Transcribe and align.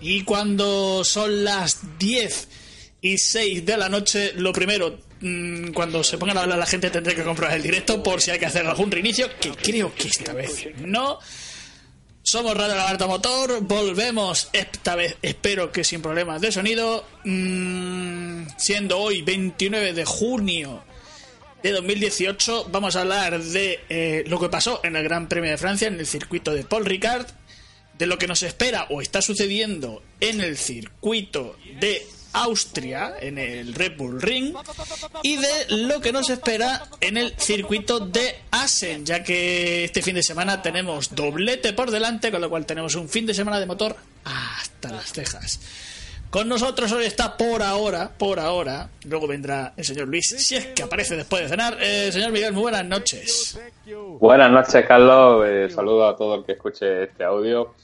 Y 0.00 0.22
cuando 0.22 1.02
son 1.02 1.44
las 1.44 1.98
10 1.98 2.48
y 3.00 3.16
6 3.16 3.64
de 3.64 3.76
la 3.78 3.88
noche, 3.88 4.32
lo 4.36 4.52
primero, 4.52 4.98
mm, 5.20 5.68
cuando 5.72 6.04
se 6.04 6.18
pongan 6.18 6.36
a 6.36 6.42
hablar 6.42 6.58
la 6.58 6.66
gente 6.66 6.90
tendré 6.90 7.14
que 7.14 7.24
comprar 7.24 7.54
el 7.54 7.62
directo 7.62 8.02
por 8.02 8.20
si 8.20 8.30
hay 8.30 8.38
que 8.38 8.46
hacer 8.46 8.66
algún 8.66 8.90
reinicio, 8.90 9.28
que 9.40 9.50
creo 9.52 9.94
que 9.94 10.08
esta 10.08 10.34
vez 10.34 10.66
no. 10.76 11.18
Somos 12.22 12.54
Radio 12.54 12.74
Lagarta 12.74 13.06
Motor, 13.06 13.62
volvemos 13.62 14.48
esta 14.52 14.94
vez, 14.94 15.16
espero 15.22 15.72
que 15.72 15.84
sin 15.84 16.02
problemas 16.02 16.40
de 16.40 16.52
sonido, 16.52 17.06
mmm, 17.24 18.46
siendo 18.58 18.98
hoy 18.98 19.22
29 19.22 19.94
de 19.94 20.04
junio 20.04 20.84
de 21.64 21.72
2018, 21.72 22.68
vamos 22.70 22.94
a 22.94 23.00
hablar 23.00 23.42
de 23.42 23.80
eh, 23.88 24.22
lo 24.26 24.38
que 24.38 24.50
pasó 24.50 24.82
en 24.84 24.96
el 24.96 25.02
Gran 25.02 25.30
Premio 25.30 25.50
de 25.50 25.56
Francia, 25.56 25.88
en 25.88 25.98
el 25.98 26.06
circuito 26.06 26.52
de 26.52 26.62
Paul 26.62 26.84
Ricard, 26.84 27.26
de 27.96 28.06
lo 28.06 28.18
que 28.18 28.26
nos 28.26 28.42
espera 28.42 28.86
o 28.90 29.00
está 29.00 29.22
sucediendo 29.22 30.02
en 30.20 30.42
el 30.42 30.58
circuito 30.58 31.56
de 31.80 32.06
Austria, 32.34 33.14
en 33.18 33.38
el 33.38 33.72
Red 33.72 33.96
Bull 33.96 34.20
Ring, 34.20 34.54
y 35.22 35.36
de 35.36 35.66
lo 35.70 36.02
que 36.02 36.12
nos 36.12 36.28
espera 36.28 36.86
en 37.00 37.16
el 37.16 37.34
circuito 37.38 37.98
de 37.98 38.40
Asen, 38.50 39.06
ya 39.06 39.24
que 39.24 39.84
este 39.84 40.02
fin 40.02 40.16
de 40.16 40.22
semana 40.22 40.60
tenemos 40.60 41.14
doblete 41.14 41.72
por 41.72 41.90
delante, 41.90 42.30
con 42.30 42.42
lo 42.42 42.50
cual 42.50 42.66
tenemos 42.66 42.94
un 42.94 43.08
fin 43.08 43.24
de 43.24 43.32
semana 43.32 43.58
de 43.58 43.64
motor 43.64 43.96
hasta 44.24 44.92
las 44.92 45.14
cejas. 45.14 45.60
Con 46.34 46.48
nosotros 46.48 46.90
hoy 46.90 47.04
está 47.04 47.36
por 47.36 47.62
ahora, 47.62 48.10
por 48.18 48.40
ahora, 48.40 48.88
luego 49.04 49.28
vendrá 49.28 49.72
el 49.76 49.84
señor 49.84 50.08
Luis, 50.08 50.34
si 50.36 50.56
es 50.56 50.66
que 50.66 50.82
aparece 50.82 51.14
después 51.14 51.42
de 51.42 51.48
cenar. 51.48 51.76
Eh, 51.80 52.10
señor 52.10 52.32
Miguel, 52.32 52.52
muy 52.52 52.62
buenas 52.62 52.84
noches. 52.84 53.56
Buenas 54.18 54.50
noches, 54.50 54.84
Carlos. 54.84 55.46
Eh, 55.46 55.68
saludo 55.70 56.08
a 56.08 56.16
todo 56.16 56.34
el 56.34 56.44
que 56.44 56.54
escuche 56.54 57.04
este 57.04 57.22
audio. 57.22 57.74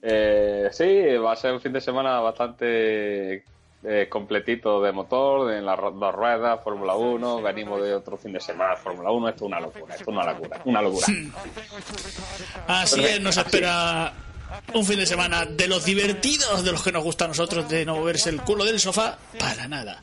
Eh, 0.00 0.68
sí, 0.70 1.16
va 1.16 1.32
a 1.32 1.36
ser 1.36 1.52
un 1.52 1.60
fin 1.60 1.72
de 1.72 1.80
semana 1.80 2.20
bastante 2.20 3.42
eh, 3.82 4.06
completito 4.08 4.80
de 4.80 4.92
motor, 4.92 5.52
en 5.52 5.66
las 5.66 5.76
dos 5.76 6.14
ruedas, 6.14 6.62
Fórmula 6.62 6.94
1, 6.94 7.42
venimos 7.42 7.82
de 7.82 7.92
otro 7.92 8.16
fin 8.16 8.32
de 8.32 8.40
semana, 8.40 8.76
Fórmula 8.76 9.10
1, 9.10 9.28
esto 9.30 9.44
es 9.46 9.48
una 9.48 9.60
locura, 9.60 9.94
esto 9.94 10.02
es 10.02 10.16
una 10.16 10.32
locura, 10.32 10.60
una 10.64 10.82
locura. 10.82 11.06
Así 12.68 13.04
es, 13.04 13.20
nos 13.20 13.36
espera 13.36 14.12
un 14.74 14.84
fin 14.84 14.98
de 14.98 15.06
semana 15.06 15.44
de 15.44 15.68
los 15.68 15.84
divertidos, 15.84 16.64
de 16.64 16.72
los 16.72 16.82
que 16.82 16.92
nos 16.92 17.04
gusta 17.04 17.24
a 17.24 17.28
nosotros, 17.28 17.68
de 17.68 17.84
no 17.84 17.96
moverse 17.96 18.30
el 18.30 18.42
culo 18.42 18.64
del 18.64 18.80
sofá, 18.80 19.18
para 19.38 19.68
nada. 19.68 20.02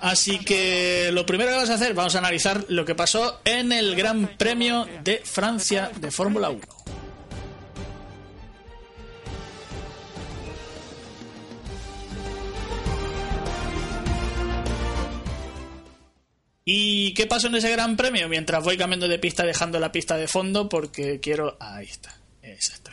Así 0.00 0.38
que 0.38 1.10
lo 1.12 1.26
primero 1.26 1.50
que 1.50 1.56
vamos 1.56 1.70
a 1.70 1.74
hacer, 1.74 1.94
vamos 1.94 2.14
a 2.14 2.18
analizar 2.18 2.64
lo 2.68 2.84
que 2.84 2.94
pasó 2.94 3.40
en 3.44 3.72
el 3.72 3.94
Gran 3.96 4.36
Premio 4.38 4.86
de 5.02 5.20
Francia 5.24 5.90
de 6.00 6.10
Fórmula 6.10 6.50
1. 6.50 6.60
¿Y 16.72 17.14
qué 17.14 17.26
pasó 17.26 17.48
en 17.48 17.56
ese 17.56 17.70
gran 17.70 17.96
premio? 17.96 18.28
Mientras 18.28 18.62
voy 18.62 18.76
cambiando 18.78 19.08
de 19.08 19.18
pista, 19.18 19.44
dejando 19.44 19.80
la 19.80 19.90
pista 19.90 20.16
de 20.16 20.28
fondo, 20.28 20.68
porque 20.68 21.18
quiero. 21.18 21.56
Ahí 21.58 21.86
está, 21.86 22.14
exactamente. 22.42 22.89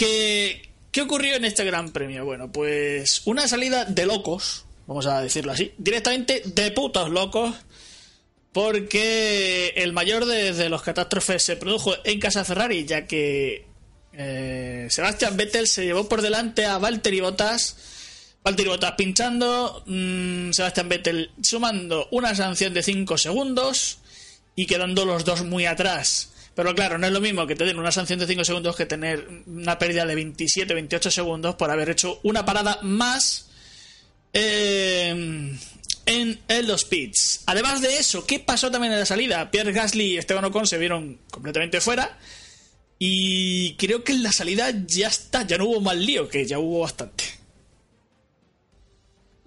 ¿Qué, 0.00 0.62
¿Qué 0.90 1.02
ocurrió 1.02 1.34
en 1.34 1.44
este 1.44 1.62
gran 1.62 1.92
premio? 1.92 2.24
Bueno, 2.24 2.50
pues 2.50 3.20
una 3.26 3.46
salida 3.46 3.84
de 3.84 4.06
locos, 4.06 4.64
vamos 4.86 5.04
a 5.04 5.20
decirlo 5.20 5.52
así, 5.52 5.74
directamente 5.76 6.40
de 6.42 6.70
putos 6.70 7.10
locos, 7.10 7.54
porque 8.50 9.74
el 9.76 9.92
mayor 9.92 10.24
de, 10.24 10.70
los 10.70 10.80
catástrofes 10.80 11.42
se 11.42 11.56
produjo 11.56 11.92
en 12.04 12.18
casa 12.18 12.46
Ferrari, 12.46 12.86
ya 12.86 13.06
que 13.06 13.66
eh, 14.14 14.86
Sebastián 14.88 15.36
Vettel 15.36 15.68
se 15.68 15.84
llevó 15.84 16.08
por 16.08 16.22
delante 16.22 16.64
a 16.64 16.78
Valtteri 16.78 17.20
Bottas 17.20 17.76
Valtteri 18.42 18.70
Bottas 18.70 18.94
pinchando, 18.96 19.82
mmm, 19.84 20.50
Sebastián 20.52 20.88
Vettel 20.88 21.30
sumando 21.42 22.08
una 22.10 22.34
sanción 22.34 22.72
de 22.72 22.82
5 22.82 23.18
segundos 23.18 23.98
y 24.56 24.64
quedando 24.64 25.04
los 25.04 25.26
dos 25.26 25.44
muy 25.44 25.66
atrás. 25.66 26.29
Pero 26.60 26.74
claro, 26.74 26.98
no 26.98 27.06
es 27.06 27.12
lo 27.14 27.22
mismo 27.22 27.46
que 27.46 27.56
tener 27.56 27.74
una 27.78 27.90
sanción 27.90 28.18
de 28.18 28.26
5 28.26 28.44
segundos 28.44 28.76
que 28.76 28.84
tener 28.84 29.26
una 29.46 29.78
pérdida 29.78 30.04
de 30.04 30.14
27, 30.14 30.74
28 30.74 31.10
segundos 31.10 31.54
por 31.54 31.70
haber 31.70 31.88
hecho 31.88 32.20
una 32.22 32.44
parada 32.44 32.80
más 32.82 33.48
eh, 34.34 35.08
en, 36.04 36.40
en, 36.46 36.68
los 36.68 36.84
pits. 36.84 37.44
Además 37.46 37.80
de 37.80 37.96
eso, 37.96 38.26
¿qué 38.26 38.40
pasó 38.40 38.70
también 38.70 38.92
en 38.92 38.98
la 38.98 39.06
salida? 39.06 39.50
Pierre 39.50 39.72
Gasly 39.72 40.04
y 40.04 40.18
Esteban 40.18 40.44
Ocon 40.44 40.66
se 40.66 40.76
vieron 40.76 41.20
completamente 41.30 41.80
fuera. 41.80 42.18
Y 42.98 43.72
creo 43.76 44.04
que 44.04 44.12
en 44.12 44.22
la 44.22 44.30
salida 44.30 44.70
ya 44.86 45.08
está, 45.08 45.46
ya 45.46 45.56
no 45.56 45.64
hubo 45.64 45.80
mal 45.80 46.04
lío, 46.04 46.28
que 46.28 46.44
ya 46.44 46.58
hubo 46.58 46.80
bastante. 46.80 47.24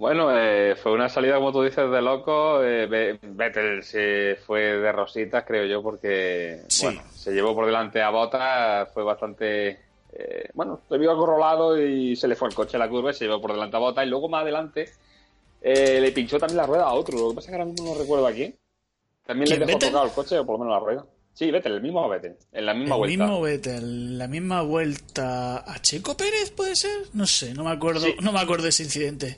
Bueno, 0.03 0.37
eh, 0.37 0.75
fue 0.75 0.91
una 0.91 1.07
salida, 1.07 1.35
como 1.35 1.53
tú 1.53 1.61
dices, 1.61 1.89
de 1.89 2.01
loco. 2.01 2.61
Eh, 2.61 3.17
Vettel 3.21 3.81
se 3.83 4.35
fue 4.45 4.59
de 4.59 4.91
rositas, 4.91 5.45
creo 5.47 5.65
yo, 5.65 5.81
porque 5.81 6.59
bueno, 6.81 7.01
se 7.15 7.31
llevó 7.31 7.55
por 7.55 7.65
delante 7.65 8.01
a 8.01 8.09
Bota, 8.09 8.89
fue 8.93 9.01
bastante. 9.01 9.79
Eh, 10.11 10.49
bueno, 10.55 10.81
se 10.89 10.97
vio 10.97 11.13
acorralado 11.13 11.81
y 11.81 12.17
se 12.17 12.27
le 12.27 12.35
fue 12.35 12.49
el 12.49 12.53
coche 12.53 12.75
a 12.75 12.81
la 12.81 12.89
curva 12.89 13.11
y 13.11 13.13
se 13.13 13.23
llevó 13.23 13.39
por 13.39 13.53
delante 13.53 13.77
a 13.77 13.79
Bota. 13.79 14.03
Y 14.03 14.09
luego 14.09 14.27
más 14.27 14.41
adelante 14.41 14.89
eh, 15.61 16.01
le 16.01 16.11
pinchó 16.11 16.37
también 16.37 16.57
la 16.57 16.65
rueda 16.65 16.83
a 16.83 16.93
otro. 16.95 17.17
Lo 17.17 17.29
que 17.29 17.35
pasa 17.35 17.45
es 17.45 17.51
que 17.51 17.61
ahora 17.61 17.71
mismo 17.71 17.93
no 17.93 17.97
recuerdo 17.97 18.27
aquí. 18.27 18.53
También 19.25 19.51
le 19.51 19.65
dejó 19.65 19.79
tocado 19.79 20.03
el 20.03 20.11
coche, 20.11 20.37
o 20.37 20.45
por 20.45 20.59
lo 20.59 20.65
menos 20.65 20.81
la 20.81 20.85
rueda. 20.85 21.05
Sí, 21.33 21.49
Vettel, 21.49 21.75
el 21.75 21.81
mismo 21.81 22.09
Vettel, 22.09 22.35
en 22.51 22.65
la 22.65 22.73
misma 22.73 22.95
el 22.95 22.99
vuelta. 22.99 23.13
El 23.13 23.19
mismo 23.21 23.41
Vettel, 23.41 24.17
la 24.17 24.27
misma 24.27 24.61
vuelta. 24.63 25.59
¿A 25.59 25.81
Checo 25.81 26.17
Pérez 26.17 26.51
puede 26.51 26.75
ser? 26.75 27.07
No 27.13 27.25
sé, 27.25 27.53
no 27.53 27.63
me 27.63 27.71
acuerdo, 27.71 28.05
no 28.19 28.33
me 28.33 28.41
acuerdo 28.41 28.63
de 28.63 28.69
ese 28.71 28.83
incidente. 28.83 29.37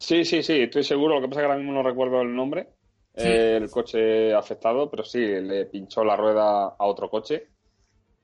Sí, 0.00 0.24
sí, 0.24 0.42
sí, 0.42 0.62
estoy 0.62 0.82
seguro. 0.82 1.16
Lo 1.16 1.20
que 1.20 1.28
pasa 1.28 1.40
es 1.40 1.44
que 1.44 1.50
ahora 1.50 1.58
mismo 1.58 1.74
no 1.74 1.82
recuerdo 1.82 2.22
el 2.22 2.34
nombre, 2.34 2.68
eh, 3.14 3.58
el 3.60 3.70
coche 3.70 4.34
afectado, 4.34 4.90
pero 4.90 5.04
sí, 5.04 5.18
le 5.18 5.66
pinchó 5.66 6.02
la 6.02 6.16
rueda 6.16 6.68
a 6.68 6.86
otro 6.86 7.10
coche. 7.10 7.48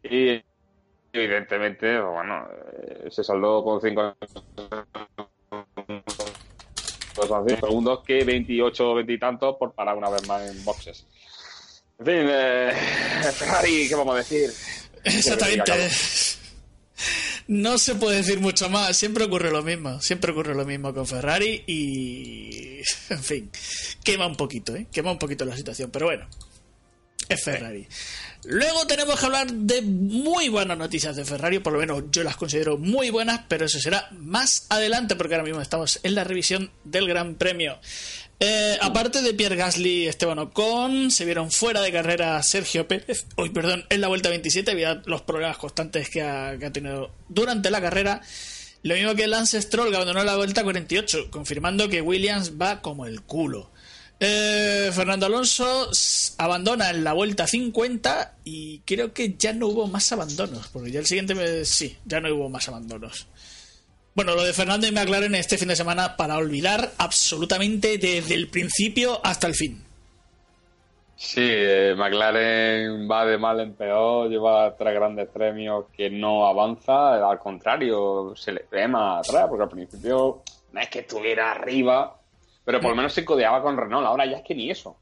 Y 0.02 0.42
evidentemente, 1.12 2.00
bueno, 2.00 2.48
eh, 2.82 3.08
se 3.10 3.22
saldó 3.22 3.62
con 3.62 3.80
5 3.80 4.16
segundos 7.60 8.02
que 8.04 8.24
28 8.24 8.90
o 8.90 8.94
20 8.94 9.12
y 9.12 9.18
tantos 9.18 9.56
por 9.58 9.74
parar 9.74 9.98
una 9.98 10.08
vez 10.08 10.26
más 10.26 10.50
en 10.50 10.64
boxes. 10.64 11.06
En 11.98 12.06
fin, 12.06 12.26
eh, 12.30 12.72
Ferrari, 13.34 13.86
¿qué 13.86 13.94
vamos 13.94 14.14
a 14.14 14.18
decir? 14.18 14.50
Exactamente. 15.04 15.72
No 17.48 17.78
se 17.78 17.94
puede 17.94 18.16
decir 18.16 18.40
mucho 18.40 18.68
más, 18.68 18.96
siempre 18.96 19.24
ocurre 19.24 19.52
lo 19.52 19.62
mismo, 19.62 20.00
siempre 20.00 20.32
ocurre 20.32 20.54
lo 20.54 20.64
mismo 20.64 20.92
con 20.92 21.06
Ferrari 21.06 21.62
y, 21.66 22.80
en 23.10 23.22
fin, 23.22 23.50
quema 24.02 24.26
un 24.26 24.36
poquito, 24.36 24.74
¿eh? 24.74 24.88
quema 24.90 25.12
un 25.12 25.18
poquito 25.18 25.44
la 25.44 25.56
situación, 25.56 25.90
pero 25.90 26.06
bueno, 26.06 26.26
es 27.28 27.42
Ferrari. 27.42 27.86
Luego 28.44 28.86
tenemos 28.86 29.18
que 29.18 29.26
hablar 29.26 29.52
de 29.52 29.82
muy 29.82 30.48
buenas 30.48 30.78
noticias 30.78 31.16
de 31.16 31.24
Ferrari, 31.24 31.58
por 31.58 31.72
lo 31.72 31.80
menos 31.80 32.04
yo 32.12 32.22
las 32.22 32.36
considero 32.36 32.78
muy 32.78 33.10
buenas, 33.10 33.42
pero 33.48 33.66
eso 33.66 33.80
será 33.80 34.08
más 34.12 34.66
adelante 34.68 35.16
porque 35.16 35.34
ahora 35.34 35.44
mismo 35.44 35.60
estamos 35.60 35.98
en 36.02 36.14
la 36.14 36.24
revisión 36.24 36.70
del 36.84 37.08
Gran 37.08 37.34
Premio. 37.34 37.78
Eh, 38.38 38.76
aparte 38.82 39.22
de 39.22 39.32
Pierre 39.32 39.56
Gasly 39.56 40.04
y 40.04 40.06
Esteban 40.08 40.38
Ocon, 40.38 41.10
se 41.10 41.24
vieron 41.24 41.50
fuera 41.50 41.80
de 41.80 41.90
carrera 41.90 42.42
Sergio 42.42 42.86
Pérez, 42.86 43.24
hoy 43.36 43.48
perdón, 43.48 43.86
en 43.88 44.00
la 44.02 44.08
vuelta 44.08 44.28
27, 44.28 44.72
debido 44.72 45.00
los 45.06 45.22
problemas 45.22 45.56
constantes 45.56 46.10
que 46.10 46.22
ha, 46.22 46.58
tenido 46.70 47.12
durante 47.28 47.70
la 47.70 47.80
carrera. 47.80 48.20
Lo 48.82 48.94
mismo 48.94 49.14
que 49.14 49.26
Lance 49.26 49.60
Stroll, 49.60 49.88
que 49.88 49.96
abandonó 49.96 50.22
la 50.22 50.36
vuelta 50.36 50.62
48, 50.62 51.30
confirmando 51.30 51.88
que 51.88 52.02
Williams 52.02 52.52
va 52.60 52.82
como 52.82 53.06
el 53.06 53.22
culo. 53.22 53.70
Eh, 54.20 54.90
Fernando 54.94 55.26
Alonso 55.26 55.90
abandona 56.38 56.90
en 56.90 57.04
la 57.04 57.12
vuelta 57.14 57.46
50 57.46 58.36
y 58.44 58.78
creo 58.80 59.12
que 59.12 59.34
ya 59.38 59.52
no 59.54 59.68
hubo 59.68 59.88
más 59.88 60.12
abandonos, 60.12 60.68
porque 60.68 60.90
ya 60.90 61.00
el 61.00 61.06
siguiente 61.06 61.34
me... 61.34 61.64
sí, 61.64 61.96
ya 62.04 62.20
no 62.20 62.34
hubo 62.34 62.48
más 62.50 62.68
abandonos. 62.68 63.26
Bueno, 64.16 64.34
lo 64.34 64.44
de 64.44 64.54
Fernando 64.54 64.86
y 64.86 64.92
McLaren 64.92 65.34
este 65.34 65.58
fin 65.58 65.68
de 65.68 65.76
semana 65.76 66.16
para 66.16 66.38
olvidar 66.38 66.92
absolutamente 66.96 67.98
desde 67.98 68.32
el 68.32 68.48
principio 68.48 69.20
hasta 69.22 69.46
el 69.46 69.54
fin. 69.54 69.84
Sí, 71.14 71.46
eh, 71.46 71.94
McLaren 71.94 73.06
va 73.10 73.26
de 73.26 73.36
mal 73.36 73.60
en 73.60 73.74
peor, 73.74 74.30
lleva 74.30 74.74
tres 74.74 74.94
grandes 74.94 75.28
premios 75.28 75.84
que 75.94 76.08
no 76.08 76.46
avanza, 76.46 77.28
al 77.28 77.38
contrario, 77.38 78.32
se 78.34 78.52
le 78.52 78.64
ve 78.70 78.88
más 78.88 79.28
atrás, 79.28 79.48
porque 79.50 79.64
al 79.64 79.68
principio 79.68 80.42
no 80.72 80.80
es 80.80 80.88
que 80.88 81.00
estuviera 81.00 81.50
arriba, 81.50 82.18
pero 82.64 82.80
por 82.80 82.92
lo 82.92 82.96
menos 82.96 83.12
se 83.12 83.22
codeaba 83.22 83.60
con 83.60 83.76
Renault, 83.76 84.06
ahora 84.06 84.24
ya 84.24 84.38
es 84.38 84.42
que 84.44 84.54
ni 84.54 84.70
eso. 84.70 84.96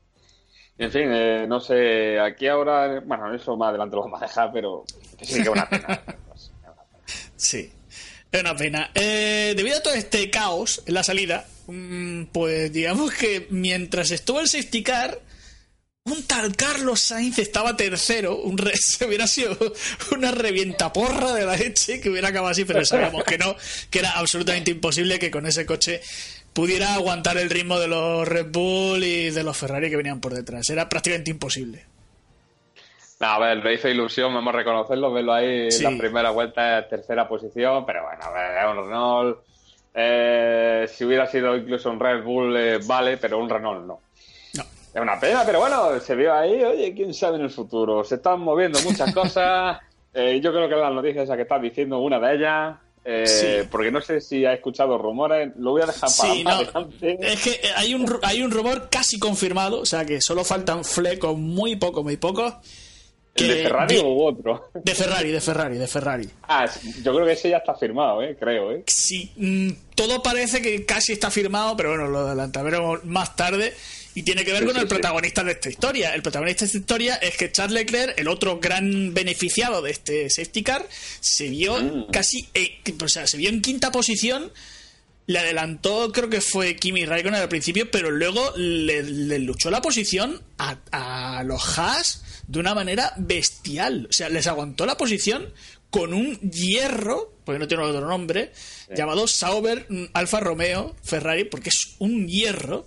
En 0.76 0.90
fin, 0.90 1.08
eh, 1.12 1.46
no 1.46 1.60
sé, 1.60 2.18
aquí 2.18 2.48
ahora, 2.48 2.98
bueno, 3.06 3.32
eso 3.32 3.56
más 3.56 3.68
adelante 3.68 3.94
lo 3.94 4.02
vamos 4.02 4.20
a 4.20 4.26
dejar, 4.26 4.50
pero 4.52 4.82
sí 5.22 5.36
que 5.36 5.42
es 5.42 5.48
una 5.48 5.68
pena. 5.68 6.02
sí. 7.36 7.72
Una 8.40 8.56
pena. 8.56 8.90
Eh, 8.94 9.54
debido 9.56 9.76
a 9.76 9.82
todo 9.82 9.94
este 9.94 10.28
caos 10.28 10.82
en 10.86 10.94
la 10.94 11.04
salida, 11.04 11.46
mm, 11.68 12.24
pues 12.32 12.72
digamos 12.72 13.12
que 13.12 13.46
mientras 13.50 14.10
estuvo 14.10 14.40
el 14.40 14.48
safety 14.48 14.82
car, 14.82 15.20
un 16.06 16.22
tal 16.24 16.54
Carlos 16.56 17.00
Sainz 17.00 17.38
estaba 17.38 17.76
tercero, 17.76 18.36
un 18.36 18.58
se 18.74 19.06
hubiera 19.06 19.26
sido 19.26 19.56
una 20.10 20.32
revientaporra 20.32 21.32
de 21.32 21.46
la 21.46 21.56
leche 21.56 22.00
que 22.00 22.10
hubiera 22.10 22.28
acabado 22.28 22.50
así, 22.50 22.64
pero 22.64 22.84
sabíamos 22.84 23.24
que 23.24 23.38
no, 23.38 23.56
que 23.88 24.00
era 24.00 24.10
absolutamente 24.12 24.72
imposible 24.72 25.18
que 25.18 25.30
con 25.30 25.46
ese 25.46 25.64
coche 25.64 26.02
pudiera 26.52 26.94
aguantar 26.94 27.38
el 27.38 27.50
ritmo 27.50 27.78
de 27.78 27.88
los 27.88 28.26
Red 28.26 28.46
Bull 28.50 29.04
y 29.04 29.30
de 29.30 29.42
los 29.44 29.56
Ferrari 29.56 29.90
que 29.90 29.96
venían 29.96 30.20
por 30.20 30.34
detrás. 30.34 30.68
Era 30.70 30.88
prácticamente 30.88 31.30
imposible. 31.30 31.84
A 33.20 33.38
ver, 33.38 33.62
me 33.62 33.74
hizo 33.74 33.88
ilusión, 33.88 34.34
vamos 34.34 34.54
a 34.54 34.58
reconocerlo, 34.58 35.12
verlo 35.12 35.32
ahí 35.32 35.68
en 35.70 35.82
la 35.82 35.98
primera 35.98 36.30
vuelta, 36.30 36.86
tercera 36.88 37.28
posición, 37.28 37.86
pero 37.86 38.02
bueno, 38.04 38.22
a 38.22 38.30
ver, 38.30 38.58
es 38.58 38.70
un 38.70 38.84
Renault. 38.84 39.38
Eh, 39.94 40.86
si 40.88 41.04
hubiera 41.04 41.26
sido 41.26 41.56
incluso 41.56 41.90
un 41.90 42.00
Red 42.00 42.24
Bull, 42.24 42.56
eh, 42.56 42.78
vale, 42.84 43.16
pero 43.16 43.38
un 43.38 43.48
Renault 43.48 43.86
no. 43.86 44.00
Es 44.52 45.00
una 45.00 45.18
pena, 45.18 45.42
pero 45.44 45.58
bueno, 45.58 45.98
se 45.98 46.14
vio 46.14 46.32
ahí, 46.32 46.62
oye, 46.62 46.94
quién 46.94 47.12
sabe 47.12 47.36
en 47.36 47.42
el 47.42 47.50
futuro. 47.50 48.04
Se 48.04 48.14
están 48.14 48.40
moviendo 48.40 48.78
muchas 48.82 49.12
cosas. 49.14 49.78
Eh, 50.12 50.40
yo 50.40 50.52
creo 50.52 50.68
que 50.68 50.76
las 50.76 50.92
noticias 50.92 51.28
que 51.28 51.42
estás 51.42 51.60
diciendo, 51.60 51.98
una 51.98 52.20
de 52.20 52.34
ellas, 52.36 52.76
eh, 53.04 53.68
Porque 53.70 53.90
no 53.90 54.00
sé 54.00 54.20
si 54.20 54.46
ha 54.46 54.54
escuchado 54.54 54.96
rumores, 54.96 55.52
lo 55.58 55.72
voy 55.72 55.82
a 55.82 55.86
dejar 55.86 56.08
para 56.16 56.32
sí, 56.32 56.42
no. 56.42 56.88
Es 57.00 57.42
que 57.42 57.60
hay 57.76 57.92
un, 57.92 58.06
hay 58.22 58.42
un 58.42 58.50
rumor 58.50 58.88
casi 58.88 59.18
confirmado, 59.18 59.80
o 59.80 59.86
sea 59.86 60.06
que 60.06 60.22
solo 60.22 60.42
faltan 60.42 60.84
flecos 60.84 61.36
muy 61.36 61.76
pocos, 61.76 62.02
muy 62.02 62.16
pocos. 62.16 62.54
¿De 63.34 63.62
Ferrari 63.64 63.96
o 63.98 64.24
otro? 64.24 64.70
De 64.74 64.94
Ferrari, 64.94 65.30
de 65.30 65.40
Ferrari, 65.40 65.76
de 65.76 65.86
Ferrari. 65.88 66.28
Ah, 66.44 66.70
yo 67.02 67.14
creo 67.14 67.26
que 67.26 67.32
ese 67.32 67.50
ya 67.50 67.56
está 67.56 67.74
firmado, 67.74 68.22
¿eh? 68.22 68.36
creo. 68.38 68.72
¿eh? 68.72 68.84
Sí, 68.86 69.32
mm, 69.36 69.70
todo 69.96 70.22
parece 70.22 70.62
que 70.62 70.84
casi 70.84 71.14
está 71.14 71.30
firmado, 71.30 71.76
pero 71.76 71.90
bueno, 71.90 72.06
lo 72.06 72.20
adelantaremos 72.20 73.04
más 73.04 73.34
tarde. 73.34 73.74
Y 74.16 74.22
tiene 74.22 74.44
que 74.44 74.52
ver 74.52 74.64
con 74.64 74.76
el 74.76 74.86
protagonista 74.86 75.42
de 75.42 75.52
esta 75.52 75.68
historia. 75.68 76.14
El 76.14 76.22
protagonista 76.22 76.60
de 76.60 76.66
esta 76.66 76.78
historia 76.78 77.14
es 77.16 77.36
que 77.36 77.50
Charles 77.50 77.74
Leclerc, 77.74 78.16
el 78.16 78.28
otro 78.28 78.60
gran 78.60 79.12
beneficiado 79.12 79.82
de 79.82 79.90
este 79.90 80.30
safety 80.30 80.62
car, 80.62 80.86
se 81.18 81.48
vio 81.48 81.82
mm. 81.82 82.10
casi, 82.12 82.48
eh, 82.54 82.80
o 83.02 83.08
sea, 83.08 83.26
se 83.26 83.36
vio 83.36 83.48
en 83.48 83.60
quinta 83.60 83.90
posición. 83.90 84.52
Le 85.26 85.40
adelantó, 85.40 86.12
creo 86.12 86.28
que 86.30 86.40
fue 86.40 86.76
Kimi 86.76 87.06
Raikkonen 87.06 87.40
al 87.40 87.48
principio, 87.48 87.90
pero 87.90 88.12
luego 88.12 88.52
le, 88.56 89.38
luchó 89.40 89.70
la 89.70 89.80
posición 89.80 90.40
a, 90.58 90.76
a 90.92 91.42
los 91.42 91.76
Haas 91.76 92.22
de 92.46 92.58
una 92.58 92.74
manera 92.74 93.12
bestial. 93.16 94.06
O 94.10 94.12
sea, 94.12 94.28
les 94.28 94.46
aguantó 94.46 94.86
la 94.86 94.96
posición 94.96 95.52
con 95.90 96.12
un 96.12 96.38
hierro, 96.40 97.32
porque 97.44 97.58
no 97.58 97.68
tiene 97.68 97.84
otro 97.84 98.08
nombre, 98.08 98.52
llamado 98.94 99.28
Sauber 99.28 99.86
Alfa 100.12 100.40
Romeo 100.40 100.96
Ferrari, 101.02 101.44
porque 101.44 101.68
es 101.68 101.94
un 101.98 102.26
hierro. 102.26 102.86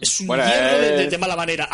Es 0.00 0.20
un 0.20 0.26
bueno, 0.26 0.44
de, 0.44 1.18
mala 1.18 1.36
manera. 1.36 1.68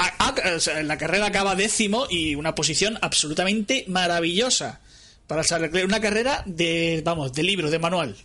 en 0.77 0.87
la 0.87 0.99
carrera 0.99 1.27
acaba 1.27 1.57
décimo 1.57 2.07
y 2.11 2.35
una 2.35 2.55
posición 2.55 2.99
absolutamente 3.01 3.85
maravillosa 3.89 4.81
para 5.27 5.43
Una 5.85 6.01
carrera 6.01 6.43
de, 6.45 7.03
vamos, 7.05 7.33
de 7.33 7.43
libro, 7.43 7.71
de 7.71 7.79
manual. 7.79 8.17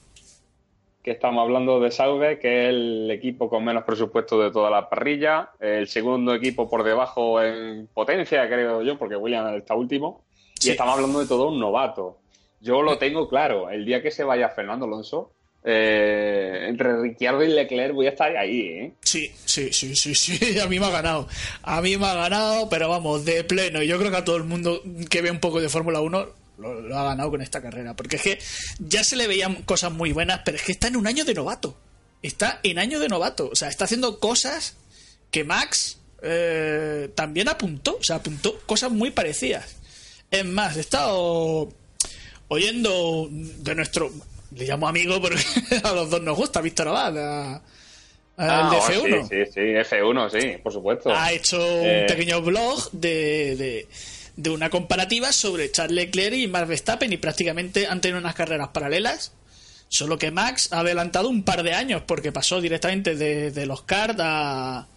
Que 1.05 1.11
estamos 1.11 1.43
hablando 1.43 1.79
de 1.79 1.91
Sauber, 1.91 2.39
que 2.39 2.63
es 2.63 2.69
el 2.69 3.11
equipo 3.11 3.47
con 3.47 3.63
menos 3.63 3.83
presupuesto 3.83 4.41
de 4.41 4.49
toda 4.49 4.71
la 4.71 4.89
parrilla. 4.89 5.51
El 5.59 5.87
segundo 5.87 6.33
equipo 6.33 6.67
por 6.67 6.83
debajo 6.83 7.39
en 7.43 7.87
potencia, 7.93 8.47
creo 8.47 8.81
yo, 8.81 8.97
porque 8.97 9.15
William 9.15 9.53
está 9.53 9.75
último. 9.75 10.23
Y 10.63 10.71
estamos 10.71 10.95
hablando 10.95 11.19
de 11.19 11.27
todo 11.27 11.49
un 11.49 11.59
novato. 11.59 12.17
Yo 12.59 12.81
lo 12.81 12.97
tengo 12.97 13.29
claro. 13.29 13.69
El 13.69 13.85
día 13.85 14.01
que 14.01 14.09
se 14.09 14.23
vaya 14.23 14.49
Fernando 14.49 14.87
Alonso, 14.87 15.29
eh, 15.63 16.65
entre 16.69 16.99
Ricciardo 16.99 17.43
y 17.43 17.49
Leclerc 17.49 17.93
voy 17.93 18.07
a 18.07 18.09
estar 18.09 18.35
ahí, 18.35 18.61
¿eh? 18.61 18.93
Sí, 19.01 19.29
sí, 19.45 19.71
sí, 19.71 19.95
sí, 19.95 20.15
sí, 20.15 20.59
a 20.63 20.65
mí 20.65 20.79
me 20.79 20.87
ha 20.87 20.89
ganado. 20.89 21.27
A 21.61 21.83
mí 21.83 21.97
me 21.97 22.07
ha 22.07 22.15
ganado, 22.15 22.67
pero 22.67 22.89
vamos, 22.89 23.25
de 23.25 23.43
pleno. 23.43 23.83
Y 23.83 23.87
yo 23.87 23.99
creo 23.99 24.09
que 24.09 24.17
a 24.17 24.25
todo 24.25 24.37
el 24.37 24.45
mundo 24.45 24.81
que 25.07 25.21
ve 25.21 25.29
un 25.29 25.39
poco 25.39 25.61
de 25.61 25.69
Fórmula 25.69 26.01
1 26.01 26.44
lo, 26.57 26.97
ha 26.97 27.03
ganado 27.03 27.31
con 27.31 27.41
esta 27.41 27.61
carrera. 27.61 27.95
Porque 27.95 28.17
es 28.17 28.21
que 28.21 28.39
ya 28.79 29.03
se 29.03 29.15
le 29.15 29.27
veían 29.27 29.63
cosas 29.63 29.91
muy 29.91 30.11
buenas, 30.11 30.41
pero 30.45 30.57
es 30.57 30.63
que 30.63 30.71
está 30.71 30.87
en 30.87 30.97
un 30.97 31.07
año 31.07 31.25
de 31.25 31.33
novato. 31.33 31.77
Está 32.21 32.59
en 32.63 32.79
año 32.79 32.99
de 32.99 33.09
novato. 33.09 33.49
O 33.51 33.55
sea, 33.55 33.69
está 33.69 33.85
haciendo 33.85 34.19
cosas 34.19 34.75
que 35.31 35.43
Max 35.43 35.99
eh, 36.21 37.09
también 37.15 37.49
apuntó. 37.49 37.97
O 37.97 38.03
sea, 38.03 38.17
apuntó 38.17 38.59
cosas 38.65 38.91
muy 38.91 39.11
parecidas. 39.11 39.75
Es 40.31 40.45
más, 40.45 40.77
he 40.77 40.81
estado 40.81 41.71
oyendo 42.47 43.27
de 43.31 43.75
nuestro 43.75 44.11
le 44.55 44.65
llamo 44.65 44.87
amigo 44.87 45.21
porque 45.21 45.41
a 45.83 45.91
los 45.91 46.09
dos 46.09 46.21
nos 46.21 46.37
gusta 46.37 46.61
Víctor 46.61 46.87
Abad, 46.87 47.17
a, 47.17 47.61
ah, 48.37 48.71
el 48.89 49.03
de 49.03 49.17
F1. 49.17 49.29
Sí, 49.29 49.35
sí, 49.45 49.51
sí, 49.53 49.95
F1, 49.95 50.29
sí, 50.29 50.57
por 50.61 50.73
supuesto. 50.73 51.13
Ha 51.13 51.31
hecho 51.31 51.57
un 51.57 51.85
eh. 51.85 52.05
pequeño 52.07 52.41
blog 52.41 52.91
de, 52.91 53.55
de, 53.55 53.87
una 54.49 54.69
comparativa 54.69 55.31
sobre 55.31 55.71
Charles 55.71 55.95
Leclerc 55.95 56.35
y 56.35 56.47
Max 56.47 56.67
Verstappen 56.67 57.11
y 57.13 57.17
prácticamente 57.17 57.87
han 57.87 58.01
tenido 58.01 58.19
unas 58.19 58.35
carreras 58.35 58.69
paralelas. 58.69 59.33
Solo 59.87 60.17
que 60.17 60.31
Max 60.31 60.69
ha 60.71 60.79
adelantado 60.79 61.29
un 61.29 61.43
par 61.43 61.63
de 61.63 61.73
años 61.73 62.03
porque 62.05 62.31
pasó 62.31 62.59
directamente 62.59 63.15
de, 63.15 63.51
de 63.51 63.65
los 63.65 63.83
cards 63.83 64.19
a, 64.19 64.87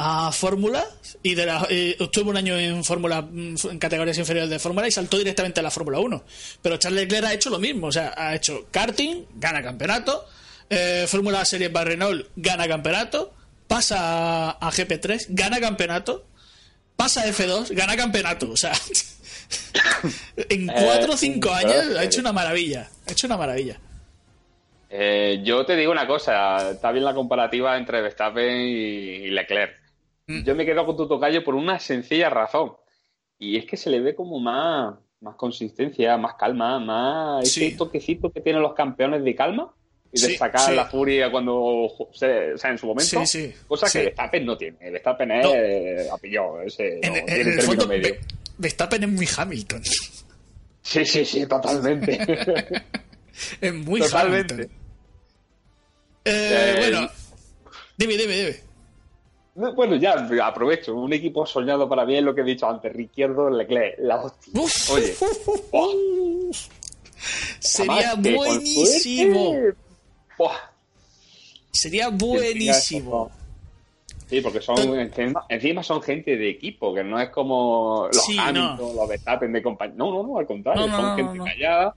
a 0.00 0.30
Fórmula 0.30 0.84
y 1.24 1.34
de 1.34 1.44
la, 1.44 1.66
estuvo 1.68 2.30
un 2.30 2.36
año 2.36 2.56
en 2.56 2.84
Fórmula 2.84 3.20
mm, 3.22 3.56
en 3.68 3.78
categorías 3.80 4.16
inferiores 4.16 4.48
de 4.48 4.60
Fórmula 4.60 4.86
y 4.86 4.92
saltó 4.92 5.18
directamente 5.18 5.58
a 5.58 5.62
la 5.64 5.72
Fórmula 5.72 5.98
1. 5.98 6.22
Pero 6.62 6.76
Charles 6.76 7.02
Leclerc 7.02 7.26
ha 7.26 7.34
hecho 7.34 7.50
lo 7.50 7.58
mismo, 7.58 7.88
o 7.88 7.92
sea, 7.92 8.14
ha 8.16 8.32
hecho 8.36 8.68
karting, 8.70 9.24
gana 9.34 9.60
campeonato, 9.60 10.24
eh, 10.70 11.06
Fórmula 11.08 11.44
Series 11.44 11.70
para 11.70 11.96
gana 12.36 12.68
campeonato, 12.68 13.34
pasa 13.66 14.50
a, 14.50 14.70
GP3, 14.70 15.26
gana 15.30 15.58
campeonato, 15.58 16.26
pasa 16.98 17.22
a 17.22 17.26
F2, 17.26 17.74
gana 17.74 17.96
campeonato, 17.96 18.50
o 18.50 18.56
sea, 18.56 18.72
en 20.50 20.66
4 20.66 21.12
o 21.12 21.16
5 21.16 21.50
años 21.50 21.96
ha 21.96 22.04
hecho 22.04 22.20
una 22.20 22.32
maravilla, 22.32 22.90
ha 23.06 23.12
hecho 23.12 23.26
una 23.26 23.36
maravilla. 23.36 23.78
Eh, 24.90 25.40
yo 25.44 25.64
te 25.64 25.76
digo 25.76 25.92
una 25.92 26.06
cosa, 26.06 26.72
está 26.72 26.92
bien 26.92 27.04
la 27.04 27.14
comparativa 27.14 27.76
entre 27.76 28.02
Verstappen 28.02 28.60
y 28.60 29.30
Leclerc 29.30 29.88
Mm. 30.28 30.44
Yo 30.44 30.54
me 30.54 30.66
quedo 30.66 30.86
con 30.86 30.96
tu 30.96 31.08
tocayo 31.08 31.42
por 31.42 31.54
una 31.54 31.78
sencilla 31.78 32.30
razón. 32.30 32.72
Y 33.38 33.56
es 33.56 33.64
que 33.64 33.76
se 33.76 33.90
le 33.90 34.00
ve 34.00 34.14
como 34.14 34.38
más, 34.38 34.94
más 35.20 35.36
consistencia, 35.36 36.16
más 36.18 36.34
calma, 36.34 36.78
más 36.78 37.44
ese 37.44 37.76
toquecito 37.76 38.30
que 38.30 38.40
tienen 38.40 38.62
los 38.62 38.74
campeones 38.74 39.24
de 39.24 39.34
calma 39.34 39.74
y 40.12 40.20
de 40.20 40.38
sacar 40.38 40.72
la 40.72 40.86
furia 40.86 41.30
cuando 41.30 41.54
o 41.54 42.10
sea, 42.12 42.52
en 42.70 42.78
su 42.78 42.86
momento. 42.86 43.22
cosa 43.66 43.90
que 43.90 44.04
Verstappen 44.04 44.46
no 44.46 44.56
tiene. 44.56 44.90
Verstappen 44.90 45.30
es 45.32 45.44
no. 45.44 46.60
ese 46.62 47.00
en, 47.02 47.28
el 47.28 47.62
fondo, 47.62 47.86
medio. 47.86 48.16
Verstappen 48.56 49.02
es 49.04 49.08
muy 49.10 49.28
Hamilton. 49.36 49.82
Sí, 50.82 51.04
sí, 51.04 51.24
sí, 51.24 51.46
totalmente. 51.46 52.18
es 53.60 53.74
muy 53.74 54.00
totalmente. 54.00 54.62
Eh, 54.62 54.70
eh, 56.24 56.74
bueno, 56.78 57.10
dime, 57.96 58.16
dime, 58.16 58.36
dime. 58.36 58.68
Bueno, 59.74 59.96
ya 59.96 60.14
aprovecho. 60.44 60.94
Un 60.94 61.12
equipo 61.12 61.44
soñado 61.44 61.88
para 61.88 62.06
mí 62.06 62.16
es 62.16 62.22
lo 62.22 62.34
que 62.34 62.42
he 62.42 62.44
dicho 62.44 62.68
antes. 62.68 62.92
Riquierdo 62.92 63.50
Leclerc. 63.50 63.96
La 63.98 64.16
hostia. 64.16 64.52
Oye. 64.90 65.14
Sería 67.58 68.14
buenísimo. 68.14 69.56
Sería 71.70 72.08
buenísimo. 72.08 73.30
Sí, 74.28 74.42
porque 74.42 74.60
son 74.60 74.78
encima, 75.48 75.82
son 75.82 76.02
gente 76.02 76.36
de 76.36 76.50
equipo, 76.50 76.94
que 76.94 77.02
no 77.02 77.18
es 77.18 77.30
como 77.30 78.08
los 78.12 78.24
sí, 78.24 78.36
Hamilton, 78.38 78.96
los 78.96 79.08
Verstappen 79.08 79.52
de 79.52 79.62
compañía. 79.62 79.96
No, 79.96 80.12
no, 80.12 80.22
no, 80.22 80.38
al 80.38 80.46
contrario, 80.46 80.86
son 80.86 81.16
gente 81.16 81.38
callada. 81.38 81.94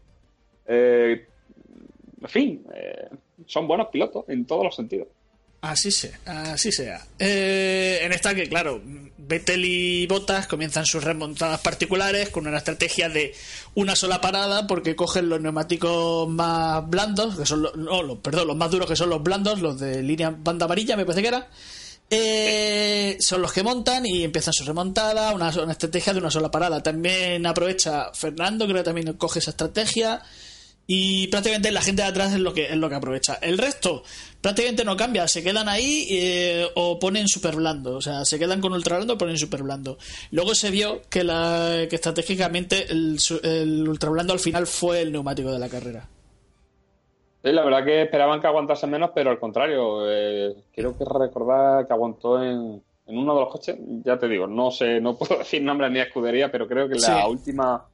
Eh, 0.66 1.28
en 2.22 2.30
fin, 2.30 2.64
eh, 2.74 3.10
son 3.46 3.68
buenos 3.68 3.88
pilotos 3.88 4.24
en 4.30 4.46
todos 4.46 4.64
los 4.64 4.76
sentidos. 4.76 5.08
Así 5.62 5.92
sea, 5.92 6.18
así 6.26 6.72
sea. 6.72 7.02
Eh, 7.20 8.00
en 8.02 8.14
esta 8.14 8.34
que, 8.34 8.48
claro, 8.48 8.82
Vettel 9.28 9.64
y 9.66 10.08
Bottas 10.08 10.48
comienzan 10.48 10.86
sus 10.86 11.04
remontadas 11.04 11.62
particulares 11.62 12.30
con 12.30 12.48
una 12.48 12.58
estrategia 12.58 13.10
de 13.10 13.34
una 13.76 13.96
sola 13.96 14.20
parada 14.22 14.68
porque 14.68 14.96
cogen 14.96 15.30
los 15.30 15.42
neumáticos 15.42 16.28
más 16.28 16.88
blandos, 16.90 17.38
que 17.38 17.46
son 17.46 17.62
los, 17.62 17.76
no, 17.76 18.20
perdón, 18.20 18.48
los 18.48 18.58
más 18.58 18.72
duros 18.72 18.88
que 18.88 18.96
son 18.96 19.10
los 19.10 19.24
blandos, 19.24 19.62
los 19.62 19.80
de 19.80 20.02
línea 20.02 20.36
banda 20.38 20.66
amarilla, 20.66 20.98
me 20.98 21.06
parece 21.06 21.22
que 21.22 21.28
era. 21.28 21.48
Eh, 22.14 23.18
son 23.22 23.42
los 23.42 23.54
que 23.54 23.64
montan 23.64 24.06
y 24.06 24.26
empiezan 24.26 24.54
su 24.54 24.66
remontada, 24.66 25.34
una, 25.34 25.50
una 25.50 25.72
estrategia 25.72 26.12
de 26.12 26.20
una 26.20 26.30
sola 26.30 26.52
parada. 26.52 26.84
También 26.84 27.46
aprovecha 27.46 28.12
Fernando, 28.14 28.66
creo 28.66 28.78
que 28.78 28.84
también 28.84 29.14
coge 29.14 29.40
esa 29.40 29.52
estrategia 29.52 30.22
y 30.94 31.28
prácticamente 31.28 31.72
la 31.72 31.80
gente 31.80 32.02
de 32.02 32.10
atrás 32.10 32.34
es 32.34 32.42
lo 32.42 32.54
que 32.54 32.66
es 32.66 32.76
lo 32.76 32.90
que 32.90 32.96
aprovecha. 32.96 33.36
El 33.42 33.58
resto 33.58 34.04
prácticamente 34.42 34.84
no 34.84 34.98
cambia, 34.98 35.26
se 35.26 35.42
quedan 35.42 35.70
ahí 35.70 36.06
eh, 36.12 36.68
o 36.76 37.00
ponen 37.00 37.30
super 37.30 37.56
blando, 37.56 37.96
o 37.96 38.02
sea, 38.02 38.26
se 38.26 38.38
quedan 38.38 38.60
con 38.60 38.74
ultra 38.74 38.98
blando 38.98 39.14
o 39.14 39.18
ponen 39.18 39.38
super 39.38 39.64
blando. 39.64 39.98
Luego 40.32 40.54
se 40.54 40.70
vio 40.70 41.02
que, 41.10 41.24
la, 41.24 41.86
que 41.90 41.96
estratégicamente 41.96 42.92
el, 42.92 43.18
el 43.42 43.88
ultra 43.88 44.10
blando 44.10 44.34
al 44.34 44.40
final 44.40 44.68
fue 44.68 45.02
el 45.02 45.14
neumático 45.14 45.50
de 45.50 45.60
la 45.60 45.70
carrera. 45.70 46.10
Sí, 47.42 47.54
la 47.54 47.64
verdad 47.64 47.86
que 47.86 48.02
esperaban 48.02 48.42
que 48.42 48.48
aguantase 48.48 48.86
menos, 48.86 49.12
pero 49.16 49.30
al 49.30 49.40
contrario, 49.40 50.12
eh, 50.12 50.54
quiero 50.74 50.98
que 50.98 51.06
recordar 51.06 51.88
que 51.88 51.94
aguantó 51.94 52.44
en, 52.44 52.84
en 53.06 53.18
uno 53.18 53.34
de 53.34 53.40
los 53.40 53.50
coches, 53.50 53.78
ya 54.04 54.20
te 54.20 54.28
digo, 54.28 54.46
no 54.46 54.72
sé, 54.72 55.00
no 55.00 55.16
puedo 55.16 55.38
decir 55.40 55.64
nombre 55.64 55.90
ni 55.90 56.02
escudería, 56.02 56.52
pero 56.52 56.68
creo 56.68 56.90
que 56.90 56.96
la 56.96 57.28
última, 57.30 57.86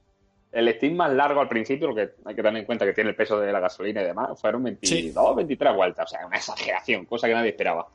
el 0.52 0.74
steam 0.74 0.94
más 0.94 1.12
largo 1.12 1.40
al 1.40 1.48
principio, 1.48 1.88
lo 1.88 1.94
que 1.94 2.10
hay 2.24 2.34
que 2.34 2.42
tener 2.42 2.60
en 2.60 2.64
cuenta 2.64 2.86
que 2.86 2.92
tiene 2.92 3.10
el 3.10 3.16
peso 3.16 3.38
de 3.38 3.52
la 3.52 3.60
gasolina 3.60 4.02
y 4.02 4.06
demás, 4.06 4.40
fueron 4.40 4.62
22, 4.62 5.36
23 5.36 5.74
vueltas, 5.74 6.06
o 6.06 6.16
sea, 6.16 6.26
una 6.26 6.36
exageración, 6.36 7.04
cosa 7.04 7.26
que 7.28 7.34
nadie 7.34 7.50
esperaba. 7.50 7.86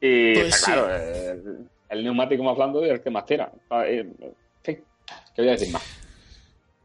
Y 0.00 0.34
pues 0.34 0.64
claro, 0.64 0.88
el, 1.88 2.04
neumático 2.04 2.42
más 2.42 2.56
blando 2.56 2.84
y 2.84 2.88
el 2.88 3.00
que 3.00 3.10
más 3.10 3.24
tira. 3.26 3.52
Eh, 3.84 4.10
¿qué 4.62 4.82
voy 5.36 5.48
a 5.48 5.52
decir 5.52 5.72
más? 5.72 5.91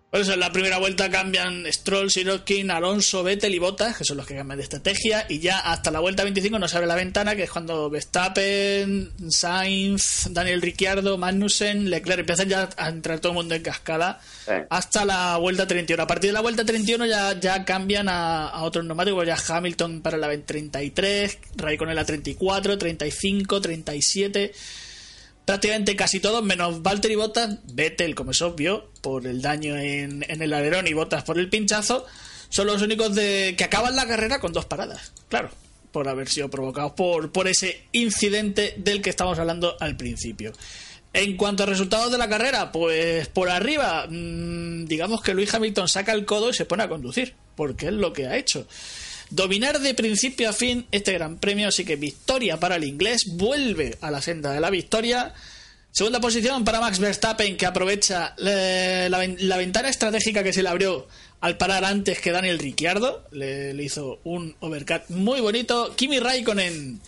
Por 0.09 0.21
eso 0.21 0.33
en 0.33 0.39
la 0.39 0.53
primera 0.53 0.77
vuelta 0.77 1.09
cambian 1.09 1.65
Stroll, 1.69 2.09
Sirotkin, 2.09 2.71
Alonso, 2.71 3.23
Vettel 3.23 3.53
y 3.53 3.59
Bottas, 3.59 3.97
que 3.97 4.05
son 4.05 4.15
los 4.15 4.25
que 4.25 4.35
cambian 4.35 4.57
de 4.57 4.63
estrategia, 4.63 5.25
y 5.27 5.39
ya 5.39 5.59
hasta 5.59 5.91
la 5.91 5.99
vuelta 5.99 6.23
25 6.23 6.57
nos 6.59 6.73
abre 6.75 6.87
la 6.87 6.95
ventana, 6.95 7.35
que 7.35 7.43
es 7.43 7.51
cuando 7.51 7.89
Verstappen, 7.89 9.11
Sainz, 9.29 10.29
Daniel 10.31 10.61
Ricciardo, 10.61 11.17
Magnussen, 11.17 11.89
Leclerc 11.89 12.21
empiezan 12.21 12.47
ya 12.47 12.69
a 12.77 12.87
entrar 12.87 13.19
todo 13.19 13.33
el 13.33 13.37
mundo 13.37 13.53
en 13.53 13.61
cascada 13.61 14.21
hasta 14.69 15.03
la 15.03 15.35
vuelta 15.37 15.67
31. 15.67 16.01
A 16.01 16.07
partir 16.07 16.29
de 16.29 16.33
la 16.33 16.41
vuelta 16.41 16.63
31 16.63 17.05
ya, 17.05 17.37
ya 17.37 17.65
cambian 17.65 18.07
a, 18.07 18.47
a 18.47 18.63
otros 18.63 18.85
neumáticos, 18.85 19.27
ya 19.27 19.35
Hamilton 19.35 20.01
para 20.01 20.15
la 20.15 20.29
33, 20.29 21.37
Raikkonen 21.57 21.95
la 21.95 22.05
34, 22.05 22.77
35, 22.77 23.61
37 23.61 24.53
prácticamente 25.47 25.95
casi 25.95 26.19
todos, 26.19 26.43
menos 26.43 26.83
Valtteri 26.83 27.15
Bottas, 27.15 27.59
Vettel, 27.71 28.15
como 28.15 28.31
es 28.31 28.41
obvio, 28.41 28.89
por 28.99 29.25
el 29.25 29.41
daño 29.41 29.77
en, 29.77 30.25
el 30.27 30.51
alerón 30.51 30.87
y 30.87 30.93
Bottas 30.93 31.23
por 31.23 31.39
el 31.39 31.49
pinchazo, 31.49 32.05
son 32.49 32.67
los 32.67 32.81
únicos 32.81 33.15
de, 33.15 33.55
que 33.57 33.63
acaban 33.63 33.95
la 33.95 34.05
carrera 34.05 34.41
con 34.41 34.51
dos 34.51 34.65
paradas. 34.65 35.13
Claro, 35.29 35.49
por 35.93 36.09
haber 36.09 36.27
sido 36.27 36.49
provocados 36.49 36.91
por, 36.91 37.31
por 37.31 37.47
ese 37.47 37.83
incidente 37.93 38.73
del 38.75 39.01
que 39.01 39.09
estamos 39.09 39.39
hablando 39.39 39.77
al 39.79 39.95
principio. 39.95 40.51
En 41.13 41.37
cuanto 41.37 41.63
a 41.63 41.65
resultados 41.65 42.11
de 42.11 42.17
la 42.17 42.27
carrera, 42.27 42.69
pues 42.69 43.29
por 43.29 43.49
arriba, 43.49 44.05
mm, 44.09 44.83
digamos 44.83 45.21
que 45.21 45.33
Luis 45.33 45.53
Hamilton 45.53 45.87
saca 45.87 46.11
el 46.11 46.25
codo 46.25 46.49
y 46.49 46.53
se 46.53 46.65
pone 46.65 46.83
a 46.83 46.89
conducir, 46.89 47.35
porque 47.55 47.85
es 47.85 47.93
lo 47.93 48.11
que 48.11 48.27
ha 48.27 48.35
hecho 48.35 48.67
dominar 49.29 49.79
de 49.79 49.93
principio 49.93 50.49
a 50.49 50.53
fin 50.53 50.85
este 50.91 51.13
gran 51.13 51.37
premio, 51.37 51.67
así 51.67 51.85
que 51.85 51.95
victoria 51.95 52.59
para 52.59 52.75
el 52.75 52.83
inglés, 52.83 53.23
vuelve 53.33 53.97
a 54.01 54.11
la 54.11 54.21
senda 54.21 54.51
de 54.51 54.59
la 54.59 54.69
victoria. 54.69 55.33
Segunda 55.91 56.19
posición 56.19 56.63
para 56.63 56.79
Max 56.79 56.99
Verstappen, 56.99 57.57
que 57.57 57.65
aprovecha 57.65 58.35
eh, 58.37 59.07
la, 59.09 59.57
ventana 59.57 59.89
estratégica 59.89 60.43
que 60.43 60.53
se 60.53 60.61
le 60.61 60.69
abrió 60.69 61.07
al 61.41 61.57
parar 61.57 61.85
antes 61.85 62.19
que 62.19 62.31
Daniel 62.31 62.59
Ricciardo. 62.59 63.27
Le, 63.31 63.73
hizo 63.83 64.19
un 64.23 64.55
overcut 64.59 65.09
muy 65.09 65.41
bonito. 65.41 65.95
Kimi 65.95 66.19
Raikkonen 66.19 67.01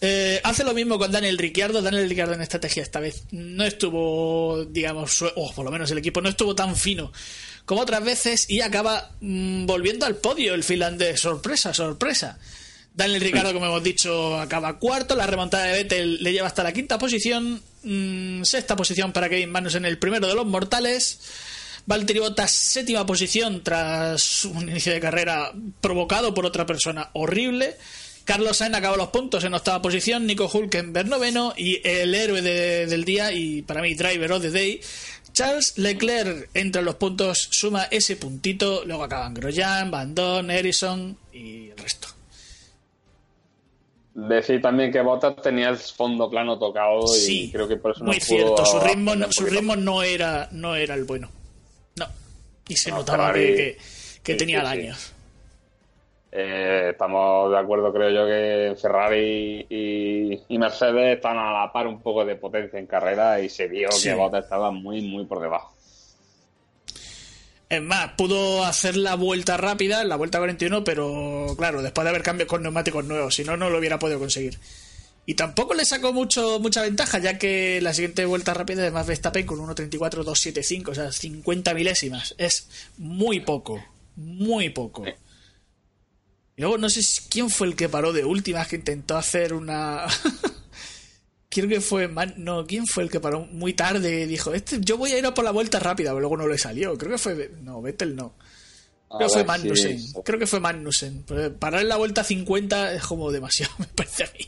eh, 0.00 0.40
hace 0.44 0.62
lo 0.62 0.72
mismo 0.72 0.98
con 0.98 1.10
Daniel 1.10 1.36
Ricciardo. 1.36 1.82
Daniel 1.82 2.08
Ricciardo 2.08 2.34
en 2.34 2.42
estrategia 2.42 2.84
esta 2.84 3.00
vez 3.00 3.24
no 3.32 3.64
estuvo, 3.64 4.64
digamos, 4.66 5.22
o 5.22 5.52
por 5.52 5.64
lo 5.64 5.72
menos 5.72 5.90
el 5.90 5.98
equipo 5.98 6.20
no 6.20 6.28
estuvo 6.28 6.54
tan 6.54 6.76
fino 6.76 7.10
como 7.68 7.82
otras 7.82 8.02
veces 8.02 8.48
y 8.48 8.62
acaba 8.62 9.10
mm, 9.20 9.66
volviendo 9.66 10.06
al 10.06 10.16
podio 10.16 10.54
el 10.54 10.64
finlandés. 10.64 11.20
Sorpresa, 11.20 11.74
sorpresa. 11.74 12.38
Daniel 12.94 13.20
Ricardo, 13.20 13.52
como 13.52 13.66
hemos 13.66 13.82
dicho, 13.82 14.40
acaba 14.40 14.78
cuarto. 14.78 15.14
La 15.14 15.26
remontada 15.26 15.66
de 15.66 15.72
Vettel 15.72 16.22
le 16.22 16.32
lleva 16.32 16.46
hasta 16.46 16.62
la 16.62 16.72
quinta 16.72 16.98
posición. 16.98 17.60
Mm, 17.82 18.42
sexta 18.42 18.74
posición 18.74 19.12
para 19.12 19.28
Kevin 19.28 19.54
en 19.54 19.84
el 19.84 19.98
primero 19.98 20.26
de 20.26 20.34
los 20.34 20.46
mortales. 20.46 21.20
Valtteri 21.84 22.20
Bottas, 22.20 22.52
séptima 22.52 23.04
posición 23.04 23.62
tras 23.62 24.46
un 24.46 24.70
inicio 24.70 24.90
de 24.90 25.00
carrera 25.00 25.52
provocado 25.82 26.32
por 26.32 26.46
otra 26.46 26.64
persona 26.64 27.10
horrible. 27.12 27.76
Carlos 28.28 28.58
Sainz 28.58 28.76
acabó 28.76 28.96
los 28.98 29.08
puntos 29.08 29.42
en 29.44 29.54
octava 29.54 29.80
posición, 29.80 30.26
Nico 30.26 30.50
Hulkenberg 30.52 31.08
noveno 31.08 31.54
y 31.56 31.80
el 31.82 32.14
héroe 32.14 32.42
del 32.42 33.04
día 33.06 33.32
y 33.32 33.62
para 33.62 33.80
mí 33.80 33.94
driver 33.94 34.32
of 34.32 34.42
the 34.42 34.50
day, 34.50 34.82
Charles 35.38 35.78
Leclerc 35.78 36.50
entre 36.52 36.82
los 36.82 36.96
puntos 36.96 37.38
suma 37.52 37.84
ese 37.92 38.16
puntito, 38.16 38.82
luego 38.84 39.04
acaban 39.04 39.34
Grosjean, 39.34 40.12
Dorn, 40.12 40.50
Harrison 40.50 41.16
y 41.32 41.70
el 41.70 41.78
resto. 41.78 42.08
Decir 44.14 44.60
también 44.60 44.90
que 44.90 45.00
Bottas 45.00 45.40
tenía 45.40 45.68
el 45.68 45.76
fondo 45.76 46.28
plano 46.28 46.58
tocado 46.58 47.02
y 47.28 47.52
creo 47.52 47.68
que 47.68 47.76
por 47.76 47.92
eso 47.92 48.02
muy 48.02 48.16
no 48.16 48.20
cierto, 48.20 48.66
su 48.66 48.80
ritmo, 48.80 49.14
no, 49.14 49.30
su 49.30 49.46
ritmo 49.46 49.76
no 49.76 50.02
era 50.02 50.48
no 50.50 50.74
era 50.74 50.96
el 50.96 51.04
bueno. 51.04 51.30
No. 51.94 52.06
Y 52.66 52.74
se 52.74 52.90
notaba 52.90 53.32
que, 53.32 53.78
tenía 54.24 54.64
daños. 54.64 55.12
Eh, 56.30 56.90
estamos 56.90 57.50
de 57.50 57.58
acuerdo, 57.58 57.92
creo 57.92 58.10
yo, 58.10 58.26
que 58.26 58.76
Ferrari 58.80 59.66
y, 59.68 60.58
Mercedes 60.58 61.16
están 61.16 61.38
a 61.38 61.52
la 61.52 61.72
par 61.72 61.86
un 61.86 62.00
poco 62.00 62.24
de 62.24 62.36
potencia 62.36 62.78
en 62.78 62.86
carrera 62.86 63.40
y 63.40 63.48
se 63.48 63.66
vio 63.66 63.88
que 64.02 64.14
Bottas 64.14 64.44
estaba 64.44 64.70
muy, 64.70 65.00
muy 65.00 65.24
por 65.24 65.40
debajo. 65.40 65.74
Es 67.70 67.82
más, 67.82 68.12
pudo 68.16 68.64
hacer 68.64 68.96
la 68.96 69.14
vuelta 69.14 69.56
rápida, 69.56 70.02
la 70.04 70.16
vuelta 70.16 70.38
41, 70.38 70.84
pero 70.84 71.54
claro, 71.56 71.82
después 71.82 72.04
de 72.04 72.10
haber 72.10 72.22
cambiado 72.22 72.48
con 72.48 72.62
neumáticos 72.62 73.04
nuevos, 73.04 73.34
si 73.34 73.44
no, 73.44 73.56
no 73.56 73.68
lo 73.68 73.78
hubiera 73.78 73.98
podido 73.98 74.18
conseguir. 74.18 74.58
Y 75.26 75.34
tampoco 75.34 75.74
le 75.74 75.84
sacó 75.84 76.14
mucho, 76.14 76.58
mucha 76.60 76.80
ventaja, 76.80 77.18
ya 77.18 77.36
que 77.36 77.80
la 77.82 77.92
siguiente 77.92 78.24
vuelta 78.24 78.54
rápida 78.54 78.80
además 78.80 79.06
Verstappen 79.06 79.44
con 79.44 79.58
1.34.275, 79.58 80.88
o 80.88 80.94
sea, 80.94 81.12
50 81.12 81.74
milésimas. 81.74 82.34
Es 82.38 82.68
muy 82.96 83.40
poco, 83.40 83.84
muy 84.16 84.70
poco. 84.70 85.04
Y 86.58 86.60
luego 86.60 86.76
no 86.76 86.88
sé 86.90 87.00
quién 87.30 87.50
fue 87.50 87.68
el 87.68 87.76
que 87.76 87.88
paró 87.88 88.12
de 88.12 88.24
últimas 88.24 88.66
que 88.66 88.74
intentó 88.74 89.16
hacer 89.16 89.54
una. 89.54 90.06
Creo 91.48 91.68
que 91.68 91.80
fue. 91.80 92.10
No, 92.36 92.66
¿quién 92.66 92.84
fue 92.84 93.04
el 93.04 93.10
que 93.10 93.20
paró 93.20 93.46
muy 93.52 93.74
tarde? 93.74 94.26
Dijo, 94.26 94.52
este, 94.52 94.78
yo 94.80 94.98
voy 94.98 95.12
a 95.12 95.18
ir 95.20 95.24
a 95.24 95.32
por 95.32 95.44
la 95.44 95.52
vuelta 95.52 95.78
rápida, 95.78 96.10
pero 96.10 96.18
luego 96.18 96.36
no 96.36 96.48
le 96.48 96.58
salió. 96.58 96.98
Creo 96.98 97.12
que 97.12 97.18
fue. 97.18 97.52
No, 97.62 97.80
Vettel 97.80 98.16
no. 98.16 98.34
Creo 99.08 99.28
que 99.28 99.34
fue 99.34 99.44
Magnussen. 99.44 99.98
Creo 100.24 100.38
que 100.40 100.46
fue 100.48 100.58
Magnussen. 100.58 101.24
Parar 101.60 101.82
en 101.82 101.88
la 101.88 101.96
vuelta 101.96 102.24
50 102.24 102.92
es 102.94 103.04
como 103.04 103.30
demasiado, 103.30 103.72
me 103.78 103.86
parece 103.86 104.24
a 104.24 104.30
mí. 104.36 104.46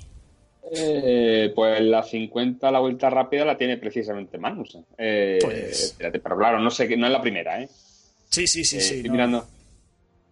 Eh, 0.73 1.52
pues 1.55 1.81
la 1.81 2.02
50, 2.02 2.73
la 2.73 2.81
vuelta 2.81 3.09
rápida, 3.09 3.45
la 3.45 3.57
tiene 3.57 3.76
precisamente 3.76 4.37
Magnussen. 4.37 4.85
Eh, 4.99 5.38
pues... 5.40 5.81
Espérate, 5.85 6.19
pero 6.19 6.37
claro, 6.37 6.59
no 6.59 6.73
sé, 6.73 6.88
no 6.97 7.07
es 7.07 7.12
la 7.12 7.23
primera, 7.23 7.62
¿eh? 7.62 7.69
Sí, 8.29 8.49
sí, 8.49 8.64
sí, 8.64 8.79
eh, 8.79 8.81
sí. 8.81 8.95
Estoy 8.97 9.11
mirando 9.11 9.47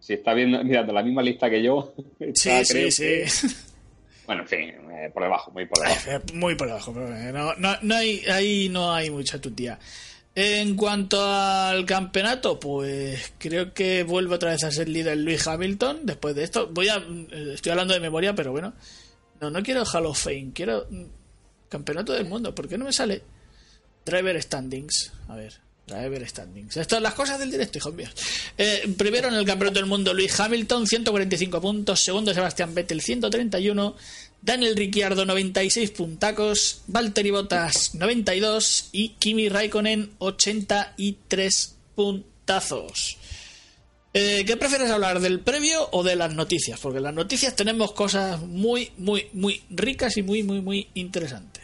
si 0.09 0.15
está 0.15 0.33
viendo, 0.33 0.63
mirando 0.63 0.91
la 0.91 1.03
misma 1.03 1.21
lista 1.21 1.49
que 1.51 1.61
yo. 1.61 1.93
sí, 2.33 2.65
sí, 2.65 2.91
sí. 2.91 3.47
Bueno, 4.25 4.43
en 4.43 4.47
fin, 4.47 4.69
eh, 4.91 5.09
por 5.11 5.23
debajo, 5.23 5.49
muy 5.49 5.65
por 5.65 5.79
debajo. 5.79 6.11
Eh, 6.11 6.21
muy 6.35 6.53
por 6.53 6.67
debajo, 6.67 6.93
pero 6.93 7.07
eh, 7.17 7.31
no, 7.31 7.55
no, 7.55 7.75
no 7.81 7.95
hay, 7.95 8.21
ahí 8.31 8.69
no 8.69 8.93
hay 8.93 9.09
mucha 9.09 9.41
tutía. 9.41 9.79
En 10.35 10.75
cuanto 10.75 11.19
al 11.19 11.83
campeonato, 11.87 12.59
pues 12.59 13.33
creo 13.39 13.73
que 13.73 14.03
vuelve 14.03 14.35
otra 14.35 14.51
vez 14.51 14.63
a 14.63 14.71
ser 14.71 14.87
líder 14.87 15.17
Luis 15.17 15.47
Hamilton 15.47 16.01
después 16.03 16.35
de 16.35 16.43
esto. 16.43 16.67
Voy 16.71 16.89
a. 16.89 17.03
Estoy 17.55 17.71
hablando 17.71 17.95
de 17.95 17.99
memoria, 17.99 18.35
pero 18.35 18.51
bueno. 18.51 18.75
No, 19.41 19.49
no 19.49 19.63
quiero 19.63 19.83
Hall 19.83 20.05
of 20.05 20.19
Fame, 20.23 20.51
quiero. 20.53 20.85
Mm, 20.91 21.05
campeonato 21.67 22.13
del 22.13 22.25
mundo. 22.25 22.53
¿Por 22.53 22.67
qué 22.67 22.77
no 22.77 22.85
me 22.85 22.93
sale? 22.93 23.23
Driver 24.05 24.39
Standings. 24.39 25.11
A 25.27 25.35
ver. 25.35 25.59
Driver 25.89 26.27
Standings. 26.27 26.77
Estas 26.77 27.01
las 27.01 27.13
cosas 27.13 27.39
del 27.39 27.51
directo, 27.51 27.77
hijos 27.77 27.93
míos. 27.93 28.11
Eh, 28.57 28.93
primero 28.97 29.27
en 29.27 29.35
el 29.35 29.45
campeonato 29.45 29.79
del 29.79 29.87
mundo, 29.87 30.13
Luis 30.13 30.39
Hamilton, 30.39 30.87
145 30.87 31.61
puntos. 31.61 31.99
Segundo, 32.03 32.33
Sebastián 32.33 32.73
Vettel, 32.73 33.01
131. 33.01 33.95
Daniel 34.41 34.75
Ricciardo, 34.75 35.25
96 35.25 35.91
puntacos. 35.91 36.81
Valtteri 36.87 37.31
Bottas, 37.31 37.95
92. 37.95 38.89
Y 38.91 39.09
Kimi 39.19 39.49
Raikkonen, 39.49 40.11
83 40.19 41.75
puntazos. 41.95 43.17
Eh, 44.13 44.43
¿Qué 44.45 44.57
prefieres 44.57 44.89
hablar, 44.89 45.19
del 45.19 45.39
previo 45.39 45.87
o 45.91 46.03
de 46.03 46.15
las 46.15 46.33
noticias? 46.33 46.79
Porque 46.79 46.97
en 46.97 47.03
las 47.03 47.13
noticias 47.13 47.55
tenemos 47.55 47.91
cosas 47.91 48.41
muy, 48.41 48.91
muy, 48.97 49.27
muy 49.33 49.61
ricas 49.69 50.17
y 50.17 50.23
muy, 50.23 50.41
muy, 50.41 50.61
muy 50.61 50.87
interesantes. 50.95 51.58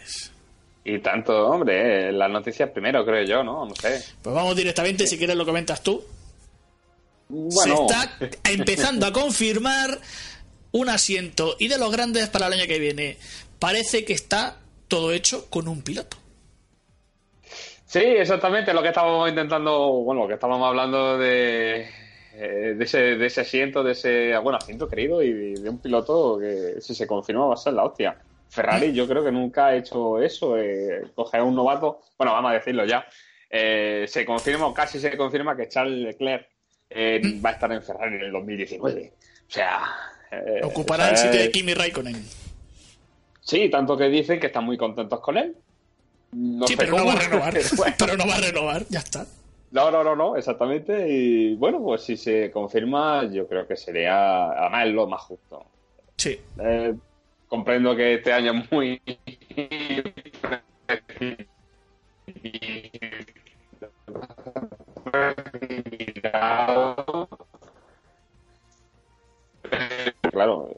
Y 0.88 1.00
tanto, 1.00 1.48
hombre, 1.48 2.10
eh, 2.10 2.12
las 2.12 2.30
noticias 2.30 2.70
primero, 2.70 3.04
creo 3.04 3.24
yo, 3.24 3.44
¿no? 3.44 3.66
No 3.66 3.76
sé. 3.76 4.04
Pues 4.22 4.36
vamos 4.36 4.56
directamente, 4.56 5.08
si 5.08 5.18
quieres 5.18 5.36
lo 5.36 5.44
comentas 5.44 5.82
tú. 5.82 6.04
Bueno. 7.28 7.76
Se 7.76 7.82
está 7.82 8.18
empezando 8.52 9.08
a 9.08 9.12
confirmar 9.12 10.00
un 10.72 10.90
asiento 10.90 11.56
y 11.58 11.70
de 11.70 11.80
los 11.80 11.92
grandes 11.92 12.30
para 12.30 12.46
el 12.46 12.54
año 12.54 12.68
que 12.68 12.78
viene. 12.78 13.18
Parece 13.58 14.06
que 14.06 14.14
está 14.14 14.60
todo 14.88 15.12
hecho 15.12 15.50
con 15.50 15.68
un 15.68 15.82
piloto. 15.82 16.18
Sí, 17.88 18.00
exactamente 18.00 18.72
lo 18.72 18.84
que 18.84 18.90
estábamos 18.90 19.28
intentando, 19.28 20.04
bueno, 20.04 20.22
lo 20.22 20.28
que 20.28 20.36
estábamos 20.36 20.68
hablando 20.68 21.18
de, 21.18 21.90
eh, 22.34 22.76
de, 22.78 22.84
ese, 22.84 23.00
de 23.16 23.26
ese 23.26 23.42
asiento, 23.42 23.84
de 23.84 23.94
ese, 23.94 24.38
bueno, 24.38 24.60
asiento 24.60 24.88
querido 24.88 25.24
y 25.24 25.56
de 25.56 25.68
un 25.68 25.80
piloto 25.80 26.38
que 26.38 26.80
si 26.80 26.94
se 26.94 27.08
confirma 27.08 27.48
va 27.48 27.56
a 27.56 27.58
ser 27.58 27.74
la 27.74 27.86
hostia. 27.86 28.18
Ferrari 28.50 28.94
yo 28.94 29.08
creo 29.08 29.24
que 29.24 29.32
nunca 29.32 29.68
ha 29.68 29.76
hecho 29.76 30.22
eso, 30.22 30.58
eh, 30.58 31.04
coger 31.14 31.42
a 31.42 31.44
un 31.44 31.56
novato, 31.56 32.02
bueno, 32.18 32.34
vamos 32.34 32.52
a 32.52 32.56
decirlo 32.56 32.86
ya, 32.86 33.06
eh, 33.50 34.06
se 34.08 34.26
confirma, 34.26 34.68
o 34.68 34.74
casi 34.74 35.00
se 35.00 35.16
confirma 35.18 35.56
que 35.56 35.68
Charles 35.68 36.00
Leclerc 36.00 36.48
eh, 36.90 37.22
va 37.44 37.50
a 37.50 37.54
estar 37.54 37.72
en 37.72 37.82
Ferrari 37.82 38.16
en 38.16 38.22
el 38.22 38.32
2019. 38.32 39.14
O 39.48 39.52
sea... 39.52 39.82
Ocupará 40.64 41.12
el 41.12 41.18
sitio 41.18 41.40
de 41.40 41.50
Kimi 41.52 41.74
Raikkonen. 41.74 42.26
Sí, 43.46 43.70
tanto 43.70 43.96
que 43.96 44.06
dicen 44.06 44.40
que 44.40 44.48
están 44.48 44.66
muy 44.66 44.76
contentos 44.76 45.20
con 45.20 45.38
él, 45.38 45.56
No 46.32 46.68
sí, 46.68 46.76
pero 46.76 46.98
no 46.98 47.06
va 47.06 47.14
a 47.14 47.20
renovar. 47.20 47.54
pero 47.54 47.68
bueno. 47.78 47.96
pero 48.00 48.18
no 48.18 48.28
va 48.28 48.36
a 48.36 48.42
renovar, 48.42 48.86
ya 48.90 49.00
está. 49.00 49.26
No, 49.72 49.92
no, 49.92 50.04
no, 50.04 50.16
no, 50.16 50.36
exactamente. 50.36 51.08
Y 51.08 51.56
bueno, 51.56 51.80
pues 51.82 52.02
si 52.02 52.18
se 52.18 52.50
confirma, 52.50 53.30
yo 53.32 53.48
creo 53.48 53.68
que 53.68 53.76
sería, 53.76 54.50
además, 54.52 54.88
es 54.88 54.94
lo 54.94 55.08
más 55.08 55.22
justo. 55.22 55.66
Sí. 56.18 56.40
Eh, 56.60 56.96
comprendo 57.48 57.96
que 57.96 58.16
este 58.16 58.34
año 58.34 58.54
es 58.54 58.72
muy. 58.72 59.02
Claro, 70.32 70.70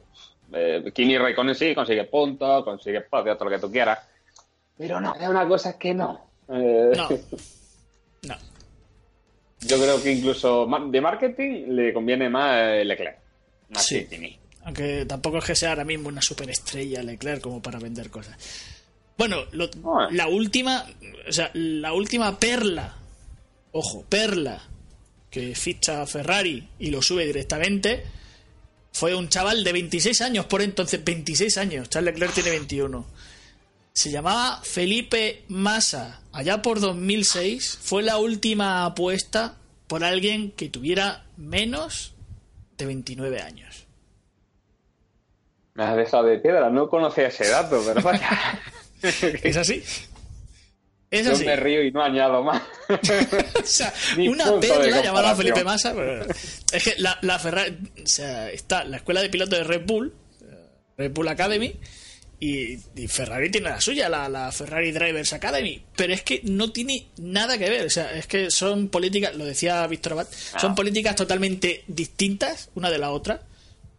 eh, 0.52 0.84
Kimi 0.94 1.18
Raikkonen 1.18 1.54
sí 1.54 1.74
consigue 1.74 2.04
puntos, 2.04 2.64
consigue 2.64 3.02
podio, 3.02 3.34
todo 3.36 3.46
lo 3.46 3.50
que 3.50 3.58
tú 3.60 3.70
quieras. 3.70 3.98
Pero 4.76 5.00
no, 5.00 5.14
es 5.16 5.28
una 5.28 5.46
cosa 5.46 5.78
que 5.78 5.94
no. 5.94 6.30
Eh, 6.48 6.92
No. 6.96 7.08
No. 8.22 8.34
Yo 9.60 9.76
creo 9.76 10.02
que 10.02 10.12
incluso 10.12 10.66
de 10.90 11.00
marketing 11.00 11.64
le 11.68 11.92
conviene 11.92 12.28
más 12.28 12.84
Leclerc. 12.84 13.18
Más 13.70 13.84
Sí. 13.84 14.04
que 14.04 14.16
Kimi. 14.16 14.38
Aunque 14.68 15.06
tampoco 15.06 15.38
es 15.38 15.44
que 15.46 15.56
sea 15.56 15.70
ahora 15.70 15.84
mismo 15.86 16.08
una 16.10 16.20
superestrella 16.20 17.02
Leclerc 17.02 17.40
como 17.40 17.62
para 17.62 17.78
vender 17.78 18.10
cosas. 18.10 18.36
Bueno, 19.16 19.44
lo- 19.52 19.70
la 20.10 20.28
última, 20.28 20.84
o 21.26 21.32
sea, 21.32 21.50
la 21.54 21.94
última 21.94 22.38
perla, 22.38 22.94
ojo, 23.72 24.04
perla, 24.06 24.62
que 25.30 25.54
ficha 25.54 26.02
a 26.02 26.06
Ferrari 26.06 26.68
y 26.78 26.90
lo 26.90 27.00
sube 27.00 27.24
directamente, 27.24 28.04
fue 28.92 29.14
un 29.14 29.30
chaval 29.30 29.64
de 29.64 29.72
26 29.72 30.20
años, 30.20 30.44
por 30.44 30.60
entonces 30.60 31.02
26 31.02 31.56
años, 31.56 31.88
Charles 31.88 32.12
Leclerc 32.12 32.34
tiene 32.34 32.50
21. 32.50 33.06
Se 33.94 34.10
llamaba 34.10 34.60
Felipe 34.62 35.44
Massa. 35.48 36.20
Allá 36.32 36.60
por 36.60 36.78
2006 36.80 37.78
fue 37.80 38.02
la 38.02 38.18
última 38.18 38.84
apuesta 38.84 39.56
por 39.86 40.04
alguien 40.04 40.50
que 40.50 40.68
tuviera 40.68 41.24
menos 41.38 42.12
de 42.76 42.84
29 42.84 43.40
años. 43.40 43.86
Me 45.78 45.84
has 45.84 45.96
dejado 45.96 46.24
de 46.24 46.38
piedra, 46.38 46.68
no 46.70 46.88
conocía 46.88 47.28
ese 47.28 47.48
dato, 47.48 47.80
pero 47.86 48.02
vaya. 48.02 48.28
¿Es 49.02 49.56
así? 49.56 49.80
Es 51.10 51.24
Yo 51.24 51.32
así. 51.32 51.44
me 51.46 51.54
río 51.54 51.84
y 51.84 51.92
no 51.92 52.02
añado 52.02 52.42
más. 52.42 52.60
O 52.90 53.64
sea, 53.64 53.94
Ni 54.16 54.26
una 54.28 54.58
perla 54.58 55.00
llamada. 55.02 55.36
Felipe 55.36 55.62
Massa. 55.62 55.94
pero- 55.94 56.26
es 56.72 56.82
que 56.84 56.94
la, 56.98 57.16
la 57.22 57.38
Ferrari. 57.38 57.78
O 58.02 58.06
sea, 58.08 58.50
está 58.50 58.82
la 58.84 58.96
escuela 58.96 59.22
de 59.22 59.30
pilotos 59.30 59.56
de 59.56 59.64
Red 59.64 59.82
Bull, 59.86 60.12
Red 60.96 61.12
Bull 61.12 61.28
Academy, 61.28 61.76
y, 62.40 62.74
y 62.96 63.06
Ferrari 63.08 63.48
tiene 63.50 63.70
la 63.70 63.80
suya, 63.80 64.08
la, 64.08 64.28
la 64.28 64.50
Ferrari 64.50 64.90
Drivers 64.90 65.32
Academy. 65.32 65.80
Pero 65.96 66.12
es 66.12 66.22
que 66.22 66.40
no 66.42 66.72
tiene 66.72 67.06
nada 67.18 67.56
que 67.56 67.70
ver. 67.70 67.86
O 67.86 67.90
sea, 67.90 68.12
es 68.12 68.26
que 68.26 68.50
son 68.50 68.88
políticas, 68.88 69.34
lo 69.36 69.44
decía 69.44 69.86
Víctor 69.86 70.14
Abad, 70.14 70.26
son 70.58 70.72
Ah. 70.72 70.74
políticas 70.74 71.14
totalmente 71.14 71.84
distintas 71.86 72.68
una 72.74 72.90
de 72.90 72.98
la 72.98 73.10
otra. 73.12 73.42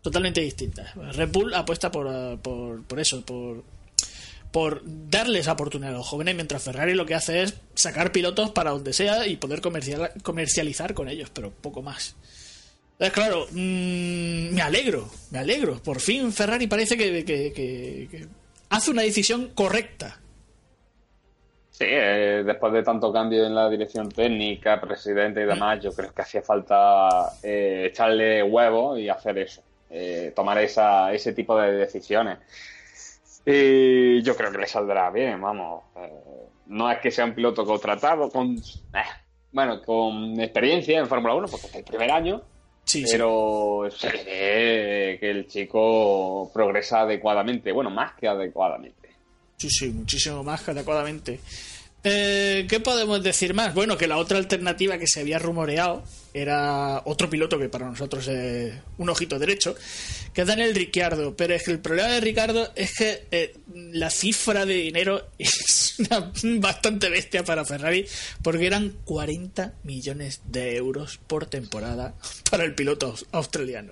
Totalmente 0.02 0.42
distintas. 0.42 0.96
Red 0.96 1.30
Bull 1.32 1.54
apuesta 1.54 1.92
por, 1.92 2.08
eh, 2.10 2.38
por, 2.42 2.84
por 2.86 3.00
eso, 3.00 3.24
por 3.26 3.64
por 4.52 4.82
darles 4.84 5.48
oportunidad 5.48 5.94
a 5.94 5.98
los 5.98 6.08
jóvenes, 6.08 6.34
mientras 6.34 6.64
Ferrari 6.64 6.96
lo 6.96 7.06
que 7.06 7.14
hace 7.14 7.44
es 7.44 7.54
sacar 7.76 8.12
pilotos 8.12 8.50
para 8.50 8.72
donde 8.72 8.94
sea 8.94 9.28
y 9.28 9.36
poder 9.38 9.62
comercial- 9.62 10.12
comercializar 10.24 10.96
con 10.96 11.08
ellos, 11.08 11.30
pero 11.32 11.52
poco 11.52 11.84
más. 11.84 12.16
Entonces, 12.94 13.14
claro, 13.14 13.46
mm, 13.52 14.50
me 14.56 14.62
alegro, 14.64 15.08
me 15.30 15.38
alegro. 15.38 15.80
Por 15.84 16.00
fin 16.00 16.34
Ferrari 16.34 16.66
parece 16.66 16.98
que- 16.98 17.24
que 17.24 18.28
hace 18.70 18.90
una 18.90 19.04
decisión 19.04 19.50
correcta. 19.54 20.20
Sí, 21.70 21.86
eh, 21.88 22.42
después 22.44 22.74
de 22.74 22.82
tanto 22.82 23.14
cambio 23.14 23.46
en 23.46 23.54
la 23.54 23.70
dirección 23.70 24.10
técnica, 24.10 24.82
presidente 24.82 25.42
y 25.44 25.46
demás, 25.46 25.80
yo 25.84 25.94
creo 25.94 26.12
que 26.12 26.24
hacía 26.24 26.42
falta 26.42 27.34
eh, 27.44 27.86
echarle 27.92 28.42
huevo 28.42 28.98
y 28.98 29.08
hacer 29.10 29.38
eso, 29.38 29.62
eh, 29.90 30.32
tomar 30.36 30.58
esa, 30.60 31.12
ese 31.14 31.34
tipo 31.34 31.58
de 31.60 31.72
decisiones. 31.74 32.38
Y 33.46 34.22
yo 34.22 34.36
creo 34.36 34.52
que 34.52 34.58
le 34.60 34.68
saldrá 34.68 35.10
bien, 35.10 35.42
vamos. 35.42 35.84
Eh, 35.98 36.10
no 36.68 36.92
es 36.92 37.00
que 37.00 37.10
sea 37.12 37.26
un 37.26 37.34
piloto 37.34 37.66
contratado 37.66 38.30
con, 38.30 38.56
eh, 38.58 39.04
bueno, 39.52 39.82
con 39.82 40.40
experiencia 40.40 41.00
en 41.00 41.08
Fórmula 41.08 41.34
1, 41.36 41.48
porque 41.48 41.68
es 41.68 41.76
el 41.76 41.84
primer 41.84 42.12
año, 42.12 42.42
Sí, 42.84 43.04
sí. 43.06 43.12
pero 43.12 43.88
se 43.92 44.10
ve 44.12 45.18
que 45.20 45.30
el 45.32 45.48
chico 45.48 46.52
progresa 46.54 47.02
adecuadamente, 47.02 47.72
bueno, 47.72 47.90
más 47.90 48.14
que 48.14 48.28
adecuadamente. 48.28 49.10
Sí, 49.58 49.70
sí, 49.70 49.90
muchísimo 49.90 50.44
más 50.44 50.62
que 50.64 50.72
adecuadamente. 50.72 51.40
Eh, 52.04 52.66
¿Qué 52.70 52.80
podemos 52.80 53.22
decir 53.22 53.54
más? 53.54 53.74
Bueno, 53.74 53.98
que 53.98 54.08
la 54.08 54.18
otra 54.18 54.38
alternativa 54.38 54.98
que 54.98 55.06
se 55.06 55.20
había 55.20 55.38
rumoreado 55.38 56.02
era 56.34 57.02
otro 57.04 57.30
piloto 57.30 57.60
que 57.60 57.68
para 57.68 57.90
nosotros 57.90 58.26
es 58.30 58.74
un 58.98 59.10
ojito 59.10 59.38
derecho, 59.38 59.76
que 60.34 60.42
es 60.42 60.48
Daniel 60.48 60.74
Ricciardo. 60.74 61.36
Pero 61.36 61.56
es 61.56 61.64
que 61.64 61.72
el 61.72 61.80
problema 61.80 62.08
de 62.10 62.22
Ricardo 62.22 62.72
es 62.76 62.96
que 62.96 63.26
eh, 63.32 63.58
la 63.74 64.10
cifra 64.10 64.66
de 64.66 64.76
dinero 64.76 65.28
es 65.38 65.96
una 66.00 66.32
bastante 66.60 67.10
bestia 67.10 67.44
para 67.44 67.66
Ferrari, 67.66 68.06
porque 68.42 68.66
eran 68.68 68.96
40 69.04 69.74
millones 69.84 70.42
de 70.46 70.78
euros 70.78 71.20
por 71.28 71.48
temporada 71.48 72.14
para 72.50 72.64
el 72.64 72.76
piloto 72.76 73.08
aus- 73.14 73.26
australiano. 73.34 73.92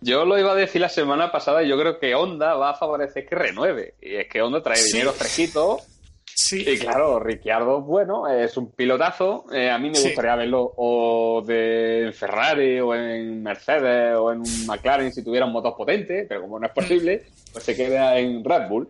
Yo 0.00 0.24
lo 0.24 0.38
iba 0.38 0.52
a 0.52 0.54
decir 0.54 0.80
la 0.80 0.90
semana 0.90 1.32
pasada 1.32 1.64
y 1.64 1.68
yo 1.68 1.76
creo 1.76 1.98
que 1.98 2.14
Honda 2.14 2.54
va 2.54 2.70
a 2.70 2.74
favorecer 2.74 3.26
que 3.26 3.34
renueve. 3.34 3.94
Y 4.00 4.14
es 4.14 4.28
que 4.28 4.40
Honda 4.42 4.62
trae 4.62 4.76
Sí. 4.76 4.92
dinero 4.92 5.12
fresquito. 5.12 5.80
Sí, 6.38 6.62
Y 6.68 6.78
claro, 6.78 7.18
Ricciardo, 7.18 7.80
bueno, 7.80 8.28
es 8.28 8.56
un 8.58 8.70
pilotazo. 8.70 9.46
Eh, 9.54 9.70
a 9.70 9.78
mí 9.78 9.88
me 9.88 9.96
Sí. 9.96 10.08
gustaría 10.08 10.36
verlo 10.36 10.70
o 10.76 11.42
de 11.44 12.02
en 12.02 12.12
Ferrari 12.12 12.78
o 12.78 12.94
en 12.94 13.42
Mercedes 13.42 14.14
o 14.18 14.30
en 14.32 14.40
un 14.40 14.66
McLaren 14.66 15.10
si 15.14 15.24
tuviera 15.24 15.46
un 15.46 15.52
motor 15.52 15.74
potente, 15.74 16.26
pero 16.28 16.42
como 16.42 16.58
no 16.60 16.66
es 16.66 16.72
posible, 16.74 17.24
pues 17.52 17.64
se 17.64 17.74
queda 17.74 18.18
en 18.18 18.44
Red 18.44 18.68
Bull. 18.68 18.86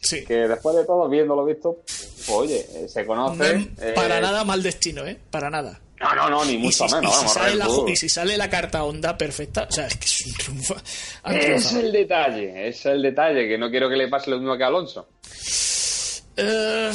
sí. 0.00 0.24
Que 0.24 0.46
después 0.46 0.76
de 0.76 0.84
todo, 0.84 1.08
viéndolo 1.08 1.44
visto, 1.44 1.78
pues, 1.84 2.28
oye, 2.30 2.60
eh, 2.74 2.88
se 2.88 3.00
No 3.02 3.06
conoce. 3.08 3.68
eh, 3.80 3.92
para 3.96 4.20
nada 4.20 4.44
mal 4.44 4.62
destino, 4.62 5.04
¿eh? 5.04 5.18
Para 5.30 5.50
nada. 5.50 5.80
No, 6.00 6.14
no, 6.14 6.28
no, 6.30 6.44
ni 6.44 6.58
mucho 6.58 6.86
si, 6.86 6.94
menos. 6.94 7.10
y 7.10 7.14
si 7.14 7.16
vamos, 7.16 7.32
sale 7.32 7.50
Red 7.50 7.58
la, 7.58 7.90
y 7.90 7.96
si 7.96 8.08
sale 8.08 8.36
la 8.36 8.50
carta 8.50 8.84
onda 8.84 9.16
perfecta, 9.18 9.66
o 9.68 9.72
sea, 9.72 9.86
es 9.86 9.96
que 9.96 10.04
es 10.04 10.26
un 10.26 10.32
triunfo. 10.34 10.76
Es 11.28 11.72
el 11.74 11.90
detalle, 11.90 12.68
es 12.68 12.84
el 12.86 13.00
detalle, 13.02 13.48
que 13.48 13.56
no 13.58 13.70
quiero 13.70 13.88
que 13.88 13.96
le 13.96 14.08
pase 14.08 14.30
lo 14.30 14.38
mismo 14.38 14.56
que 14.56 14.62
a 14.64 14.66
Alonso. 14.68 15.08
Eh, 16.36 16.90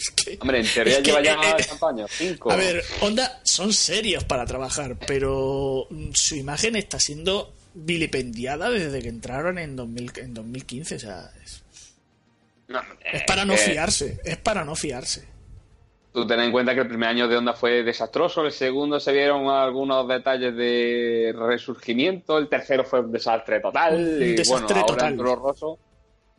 es 0.00 0.10
que- 0.16 0.38
Hombre, 0.40 0.60
en 0.60 0.66
teoría 0.66 0.92
es 0.94 0.98
que, 1.00 1.04
lleva 1.04 1.22
ya 1.22 1.34
eh, 1.34 1.56
eh, 1.58 1.86
años, 1.86 2.10
cinco. 2.12 2.50
A 2.50 2.56
ver, 2.56 2.82
Honda 3.00 3.40
son 3.42 3.72
serios 3.72 4.24
para 4.24 4.46
trabajar, 4.46 4.96
pero 5.06 5.86
su 6.14 6.36
imagen 6.36 6.76
está 6.76 6.98
siendo 6.98 7.52
vilipendiada 7.74 8.70
desde 8.70 9.00
que 9.02 9.08
entraron 9.08 9.58
en, 9.58 9.76
2000 9.76 10.12
en 10.16 10.34
2015. 10.34 10.96
O 10.96 10.98
sea, 10.98 11.30
es, 11.44 11.62
No, 12.68 12.80
es 13.12 13.22
para 13.24 13.44
no 13.44 13.54
eh, 13.54 13.58
fiarse, 13.58 14.20
es 14.24 14.36
para 14.38 14.64
no 14.64 14.74
fiarse. 14.74 15.28
Tú 16.12 16.26
ten 16.26 16.40
en 16.40 16.50
cuenta 16.50 16.74
que 16.74 16.80
el 16.80 16.88
primer 16.88 17.08
año 17.10 17.28
de 17.28 17.36
Honda 17.36 17.52
fue 17.52 17.84
desastroso, 17.84 18.44
el 18.44 18.50
segundo 18.50 18.98
se 18.98 19.12
vieron 19.12 19.46
algunos 19.48 20.08
detalles 20.08 20.56
de 20.56 21.32
resurgimiento, 21.36 22.36
el 22.36 22.48
tercero 22.48 22.84
fue 22.84 23.00
un 23.00 23.12
desastre 23.12 23.60
total. 23.60 23.94
Un 23.94 24.22
y 24.22 24.32
desastre 24.32 24.74
bueno, 24.74 24.86
ahora 24.88 25.14
total. 25.14 25.18
Rosso, 25.18 25.78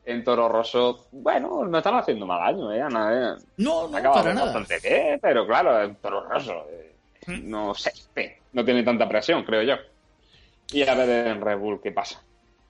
en 0.05 0.23
Toro 0.23 0.49
Rosso, 0.49 1.07
bueno, 1.11 1.65
no 1.65 1.77
están 1.77 1.95
haciendo 1.95 2.25
mal 2.25 2.41
año, 2.41 2.71
¿eh? 2.73 2.81
Ana, 2.81 3.13
eh. 3.37 3.43
No, 3.57 3.87
no, 3.87 3.97
Acaba 3.97 4.15
para 4.15 4.33
nada. 4.33 4.45
bastante 4.53 4.79
bien, 4.87 5.19
pero 5.21 5.45
claro, 5.45 5.81
en 5.83 5.95
Toro 5.95 6.27
Rosso, 6.27 6.65
eh, 6.71 6.95
¿Mm? 7.27 7.49
no 7.49 7.73
sé, 7.75 7.93
eh, 8.15 8.39
no 8.53 8.65
tiene 8.65 8.83
tanta 8.83 9.07
presión, 9.07 9.43
creo 9.43 9.61
yo. 9.63 9.75
Y 10.73 10.83
a 10.87 10.93
ver 10.95 11.27
en 11.27 11.41
Red 11.41 11.57
Bull 11.57 11.81
qué 11.81 11.91
pasa. 11.91 12.21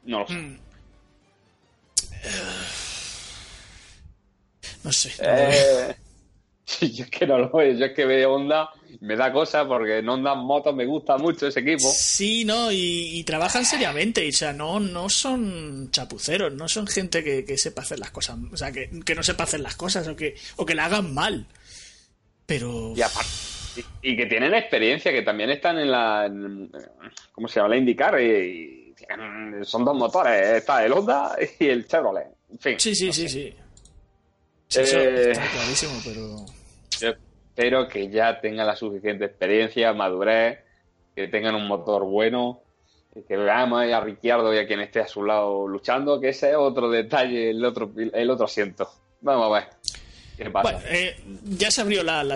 No 0.04 0.20
lo 0.20 0.28
sé. 0.28 0.34
Mm. 0.34 0.60
No 4.84 4.91
sé. 4.91 5.10
no 5.20 5.30
Eh, 5.30 5.96
sí, 6.80 6.92
yo 6.94 7.04
es 7.06 7.10
que 7.12 7.26
no 7.28 7.38
lo 7.38 7.50
veo, 7.52 7.74
yo 7.74 7.86
es 7.86 7.94
que 7.94 8.06
veo 8.06 8.34
Honda, 8.34 8.70
me 9.00 9.16
da 9.16 9.32
cosa 9.32 9.68
porque 9.68 9.98
en 10.00 10.10
Honda 10.10 10.36
Motos 10.36 10.76
me 10.76 10.86
gusta 10.86 11.18
mucho 11.18 11.48
ese 11.48 11.60
equipo. 11.62 11.90
Sí, 11.94 12.46
no, 12.46 12.72
y, 12.72 13.18
y 13.20 13.24
trabajan 13.24 13.66
seriamente, 13.66 14.28
o 14.28 14.32
sea, 14.32 14.54
no, 14.54 14.80
no 14.80 15.10
son 15.10 15.90
chapuceros, 15.92 16.54
no 16.54 16.68
son 16.68 16.88
gente 16.88 17.24
que, 17.24 17.44
que 17.46 17.58
sepa 17.58 17.82
hacer 17.82 18.00
las 18.00 18.12
cosas, 18.12 18.38
o 18.52 18.58
sea, 18.58 18.72
que, 18.72 18.90
que 19.06 19.16
no 19.16 19.24
sepa 19.24 19.44
hacer 19.44 19.60
las 19.60 19.76
cosas 19.76 20.08
o 20.08 20.16
que, 20.16 20.36
o 20.58 20.66
que 20.66 20.76
la 20.76 20.86
hagan 20.86 21.14
mal. 21.14 21.46
Pero... 22.46 22.94
Y, 22.96 23.02
aparte- 23.02 23.30
y- 24.02 24.12
y 24.12 24.18
que 24.18 24.26
tienen 24.26 24.54
experiencia, 24.54 25.12
que 25.12 25.22
también 25.22 25.50
están 25.52 25.80
en 25.80 25.90
la. 25.92 26.26
en- 26.26 26.70
¿Cómo 27.32 27.48
se 27.48 27.56
llama? 27.60 27.70
La 27.70 27.78
IndyCar. 27.78 28.20
Y, 28.22 28.94
y 28.94 29.66
son 29.66 29.86
dos 29.86 29.96
motores: 29.96 30.58
está 30.58 30.84
el 30.86 30.92
Honda 30.92 31.36
y 31.60 31.68
el 31.68 31.88
Chevrolet. 31.88 32.28
En 32.52 32.60
fin. 32.60 32.76
Sí, 32.78 32.94
sí, 32.94 33.08
no 33.08 33.14
sí, 33.14 33.22
sé. 33.24 33.30
sí. 33.30 33.54
Sí, 34.68 34.80
eso 34.82 35.00
Eh, 35.00 35.32
está 35.32 35.50
clarísimo, 35.50 35.94
pero... 36.04 36.46
Yo 37.02 37.10
espero 37.10 37.88
que 37.88 38.10
ya 38.10 38.40
tengan 38.40 38.68
la 38.68 38.76
suficiente 38.76 39.26
experiencia, 39.26 39.94
madurez, 39.94 40.60
que 41.16 41.28
tengan 41.28 41.56
un 41.56 41.68
motor 41.68 42.06
bueno 42.06 42.62
que 43.28 43.36
veamos 43.36 43.84
a 43.92 44.00
Ricciardo 44.00 44.54
y 44.54 44.58
a 44.58 44.66
quien 44.66 44.80
esté 44.80 45.02
a 45.02 45.08
su 45.08 45.24
lado 45.24 45.68
luchando, 45.68 46.20
que 46.20 46.30
ese 46.30 46.52
es 46.52 46.56
otro 46.56 46.90
detalle, 46.90 47.50
el 47.50 47.64
otro, 47.66 47.92
el 47.96 48.30
otro 48.30 48.46
asiento. 48.46 48.90
Vamos 49.20 49.48
a 49.48 49.60
ver. 49.60 49.70
Eh, 50.90 51.18
ya 51.44 51.70
se 51.70 51.82
abrió 51.82 52.04
la, 52.04 52.24
la 52.24 52.36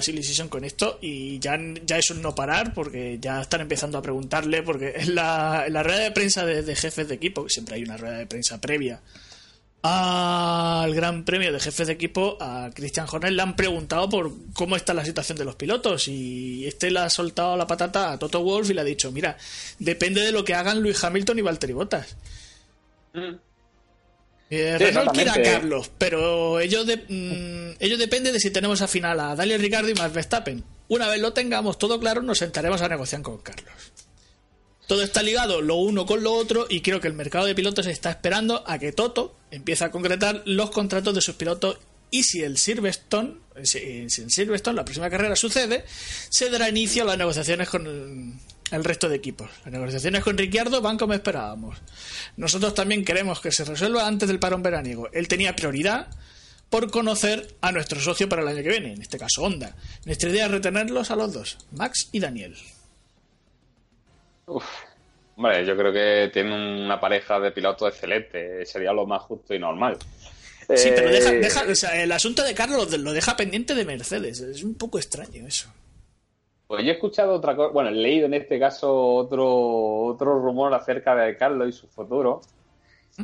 con 0.50 0.64
esto 0.64 1.00
y 1.02 1.40
ya, 1.40 1.58
ya 1.86 1.98
es 1.98 2.14
no 2.14 2.36
parar 2.36 2.74
porque 2.74 3.18
ya 3.20 3.42
están 3.42 3.62
empezando 3.62 3.98
a 3.98 4.02
preguntarle 4.02 4.62
porque 4.62 4.94
en 4.98 5.16
la, 5.16 5.66
la 5.70 5.82
rueda 5.82 6.00
de 6.00 6.12
prensa 6.12 6.46
de, 6.46 6.62
de 6.62 6.76
jefes 6.76 7.08
de 7.08 7.16
equipo, 7.16 7.50
siempre 7.50 7.76
hay 7.76 7.84
una 7.84 7.98
rueda 7.98 8.20
de 8.20 8.28
prensa 8.28 8.62
previa 8.62 9.02
al 9.88 10.96
Gran 10.96 11.26
Premio 11.26 11.54
de 11.54 11.60
Jefes 11.60 11.86
de 11.86 11.94
Equipo, 11.94 12.38
a 12.42 12.72
Christian 12.74 13.06
Horner 13.12 13.32
le 13.32 13.42
han 13.44 13.56
preguntado 13.56 14.10
por 14.10 14.32
cómo 14.54 14.76
está 14.76 14.96
la 14.96 15.06
situación 15.06 15.38
de 15.38 15.46
los 15.46 15.56
pilotos 15.56 16.08
y 16.08 16.66
este 16.66 16.90
le 16.90 17.02
ha 17.02 17.10
soltado 17.12 17.56
la 17.56 17.68
patata 17.68 18.12
a 18.12 18.18
Toto 18.18 18.42
Wolf 18.42 18.72
y 18.72 18.74
le 18.74 18.82
ha 18.82 18.86
dicho, 18.86 19.12
mira, 19.12 19.38
depende 19.78 20.22
de 20.22 20.32
lo 20.32 20.44
que 20.44 20.56
hagan 20.56 20.82
Luis 20.82 21.04
Hamilton 21.04 21.38
y 21.38 21.42
Valtteri 21.44 21.74
Bottas. 21.74 22.16
Mm. 23.14 23.36
Eh, 24.50 24.78
Renault 24.80 25.12
quiere 25.12 25.30
a 25.30 25.44
Carlos, 25.44 25.92
pero 26.00 26.58
de, 26.58 27.06
mm, 27.08 27.78
ello 27.80 27.98
depende 27.98 28.32
de 28.32 28.40
si 28.40 28.50
tenemos 28.50 28.82
a 28.82 28.88
final 28.88 29.20
a 29.20 29.36
Daniel 29.36 29.62
Ricardo 29.62 29.90
y 29.90 29.94
Max 29.94 30.14
Verstappen. 30.14 30.64
Una 30.88 31.08
vez 31.10 31.22
lo 31.22 31.34
tengamos 31.34 31.78
todo 31.78 32.00
claro, 32.00 32.24
nos 32.24 32.40
sentaremos 32.40 32.82
a 32.82 32.90
negociar 32.90 33.22
con 33.22 33.38
Carlos. 33.38 33.74
Todo 34.88 35.02
está 35.02 35.24
ligado 35.24 35.62
lo 35.62 35.76
uno 35.76 36.06
con 36.06 36.24
lo 36.24 36.34
otro 36.34 36.68
y 36.70 36.82
creo 36.82 37.02
que 37.02 37.08
el 37.08 37.14
mercado 37.14 37.46
de 37.46 37.56
pilotos 37.56 37.88
está 37.88 38.12
esperando 38.12 38.64
a 38.68 38.78
que 38.78 38.92
Toto 38.92 39.36
empiece 39.52 39.84
a 39.84 39.92
concretar 39.92 40.44
los 40.46 40.70
contratos 40.70 41.16
de 41.16 41.22
sus 41.22 41.36
pilotos 41.36 41.80
y 42.12 42.24
si 42.24 42.42
el 42.44 42.58
Silverstone, 42.58 43.36
si 43.64 43.80
en 43.80 44.10
Silverstone 44.10 44.76
la 44.76 44.86
próxima 44.86 45.10
carrera 45.10 45.36
sucede, 45.36 45.86
se 46.30 46.50
dará 46.50 46.70
inicio 46.70 47.04
a 47.04 47.06
las 47.08 47.18
negociaciones 47.18 47.68
con 47.68 48.40
el, 48.72 48.84
resto 48.84 49.10
de 49.10 49.16
equipos. 49.16 49.50
Las 49.64 49.74
negociaciones 49.74 50.24
con 50.24 50.38
Ricciardo 50.38 50.82
van 50.82 50.98
como 50.98 51.14
esperábamos. 51.14 51.78
Nosotros 52.38 52.74
también 52.74 53.04
queremos 53.04 53.42
que 53.42 53.52
se 53.52 53.66
resuelva 53.66 54.08
antes 54.08 54.28
del 54.28 54.40
parón 54.40 54.64
veraniego. 54.64 55.10
Él 55.14 55.28
tenía 55.28 55.56
prioridad 55.56 56.08
por 56.70 56.92
conocer 56.92 57.56
a 57.62 57.72
nuestro 57.72 58.00
socio 58.00 58.30
para 58.30 58.44
el 58.44 58.48
año 58.48 58.64
que 58.64 58.70
viene, 58.70 58.94
en 58.94 59.02
este 59.02 59.18
caso 59.18 59.44
Honda. 59.44 59.76
Nuestra 60.06 60.30
idea 60.30 60.46
es 60.46 60.52
retenerlos 60.52 61.12
a 61.12 61.16
los 61.16 61.34
dos, 61.34 61.58
Max 61.72 62.10
y 62.12 62.20
Daniel. 62.20 62.56
Uf. 64.48 64.66
Hombre, 65.38 65.66
yo 65.66 65.76
creo 65.76 65.92
que 65.92 66.30
tiene 66.32 66.86
una 66.86 67.00
pareja 67.00 67.40
de 67.40 67.52
pilotos 67.52 67.90
excelente. 67.90 68.66
Sería 68.66 68.94
lo 68.94 69.06
más 69.06 69.22
justo 69.24 69.54
y 69.54 69.60
normal. 69.60 69.98
Sí, 70.74 70.90
pero 70.96 71.10
deja, 71.10 71.64
eh, 71.64 72.04
el 72.04 72.12
asunto 72.12 72.44
de 72.44 72.56
Carlos 72.56 72.98
lo 72.98 73.14
deja 73.14 73.36
pendiente 73.36 73.76
de 73.76 73.86
Mercedes. 73.86 74.40
Es 74.40 74.64
un 74.64 74.76
poco 74.76 74.98
extraño 74.98 75.46
eso. 75.46 75.70
Pues 76.68 76.84
yo 76.84 76.90
he 76.90 76.94
escuchado 76.94 77.34
otra 77.34 77.56
cosa, 77.56 77.72
bueno, 77.72 77.90
he 77.90 77.94
leído 77.94 78.26
en 78.26 78.34
este 78.34 78.60
caso 78.60 78.92
otro, 78.92 80.06
otro 80.06 80.40
rumor 80.40 80.74
acerca 80.74 81.16
de 81.16 81.38
Carlos 81.38 81.70
y 81.70 81.72
su 81.74 81.88
futuro. 81.88 82.42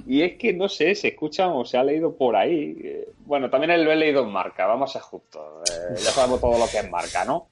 Y 0.05 0.21
es 0.21 0.37
que 0.37 0.53
no 0.53 0.69
sé, 0.69 0.93
se 0.95 1.09
escucha 1.09 1.47
o 1.49 1.65
se 1.65 1.77
ha 1.77 1.83
leído 1.83 2.15
por 2.15 2.35
ahí. 2.35 2.77
Eh, 2.83 3.09
bueno, 3.25 3.49
también 3.49 3.83
lo 3.83 3.91
he 3.91 3.95
leído 3.95 4.23
en 4.23 4.31
marca, 4.31 4.67
vamos 4.67 4.91
a 4.91 4.93
ser 4.93 5.01
justos. 5.01 5.69
Eh, 5.69 5.95
ya 5.95 6.11
sabemos 6.11 6.39
todo 6.39 6.57
lo 6.59 6.67
que 6.67 6.77
es 6.77 6.89
marca, 6.89 7.25
¿no? 7.25 7.49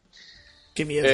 Qué 0.73 0.85
miedo. 0.85 1.07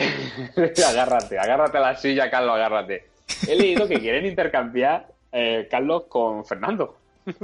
agárrate, 0.88 1.38
agárrate 1.38 1.78
a 1.78 1.80
la 1.80 1.96
silla, 1.96 2.30
Carlos, 2.30 2.54
agárrate. 2.54 3.04
He 3.48 3.54
leído 3.54 3.86
que 3.86 4.00
quieren 4.00 4.26
intercambiar 4.26 5.08
eh, 5.32 5.68
Carlos 5.70 6.04
con 6.08 6.44
Fernando. 6.44 6.96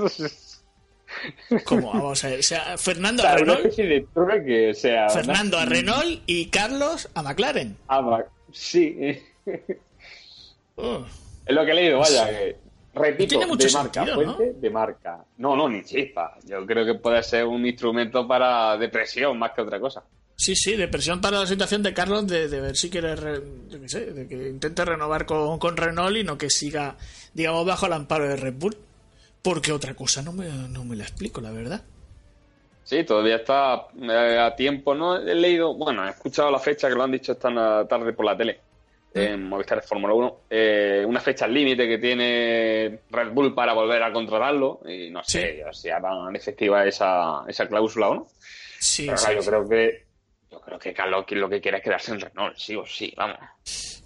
¿Cómo? 1.64 1.92
Vamos 1.92 2.24
a 2.24 2.28
ver. 2.28 2.40
O 2.40 2.42
sea, 2.42 2.76
Fernando 2.78 3.22
a 3.22 3.36
Renault. 3.36 3.72
Fernando 5.12 5.58
a 5.58 5.64
Renault 5.64 6.22
y 6.26 6.46
Carlos 6.46 7.08
a 7.14 7.22
McLaren. 7.22 7.76
sí. 8.52 9.22
Oh. 10.76 11.04
Es 11.46 11.54
lo 11.54 11.64
que 11.64 11.70
he 11.70 11.74
leído, 11.74 12.00
vaya. 12.00 12.28
repito, 12.92 13.38
de 13.38 13.70
marca, 13.72 14.04
fuente 14.04 14.52
de 14.54 14.70
marca. 14.70 15.24
No, 15.38 15.56
no, 15.56 15.68
ni 15.68 15.82
chispa. 15.84 16.36
Yo 16.44 16.66
creo 16.66 16.84
que 16.84 16.94
puede 16.94 17.22
ser 17.22 17.46
un 17.46 17.64
instrumento 17.64 18.26
para 18.26 18.76
depresión 18.76 19.38
más 19.38 19.52
que 19.52 19.62
otra 19.62 19.78
cosa. 19.78 20.02
Sí, 20.36 20.54
sí, 20.54 20.76
de 20.76 20.86
presión 20.86 21.20
para 21.22 21.40
la 21.40 21.46
situación 21.46 21.82
de 21.82 21.94
Carlos 21.94 22.26
de, 22.26 22.46
ver 22.46 22.76
si 22.76 22.90
quiere, 22.90 23.14
yo 23.68 23.80
qué 23.80 23.88
sé, 23.88 24.12
de 24.12 24.28
que 24.28 24.48
intente 24.48 24.84
renovar 24.84 25.24
con, 25.24 25.58
con, 25.58 25.78
Renault 25.78 26.14
y 26.14 26.24
no 26.24 26.36
que 26.36 26.50
siga, 26.50 26.96
digamos, 27.32 27.64
bajo 27.64 27.86
el 27.86 27.94
amparo 27.94 28.28
de 28.28 28.36
Red 28.36 28.54
Bull. 28.54 28.76
Porque 29.42 29.72
otra 29.72 29.94
cosa 29.94 30.22
no 30.22 30.32
me, 30.32 30.46
no 30.46 30.84
me 30.84 30.96
la 30.96 31.04
explico, 31.04 31.40
la 31.40 31.52
verdad. 31.52 31.82
Sí, 32.86 33.02
todavía 33.04 33.36
está 33.36 33.88
eh, 34.00 34.38
a 34.38 34.54
tiempo, 34.54 34.94
¿no? 34.94 35.16
He 35.16 35.34
leído, 35.34 35.74
bueno, 35.74 36.06
he 36.06 36.10
escuchado 36.10 36.50
la 36.50 36.58
fecha 36.58 36.88
que 36.88 36.94
lo 36.94 37.02
han 37.02 37.12
dicho 37.12 37.32
esta 37.32 37.86
tarde 37.88 38.12
por 38.12 38.26
la 38.26 38.36
tele, 38.36 38.60
mm. 39.14 39.18
en 39.18 39.48
Movistar 39.48 39.82
Fórmula 39.82 40.14
1, 40.14 40.40
eh, 40.50 41.04
una 41.06 41.20
fecha 41.20 41.48
límite 41.48 41.88
que 41.88 41.98
tiene 41.98 43.00
Red 43.10 43.32
Bull 43.32 43.54
para 43.54 43.72
volver 43.72 44.02
a 44.02 44.12
contratarlo, 44.12 44.80
y 44.86 45.10
no 45.10 45.24
sé 45.24 45.64
si 45.72 45.88
harán 45.88 46.36
efectiva 46.36 46.86
esa, 46.86 47.42
esa 47.48 47.66
cláusula 47.66 48.08
o 48.10 48.14
no. 48.14 48.26
Sí, 48.78 49.06
Pero 49.06 49.40
yo 49.40 49.50
creo 49.50 49.68
que 49.68 50.05
yo 50.50 50.60
creo 50.60 50.78
que 50.78 50.92
Carlos 50.92 51.24
lo 51.30 51.48
que 51.48 51.60
quiere 51.60 51.78
es 51.78 51.84
quedarse 51.84 52.12
en 52.12 52.20
Renault, 52.20 52.56
sí 52.56 52.76
o 52.76 52.86
sí, 52.86 53.12
vamos. 53.16 53.38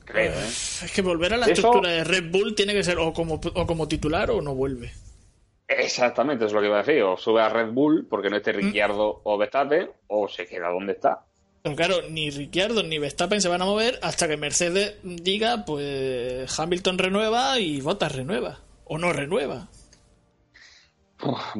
Creo, 0.05 0.33
¿eh? 0.33 0.46
Es 0.46 0.92
que 0.94 1.03
volver 1.03 1.35
a 1.35 1.37
la 1.37 1.46
estructura 1.46 1.90
de 1.90 2.05
Red 2.05 2.31
Bull 2.31 2.55
tiene 2.55 2.72
que 2.72 2.83
ser 2.83 2.98
o 2.98 3.12
como, 3.12 3.35
o 3.35 3.66
como 3.66 3.87
titular 3.87 4.31
o 4.31 4.40
no 4.40 4.55
vuelve. 4.55 4.92
Exactamente, 5.68 6.46
es 6.46 6.53
lo 6.53 6.61
que 6.61 6.66
iba 6.66 6.81
a 6.81 6.83
decir. 6.83 7.03
O 7.03 7.16
sube 7.16 7.40
a 7.40 7.48
Red 7.48 7.70
Bull 7.70 8.07
porque 8.11 8.29
no 8.29 8.37
esté 8.37 8.53
mm. 8.53 8.57
Ricciardo 8.57 9.20
o 9.22 9.38
Verstappen, 9.38 9.90
o 10.09 10.29
se 10.29 10.46
queda 10.46 10.68
donde 10.68 10.92
está. 10.92 11.24
Pero 11.62 11.76
claro, 11.76 11.96
ni 12.09 12.31
Ricciardo 12.31 12.83
ni 12.83 12.98
Verstappen 12.98 13.40
se 13.40 13.48
van 13.48 13.62
a 13.62 13.66
mover 13.66 13.98
hasta 14.03 14.26
que 14.26 14.37
Mercedes 14.37 14.96
diga, 15.03 15.64
pues 15.64 16.59
Hamilton 16.59 16.98
renueva 16.98 17.59
y 17.61 17.81
Bottas 17.81 18.16
renueva. 18.16 18.61
O 18.85 18.98
no 18.98 19.12
renueva. 19.12 19.68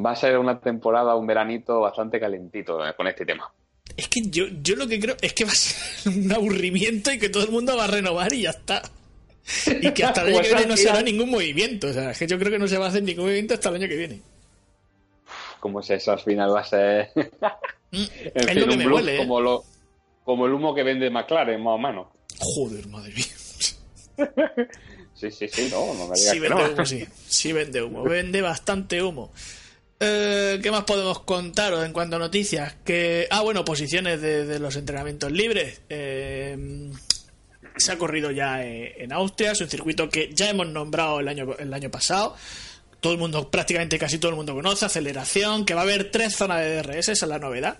va 0.05 0.11
a 0.11 0.15
ser 0.15 0.37
una 0.37 0.59
temporada, 0.59 1.15
un 1.15 1.27
veranito 1.27 1.79
bastante 1.79 2.19
calentito 2.19 2.85
eh, 2.85 2.93
con 2.95 3.07
este 3.07 3.25
tema. 3.25 3.49
Es 4.01 4.07
que 4.07 4.23
yo, 4.23 4.45
yo 4.63 4.75
lo 4.75 4.87
que 4.87 4.99
creo 4.99 5.15
es 5.21 5.33
que 5.33 5.45
va 5.45 5.51
a 5.51 5.55
ser 5.55 6.11
un 6.11 6.31
aburrimiento 6.31 7.11
y 7.11 7.19
que 7.19 7.29
todo 7.29 7.43
el 7.43 7.51
mundo 7.51 7.77
va 7.77 7.83
a 7.83 7.87
renovar 7.87 8.33
y 8.33 8.41
ya 8.41 8.49
está. 8.49 8.81
Y 9.79 9.91
que 9.91 10.03
hasta 10.03 10.23
el 10.23 10.29
año 10.29 10.41
que 10.41 10.47
viene 10.47 10.65
no 10.65 10.75
se 10.75 10.89
hará 10.89 11.03
ningún 11.03 11.29
movimiento. 11.29 11.87
O 11.87 11.93
sea, 11.93 12.09
es 12.09 12.17
que 12.17 12.25
yo 12.25 12.39
creo 12.39 12.51
que 12.51 12.57
no 12.57 12.67
se 12.67 12.79
va 12.79 12.85
a 12.85 12.89
hacer 12.89 13.03
ningún 13.03 13.25
movimiento 13.25 13.53
hasta 13.53 13.69
el 13.69 13.75
año 13.75 13.87
que 13.87 13.97
viene. 13.97 14.21
¿Cómo 15.59 15.81
es 15.81 15.91
eso? 15.91 16.13
Al 16.13 16.19
final 16.19 16.51
va 16.51 16.61
a 16.61 16.65
ser. 16.65 17.11
Mm, 17.93 18.05
es 18.33 18.55
lo 18.55 18.67
que 18.69 18.77
me 18.77 18.87
huele, 18.87 19.15
¿eh? 19.15 19.17
como, 19.17 19.41
lo, 19.41 19.65
como 20.23 20.45
el 20.45 20.53
humo 20.53 20.73
que 20.73 20.81
vende 20.81 21.09
McLaren, 21.09 21.61
más 21.61 21.73
o 21.73 21.77
menos. 21.77 22.07
Joder, 22.39 22.87
madre 22.87 23.13
mía. 23.13 23.25
sí, 25.13 25.29
sí, 25.29 25.49
sí, 25.49 25.67
no, 25.69 25.93
no 25.95 26.07
me 26.07 26.15
digas 26.15 26.31
sí 26.31 26.39
vende 26.39 26.71
humo, 26.71 26.85
sí. 26.85 27.07
Sí 27.27 27.51
vende 27.51 27.81
humo. 27.81 28.03
Vende 28.03 28.41
bastante 28.41 29.03
humo. 29.03 29.33
Eh, 30.03 30.59
¿Qué 30.63 30.71
más 30.71 30.83
podemos 30.83 31.19
contaros 31.19 31.85
en 31.85 31.93
cuanto 31.93 32.15
a 32.15 32.19
noticias? 32.19 32.73
Que, 32.83 33.27
ah, 33.29 33.41
bueno, 33.41 33.63
posiciones 33.63 34.19
de, 34.19 34.57
los 34.57 34.75
entrenamientos 34.75 35.31
libres. 35.31 35.81
Eh, 35.89 36.89
se 37.77 37.91
ha 37.91 37.99
corrido 37.99 38.31
ya 38.31 38.65
eh, 38.65 38.95
en 38.97 39.13
Austria, 39.13 39.51
es 39.51 39.61
un 39.61 39.69
circuito 39.69 40.09
que 40.09 40.31
ya 40.33 40.49
hemos 40.49 40.67
nombrado 40.67 41.19
el 41.19 41.27
año, 41.27 41.55
el 41.59 41.71
año 41.71 41.91
pasado. 41.91 42.35
Todo 42.99 43.13
el 43.13 43.19
mundo, 43.19 43.51
prácticamente 43.51 43.99
casi 43.99 44.17
todo 44.17 44.31
el 44.31 44.37
mundo 44.37 44.55
conoce, 44.55 44.85
aceleración, 44.85 45.65
que 45.65 45.75
va 45.75 45.81
a 45.81 45.83
haber 45.83 46.09
tres 46.09 46.35
zonas 46.35 46.61
de 46.61 46.81
DRS, 46.81 47.09
esa 47.09 47.11
es 47.11 47.29
la 47.29 47.37
novedad. 47.37 47.77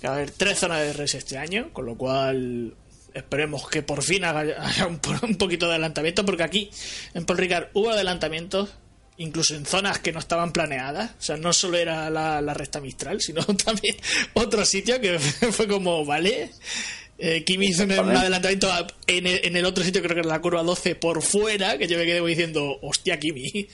Que 0.00 0.08
va 0.08 0.14
a 0.14 0.16
haber 0.16 0.32
tres 0.32 0.58
zonas 0.58 0.80
de 0.80 0.92
DRS 0.92 1.14
este 1.14 1.38
año, 1.38 1.72
con 1.72 1.86
lo 1.86 1.96
cual 1.96 2.74
esperemos 3.14 3.68
que 3.68 3.82
por 3.82 4.02
fin 4.02 4.24
haga, 4.24 4.42
un, 4.88 5.00
un, 5.22 5.36
poquito 5.36 5.66
de 5.66 5.74
adelantamiento, 5.74 6.24
porque 6.26 6.42
aquí 6.42 6.70
en 7.14 7.24
Paul 7.24 7.38
Ricard 7.38 7.68
hubo 7.74 7.90
adelantamientos 7.90 8.74
incluso 9.18 9.54
en 9.54 9.66
zonas 9.66 9.98
que 9.98 10.12
no 10.12 10.18
estaban 10.18 10.52
planeadas. 10.52 11.12
O 11.18 11.22
sea, 11.22 11.36
no 11.36 11.52
solo 11.52 11.76
era 11.76 12.10
la, 12.10 12.40
la 12.40 12.54
recta 12.54 12.80
Mistral, 12.80 13.20
sino 13.20 13.42
también 13.64 13.96
otro 14.34 14.64
sitio 14.64 15.00
que 15.00 15.18
fue 15.18 15.66
como, 15.66 16.04
vale. 16.04 16.50
Eh, 17.18 17.44
Kimi 17.44 17.68
hizo 17.68 17.84
un, 17.84 17.92
adelantamiento 17.92 18.68
en 19.06 19.26
el, 19.26 19.40
en 19.42 19.56
el, 19.56 19.64
otro 19.64 19.82
sitio, 19.82 20.02
creo 20.02 20.14
que 20.14 20.20
era 20.20 20.28
la 20.28 20.40
curva 20.42 20.62
12 20.62 20.96
por 20.96 21.22
fuera, 21.22 21.78
que 21.78 21.86
yo 21.86 21.96
me 21.96 22.04
quedé 22.04 22.20
diciendo, 22.20 22.78
hostia, 22.82 23.18
Kimi. 23.18 23.68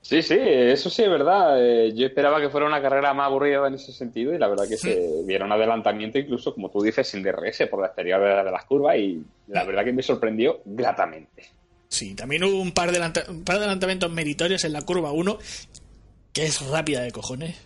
Sí, 0.00 0.22
sí, 0.22 0.38
eso 0.38 0.88
sí 0.88 1.02
es 1.02 1.10
verdad. 1.10 1.60
Eh, 1.60 1.92
yo 1.92 2.06
esperaba 2.06 2.40
que 2.40 2.48
fuera 2.48 2.66
una 2.66 2.80
carrera 2.80 3.12
más 3.12 3.26
aburrida 3.26 3.66
en 3.66 3.74
ese 3.74 3.92
sentido 3.92 4.32
y 4.32 4.38
la 4.38 4.48
verdad 4.48 4.68
que 4.68 4.76
se 4.76 5.22
vieron 5.24 5.50
adelantamiento 5.50 6.16
incluso, 6.18 6.54
como 6.54 6.70
tú 6.70 6.80
dices, 6.80 7.08
sin 7.08 7.24
DRS 7.24 7.66
por 7.68 7.80
la 7.80 7.88
exterior 7.88 8.22
de, 8.22 8.44
de 8.44 8.50
las 8.52 8.64
curvas 8.64 8.96
y 8.96 9.20
la 9.48 9.64
verdad 9.64 9.84
que 9.84 9.92
me 9.92 10.02
sorprendió 10.02 10.60
gratamente. 10.64 11.50
Sí, 11.88 12.14
también 12.14 12.44
hubo 12.44 12.60
un 12.60 12.72
par, 12.72 12.92
de 12.92 13.00
un 13.30 13.44
par 13.44 13.56
de 13.56 13.64
adelantamientos 13.64 14.10
meritorios 14.10 14.64
en 14.64 14.72
la 14.72 14.82
curva 14.82 15.12
1, 15.12 15.38
que 16.32 16.44
es 16.44 16.60
rápida 16.62 17.02
de 17.02 17.12
cojones, 17.12 17.56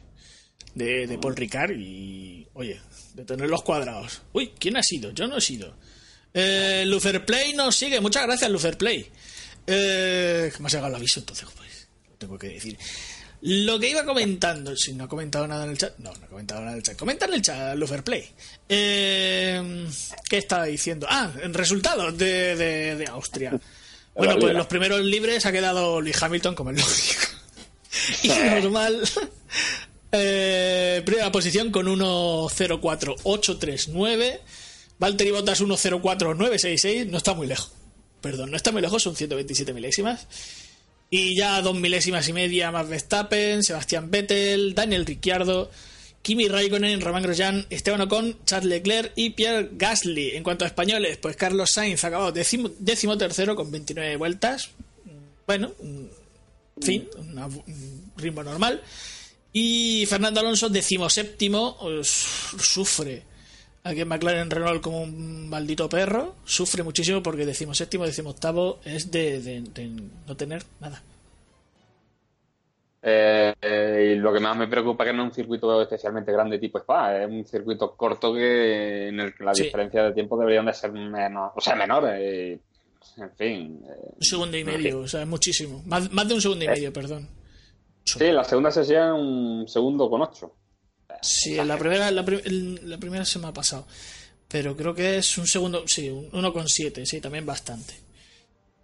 de, 0.75 1.07
de 1.07 1.19
Paul 1.19 1.37
Ricard. 1.37 1.73
Y, 1.73 2.47
oye, 2.55 2.81
de 3.15 3.25
tener 3.25 3.49
los 3.49 3.63
cuadrados. 3.63 4.23
Uy, 4.33 4.53
¿quién 4.59 4.77
ha 4.77 4.83
sido? 4.83 5.11
Yo 5.13 5.27
no 5.27 5.39
he 5.39 5.41
sido. 5.41 5.75
Eh, 6.33 6.85
Luferplay 6.87 7.55
nos 7.55 7.75
sigue. 7.77 8.01
Muchas 8.01 8.25
gracias, 8.25 8.51
Luferplay. 8.51 9.07
Eh, 9.67 10.53
me 10.59 10.67
ha 10.67 10.71
llegado 10.71 10.89
el 10.89 10.95
aviso, 10.95 11.21
entonces, 11.21 11.49
pues, 11.57 11.89
lo 12.09 12.17
tengo 12.17 12.39
que 12.39 12.49
decir. 12.49 12.79
Lo 13.43 13.79
que 13.81 13.89
iba 13.89 14.05
comentando, 14.05 14.77
si 14.77 14.93
no 14.93 15.05
ha 15.05 15.09
comentado 15.09 15.47
nada 15.47 15.65
en 15.65 15.71
el 15.71 15.79
chat, 15.79 15.97
no, 15.99 16.13
no 16.13 16.27
ha 16.27 16.29
comentado 16.29 16.61
nada 16.61 16.73
en 16.73 16.79
el 16.79 16.83
chat, 16.83 16.97
comenta 16.97 17.25
en 17.25 17.35
el 17.35 17.43
chat, 17.43 17.75
Luferplay. 17.75 18.29
Eh, 18.69 19.87
¿Qué 20.29 20.39
estaba 20.39 20.65
diciendo? 20.67 21.07
Ah, 21.09 21.33
resultados 21.45 22.17
de, 22.19 22.55
de, 22.55 22.97
de 22.97 23.07
Austria. 23.07 23.59
Bueno, 24.15 24.39
pues 24.39 24.55
los 24.55 24.67
primeros 24.67 25.03
libres 25.03 25.47
ha 25.47 25.53
quedado 25.53 26.01
Lee 26.01 26.13
Hamilton, 26.19 26.55
como 26.55 26.71
es 26.71 26.79
lógico. 26.79 27.21
Y 28.23 28.29
normal. 28.29 29.03
Eh, 30.13 31.03
primera 31.05 31.31
posición 31.33 31.71
con 31.71 31.87
1.04839. 31.87 34.41
Valtteri 34.99 35.31
Bottas 35.31 35.63
1.04966. 35.63 37.07
No 37.07 37.19
está 37.19 37.35
muy 37.35 37.47
lejos. 37.47 37.71
Perdón, 38.21 38.51
no 38.51 38.57
está 38.57 38.73
muy 38.73 38.83
lejos, 38.83 39.03
son 39.03 39.17
127 39.17 39.73
milésimas. 39.73 40.27
Y 41.09 41.37
ya 41.37 41.63
dos 41.63 41.75
milésimas 41.75 42.29
y 42.29 42.33
media 42.33 42.71
más 42.71 42.89
Verstappen, 42.89 43.63
Sebastián 43.63 44.11
Vettel, 44.11 44.75
Daniel 44.75 45.07
Ricciardo, 45.07 45.71
Kimi 46.23 46.49
Raikkonen, 46.49 47.01
Román 47.01 47.23
Grosjean, 47.23 47.67
Esteban 47.71 48.03
Ocon, 48.03 48.39
Charles 48.45 48.69
Leclerc 48.69 49.13
y 49.17 49.31
Pierre 49.31 49.71
Gasly. 49.73 50.37
En 50.37 50.43
cuanto 50.43 50.65
a 50.65 50.69
españoles, 50.69 51.17
pues 51.17 51.37
Carlos 51.37 51.71
Sainz 51.71 52.05
acabó 52.05 52.31
décimo, 52.31 52.71
décimo 52.79 53.17
tercero 53.17 53.57
con 53.57 53.71
29 53.71 54.17
vueltas. 54.17 54.71
Bueno, 55.47 55.73
en 55.81 56.11
fin, 56.83 57.09
un 57.17 58.13
ritmo 58.17 58.43
normal. 58.43 58.83
Y 59.53 60.05
Fernando 60.07 60.41
Alonso, 60.41 60.69
decimoséptimo, 60.69 61.79
sufre 62.03 63.25
aquí 63.83 64.01
en 64.01 64.09
McLaren 64.09 64.51
Renault 64.51 64.83
como 64.83 65.03
un 65.03 65.49
maldito 65.49 65.89
perro, 65.89 66.37
sufre 66.45 66.83
muchísimo 66.83 67.23
porque 67.23 67.47
decimoséptimo, 67.47 68.05
decimoctavo 68.05 68.81
es 68.85 69.11
de, 69.11 69.63
no 70.27 70.37
tener 70.37 70.65
nada. 70.81 71.03
Eh, 73.03 74.13
y 74.13 74.19
lo 74.19 74.33
que 74.33 74.41
más 74.41 74.57
me 74.57 74.69
preocupa 74.69 75.05
es 75.05 75.11
que 75.11 75.17
no 75.17 75.23
es 75.23 75.29
un 75.31 75.35
circuito 75.35 75.81
especialmente 75.81 76.33
grande 76.33 76.59
tipo 76.59 76.79
Spa, 76.79 77.23
es 77.23 77.31
un 77.31 77.47
circuito 77.47 77.97
corto 77.97 78.35
que 78.35 79.09
en 79.09 79.21
el 79.21 79.35
que 79.35 79.45
la 79.45 79.53
diferencia 79.53 80.05
de 80.05 80.13
tiempo 80.13 80.37
deberían 80.37 80.67
de 80.67 80.75
ser 80.75 80.93
menos, 80.93 81.53
o 81.55 81.61
sea, 81.61 81.75
menores. 81.75 82.61
en 83.17 83.31
fin. 83.37 83.83
Eh, 83.89 84.15
un 84.17 84.23
segundo 84.23 84.57
y 84.57 84.65
medio, 84.65 85.01
o 85.01 85.09
sea, 85.09 85.23
es 85.23 85.29
muchísimo. 85.29 85.83
Más, 85.87 86.13
más 86.13 86.29
de 86.29 86.35
un 86.35 86.41
segundo 86.41 86.65
y 86.65 86.69
medio, 86.69 86.93
perdón. 86.93 87.29
Sí, 88.05 88.33
la 88.33 88.45
segunda 88.45 88.71
sesión 88.71 89.13
un 89.13 89.69
segundo 89.69 90.11
con 90.11 90.23
ocho. 90.23 90.55
Sí, 91.23 91.55
la 91.57 91.77
primera, 91.77 92.11
la, 92.11 92.25
primera 92.25 93.25
se 93.25 93.39
me 93.39 93.49
ha 93.49 93.53
pasado. 93.53 93.87
Pero 94.49 94.77
creo 94.77 94.95
que 94.95 95.19
es 95.19 95.39
un 95.39 95.47
segundo, 95.47 95.85
sí, 95.87 96.11
uno 96.11 96.53
con 96.53 96.69
siete, 96.69 97.07
sí, 97.07 97.21
también 97.21 97.47
bastante. 97.47 97.95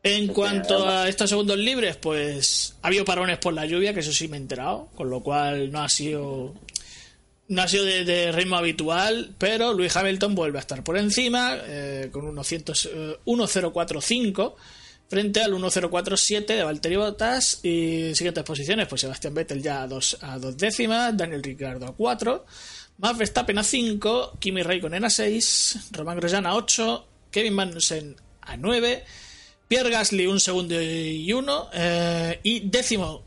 En 0.08 0.28
cuanto 0.28 0.88
a 0.88 1.08
estos 1.08 1.28
segundos 1.28 1.58
libres, 1.58 1.96
pues 1.96 2.76
ha 2.80 2.86
habido 2.86 3.04
parones 3.04 3.38
por 3.38 3.52
la 3.52 3.66
lluvia, 3.66 3.92
que 3.92 3.98
eso 3.98 4.12
sí 4.12 4.28
me 4.28 4.36
he 4.36 4.40
enterado, 4.40 4.88
con 4.94 5.10
lo 5.10 5.20
cual 5.20 5.72
no 5.72 5.82
ha 5.82 5.88
sido 5.88 6.54
no 7.48 7.62
ha 7.62 7.66
sido 7.66 7.84
de, 7.84 8.30
ritmo 8.30 8.54
habitual, 8.54 9.34
pero 9.36 9.72
Luis 9.72 9.96
Hamilton 9.96 10.36
vuelve 10.36 10.58
a 10.58 10.60
estar 10.60 10.84
por 10.84 10.96
encima 10.96 11.58
eh, 11.60 12.08
con 12.12 12.24
unos 12.24 12.52
1045 12.52 14.56
frente 15.08 15.42
al 15.42 15.52
1047 15.52 16.54
de 16.54 16.62
Valtteri 16.62 16.94
Bottas 16.94 17.58
y 17.64 18.14
siguientes 18.14 18.44
posiciones 18.44 18.86
pues 18.86 19.00
Sebastián 19.00 19.34
Vettel 19.34 19.60
ya 19.60 19.82
a 19.82 19.88
dos, 19.88 20.18
a 20.20 20.38
dos 20.38 20.56
décimas 20.56 21.16
Daniel 21.16 21.42
Ricciardo 21.42 21.86
a 21.86 21.94
4 21.94 22.46
Max 22.98 23.18
Verstappen 23.18 23.58
a 23.58 23.64
5 23.64 24.38
Kimi 24.38 24.62
Raikkonen 24.62 25.04
a 25.04 25.10
6 25.10 25.90
Roman 25.92 26.16
Grosjean 26.16 26.46
a 26.46 26.54
8 26.54 27.06
Kevin 27.30 27.54
Magnussen 27.54 28.16
a 28.40 28.56
9 28.56 29.04
Pierre 29.68 29.90
Gasly 29.90 30.26
un 30.26 30.40
segundo 30.40 30.80
y 30.80 31.32
uno 31.32 31.68
eh, 31.72 32.38
y 32.42 32.60
décimo 32.60 33.24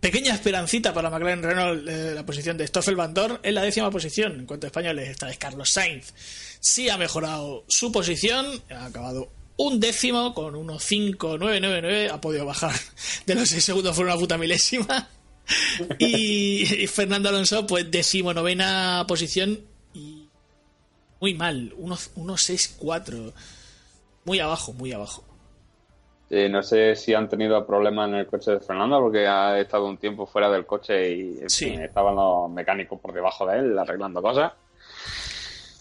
pequeña 0.00 0.34
esperancita 0.34 0.92
para 0.92 1.10
McLaren 1.10 1.42
Renault 1.42 1.86
eh, 1.86 2.12
la 2.14 2.26
posición 2.26 2.56
de 2.56 2.66
Stoffel 2.66 2.96
Van 2.96 3.14
Dorn 3.14 3.38
en 3.42 3.54
la 3.54 3.62
décima 3.62 3.90
posición. 3.90 4.40
En 4.40 4.46
cuanto 4.46 4.66
a 4.66 4.68
españoles 4.68 5.08
esta 5.08 5.26
vez 5.26 5.38
Carlos 5.38 5.70
Sainz 5.70 6.12
sí 6.60 6.88
ha 6.88 6.96
mejorado 6.96 7.64
su 7.68 7.92
posición 7.92 8.46
ha 8.70 8.86
acabado 8.86 9.30
un 9.56 9.80
décimo 9.80 10.34
con 10.34 10.56
unos 10.56 10.90
5.999 10.90 12.10
ha 12.10 12.20
podido 12.20 12.46
bajar 12.46 12.74
de 13.26 13.34
los 13.34 13.48
6 13.50 13.64
segundos 13.64 13.94
por 13.94 14.06
una 14.06 14.16
puta 14.16 14.38
milésima. 14.38 15.08
Y, 15.98 16.86
Fernando 16.86 17.28
Alonso 17.28 17.66
pues 17.66 17.90
decimonovena 17.90 19.04
posición 19.06 19.60
y 19.92 20.28
muy 21.20 21.34
mal 21.34 21.74
1.64 21.76 23.32
muy 24.24 24.38
abajo 24.38 24.72
muy 24.72 24.92
abajo 24.92 25.24
no 26.50 26.62
sé 26.62 26.96
si 26.96 27.12
han 27.12 27.28
tenido 27.28 27.66
problemas 27.66 28.08
en 28.08 28.14
el 28.16 28.26
coche 28.26 28.52
de 28.52 28.60
Fernando 28.60 29.00
porque 29.00 29.26
ha 29.26 29.58
estado 29.58 29.86
un 29.86 29.98
tiempo 29.98 30.26
fuera 30.26 30.50
del 30.50 30.64
coche 30.64 31.10
y 31.10 31.40
estaban 31.42 32.14
los 32.14 32.50
mecánicos 32.50 32.98
por 33.00 33.12
debajo 33.12 33.46
de 33.46 33.58
él 33.58 33.78
arreglando 33.78 34.22
cosas 34.22 34.52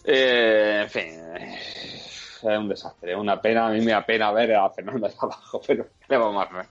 eh, 0.04 0.82
en 0.84 0.90
fin 0.90 2.02
es 2.50 2.58
un 2.58 2.70
desastre, 2.70 3.12
es 3.12 3.18
una 3.18 3.42
pena. 3.42 3.68
A 3.68 3.72
mí 3.72 3.82
me 3.82 3.92
da 3.92 4.06
pena 4.06 4.32
ver 4.32 4.56
a 4.56 4.70
Fernando 4.70 5.08
ahí 5.08 5.14
abajo, 5.18 5.62
pero 5.68 5.88
le 6.08 6.18
vamos 6.18 6.48
a 6.48 6.58
ver. 6.58 6.66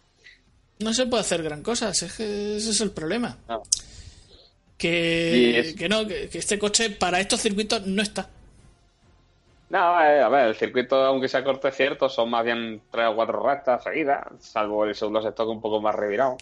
No 0.80 0.94
se 0.94 1.06
puede 1.06 1.20
hacer 1.20 1.42
gran 1.42 1.62
cosa, 1.62 1.90
ese 1.90 2.56
es 2.56 2.80
el 2.80 2.90
problema. 2.90 3.36
Que, 4.78 5.74
que, 5.76 5.88
no, 5.90 6.06
que, 6.06 6.30
este 6.32 6.58
coche 6.58 6.90
para 6.90 7.20
estos 7.20 7.40
circuitos 7.40 7.86
no 7.86 8.00
está. 8.00 8.30
No, 9.70 10.00
eh, 10.02 10.20
a 10.20 10.28
ver, 10.28 10.48
el 10.48 10.56
circuito, 10.56 10.96
aunque 10.96 11.28
sea 11.28 11.44
corto, 11.44 11.68
es 11.68 11.76
cierto, 11.76 12.08
son 12.08 12.28
más 12.28 12.44
bien 12.44 12.82
tres 12.90 13.06
o 13.08 13.14
cuatro 13.14 13.40
rectas 13.40 13.84
seguidas, 13.84 14.26
salvo 14.40 14.84
el 14.84 14.96
segundo 14.96 15.22
sector 15.22 15.46
un 15.46 15.60
poco 15.60 15.80
más 15.80 15.94
revirado. 15.94 16.36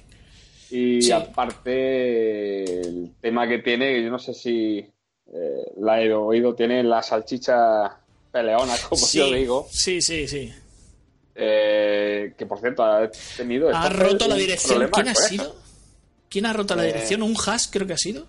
Y 0.70 1.10
aparte, 1.10 2.64
el 2.80 3.12
tema 3.20 3.46
que 3.46 3.58
tiene, 3.58 4.02
yo 4.02 4.10
no 4.10 4.18
sé 4.18 4.32
si 4.32 4.78
eh, 4.78 5.72
la 5.76 6.00
he 6.00 6.12
oído, 6.12 6.54
tiene 6.54 6.82
la 6.82 7.02
salchicha 7.02 7.98
peleona, 8.32 8.74
como 8.88 9.06
yo 9.06 9.30
digo. 9.30 9.66
Sí, 9.70 10.00
sí, 10.00 10.26
sí. 10.26 10.52
Eh, 11.34 12.34
que 12.36 12.46
por 12.46 12.60
cierto, 12.60 12.82
ha 12.82 13.10
tenido. 13.36 13.70
Ha 13.74 13.90
roto 13.90 14.26
la 14.26 14.36
dirección. 14.36 14.88
¿Quién 14.90 15.08
ha 15.08 15.14
sido? 15.14 15.54
¿Quién 16.30 16.46
ha 16.46 16.52
roto 16.54 16.74
la 16.74 16.84
eh, 16.84 16.88
dirección? 16.88 17.22
¿Un 17.22 17.36
Haas 17.46 17.68
creo 17.70 17.86
que 17.86 17.92
ha 17.92 17.98
sido? 17.98 18.26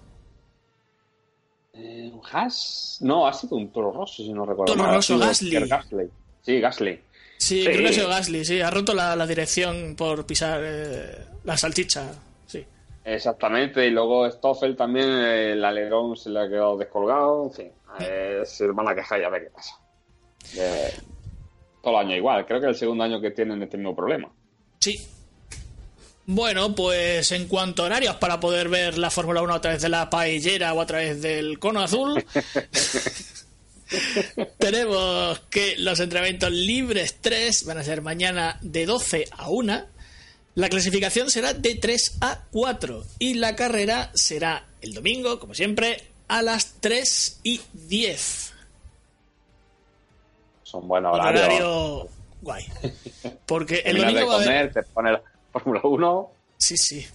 Eh. 2.28 3.06
No, 3.06 3.28
ha 3.28 3.34
sido 3.34 3.58
un 3.58 3.72
Toro 3.72 3.92
Rosso, 3.92 4.24
si 4.24 4.34
no 4.34 4.46
recuerdo. 4.46 4.74
Toro 4.74 4.92
Rosso, 4.92 5.18
Gasly. 5.18 5.68
Sí, 6.42 6.60
Gasly. 6.60 7.00
Sí, 7.38 7.64
creo 7.64 7.78
que 7.78 7.88
ha 7.88 7.94
sido 7.94 8.10
Gasly, 8.10 8.46
sí. 8.46 8.62
Ha 8.62 8.70
roto 8.70 8.94
la, 8.94 9.28
dirección 9.28 9.96
por 9.96 10.26
pisar 10.26 10.62
la 11.44 11.58
salchicha, 11.58 12.12
sí. 12.46 12.66
Exactamente, 13.06 13.86
y 13.88 13.92
luego 13.92 14.30
Stoffel 14.30 14.76
también, 14.76 15.10
el 15.10 15.64
alerón 15.64 16.16
se 16.18 16.30
le 16.30 16.40
ha 16.42 16.50
quedado 16.50 16.78
descolgado, 16.78 17.46
en 17.46 17.52
fin. 17.52 17.72
se 18.46 18.68
van 18.68 18.88
a 18.88 18.96
quejar 18.96 19.22
y 19.22 19.24
a 19.24 19.30
ver 19.30 19.44
qué 19.44 19.50
pasa 19.52 19.76
todo 21.82 22.00
el 22.00 22.08
año 22.08 22.16
igual. 22.16 22.46
Creo 22.46 22.60
que 22.60 22.68
es 22.68 22.72
el 22.72 22.76
segundo 22.76 23.04
año 23.04 23.22
que 23.22 23.32
tienen 23.32 23.62
este 23.64 23.78
mismo 23.78 23.96
problema. 23.96 24.30
Sí. 24.80 24.98
Bueno, 26.32 26.76
pues 26.76 27.32
en 27.32 27.48
cuanto 27.48 27.82
a 27.82 27.88
horarios 27.88 28.18
para 28.18 28.40
poder 28.40 28.70
ver 28.70 29.00
la 29.00 29.10
Fórmula 29.10 29.42
1 29.42 29.52
a 29.52 29.62
través 29.62 29.82
de 29.82 29.90
la 29.90 30.12
paellera 30.12 30.76
o 30.76 30.80
a 30.80 30.86
través 30.86 31.24
del 31.24 31.58
cono 31.58 31.82
azul, 31.82 32.24
tenemos 34.60 35.40
que 35.50 35.76
los 35.80 36.00
entrenamientos 36.00 36.52
libres 36.52 37.18
3 37.20 37.66
van 37.66 37.80
a 37.80 37.84
ser 37.84 38.04
mañana 38.04 38.60
de 38.62 38.86
12 38.86 39.26
a 39.40 39.50
1. 39.50 39.86
La 40.54 40.70
clasificación 40.70 41.32
será 41.32 41.56
de 41.56 41.74
3 41.74 42.18
a 42.22 42.44
4 42.52 43.06
y 43.18 43.34
la 43.34 43.56
carrera 43.56 44.12
será 44.14 44.68
el 44.84 44.94
domingo, 44.94 45.40
como 45.40 45.56
siempre, 45.56 46.04
a 46.28 46.44
las 46.44 46.76
3 46.80 47.40
y 47.42 47.60
10 47.74 48.54
son 50.62 50.88
buenos 50.88 51.16
horarios. 51.16 51.44
Horario 51.44 52.08
guay. 52.44 52.66
Porque 53.48 53.80
el 53.86 53.98
domingo 53.98 54.38
de 54.38 54.46
comer, 54.46 54.72
te 54.72 54.84
pone 54.84 55.12
la 55.14 55.24
Fórmula 55.52 55.82
1. 55.84 56.32
Sí, 56.58 56.76
sí. 56.78 57.06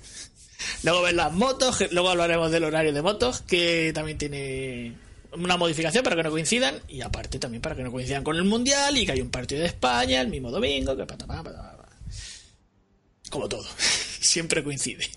Luego 0.82 1.02
ves 1.02 1.14
las 1.14 1.32
motos, 1.32 1.84
luego 1.92 2.10
hablaremos 2.10 2.50
del 2.50 2.64
horario 2.64 2.92
de 2.92 3.02
motos, 3.02 3.42
que 3.42 3.92
también 3.94 4.18
tiene 4.18 4.94
una 5.32 5.56
modificación 5.56 6.04
para 6.04 6.16
que 6.16 6.22
no 6.22 6.30
coincidan, 6.30 6.80
y 6.88 7.00
aparte 7.00 7.38
también 7.38 7.60
para 7.60 7.74
que 7.74 7.82
no 7.82 7.90
coincidan 7.90 8.24
con 8.24 8.36
el 8.36 8.44
Mundial, 8.44 8.96
y 8.96 9.04
que 9.04 9.12
hay 9.12 9.20
un 9.20 9.30
partido 9.30 9.60
de 9.60 9.66
España 9.66 10.20
el 10.20 10.28
mismo 10.28 10.50
domingo, 10.50 10.96
que 10.96 11.06
como 13.30 13.48
todo, 13.48 13.66
siempre 14.20 14.62
coincide. 14.62 15.10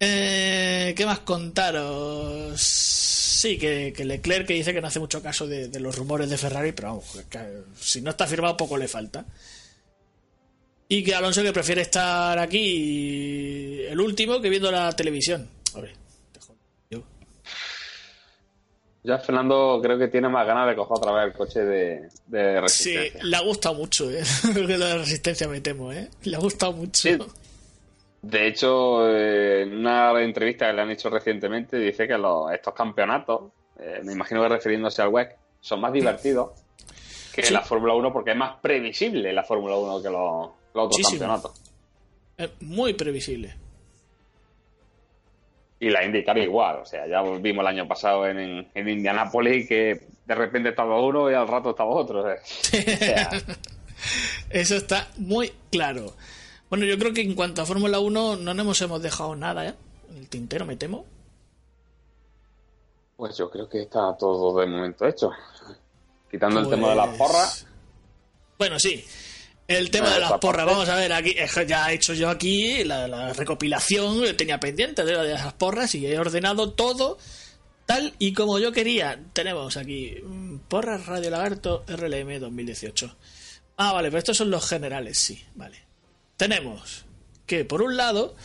Eh, 0.00 0.92
¿Qué 0.96 1.06
más 1.06 1.20
contaros? 1.20 2.60
Sí, 2.60 3.56
que, 3.56 3.92
Leclerc 4.04 4.46
que 4.46 4.54
dice 4.54 4.74
que 4.74 4.80
no 4.80 4.88
hace 4.88 4.98
mucho 4.98 5.22
caso 5.22 5.46
de, 5.46 5.68
los 5.78 5.96
rumores 5.96 6.28
de 6.28 6.36
Ferrari, 6.36 6.72
pero 6.72 6.88
vamos, 6.88 7.04
si 7.80 8.00
no 8.00 8.10
está 8.10 8.26
firmado 8.26 8.56
poco 8.56 8.76
le 8.76 8.88
falta. 8.88 9.24
Y 10.88 11.02
que 11.02 11.14
Alonso 11.14 11.42
que 11.42 11.52
prefiere 11.52 11.80
estar 11.80 12.38
aquí 12.38 13.82
el 13.88 14.00
último 14.00 14.40
que 14.40 14.50
viendo 14.50 14.70
la 14.70 14.92
televisión. 14.92 15.48
Ya 19.06 19.18
Fernando 19.18 19.80
creo 19.82 19.98
que 19.98 20.08
tiene 20.08 20.30
más 20.30 20.46
ganas 20.46 20.66
de 20.66 20.74
coger 20.74 20.96
otra 20.96 21.12
vez 21.12 21.26
el 21.26 21.32
coche 21.34 21.60
de, 21.60 22.08
resistencia. 22.58 23.20
Sí, 23.20 23.28
le 23.28 23.36
ha 23.36 23.42
gustado 23.42 23.74
mucho, 23.74 24.10
¿eh? 24.10 24.22
lo 24.54 24.66
de 24.66 24.98
resistencia 24.98 25.46
me 25.46 25.60
temo, 25.60 25.92
¿eh? 25.92 26.08
Le 26.22 26.36
ha 26.36 26.40
gustado 26.40 26.72
mucho. 26.72 27.10
De 28.22 28.46
hecho, 28.46 29.06
eh, 29.06 29.64
en 29.64 29.76
una 29.76 30.18
entrevista 30.22 30.68
que 30.68 30.72
le 30.72 30.80
han 30.80 30.90
hecho 30.90 31.10
recientemente, 31.10 31.76
dice 31.76 32.08
que 32.08 32.16
los, 32.16 32.50
estos 32.50 32.72
campeonatos, 32.72 33.52
eh, 33.78 34.00
me 34.02 34.14
imagino 34.14 34.40
que 34.40 34.48
refiriéndose 34.48 35.02
al 35.02 35.08
WEC, 35.08 35.36
son 35.60 35.82
más 35.82 35.92
divertidos 35.92 36.52
que 37.34 37.50
la 37.50 37.60
Fórmula 37.60 37.92
1 37.92 38.10
porque 38.10 38.30
es 38.30 38.36
más 38.36 38.56
previsible 38.62 39.34
la 39.34 39.44
Fórmula 39.44 39.76
1 39.76 40.02
que 40.02 40.08
los, 40.08 40.48
los 40.74 40.86
otros 40.86 41.08
campeonatos. 41.08 41.52
Es 42.36 42.50
muy 42.60 42.94
previsible. 42.94 43.54
Y 45.80 45.90
la 45.90 46.04
IndyCar 46.04 46.38
igual, 46.38 46.78
o 46.78 46.86
sea, 46.86 47.06
ya 47.06 47.22
vimos 47.22 47.62
el 47.62 47.66
año 47.66 47.86
pasado 47.86 48.26
en, 48.26 48.68
en, 48.74 48.88
Indianápolis 48.88 49.68
que 49.68 50.06
de 50.24 50.34
repente 50.34 50.70
estaba 50.70 51.00
uno 51.00 51.30
y 51.30 51.34
al 51.34 51.46
rato 51.46 51.70
estaba 51.70 51.90
otro. 51.90 52.24
Eso 54.50 54.76
está 54.76 55.08
muy 55.18 55.52
claro. 55.70 56.14
Bueno, 56.70 56.86
yo 56.86 56.98
creo 56.98 57.12
que 57.12 57.20
en 57.20 57.34
cuanto 57.34 57.62
a 57.62 57.66
Fórmula 57.66 58.00
1 58.00 58.36
no 58.36 58.54
nos 58.54 58.80
hemos 58.82 59.02
dejado 59.02 59.36
nada, 59.36 59.68
¿eh? 59.68 59.74
El 60.16 60.28
tintero, 60.28 60.64
me 60.64 60.76
temo. 60.76 61.04
Pues 63.16 63.36
yo 63.36 63.50
creo 63.50 63.68
que 63.68 63.82
está 63.82 64.16
todo 64.16 64.58
de 64.60 64.66
momento 64.66 65.06
hecho. 65.06 65.30
Quitando 66.30 66.60
el 66.60 66.68
tema 66.68 66.90
de 66.90 66.96
las 66.96 67.08
pues 67.08 67.18
porras. 67.18 67.66
Bueno, 68.58 68.78
sí. 68.78 69.04
El 69.66 69.90
tema 69.90 70.12
de 70.12 70.20
las 70.20 70.32
porras, 70.32 70.66
vamos 70.66 70.88
a 70.88 70.96
ver, 70.96 71.12
aquí 71.12 71.34
ya 71.66 71.90
he 71.90 71.94
hecho 71.94 72.12
yo 72.12 72.28
aquí 72.28 72.84
la, 72.84 73.32
recopilación, 73.32 74.36
tenía 74.36 74.60
pendiente 74.60 75.04
de, 75.04 75.16
de 75.16 75.34
esas 75.34 75.54
porras 75.54 75.94
y 75.94 76.06
he 76.06 76.18
ordenado 76.18 76.72
todo 76.72 77.18
tal 77.86 78.14
y 78.18 78.32
como 78.32 78.58
yo 78.58 78.72
quería. 78.72 79.20
Tenemos 79.32 79.76
aquí 79.76 80.16
mm, 80.22 80.58
porras 80.68 81.06
Radio 81.06 81.30
Lagarto 81.30 81.84
RLM 81.86 82.40
2018. 82.40 83.16
Ah, 83.76 83.92
vale, 83.92 84.08
pero 84.08 84.18
estos 84.18 84.36
son 84.36 84.50
los 84.50 84.68
generales, 84.68 85.18
sí, 85.18 85.42
vale. 85.54 85.78
Tenemos 86.36 87.04
que, 87.46 87.64
por 87.64 87.82
un 87.82 87.96
lado, 87.96 88.36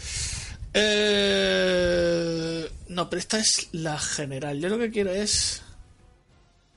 eh, 0.73 2.69
no, 2.87 3.09
pero 3.09 3.19
esta 3.19 3.39
es 3.39 3.69
la 3.71 3.99
general. 3.99 4.59
Yo 4.59 4.69
lo 4.69 4.79
que 4.79 4.91
quiero 4.91 5.11
es 5.11 5.61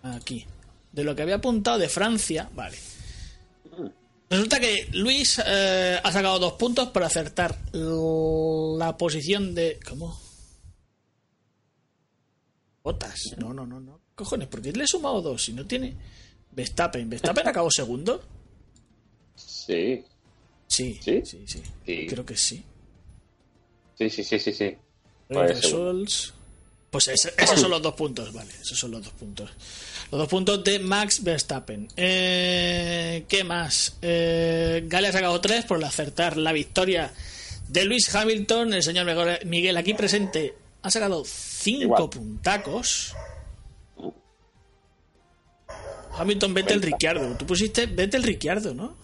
aquí, 0.03 0.47
de 0.93 1.05
lo 1.05 1.15
que 1.15 1.23
había 1.23 1.37
apuntado 1.37 1.79
de 1.79 1.89
Francia, 1.89 2.51
vale. 2.55 2.79
Resulta 4.33 4.59
que 4.59 4.89
Luis 4.93 5.43
eh, 5.45 6.01
ha 6.03 6.11
sacado 6.11 6.39
dos 6.39 6.55
puntos 6.55 6.89
por 6.89 7.03
acertar 7.03 7.55
la 7.75 8.97
posición 8.97 9.55
de. 9.55 9.79
¿Cómo? 9.87 10.19
Botas. 12.83 13.35
No, 13.37 13.53
no, 13.53 13.67
no, 13.67 13.79
no. 13.79 14.01
Cojones, 14.15 14.49
porque 14.49 14.73
le 14.73 14.85
he 14.85 14.87
sumado 14.87 15.21
dos 15.21 15.45
si 15.45 15.53
no 15.53 15.67
tiene. 15.67 15.95
Verstappen. 16.51 17.11
¿Verstappen 17.11 17.47
acabó 17.47 17.71
segundo? 17.71 18.23
Sí. 19.35 20.03
Sí, 20.67 20.99
sí, 21.03 21.21
sí, 21.27 21.45
sí. 21.47 22.07
Creo 22.07 22.25
que 22.25 22.35
sí. 22.35 22.65
Sí, 23.99 24.09
sí, 24.09 24.25
sí, 24.25 24.39
sí, 24.39 24.53
sí. 24.55 24.79
Pues 26.93 27.09
esos 27.09 27.59
son 27.59 27.71
los 27.71 27.81
dos 27.81 27.95
puntos, 27.95 28.31
vale. 28.35 28.51
Esos 28.61 28.79
son 28.79 28.91
los 28.91 29.03
dos 29.03 29.15
puntos. 29.15 29.51
Los 30.11 30.19
dos 30.21 30.29
puntos 30.29 30.63
de 30.63 30.79
Max 30.79 31.25
Verstappen. 31.25 31.89
Eh, 31.97 33.25
¿Qué 33.27 33.45
más? 33.45 33.97
Eh, 34.03 34.85
Gale 34.89 35.09
ha 35.09 35.13
sacado 35.13 35.41
tres 35.41 35.65
por 35.65 35.83
acertar 35.83 36.37
la 36.37 36.53
victoria 36.53 37.11
de 37.67 37.87
Luis 37.87 38.15
Hamilton. 38.15 38.75
El 38.75 38.83
señor 38.83 39.07
Miguel 39.47 39.79
aquí 39.79 39.95
presente 39.95 40.55
ha 40.83 40.91
sacado 40.91 41.25
cinco 41.25 42.11
puntacos. 42.11 43.17
Hamilton, 46.19 46.53
vete 46.53 46.75
el 46.75 46.83
Ricciardo. 46.83 47.35
Tú 47.39 47.47
pusiste 47.47 47.87
vete 47.87 48.19
el 48.19 48.23
Ricciardo, 48.23 48.75
¿no? 48.75 48.95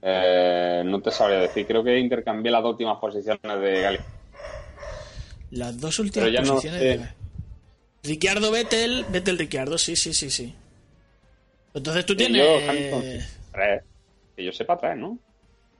Eh, 0.00 0.82
no 0.86 1.02
te 1.02 1.10
sabría 1.10 1.40
decir. 1.40 1.66
Creo 1.66 1.84
que 1.84 1.98
intercambié 1.98 2.50
las 2.50 2.62
dos 2.62 2.72
últimas 2.72 2.98
posiciones 2.98 3.60
de 3.60 3.82
Gali. 3.82 3.98
Las 5.50 5.78
dos 5.80 5.98
últimas 5.98 6.30
posiciones 6.48 6.80
de 6.80 7.08
Ricciardo 8.02 8.50
Vettel, 8.50 9.04
Vettel 9.10 9.38
Ricciardo, 9.38 9.76
sí, 9.78 9.96
sí, 9.96 10.14
sí, 10.14 10.30
sí. 10.30 10.54
Entonces 11.74 12.06
tú 12.06 12.16
tienes. 12.16 12.42
Que 14.36 14.44
yo 14.44 14.52
sepa 14.52 14.78
tres, 14.78 14.96
¿no? 14.96 15.18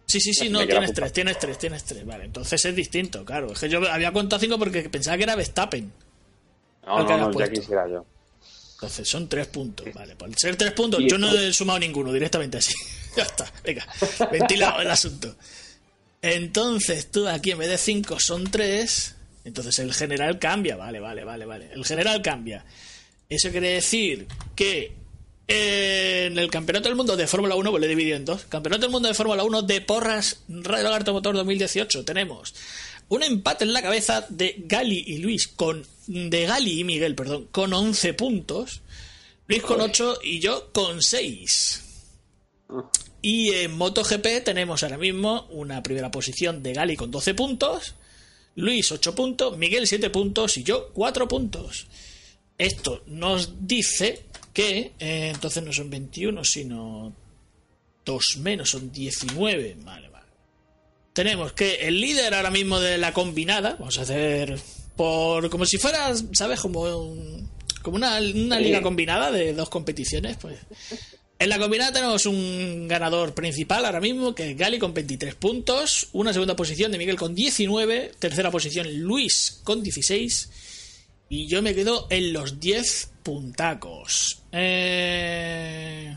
Sí, 0.07 0.21
sí, 0.21 0.35
sí, 0.35 0.49
no, 0.49 0.67
tienes 0.67 0.93
tres, 0.93 1.13
tienes 1.13 1.39
tres, 1.39 1.57
tienes 1.57 1.85
tres. 1.85 2.05
Vale, 2.05 2.25
entonces 2.25 2.65
es 2.65 2.75
distinto, 2.75 3.25
claro. 3.25 3.53
Es 3.53 3.61
que 3.61 3.69
yo 3.69 3.81
había 3.89 4.13
contado 4.13 4.41
cinco 4.41 4.59
porque 4.59 4.89
pensaba 4.91 5.17
que 5.17 5.23
era 5.23 5.37
Verstappen. 5.37 5.93
No, 6.85 7.03
no, 7.05 7.31
no, 7.31 7.39
ya 7.39 7.49
quisiera 7.49 7.89
yo. 7.89 8.05
Entonces 8.75 9.09
son 9.09 9.29
tres 9.29 9.47
puntos, 9.47 9.87
vale. 9.95 10.17
Por 10.17 10.35
ser 10.37 10.57
tres 10.57 10.73
puntos, 10.73 11.01
yo 11.07 11.17
no 11.17 11.31
he 11.33 11.53
sumado 11.53 11.79
ninguno, 11.79 12.13
directamente 12.13 12.59
así. 12.59 12.75
ya 13.17 13.23
está, 13.23 13.51
venga, 13.63 13.87
ventilado 14.33 14.81
el 14.81 14.91
asunto. 14.91 15.37
Entonces 16.23 17.11
tú 17.11 17.29
aquí 17.29 17.53
en 17.53 17.59
vez 17.59 17.69
de 17.69 17.79
cinco 17.79 18.17
son 18.19 18.51
tres 18.51 19.17
entonces 19.45 19.79
el 19.79 19.95
general 19.95 20.39
cambia, 20.39 20.77
vale, 20.77 21.01
vale, 21.01 21.25
vale, 21.25 21.45
vale. 21.45 21.71
El 21.73 21.85
general 21.85 22.23
cambia. 22.23 22.65
Eso 23.29 23.51
quiere 23.51 23.71
decir 23.71 24.27
que 24.55 24.93
en 25.47 26.39
el 26.39 26.51
Campeonato 26.51 26.89
del 26.89 26.97
Mundo 26.97 27.17
de 27.17 27.27
Fórmula 27.27 27.55
1, 27.55 27.71
pues 27.71 27.81
lo 27.81 27.87
he 27.87 27.89
dividido 27.89 28.17
en 28.17 28.25
dos. 28.25 28.45
Campeonato 28.45 28.83
del 28.83 28.91
Mundo 28.91 29.09
de 29.09 29.15
Fórmula 29.15 29.43
1 29.43 29.63
de 29.63 29.81
Porras 29.81 30.43
Radio 30.49 30.85
Lagarto 30.85 31.13
Motor 31.13 31.35
2018. 31.35 32.05
Tenemos 32.05 32.55
un 33.09 33.23
empate 33.23 33.65
en 33.65 33.73
la 33.73 33.83
cabeza 33.83 34.27
de 34.29 34.57
Gali 34.59 35.03
y 35.07 35.19
Luis 35.19 35.49
con 35.49 35.85
de 36.07 36.47
Gali 36.47 36.81
y 36.81 36.85
Miguel, 36.85 37.15
perdón, 37.15 37.49
con 37.51 37.73
11 37.73 38.15
puntos. 38.15 38.83
Luis 39.49 39.63
con 39.63 39.81
8 39.81 40.21
y 40.23 40.39
yo 40.39 40.71
con 40.73 41.03
6. 41.03 41.83
Y 43.23 43.51
en 43.51 43.77
MotoGP 43.77 44.45
tenemos 44.45 44.83
ahora 44.83 44.99
mismo 44.99 45.47
una 45.51 45.83
primera 45.83 46.11
posición 46.11 46.63
de 46.63 46.75
Gali 46.75 46.97
con 46.97 47.11
12 47.11 47.35
puntos 47.35 47.95
Luis 48.61 48.93
8 48.93 49.15
puntos, 49.15 49.57
Miguel 49.59 49.87
7 49.87 50.11
puntos 50.11 50.57
y 50.57 50.63
yo 50.63 50.91
4 50.93 51.27
puntos. 51.27 51.87
Esto 52.59 53.03
nos 53.07 53.67
dice 53.67 54.25
que 54.53 54.93
eh, 54.99 55.31
entonces 55.33 55.63
no 55.63 55.73
son 55.73 55.91
21, 55.91 56.45
sino 56.45 57.13
2 58.05 58.37
menos, 58.39 58.71
son 58.71 58.93
19. 58.93 59.77
Vale, 59.83 60.09
vale. 60.09 60.27
Tenemos 61.13 61.53
que 61.53 61.87
el 61.89 62.01
líder 62.01 62.35
ahora 62.35 62.51
mismo 62.51 62.79
de 62.79 62.99
la 62.99 63.13
combinada, 63.13 63.77
vamos 63.79 63.99
a 63.99 64.03
hacer 64.03 64.59
por 64.97 65.49
como 65.49 65.65
si 65.65 65.79
fuera, 65.79 66.13
¿sabes? 66.33 66.61
Como, 66.61 66.83
como 67.83 67.97
una, 67.97 68.19
una 68.19 68.61
liga 68.61 68.83
combinada 68.83 69.31
de 69.31 69.55
dos 69.55 69.71
competiciones, 69.71 70.37
pues 70.37 70.59
en 71.41 71.49
la 71.49 71.59
combinada 71.59 71.91
tenemos 71.91 72.27
un 72.27 72.87
ganador 72.87 73.33
principal 73.33 73.87
ahora 73.87 73.99
mismo, 73.99 74.35
que 74.35 74.51
es 74.51 74.57
Gali 74.59 74.79
con 74.79 74.93
23 74.93 75.35
puntos, 75.37 76.09
una 76.13 76.35
segunda 76.35 76.55
posición 76.55 76.93
de 76.93 76.99
Miguel 76.99 77.17
con 77.17 77.35
19, 77.35 78.13
tercera 78.19 78.51
posición 78.51 78.87
Luis 78.99 79.59
con 79.65 79.83
16 79.83 80.51
y 81.31 81.47
yo 81.47 81.63
me 81.63 81.75
quedo 81.75 82.07
en 82.11 82.35
los 82.35 82.61
10 82.61 83.13
puntacos. 83.23 84.43
Eh, 84.53 86.15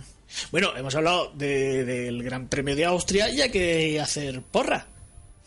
bueno, 0.52 0.76
hemos 0.76 0.94
hablado 0.94 1.32
del 1.36 2.22
Gran 2.22 2.50
Premio 2.50 2.76
de 2.76 2.84
Austria 2.84 3.30
y 3.30 3.40
hay 3.40 3.50
que 3.50 4.02
hacer 4.02 4.42
porra. 4.42 4.88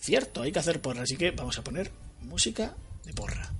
Cierto, 0.01 0.41
hay 0.41 0.53
que 0.53 0.59
hacer 0.59 0.81
porra, 0.81 1.03
así 1.03 1.19
que 1.19 1.33
vamos 1.33 1.59
a 1.59 1.65
poner 1.65 1.91
música 2.23 2.75
de 3.05 3.13
porra. 3.13 3.53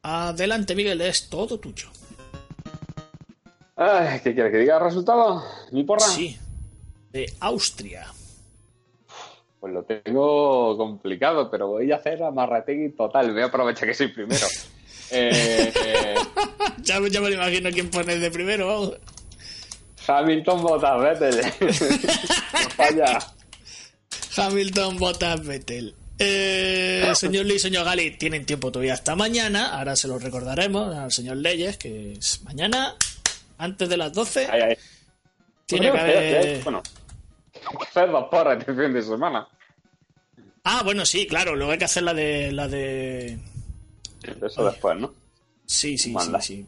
Adelante, 0.00 0.74
Miguel, 0.74 1.02
es 1.02 1.28
todo 1.28 1.60
tuyo. 1.60 1.90
Ay, 3.80 4.18
¿Qué 4.24 4.34
quieres 4.34 4.50
que 4.50 4.58
diga 4.58 4.76
el 4.76 4.82
resultado? 4.82 5.44
¿Mi 5.70 5.84
porra? 5.84 6.04
Sí, 6.04 6.36
de 7.12 7.32
Austria. 7.38 8.08
Pues 9.60 9.72
lo 9.72 9.84
tengo 9.84 10.76
complicado, 10.76 11.48
pero 11.48 11.68
voy 11.68 11.92
a 11.92 11.96
hacer 11.96 12.20
a 12.24 12.32
Marrategui 12.32 12.90
total. 12.96 13.32
Voy 13.32 13.42
a 13.42 13.46
aprovechar 13.46 13.86
que 13.86 13.94
soy 13.94 14.08
primero. 14.08 14.44
eh, 15.12 15.72
ya, 16.82 16.98
me 16.98 17.08
lo 17.08 17.30
imagino 17.30 17.70
quién 17.70 17.88
pone 17.88 18.18
de 18.18 18.30
primero, 18.32 18.66
vamos. 18.66 18.98
Hamilton 20.08 20.62
Bottas 20.62 21.00
Vettel. 21.00 21.42
falla. 22.76 23.18
Hamilton 24.36 24.96
Bottas 24.96 25.46
Vettel. 25.46 25.94
Eh, 26.18 27.12
señor 27.14 27.46
Lee 27.46 27.60
señor 27.60 27.84
Gali, 27.84 28.18
tienen 28.18 28.44
tiempo 28.44 28.72
todavía 28.72 28.94
hasta 28.94 29.14
mañana. 29.14 29.78
Ahora 29.78 29.94
se 29.94 30.08
lo 30.08 30.18
recordaremos 30.18 30.96
al 30.96 31.12
señor 31.12 31.36
Leyes, 31.36 31.76
que 31.76 32.14
es 32.14 32.42
mañana 32.42 32.96
antes 33.58 33.88
de 33.88 33.96
las 33.96 34.12
12. 34.12 34.76
Tiene 35.66 35.92
que 35.92 35.98
haber. 35.98 36.64
Bueno, 36.64 36.82
hacer 37.80 38.10
dos 38.10 38.28
porras 38.30 38.58
este 38.58 38.74
fin 38.74 38.92
de 38.92 39.02
semana. 39.02 39.46
Ah, 40.64 40.82
bueno, 40.84 41.04
sí, 41.04 41.26
claro. 41.26 41.54
Luego 41.54 41.72
hay 41.72 41.78
que 41.78 41.84
hacer 41.84 42.02
la 42.02 42.14
de. 42.14 42.52
La 42.52 42.68
de... 42.68 43.38
Eso 44.42 44.64
después, 44.64 44.98
¿no? 44.98 45.12
Sí, 45.66 45.98
sí, 45.98 46.14
sí, 46.18 46.32
sí. 46.40 46.66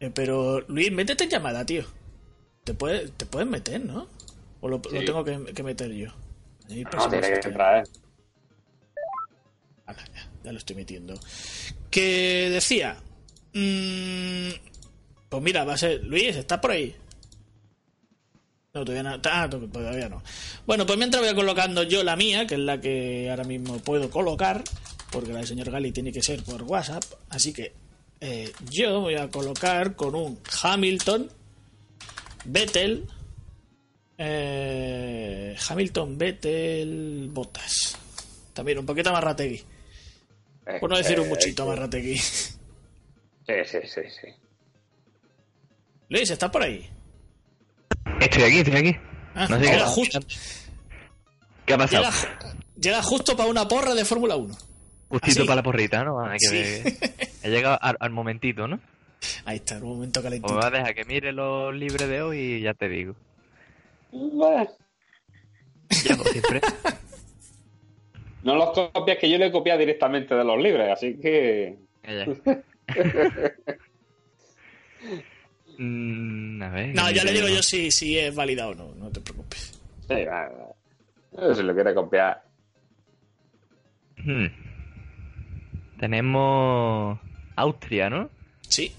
Eh, 0.00 0.10
pero, 0.14 0.60
Luis, 0.62 0.92
métete 0.92 1.24
en 1.24 1.30
llamada, 1.30 1.66
tío. 1.66 1.84
Te 2.64 2.74
puedes, 2.74 3.12
te 3.12 3.26
puedes 3.26 3.48
meter, 3.48 3.84
¿no? 3.84 4.06
O 4.60 4.68
lo, 4.68 4.80
tengo 4.80 5.24
que, 5.24 5.62
meter 5.62 5.90
yo. 5.90 6.08
no, 6.68 7.08
tiene 7.08 7.40
que 7.40 7.48
entrar, 7.48 7.84
ya, 9.86 10.28
ya, 10.44 10.52
lo 10.52 10.58
estoy 10.58 10.76
metiendo. 10.76 11.14
Que 11.90 12.48
decía. 12.50 12.96
Mmm, 13.52 14.50
Pues 15.32 15.42
mira, 15.42 15.64
va 15.64 15.72
a 15.72 15.78
ser. 15.78 16.04
Luis, 16.04 16.36
¿estás 16.36 16.58
por 16.58 16.72
ahí?」No, 16.72 18.84
todavía 18.84 19.02
no. 19.02 19.18
Ah, 19.24 19.48
todavía 19.48 20.10
no. 20.10 20.22
Bueno, 20.66 20.84
pues 20.84 20.98
mientras 20.98 21.24
voy 21.24 21.34
colocando 21.34 21.84
yo 21.84 22.04
la 22.04 22.16
mía, 22.16 22.46
que 22.46 22.56
es 22.56 22.60
la 22.60 22.78
que 22.78 23.30
ahora 23.30 23.44
mismo 23.44 23.78
puedo 23.78 24.10
colocar, 24.10 24.62
porque 25.10 25.32
la 25.32 25.38
del 25.38 25.46
señor 25.46 25.70
Gali 25.70 25.90
tiene 25.90 26.12
que 26.12 26.22
ser 26.22 26.42
por 26.42 26.62
WhatsApp. 26.64 27.02
Así 27.30 27.54
que 27.54 27.72
eh, 28.20 28.52
yo 28.70 29.00
voy 29.00 29.14
a 29.14 29.30
colocar 29.30 29.96
con 29.96 30.14
un 30.14 30.38
Hamilton, 30.62 31.30
Vettel, 32.44 33.06
eh, 34.18 35.56
Hamilton, 35.66 36.18
Vettel, 36.18 37.30
Botas. 37.32 37.96
También 38.52 38.80
un 38.80 38.84
poquito 38.84 39.10
más 39.12 39.24
rategui. 39.24 39.62
Por 40.78 40.90
no 40.90 40.98
decir 40.98 41.18
un 41.18 41.30
muchito 41.30 41.64
más 41.64 41.78
rategui. 41.78 42.20
Sí, 43.44 43.54
sí, 43.66 43.78
sí, 43.88 44.02
sí. 44.20 44.41
Luis, 46.12 46.30
¿estás 46.30 46.50
por 46.50 46.62
ahí? 46.62 46.86
Estoy 48.20 48.42
aquí, 48.42 48.58
estoy 48.58 48.76
aquí. 48.76 48.94
Ah, 49.34 49.46
no 49.48 49.58
sé 49.58 49.64
qué, 49.64 49.78
justo, 49.78 50.20
¿Qué 51.64 51.72
ha 51.72 51.78
pasado? 51.78 52.04
Llega, 52.78 53.02
justo 53.02 53.34
para 53.34 53.48
una 53.48 53.66
porra 53.66 53.94
de 53.94 54.04
Fórmula 54.04 54.36
1. 54.36 54.54
Justito 55.08 55.46
para 55.46 55.56
la 55.56 55.62
porrita, 55.62 56.04
¿no? 56.04 56.20
Hay 56.20 56.36
que 56.36 56.50
ver. 56.50 56.82
He 57.42 57.48
llegado 57.48 57.78
al, 57.80 58.10
momentito, 58.10 58.68
¿no? 58.68 58.78
Ahí 59.46 59.56
está, 59.56 59.76
el 59.76 59.84
momento 59.84 60.22
calentito. 60.22 60.52
Pues 60.52 60.62
va 60.62 60.68
a 60.68 60.70
dejar 60.70 60.94
que 60.94 61.06
mire 61.06 61.32
los 61.32 61.74
libres 61.74 62.06
de 62.06 62.20
hoy 62.20 62.38
y 62.38 62.60
ya 62.60 62.74
te 62.74 62.90
digo. 62.90 63.16
Ya, 64.12 64.68
por 66.16 66.28
siempre. 66.28 66.60
No 68.42 68.56
los 68.56 68.76
copias 68.90 69.18
que 69.18 69.30
yo 69.30 69.38
le 69.38 69.46
he 69.46 69.52
copiado 69.52 69.78
directamente 69.78 70.34
de 70.34 70.44
los 70.44 70.60
libres, 70.60 70.90
así 70.90 71.14
que. 71.14 71.78
Mm, 75.78 76.62
a 76.62 76.68
ver, 76.70 76.94
no, 76.94 77.10
ya 77.10 77.24
le 77.24 77.32
digo 77.32 77.48
yo 77.48 77.62
si, 77.62 77.90
si 77.90 78.18
es 78.18 78.34
válida 78.34 78.68
o 78.68 78.74
no, 78.74 78.94
no 78.94 79.10
te 79.10 79.20
preocupes. 79.20 79.80
Sí, 80.08 80.24
va, 80.24 80.48
va. 80.48 81.54
Si 81.54 81.62
lo 81.62 81.74
quiere 81.74 81.94
copiar. 81.94 82.42
Hmm. 84.18 84.46
Tenemos 85.98 87.18
Austria, 87.56 88.10
¿no? 88.10 88.28
Sí. 88.68 88.92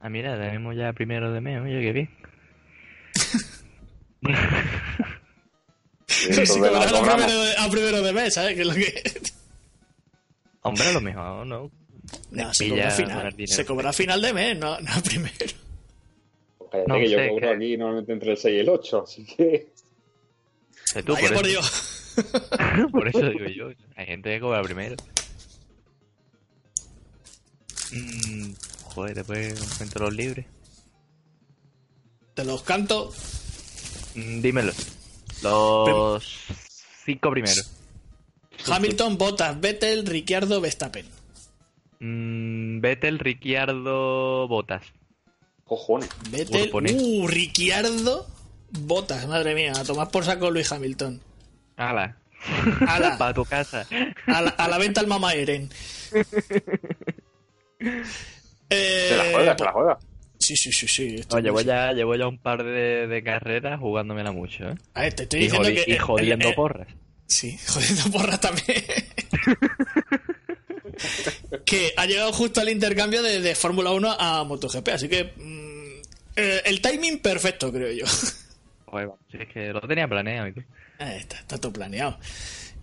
Ah, 0.00 0.08
mira, 0.08 0.38
tenemos 0.38 0.76
ya 0.76 0.92
primero 0.92 1.32
de 1.32 1.40
mes, 1.40 1.60
oye, 1.60 1.80
qué 1.80 1.92
bien. 1.92 2.10
sí, 6.06 6.46
sí, 6.46 6.60
a, 6.60 7.02
primero 7.02 7.42
de, 7.42 7.56
a 7.58 7.68
primero 7.70 8.02
de 8.02 8.12
mes, 8.12 8.34
¿sabes? 8.34 8.54
Que 8.54 8.60
es 8.62 8.66
lo 8.66 8.74
que... 8.74 9.02
Hombre, 10.62 10.86
a 10.88 10.92
lo 10.92 11.00
mejor, 11.00 11.46
¿no? 11.46 11.70
No, 12.30 12.54
se 12.54 12.68
cobra, 12.68 12.90
final, 12.90 13.34
se 13.46 13.64
cobra 13.64 13.90
a 13.90 13.92
final 13.92 14.22
de 14.22 14.32
mes, 14.32 14.58
no, 14.58 14.80
no 14.80 15.02
primero. 15.04 15.65
Cállate 16.70 16.88
no, 16.88 16.98
que 16.98 17.08
yo 17.08 17.28
cobro 17.28 17.50
aquí 17.50 17.76
normalmente 17.76 18.12
entre 18.12 18.30
el 18.32 18.36
6 18.36 18.54
y 18.54 18.58
el 18.58 18.68
8, 18.68 19.02
así 19.02 19.24
que. 19.24 19.72
Tú, 21.04 21.12
Vaya 21.12 21.28
por, 21.28 21.36
por 21.38 21.46
eso. 21.46 21.60
Dios. 21.60 22.06
por 22.92 23.08
eso 23.08 23.20
digo 23.28 23.46
yo. 23.46 23.70
Hay 23.96 24.06
gente 24.06 24.30
que 24.30 24.40
cobra 24.40 24.62
primero. 24.62 24.96
Mm, 27.92 28.52
joder, 28.84 29.14
después 29.14 29.76
cuento 29.78 29.98
los 30.00 30.14
libres. 30.14 30.46
Te 32.34 32.44
los 32.44 32.62
canto. 32.62 33.12
Mm, 34.14 34.40
dímelo. 34.40 34.72
Los 35.42 36.24
cinco 37.04 37.30
primeros. 37.30 37.72
Hamilton, 38.66 39.18
Bottas, 39.18 39.60
Vettel, 39.60 40.06
Ricciardo, 40.06 40.60
Verstappen. 40.60 41.06
Mm, 42.00 42.80
Vettel, 42.80 43.18
Ricciardo, 43.18 44.48
Bottas. 44.48 44.82
Cojones. 45.66 46.08
Vettel, 46.30 46.70
uh, 46.72 47.26
Ricciardo, 47.26 48.26
Botas, 48.70 49.26
madre 49.26 49.54
mía, 49.54 49.72
a 49.76 49.84
tomar 49.84 50.10
por 50.10 50.24
saco 50.24 50.50
Luis 50.50 50.70
Hamilton. 50.70 51.20
Ala. 51.76 52.16
Ala. 52.86 53.18
Para 53.18 53.34
tu 53.34 53.44
casa. 53.44 53.86
A 54.26 54.42
la, 54.42 54.50
a 54.50 54.68
la 54.68 54.78
venta 54.78 55.00
al 55.00 55.08
mamá 55.08 55.34
Eren. 55.34 55.68
eh, 58.70 59.06
se 59.08 59.16
la 59.16 59.24
juega, 59.32 59.58
se 59.58 59.64
la 59.64 59.72
juega. 59.72 59.98
Sí, 60.38 60.56
sí, 60.56 60.70
sí, 60.70 60.86
sí. 60.86 61.20
No, 61.32 61.40
llevo, 61.40 61.60
ya, 61.62 61.92
llevo 61.92 62.14
ya 62.14 62.28
un 62.28 62.38
par 62.38 62.62
de, 62.62 63.08
de 63.08 63.22
carreras 63.24 63.80
jugándomela 63.80 64.30
mucho, 64.32 64.68
¿eh? 64.68 64.74
A 64.94 65.00
ver, 65.02 65.14
te 65.14 65.24
estoy 65.24 65.40
diciendo 65.40 65.68
que... 65.68 65.84
Y 65.86 65.98
jodiendo 65.98 66.54
porras. 66.54 66.88
Sí, 67.26 67.58
jodiendo 67.66 68.10
porras 68.12 68.40
también. 68.40 68.84
Que 71.64 71.92
ha 71.96 72.06
llegado 72.06 72.32
justo 72.32 72.60
al 72.60 72.68
intercambio 72.68 73.22
de, 73.22 73.40
de 73.40 73.54
Fórmula 73.54 73.92
1 73.92 74.16
a 74.18 74.44
MotoGP, 74.44 74.88
así 74.88 75.08
que 75.08 75.32
mmm, 75.36 76.00
eh, 76.36 76.62
el 76.64 76.80
timing 76.80 77.18
perfecto, 77.18 77.72
creo 77.72 77.90
yo. 77.92 78.04
Joder, 78.86 79.10
si 79.30 79.38
es 79.38 79.48
que 79.48 79.72
lo 79.72 79.80
tenía 79.80 80.06
planeado. 80.06 80.52
Ahí 80.98 81.18
está, 81.18 81.36
está 81.38 81.58
todo 81.58 81.72
planeado. 81.72 82.18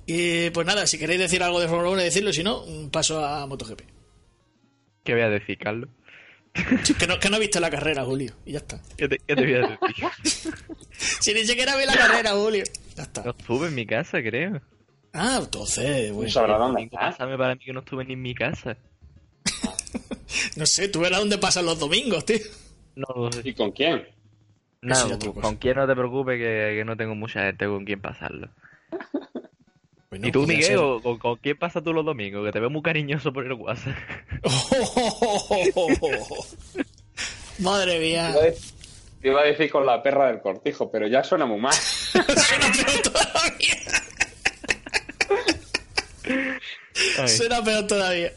Y 0.06 0.50
pues 0.50 0.68
nada, 0.68 0.86
si 0.86 0.98
queréis 0.98 1.20
decir 1.20 1.42
algo 1.44 1.60
de 1.60 1.68
Fórmula 1.68 1.92
1, 1.92 2.02
decirlo, 2.02 2.34
si 2.34 2.44
no, 2.44 2.66
paso 2.92 3.24
a 3.24 3.46
MotoGP. 3.46 3.82
¿Qué 5.04 5.14
voy 5.14 5.22
a 5.22 5.30
decir, 5.30 5.58
Carlos? 5.58 5.90
que, 7.00 7.08
no, 7.08 7.20
que 7.20 7.30
no 7.30 7.40
viste 7.40 7.60
la 7.60 7.70
carrera, 7.70 8.04
Julio, 8.04 8.34
y 8.46 8.54
ya 8.54 8.60
está. 8.60 8.82
¿Qué 8.98 9.08
te, 9.08 9.18
qué 9.20 9.36
te 9.36 9.42
voy 9.44 9.54
a 9.54 9.68
decir? 9.68 10.56
si 11.20 11.34
ni 11.34 11.46
siquiera 11.46 11.76
vi 11.78 11.86
la 11.86 11.96
carrera, 11.96 12.32
Julio. 12.32 12.64
Ya 12.96 13.04
está. 13.04 13.24
No 13.24 13.32
estuve 13.32 13.68
en 13.68 13.76
mi 13.76 13.86
casa, 13.86 14.22
creo. 14.22 14.62
Ah, 15.14 15.40
entonces, 15.42 16.12
bueno. 16.12 16.32
¿Sabrá 16.32 16.58
dónde? 16.58 16.88
Pásame 16.92 17.38
para 17.38 17.56
mí 17.56 17.62
que 17.64 17.74
no 17.74 17.80
estuve 17.82 18.04
ni 18.06 18.14
en 18.14 18.22
mi 18.22 18.34
casa. 18.34 18.76
no 20.56 20.66
sé, 20.66 20.88
tú 20.90 21.02
verás 21.02 21.20
dónde 21.20 21.38
pasan 21.38 21.66
los 21.66 21.78
domingos, 21.80 22.26
tío. 22.26 22.38
No, 22.96 23.30
¿Y 23.44 23.54
con 23.54 23.72
quién? 23.72 24.08
No, 24.82 24.96
con 25.42 25.56
quién 25.58 25.76
no 25.78 25.88
te 25.88 25.96
preocupes 25.96 26.38
que, 26.38 26.76
que, 26.78 26.84
no 26.86 26.98
tengo 26.98 27.16
mucha 27.16 27.46
gente 27.46 27.66
con 27.68 27.86
quién 27.86 28.02
pasarlo. 28.02 28.50
Bueno, 30.10 30.28
¿Y 30.28 30.32
tú, 30.32 30.46
Miguel, 30.46 30.78
o- 30.78 31.02
con, 31.02 31.18
con 31.18 31.38
quién 31.38 31.58
pasas 31.58 31.84
tú 31.84 31.92
los 31.92 32.06
domingos? 32.06 32.46
Que 32.46 32.52
te 32.52 32.60
veo 32.60 32.70
muy 32.70 32.84
cariñoso 32.84 33.34
por 33.34 33.44
el 33.48 33.54
WhatsApp. 33.54 33.96
Madre 37.60 38.00
mía. 38.00 38.32
Decir- 38.32 38.74
Iba 39.24 39.42
a 39.42 39.46
decir 39.46 39.72
con 39.72 39.86
la 39.88 40.04
perra 40.04 40.28
del 40.28 40.40
cortijo, 40.42 40.92
pero 40.92 41.08
ya 41.08 41.24
suena 41.24 41.48
muy 41.48 41.60
mal. 41.60 41.74
Suena 41.74 42.72
peor 42.76 43.02
todavía. 43.02 44.03
Ay, 46.26 47.28
Suena 47.28 47.64
peor 47.64 47.88
todavía. 47.88 48.32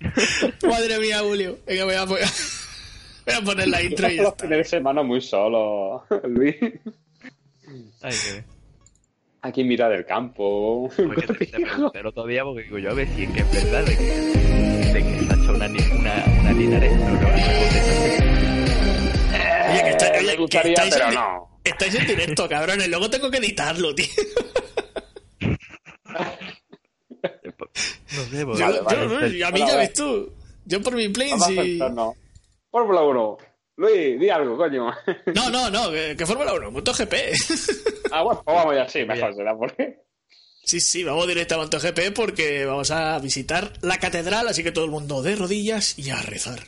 Madre 0.62 0.98
mía, 0.98 1.20
Julio. 1.20 1.58
Venga, 1.66 1.84
voy 1.84 1.94
a, 1.94 2.04
voy 2.04 2.20
a, 2.22 2.26
voy 3.26 3.34
a 3.34 3.40
poner 3.42 3.68
la 3.68 3.82
intro 3.82 4.08
y 4.10 4.16
ya 4.16 4.22
Los 4.22 4.32
está. 4.32 4.44
fines 4.44 4.58
de 4.58 4.64
semana 4.64 5.02
muy 5.02 5.20
solo, 5.20 6.04
Luis. 6.24 6.56
ay, 8.02 8.12
que... 8.12 8.44
Aquí 9.42 9.64
mira 9.64 9.88
del 9.88 10.04
campo. 10.04 10.90
Porque 10.94 11.26
te, 11.26 11.46
te 11.46 11.60
pregunté 11.60 11.98
el 12.00 12.06
otro 12.06 12.26
día 12.26 12.44
porque 12.44 12.62
digo 12.64 12.78
yo 12.78 12.90
a 12.90 12.94
ver 12.94 13.08
si 13.16 13.22
es 13.24 13.30
que 13.30 13.40
es 13.40 13.50
verdad 13.64 13.84
de 13.84 13.96
que, 13.96 14.04
de 14.04 15.02
que 15.02 15.24
se 15.24 15.32
ha 15.32 15.36
hecho 15.36 15.52
una, 15.54 15.68
ni- 15.68 15.98
una, 15.98 16.24
una 16.40 16.52
linares 16.52 16.92
neurona. 16.92 17.34
Oye, 19.70 19.82
que, 19.82 19.88
está- 19.90 20.12
oye, 20.18 20.30
que 20.32 20.36
gustaría, 20.36 20.72
estáis, 20.74 20.94
pero 20.94 21.08
en, 21.08 21.14
no. 21.14 21.60
estáis 21.64 21.94
en 21.94 22.06
directo, 22.06 22.48
cabrones. 22.50 22.88
Luego 22.88 23.08
tengo 23.08 23.30
que 23.30 23.38
editarlo, 23.38 23.94
tío. 23.94 24.06
No 28.16 28.24
sé, 28.24 28.44
pues, 28.46 28.58
Yo- 28.58 28.64
Vale, 28.66 28.76
yo- 28.78 28.84
vale. 28.84 29.38
no, 29.38 29.46
a 29.46 29.50
mí 29.50 29.60
ya 29.60 29.76
ves 29.76 29.92
tú. 29.92 30.32
Yo 30.64 30.82
por 30.82 30.94
mi 30.94 31.08
plane 31.08 31.38
sí. 31.46 31.78
Fórmula 32.70 33.02
1. 33.02 33.38
Luis, 33.76 34.20
di 34.20 34.28
algo, 34.28 34.56
coño. 34.58 34.92
No, 35.34 35.48
no, 35.50 35.70
no, 35.70 35.90
que, 35.90 36.14
que 36.16 36.26
Fórmula 36.26 36.52
1, 36.54 36.70
MotoGP. 36.70 37.14
Ah, 38.12 38.22
bueno, 38.22 38.42
pues 38.44 38.56
vamos 38.56 38.74
ya, 38.74 38.88
sí, 38.88 39.04
mejor 39.04 39.32
será, 39.36 39.56
porque... 39.56 40.00
Sí, 40.64 40.80
sí, 40.80 41.04
vamos 41.04 41.26
directo 41.28 41.54
a 41.54 41.58
MotoGP 41.58 42.12
porque 42.14 42.64
vamos 42.64 42.90
a 42.90 43.18
visitar 43.20 43.72
la 43.82 43.98
catedral, 43.98 44.48
así 44.48 44.62
que 44.64 44.72
todo 44.72 44.84
el 44.84 44.90
mundo 44.90 45.22
de 45.22 45.36
rodillas 45.36 45.96
y 45.98 46.10
a 46.10 46.20
rezar. 46.20 46.60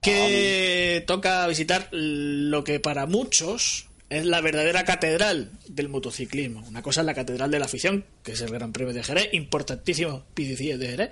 Que 0.00 1.02
toca 1.06 1.46
visitar 1.46 1.88
lo 1.90 2.62
que 2.64 2.78
para 2.80 3.06
muchos 3.06 3.87
es 4.10 4.24
la 4.24 4.40
verdadera 4.40 4.84
catedral 4.84 5.50
del 5.68 5.88
motociclismo. 5.90 6.64
Una 6.66 6.80
cosa 6.82 7.00
es 7.02 7.06
la 7.06 7.14
catedral 7.14 7.50
de 7.50 7.58
la 7.58 7.66
afición, 7.66 8.04
que 8.22 8.32
es 8.32 8.40
el 8.40 8.50
Gran 8.50 8.72
Premio 8.72 8.94
de 8.94 9.02
Jerez, 9.04 9.28
importantísimo 9.32 10.24
PDC 10.34 10.76
de 10.78 10.86
Jerez. 10.88 11.10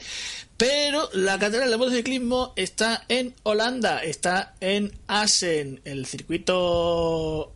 Pero 0.56 1.10
la 1.12 1.38
catedral 1.38 1.68
del 1.68 1.78
motociclismo 1.78 2.54
está 2.56 3.04
en 3.08 3.34
Holanda, 3.42 4.02
está 4.02 4.54
en 4.60 4.92
Assen, 5.08 5.80
el 5.84 6.06
circuito 6.06 7.52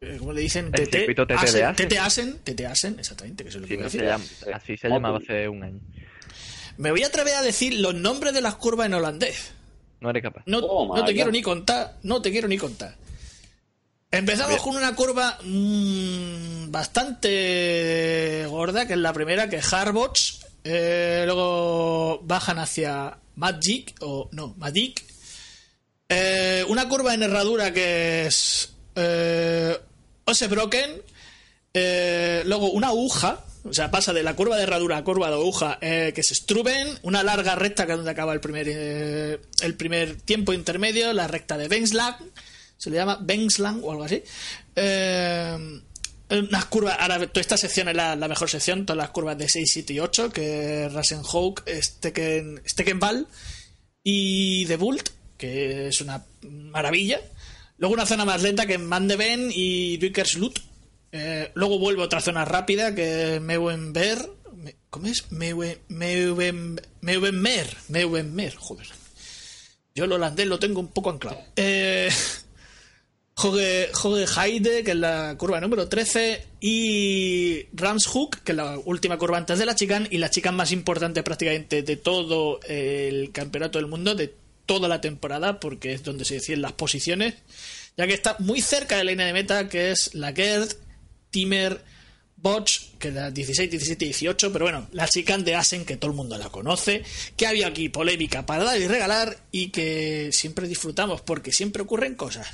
eh, 0.00 0.16
¿Cómo 0.18 0.32
le 0.32 0.42
dicen? 0.42 0.70
El 0.72 0.86
circuito 0.90 1.24
TT 1.26 1.30
de 1.30 1.34
Assen, 1.34 1.64
Assen. 1.64 1.88
TT 1.88 1.98
Assen, 1.98 2.38
TT 2.44 2.60
Assen, 2.66 2.98
exactamente, 2.98 3.42
que 3.42 3.48
es 3.48 3.56
lo 3.56 3.66
que 3.66 3.74
Sí, 3.74 3.80
no 3.82 3.88
se 3.90 3.98
decir. 3.98 4.10
llama- 4.10 4.56
así 4.56 4.76
se 4.76 4.88
llamaba 4.88 5.18
hace 5.18 5.48
un 5.48 5.62
año. 5.62 5.80
Me 6.76 6.90
voy 6.90 7.02
a 7.04 7.06
atrever 7.06 7.34
a 7.34 7.42
decir 7.42 7.74
los 7.80 7.94
nombres 7.94 8.34
de 8.34 8.40
las 8.40 8.56
curvas 8.56 8.86
en 8.86 8.94
holandés. 8.94 9.52
No 10.00 10.10
eres 10.10 10.22
capaz. 10.22 10.42
No, 10.46 10.58
Oh, 10.58 10.96
no 10.96 11.04
te 11.04 11.14
quiero 11.14 11.30
ni 11.30 11.40
contar, 11.40 11.96
no 12.02 12.20
te 12.20 12.30
quiero 12.30 12.48
ni 12.48 12.58
contar. 12.58 12.96
Empezamos 14.18 14.50
Bien. 14.50 14.62
con 14.62 14.76
una 14.76 14.94
curva 14.94 15.38
mm, 15.42 16.70
bastante 16.70 18.46
gorda, 18.48 18.86
que 18.86 18.92
es 18.92 18.98
la 18.98 19.12
primera, 19.12 19.48
que 19.48 19.56
es 19.56 19.72
Harbots. 19.72 20.40
Eh, 20.62 21.24
luego 21.26 22.20
bajan 22.22 22.58
hacia 22.58 23.18
Magic, 23.36 23.94
o 24.00 24.28
no, 24.32 24.54
Magic. 24.56 25.04
Eh, 26.08 26.64
una 26.68 26.88
curva 26.88 27.14
en 27.14 27.22
herradura 27.22 27.72
que 27.72 28.26
es 28.26 28.72
eh, 28.94 29.78
eh, 31.76 32.42
luego 32.46 32.70
una 32.70 32.88
aguja, 32.88 33.44
o 33.64 33.72
sea, 33.72 33.90
pasa 33.90 34.12
de 34.12 34.22
la 34.22 34.36
curva 34.36 34.56
de 34.56 34.62
herradura 34.62 34.96
a 34.96 35.04
curva 35.04 35.28
de 35.28 35.34
aguja, 35.34 35.78
eh, 35.80 36.12
que 36.14 36.20
es 36.20 36.28
Struben, 36.28 36.98
una 37.02 37.22
larga 37.22 37.56
recta 37.56 37.86
que 37.86 37.92
es 37.92 37.98
donde 37.98 38.12
acaba 38.12 38.32
el 38.32 38.40
primer, 38.40 38.68
el 38.68 39.74
primer 39.76 40.20
tiempo 40.20 40.52
intermedio, 40.52 41.12
la 41.12 41.26
recta 41.26 41.58
de 41.58 41.68
Benslang, 41.68 42.16
se 42.76 42.90
le 42.90 42.96
llama 42.96 43.18
Benslang 43.20 43.80
o 43.82 43.90
algo 43.92 44.04
así. 44.04 44.22
Eh, 44.76 45.80
unas 46.30 46.64
curvas, 46.66 46.96
ahora 46.98 47.18
toda 47.26 47.40
esta 47.40 47.56
sección 47.56 47.88
es 47.88 47.94
la, 47.96 48.16
mejor 48.16 48.48
sección, 48.50 48.86
todas 48.86 48.98
las 48.98 49.10
curvas 49.10 49.36
de 49.38 49.48
6, 49.48 49.70
7 49.72 49.92
y 49.92 50.00
8, 50.00 50.30
que 50.32 50.86
es 50.86 50.92
Rasenhoek, 50.92 51.62
Stecken, 51.68 52.62
Steckenball 52.66 53.26
y 54.02 54.66
The 54.66 54.76
Bult, 54.76 55.08
que 55.38 55.88
es 55.88 56.00
una 56.00 56.24
maravilla. 56.42 57.20
Luego 57.78 57.94
una 57.94 58.06
zona 58.06 58.24
más 58.24 58.42
lenta 58.42 58.66
que 58.66 58.74
es 58.74 58.80
Mandeben 58.80 59.50
y 59.52 59.96
Duikersloot. 59.98 60.60
Eh, 61.12 61.50
luego 61.54 61.78
vuelve 61.78 62.02
otra 62.02 62.20
zona 62.20 62.44
rápida 62.44 62.94
que 62.94 63.36
es 63.36 63.40
Meuenber. 63.40 64.28
Me- 64.56 64.76
¿Cómo 64.90 65.06
es? 65.06 65.30
Meue- 65.30 65.78
Meuven- 65.88 66.80
Meuvenmer. 67.00 67.76
Meuvenmer, 67.88 68.54
joder. 68.56 68.86
Yo 69.94 70.04
el 70.04 70.12
holandés 70.12 70.46
lo 70.46 70.58
tengo 70.58 70.80
un 70.80 70.88
poco 70.88 71.10
anclado. 71.10 71.38
Eh, 71.56 72.08
Hoge, 73.36 73.90
Hoge 74.02 74.26
Heide, 74.26 74.84
que 74.84 74.92
es 74.92 74.96
la 74.96 75.34
curva 75.36 75.60
número 75.60 75.88
13, 75.88 76.46
y 76.60 77.66
Ramshook, 77.72 78.42
que 78.42 78.52
es 78.52 78.56
la 78.56 78.78
última 78.78 79.18
curva 79.18 79.38
antes 79.38 79.58
de 79.58 79.66
la 79.66 79.74
chicane, 79.74 80.08
y 80.10 80.18
la 80.18 80.30
chicane 80.30 80.56
más 80.56 80.72
importante 80.72 81.22
prácticamente 81.22 81.82
de 81.82 81.96
todo 81.96 82.60
el 82.66 83.32
campeonato 83.32 83.78
del 83.78 83.88
mundo, 83.88 84.14
de 84.14 84.34
toda 84.66 84.88
la 84.88 85.00
temporada, 85.00 85.60
porque 85.60 85.92
es 85.92 86.04
donde 86.04 86.24
se 86.24 86.34
deciden 86.34 86.62
las 86.62 86.72
posiciones, 86.72 87.34
ya 87.96 88.06
que 88.06 88.14
está 88.14 88.36
muy 88.38 88.60
cerca 88.60 88.96
de 88.96 89.04
la 89.04 89.10
línea 89.10 89.26
de 89.26 89.32
meta, 89.32 89.68
que 89.68 89.90
es 89.90 90.14
la 90.14 90.32
Gerd, 90.32 90.72
Timmer, 91.30 91.82
Botch, 92.36 92.90
que 92.98 93.10
da 93.10 93.30
16, 93.30 93.70
17 93.70 94.04
y 94.04 94.08
18, 94.08 94.52
pero 94.52 94.66
bueno, 94.66 94.86
la 94.92 95.08
chicane 95.08 95.44
de 95.44 95.54
Asen, 95.54 95.84
que 95.84 95.96
todo 95.96 96.10
el 96.10 96.16
mundo 96.16 96.38
la 96.38 96.50
conoce, 96.50 97.02
que 97.36 97.46
había 97.46 97.66
aquí 97.66 97.88
polémica 97.88 98.46
para 98.46 98.64
dar 98.64 98.80
y 98.80 98.86
regalar 98.86 99.38
y 99.50 99.70
que 99.70 100.30
siempre 100.32 100.68
disfrutamos 100.68 101.20
porque 101.22 101.52
siempre 101.52 101.82
ocurren 101.82 102.14
cosas. 102.14 102.46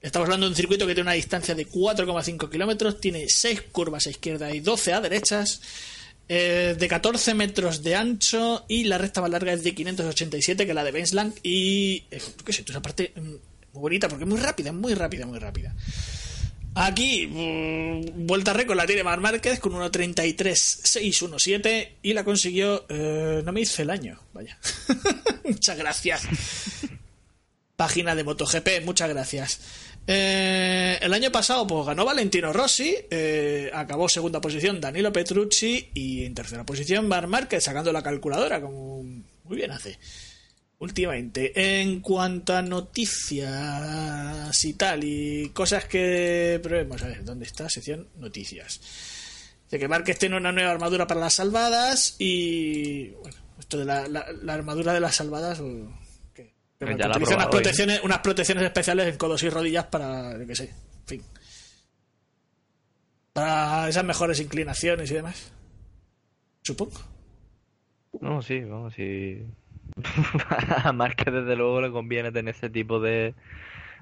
Estamos 0.00 0.26
hablando 0.26 0.46
de 0.46 0.50
un 0.50 0.56
circuito 0.56 0.86
que 0.86 0.94
tiene 0.94 1.08
una 1.08 1.14
distancia 1.14 1.56
de 1.56 1.66
4,5 1.66 2.48
kilómetros, 2.48 3.00
tiene 3.00 3.26
6 3.28 3.62
curvas 3.72 4.06
a 4.06 4.10
izquierda 4.10 4.54
y 4.54 4.60
12 4.60 4.92
a 4.92 5.00
derechas, 5.00 5.60
eh, 6.28 6.76
de 6.78 6.88
14 6.88 7.34
metros 7.34 7.82
de 7.82 7.96
ancho 7.96 8.64
y 8.68 8.84
la 8.84 8.98
recta 8.98 9.20
más 9.22 9.30
larga 9.30 9.52
es 9.54 9.64
de 9.64 9.74
587 9.74 10.66
que 10.66 10.74
la 10.74 10.84
de 10.84 10.92
Benslang 10.92 11.32
y 11.42 12.04
eh, 12.10 12.20
qué 12.44 12.52
sé, 12.52 12.64
esa 12.68 12.82
parte 12.82 13.12
mm, 13.16 13.20
muy 13.72 13.80
bonita 13.80 14.08
porque 14.08 14.24
es 14.24 14.30
muy 14.30 14.38
rápida, 14.38 14.72
muy 14.72 14.92
rápida, 14.94 15.24
muy 15.26 15.38
rápida. 15.38 15.74
Aquí, 16.74 17.26
mm, 17.26 18.26
vuelta 18.26 18.52
récord 18.52 18.76
la 18.76 18.84
tiene 18.86 19.02
Mar 19.02 19.20
Márquez 19.20 19.58
con 19.58 19.72
1.33.617 19.72 21.88
y 22.02 22.12
la 22.12 22.24
consiguió. 22.24 22.84
eh, 22.88 23.42
no 23.44 23.52
me 23.52 23.62
hice 23.62 23.82
el 23.82 23.90
año, 23.90 24.20
vaya. 24.32 24.56
muchas 25.44 25.76
gracias. 25.76 26.22
Página 27.74 28.14
de 28.14 28.22
MotoGP, 28.22 28.84
muchas 28.84 29.08
gracias. 29.08 29.58
Eh, 30.10 30.98
el 31.02 31.12
año 31.12 31.30
pasado, 31.30 31.66
pues 31.66 31.84
ganó 31.84 32.06
Valentino 32.06 32.50
Rossi, 32.50 32.96
eh, 33.10 33.70
acabó 33.74 34.08
segunda 34.08 34.40
posición 34.40 34.80
Danilo 34.80 35.12
Petrucci 35.12 35.90
y 35.92 36.24
en 36.24 36.34
tercera 36.34 36.64
posición 36.64 37.06
Mar 37.06 37.26
Márquez 37.26 37.64
sacando 37.64 37.92
la 37.92 38.02
calculadora, 38.02 38.58
como 38.58 39.02
muy 39.02 39.56
bien 39.56 39.70
hace 39.70 39.98
últimamente. 40.78 41.52
En 41.80 42.00
cuanto 42.00 42.56
a 42.56 42.62
noticias 42.62 43.44
y 44.64 44.72
tal, 44.72 45.04
y 45.04 45.50
cosas 45.50 45.84
que 45.84 46.58
probemos, 46.62 47.02
a 47.02 47.08
ver, 47.08 47.22
¿dónde 47.22 47.44
está? 47.44 47.68
Sección 47.68 48.08
noticias. 48.16 48.80
De 49.70 49.78
que 49.78 49.88
Márquez 49.88 50.18
tiene 50.18 50.38
una 50.38 50.52
nueva 50.52 50.70
armadura 50.70 51.06
para 51.06 51.20
las 51.20 51.34
salvadas 51.34 52.16
y. 52.18 53.10
Bueno, 53.10 53.36
esto 53.60 53.76
de 53.76 53.84
la, 53.84 54.54
armadura 54.54 54.94
de 54.94 55.00
las 55.00 55.16
salvadas. 55.16 55.58
que 55.58 56.07
Pero 56.78 56.96
ya 56.96 57.08
la 57.08 57.14
ha 57.14 57.16
utiliza 57.18 57.34
unas 57.34 57.48
protecciones, 57.48 58.00
unas 58.04 58.18
protecciones 58.20 58.64
especiales 58.64 59.08
en 59.08 59.16
codos 59.18 59.42
y 59.42 59.50
rodillas 59.50 59.86
para. 59.86 60.38
yo 60.38 60.46
qué 60.46 60.54
sé, 60.54 60.64
en 60.64 61.06
fin. 61.06 61.22
Para 63.32 63.88
esas 63.88 64.04
mejores 64.04 64.40
inclinaciones 64.40 65.10
y 65.10 65.14
demás. 65.14 65.52
Supongo. 66.62 67.00
No, 68.20 68.42
sí, 68.42 68.60
vamos, 68.60 68.94
sí. 68.94 69.42
A 70.84 70.92
Márquez 70.92 71.32
desde 71.32 71.56
luego 71.56 71.80
le 71.80 71.90
conviene 71.90 72.32
tener 72.32 72.54
ese 72.54 72.70
tipo 72.70 73.00
de, 73.00 73.34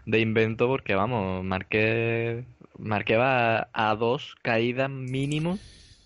de 0.06 0.20
invento 0.20 0.66
porque, 0.68 0.94
vamos, 0.94 1.44
Márquez, 1.44 2.44
Márquez 2.78 3.18
va 3.18 3.68
a 3.72 3.94
dos 3.96 4.34
caídas 4.42 4.90
mínimo 4.90 5.58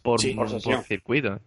por, 0.02 0.20
Sí. 0.20 0.34
por, 0.34 0.46
Por 0.46 0.60
sesión. 0.60 0.82
circuito. 0.84 1.40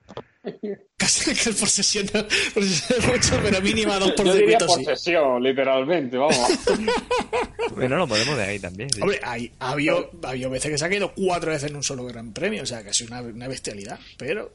Casi 0.97 1.33
que 1.33 1.51
por 1.57 1.69
sesión, 1.69 2.05
por 2.53 2.63
sesión 2.63 3.11
mucho, 3.13 3.39
pero 3.41 3.61
mínima 3.61 3.97
dos 3.99 4.11
por 4.11 4.25
Yo 4.25 4.33
diría 4.35 4.59
circuito 4.59 4.65
por 4.67 4.79
sí. 4.79 4.85
sesión, 4.85 5.41
literalmente, 5.43 6.17
vamos. 6.17 6.37
Bueno, 7.75 7.97
lo 7.97 8.07
podemos 8.07 8.37
de 8.37 8.43
ahí 8.43 8.59
también. 8.59 8.89
sí. 8.89 9.01
Hombre, 9.01 9.19
hay, 9.23 9.51
ha 9.59 9.71
habido, 9.71 10.11
ha 10.23 10.29
habido 10.29 10.49
veces 10.49 10.69
que 10.71 10.77
se 10.77 10.85
ha 10.85 10.89
caído 10.89 11.11
cuatro 11.15 11.51
veces 11.51 11.69
en 11.71 11.75
un 11.75 11.83
solo 11.83 12.05
gran 12.05 12.31
premio, 12.33 12.63
o 12.63 12.65
sea, 12.65 12.83
casi 12.83 13.05
una, 13.05 13.21
una 13.21 13.47
bestialidad. 13.47 13.99
Pero, 14.17 14.53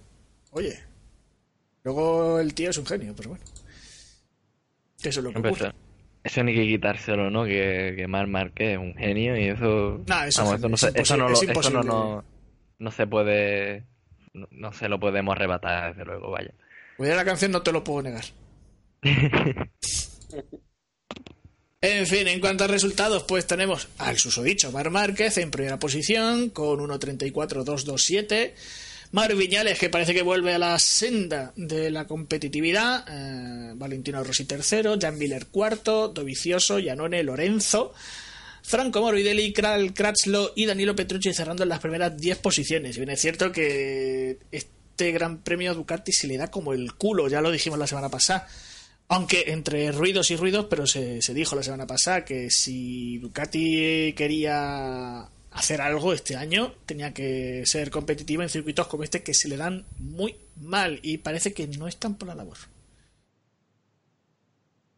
oye, 0.53 0.79
luego 1.83 2.39
el 2.39 2.55
tío 2.55 2.71
es 2.71 2.79
un 2.79 2.87
genio, 2.87 3.15
pero 3.17 3.31
bueno. 3.31 3.45
Eso 5.03 5.09
es 5.09 5.17
lo 5.25 5.31
que 5.31 5.37
Hombre, 5.37 5.51
ocurre. 5.53 5.73
eso, 6.23 6.43
ni 6.45 6.55
que 6.55 6.67
quitárselo, 6.67 7.31
¿no? 7.31 7.45
Que, 7.45 7.95
que 7.97 8.07
Marc 8.07 8.29
Márquez 8.29 8.73
es 8.73 8.79
un 8.79 8.95
genio 8.95 9.37
y 9.37 9.49
eso... 9.49 10.01
Nah, 10.07 10.27
eso 10.27 10.45
vamos, 10.45 10.83
es- 10.85 10.95
eso 10.95 11.17
no 11.17 11.31
es 11.31 11.39
se, 11.41 11.47
eso 11.51 11.53
no, 11.53 11.61
eso 11.61 11.71
no, 11.71 11.83
no, 11.83 12.25
no 12.79 12.91
se 12.91 13.07
puede... 13.07 13.85
No, 14.39 14.49
no 14.51 14.73
se 14.73 14.89
lo 14.89 14.99
podemos 15.01 15.33
arrebatar, 15.35 15.95
desde 15.95 16.05
luego, 16.05 16.31
vaya. 16.31 16.53
A 16.99 17.03
la 17.17 17.25
canción, 17.25 17.53
no 17.53 17.63
te 17.63 17.73
lo 17.73 17.85
puedo 17.85 18.03
negar. 18.03 18.25
En 21.81 22.09
fin, 22.09 22.27
en 22.27 22.41
cuanto 22.41 22.65
a 22.65 22.67
resultados, 22.67 23.23
pues 23.23 23.47
tenemos 23.47 23.87
al 23.99 24.19
susodicho 24.19 24.73
Mar 24.73 24.91
Márquez 24.91 25.39
en 25.39 25.53
primera 25.53 25.79
posición 25.79 26.51
con 26.51 26.81
1.34.227. 26.81 28.53
Mar 29.13 29.33
Viñales, 29.37 29.79
que 29.79 29.89
parece 29.89 30.13
que 30.13 30.23
vuelve 30.23 30.55
a 30.55 30.59
la 30.59 30.77
senda 30.81 31.53
de 31.55 31.91
la 31.93 32.05
competitividad. 32.07 33.05
eh, 33.09 33.73
Valentino 33.77 34.25
Rossi 34.25 34.45
tercero, 34.45 34.97
Jan 35.01 35.19
Miller 35.19 35.47
cuarto, 35.47 36.09
Dovicioso, 36.09 36.79
Janone 36.85 37.23
Lorenzo. 37.23 37.95
Franco 38.69 39.01
Morbidelli, 39.01 39.55
Kral 39.55 39.95
Kratzlo 39.95 40.53
y 40.55 40.67
Danilo 40.67 40.95
Petrucci 40.95 41.33
cerrando 41.33 41.63
en 41.63 41.71
las 41.71 41.79
primeras 41.79 42.15
10 42.19 42.37
posiciones. 42.37 42.95
Y 42.95 43.01
bien, 43.01 43.09
es 43.09 43.19
cierto 43.19 43.51
que 43.51 44.41
este 44.53 45.11
gran 45.11 45.39
premio 45.39 45.71
a 45.71 45.75
Ducati 45.75 46.13
se 46.13 46.27
le 46.27 46.37
da 46.37 46.51
como 46.51 46.75
el 46.75 46.93
culo, 46.93 47.29
ya 47.29 47.41
lo 47.41 47.51
dijimos 47.51 47.79
la 47.79 47.87
semana 47.87 48.11
pasada. 48.11 48.47
Aunque 49.09 49.45
entre 49.47 49.91
ruidos 49.91 50.31
y 50.31 50.37
ruidos, 50.37 50.67
pero 50.69 50.87
se, 50.87 51.23
se 51.23 51.33
dijo 51.33 51.57
la 51.57 51.63
semana 51.63 51.87
pasada 51.87 52.27
que 52.27 52.51
si 52.51 53.17
Ducati 53.17 54.13
quería 54.15 55.27
hacer 55.51 55.81
algo 55.81 56.13
este 56.13 56.37
año, 56.37 56.75
tenía 56.85 57.15
que 57.15 57.63
ser 57.65 57.89
competitiva 57.89 58.43
en 58.43 58.51
circuitos 58.51 58.87
como 58.87 59.03
este 59.03 59.23
que 59.23 59.33
se 59.33 59.49
le 59.49 59.57
dan 59.57 59.87
muy 59.97 60.37
mal 60.57 61.01
y 61.03 61.17
parece 61.17 61.55
que 61.55 61.67
no 61.69 61.89
están 61.89 62.19
por 62.19 62.29
la 62.29 62.35
labor. 62.35 62.59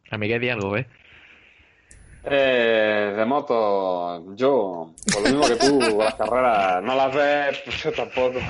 A 0.09 0.17
mí 0.17 0.27
que 0.27 0.39
di 0.39 0.49
algo, 0.49 0.75
¿eh? 0.75 0.87
Eh, 2.23 3.13
de 3.17 3.25
moto, 3.25 4.35
yo, 4.35 4.93
por 5.11 5.21
lo 5.23 5.29
mismo 5.29 5.47
que 5.47 5.55
tú, 5.55 5.79
las 5.99 6.15
carreras 6.15 6.83
no 6.83 6.95
las 6.95 7.15
ves, 7.15 7.61
pues 7.65 7.83
yo 7.83 7.91
tampoco. 7.91 8.39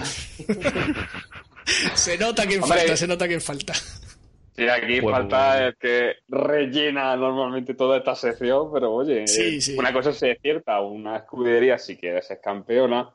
Se 1.96 2.18
nota 2.18 2.46
quién 2.46 2.62
Hombre. 2.62 2.80
falta, 2.80 2.98
se 2.98 3.08
nota 3.08 3.28
quién 3.28 3.40
falta. 3.42 3.74
Sí, 3.74 4.68
aquí 4.68 5.00
Pues, 5.00 5.16
falta 5.16 5.52
bueno. 5.54 5.68
el 5.68 5.78
que 5.78 6.14
rellena 6.28 7.16
normalmente 7.16 7.74
toda 7.76 7.98
esta 7.98 8.16
sección, 8.16 8.72
pero 8.74 8.92
oye, 8.92 9.26
Sí, 9.28 9.58
eh, 9.58 9.62
sí. 9.62 9.78
una 9.78 9.94
cosa 9.94 10.12
sí 10.12 10.28
es 10.28 10.38
cierta, 10.42 10.82
una 10.82 11.18
escudería 11.18 11.78
si 11.78 11.96
quiere 11.98 12.22
ser 12.22 12.42
campeona 12.42 13.10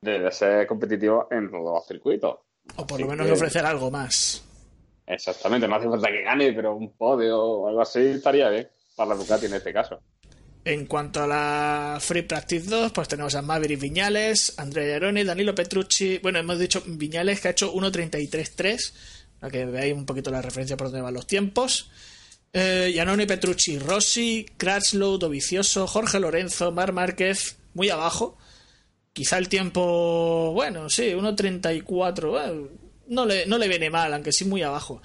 debe 0.00 0.30
ser 0.32 0.66
competitiva 0.66 1.26
en 1.30 1.50
todos 1.50 1.74
los 1.74 1.86
circuitos. 1.86 2.36
O 2.76 2.86
por 2.86 2.94
Así 2.94 3.02
lo 3.02 3.08
menos 3.10 3.26
que- 3.26 3.32
ofrecer 3.32 3.66
algo 3.66 3.90
más. 3.90 4.44
Exactamente, 5.06 5.66
no 5.68 5.76
hace 5.76 5.88
falta 5.88 6.08
que 6.08 6.22
gane, 6.22 6.52
pero 6.52 6.74
un 6.76 6.96
podio 6.96 7.38
o 7.42 7.68
algo 7.68 7.82
así 7.82 8.00
estaría 8.00 8.48
bien 8.48 8.68
para 8.98 9.10
la 9.10 9.14
Ducati 9.14 9.46
en 9.46 9.54
este 9.54 9.72
caso. 9.72 10.02
En 10.64 10.86
cuanto 10.86 11.22
a 11.22 11.26
la 11.26 11.98
Free 12.00 12.22
Practice 12.22 12.68
2, 12.68 12.90
pues 12.92 13.06
tenemos 13.06 13.34
a 13.36 13.42
Maverick 13.42 13.80
Viñales, 13.80 14.58
Andrea 14.58 14.88
Iaroni, 14.88 15.22
Danilo 15.22 15.54
Petrucci. 15.54 16.18
Bueno, 16.18 16.40
hemos 16.40 16.58
dicho 16.58 16.82
Viñales 16.84 17.40
que 17.40 17.48
ha 17.48 17.50
hecho 17.52 17.72
1.33.3, 17.72 18.92
para 19.38 19.50
que 19.52 19.64
veáis 19.64 19.94
un 19.94 20.04
poquito 20.04 20.32
la 20.32 20.42
referencia 20.42 20.76
por 20.76 20.88
dónde 20.88 21.00
van 21.00 21.14
los 21.14 21.28
tiempos. 21.28 21.90
Eh, 22.52 22.90
Iannone, 22.92 23.26
Petrucci, 23.26 23.78
Rossi, 23.78 24.46
Kratzlow, 24.56 25.16
Dovicioso, 25.16 25.86
Jorge 25.86 26.18
Lorenzo, 26.18 26.72
Mar 26.72 26.92
Márquez, 26.92 27.56
muy 27.74 27.90
abajo. 27.90 28.36
Quizá 29.12 29.38
el 29.38 29.48
tiempo, 29.48 30.52
bueno, 30.52 30.90
sí, 30.90 31.12
1.34, 31.12 32.30
bueno, 32.30 32.68
no, 33.06 33.26
le, 33.26 33.46
no 33.46 33.58
le 33.58 33.68
viene 33.68 33.90
mal, 33.90 34.12
aunque 34.12 34.32
sí 34.32 34.44
muy 34.44 34.62
abajo. 34.62 35.00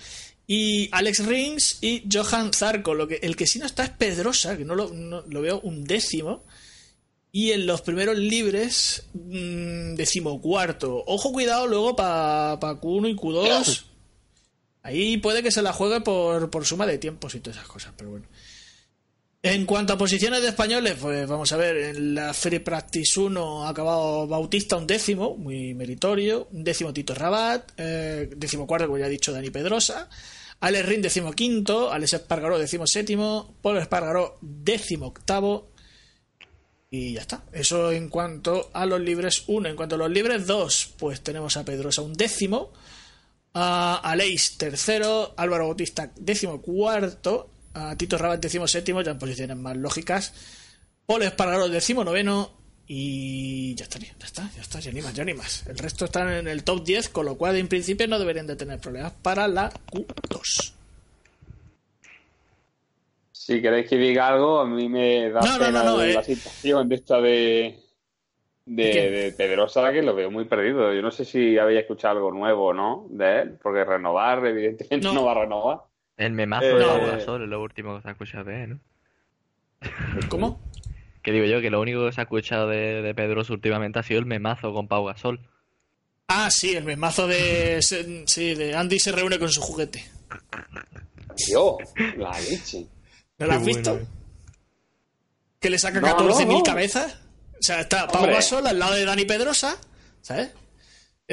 Y 0.45 0.89
Alex 0.91 1.25
Rins 1.25 1.77
y 1.81 2.03
Johan 2.11 2.51
Zarco. 2.53 2.93
Lo 2.93 3.07
que, 3.07 3.15
el 3.21 3.35
que 3.35 3.47
sí 3.47 3.59
no 3.59 3.65
está 3.65 3.83
es 3.83 3.89
Pedrosa, 3.91 4.57
que 4.57 4.65
no 4.65 4.75
lo, 4.75 4.89
no- 4.93 5.21
lo 5.27 5.41
veo 5.41 5.59
un 5.61 5.83
décimo. 5.85 6.43
Y 7.31 7.51
en 7.51 7.65
los 7.65 7.81
primeros 7.81 8.17
libres, 8.17 9.07
mmm, 9.13 9.95
decimocuarto. 9.95 11.03
Ojo, 11.07 11.31
cuidado 11.31 11.65
luego 11.67 11.95
para 11.95 12.59
pa 12.59 12.79
Q1 12.79 13.09
y 13.11 13.15
Q2. 13.15 13.83
Ahí 14.83 15.17
puede 15.17 15.41
que 15.41 15.49
se 15.51 15.61
la 15.61 15.71
juegue 15.73 16.01
por, 16.01 16.49
por 16.49 16.65
suma 16.65 16.85
de 16.85 16.97
tiempos 16.97 17.33
y 17.35 17.39
todas 17.39 17.57
esas 17.57 17.69
cosas, 17.69 17.93
pero 17.97 18.11
bueno. 18.11 18.25
En 19.45 19.65
cuanto 19.65 19.91
a 19.91 19.97
posiciones 19.97 20.41
de 20.41 20.47
españoles, 20.47 20.95
pues 21.01 21.27
vamos 21.27 21.51
a 21.51 21.57
ver, 21.57 21.75
en 21.75 22.15
la 22.15 22.33
Free 22.33 22.59
Practice 22.59 23.19
1 23.19 23.65
ha 23.65 23.69
acabado 23.69 24.25
Bautista 24.25 24.77
un 24.77 24.87
décimo, 24.87 25.35
muy 25.35 25.73
meritorio, 25.73 26.47
décimo 26.51 26.93
Tito 26.93 27.13
Rabat, 27.13 27.73
eh, 27.75 28.29
décimo 28.37 28.65
cuarto, 28.65 28.87
como 28.87 28.99
ya 28.99 29.07
he 29.07 29.09
dicho, 29.09 29.33
Dani 29.33 29.49
Pedrosa, 29.49 30.07
Alex 30.61 30.85
Rin 30.85 31.01
décimo 31.01 31.33
quinto, 31.33 31.91
Alex 31.91 32.13
Espargaró 32.13 32.57
décimo 32.57 32.87
séptimo, 32.87 33.57
Polo 33.61 33.81
Espargaró 33.81 34.37
décimo 34.39 35.07
octavo, 35.07 35.73
y 36.89 37.11
ya 37.11 37.21
está. 37.21 37.43
Eso 37.51 37.91
en 37.91 38.07
cuanto 38.07 38.69
a 38.71 38.85
los 38.85 39.01
libres 39.01 39.43
1. 39.47 39.67
En 39.67 39.75
cuanto 39.75 39.95
a 39.95 39.97
los 39.97 40.09
libres 40.09 40.47
2, 40.47 40.93
pues 40.97 41.19
tenemos 41.19 41.57
a 41.57 41.65
Pedrosa 41.65 42.01
un 42.01 42.13
décimo, 42.13 42.71
a 43.53 43.95
Aleix 44.09 44.57
tercero, 44.57 45.33
Álvaro 45.35 45.65
Bautista 45.65 46.13
décimo 46.15 46.61
cuarto, 46.61 47.49
a 47.73 47.95
Tito 47.95 48.17
Rabat 48.17 48.39
décimo 48.41 48.67
séptimo, 48.67 49.01
ya 49.01 49.11
en 49.11 49.19
posiciones 49.19 49.57
más 49.57 49.75
lógicas, 49.77 50.33
Paul 51.05 51.23
Espargaró 51.23 51.69
décimo 51.69 52.03
noveno 52.03 52.51
y 52.87 53.75
ya 53.75 53.83
estaría, 53.85 54.13
ya 54.19 54.25
está, 54.25 54.49
ya 54.55 54.61
está, 54.61 54.79
ya 54.79 54.91
ni 54.91 55.01
más, 55.01 55.13
ya 55.13 55.23
ni 55.23 55.33
más. 55.33 55.65
El 55.67 55.77
resto 55.77 56.05
están 56.05 56.29
en 56.31 56.47
el 56.47 56.63
top 56.63 56.83
10, 56.83 57.09
con 57.09 57.25
lo 57.25 57.35
cual 57.37 57.55
en 57.57 57.67
principio 57.67 58.07
no 58.07 58.19
deberían 58.19 58.47
de 58.47 58.55
tener 58.55 58.79
problemas 58.79 59.13
para 59.21 59.47
la 59.47 59.71
Q2. 59.91 60.73
Si 63.31 63.61
queréis 63.61 63.89
que 63.89 63.97
diga 63.97 64.27
algo, 64.27 64.59
a 64.59 64.65
mí 64.65 64.87
me 64.87 65.29
da 65.29 65.41
No, 65.41 65.57
pena 65.59 65.83
no, 65.83 65.91
no, 65.91 65.97
la 65.97 66.05
eh. 66.21 66.23
situación 66.23 66.87
de 66.87 66.95
esta 66.95 67.19
de, 67.19 67.79
de, 68.65 69.11
¿De 69.11 69.33
Pedrosa, 69.35 69.91
que 69.91 70.01
lo 70.01 70.15
veo 70.15 70.31
muy 70.31 70.45
perdido. 70.45 70.93
Yo 70.93 71.01
no 71.01 71.11
sé 71.11 71.25
si 71.25 71.57
habéis 71.57 71.81
escuchado 71.81 72.17
algo 72.17 72.31
nuevo 72.31 72.73
no 72.73 73.07
de 73.09 73.41
él, 73.41 73.59
porque 73.61 73.83
renovar, 73.83 74.45
evidentemente, 74.45 75.05
No. 75.07 75.13
no, 75.13 75.25
va 75.25 75.31
a 75.31 75.41
renovar. 75.41 75.79
El 76.17 76.33
memazo 76.33 76.65
Eh, 76.65 76.73
de 76.73 76.79
no. 76.79 76.87
Pau 76.87 77.05
Gasol 77.07 77.43
es 77.43 77.49
lo 77.49 77.61
último 77.61 77.95
que 77.95 78.01
se 78.03 78.07
ha 78.07 78.11
escuchado 78.11 78.43
de 78.45 78.63
él, 78.63 78.69
¿no? 78.71 78.79
¿Cómo? 80.29 80.61
Que 81.21 81.31
digo 81.31 81.45
yo, 81.45 81.61
que 81.61 81.69
lo 81.69 81.79
único 81.81 82.05
que 82.05 82.11
se 82.11 82.21
ha 82.21 82.23
escuchado 82.25 82.67
de, 82.67 83.01
de 83.01 83.15
Pedrosa 83.15 83.53
últimamente 83.53 83.99
ha 83.99 84.03
sido 84.03 84.19
el 84.19 84.25
memazo 84.25 84.73
con 84.73 84.87
Pau 84.87 85.05
Gasol. 85.05 85.39
Ah, 86.27 86.49
sí, 86.51 86.75
el 86.75 86.83
mesmazo 86.83 87.27
de, 87.27 87.81
sí, 87.81 88.55
de 88.55 88.75
Andy 88.75 88.99
se 88.99 89.11
reúne 89.11 89.37
con 89.39 89.49
su 89.49 89.61
juguete. 89.61 90.03
Dios, 91.47 91.75
la 92.17 92.39
leche. 92.41 92.85
¿No 93.39 93.45
lo 93.47 93.53
has 93.53 93.65
visto? 93.65 93.91
bueno, 93.91 94.05
eh. 94.05 94.09
Que 95.59 95.69
le 95.69 95.79
saca 95.79 95.99
No, 96.01 96.07
14.000 96.07 96.45
no, 96.47 96.53
no. 96.59 96.63
cabezas. 96.63 97.19
O 97.59 97.61
sea, 97.63 97.81
está 97.81 98.07
Pau 98.07 98.17
Hombre. 98.21 98.35
Gasol 98.35 98.67
al 98.67 98.77
lado 98.79 98.93
de 98.93 99.05
Dani 99.05 99.25
Pedrosa, 99.25 99.77
¿sabes? 100.21 100.51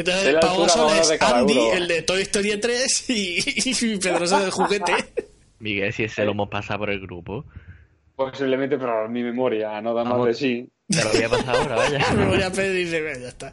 Entonces, 0.01 0.27
Es 0.29 0.35
la 0.35 0.41
Pau 0.41 0.51
altura 0.63 0.67
Gasol 0.67 0.83
más 0.85 0.91
o 0.91 0.95
menos 0.95 1.11
es 1.11 1.23
Andy, 1.23 1.53
uno. 1.59 1.73
el 1.75 1.89
de 1.89 2.03
Toy 2.03 2.23
Story 2.23 2.61
3, 2.61 3.11
y, 3.11 3.39
y 3.71 3.99
Pedrosa 3.99 4.41
del 4.41 4.51
juguete. 4.51 4.93
Miguel, 5.59 5.93
si 5.93 6.05
ese 6.05 6.25
lo 6.25 6.33
hemos 6.33 6.49
pasado 6.49 6.81
por 6.81 6.91
el 6.91 7.01
grupo. 7.01 7.45
Posiblemente, 8.17 8.77
pero 8.79 9.09
mi 9.09 9.23
memoria 9.23 9.81
no 9.81 9.95
da 9.95 10.05
más 10.05 10.25
de 10.27 10.35
sí. 10.35 10.69
Te 10.89 11.05
lo 11.05 11.11
voy 11.13 11.23
a 11.23 11.29
pasar 11.29 11.57
ahora, 11.57 11.77
vaya. 11.77 12.13
Me 12.15 12.27
voy 12.27 12.43
a 12.43 12.51
pedir 12.51 12.81
y 12.81 12.85
dice, 12.85 13.01
"Venga, 13.01 13.21
ya 13.21 13.29
está. 13.29 13.53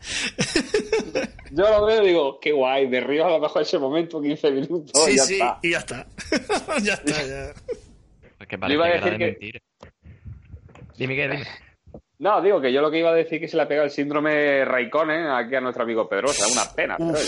Yo 1.52 1.70
lo 1.70 1.86
veo 1.86 2.04
y 2.04 2.08
digo, 2.08 2.40
qué 2.40 2.52
guay, 2.52 2.88
de 2.90 3.00
Río 3.00 3.26
a 3.26 3.30
lo 3.30 3.40
mejor 3.40 3.62
ese 3.62 3.78
momento, 3.78 4.22
15 4.22 4.52
minutos, 4.52 4.92
sí, 5.06 5.12
y 5.12 5.16
ya 5.18 5.24
sí, 5.24 5.34
está. 5.36 5.60
y 5.62 5.72
ya 5.72 5.78
está. 5.78 6.08
ya 6.84 6.94
está, 6.96 7.24
ya. 7.28 7.54
Es 8.40 8.48
que 8.48 8.58
parece 8.58 8.74
iba 8.76 8.86
a 8.88 8.92
que 8.92 8.98
era 8.98 9.06
decir 9.06 9.12
de 9.12 9.18
que- 9.18 9.32
mentira. 9.32 9.60
Dime 10.98 11.16
que 11.16 11.22
dime. 11.30 11.48
No, 12.20 12.42
digo 12.42 12.60
que 12.60 12.74
yo 12.74 12.82
lo 12.82 12.90
que 12.90 13.00
iba 13.00 13.12
a 13.12 13.16
decir 13.16 13.40
que 13.40 13.48
se 13.48 13.56
le 13.58 13.64
ha 13.64 13.68
pegado 13.68 13.86
el 13.86 13.92
síndrome 13.92 14.66
Raikkonen 14.66 15.28
aquí 15.28 15.54
a 15.56 15.62
nuestro 15.62 15.84
amigo 15.84 16.10
Pedrosa, 16.10 16.48
una 16.48 16.66
pena, 16.74 16.96
pero 16.98 17.12
oye, 17.12 17.28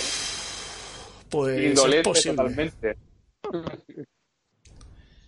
Pues 1.29 1.57
es 1.59 1.65
indolente 1.65 2.21
totalmente. 2.23 2.97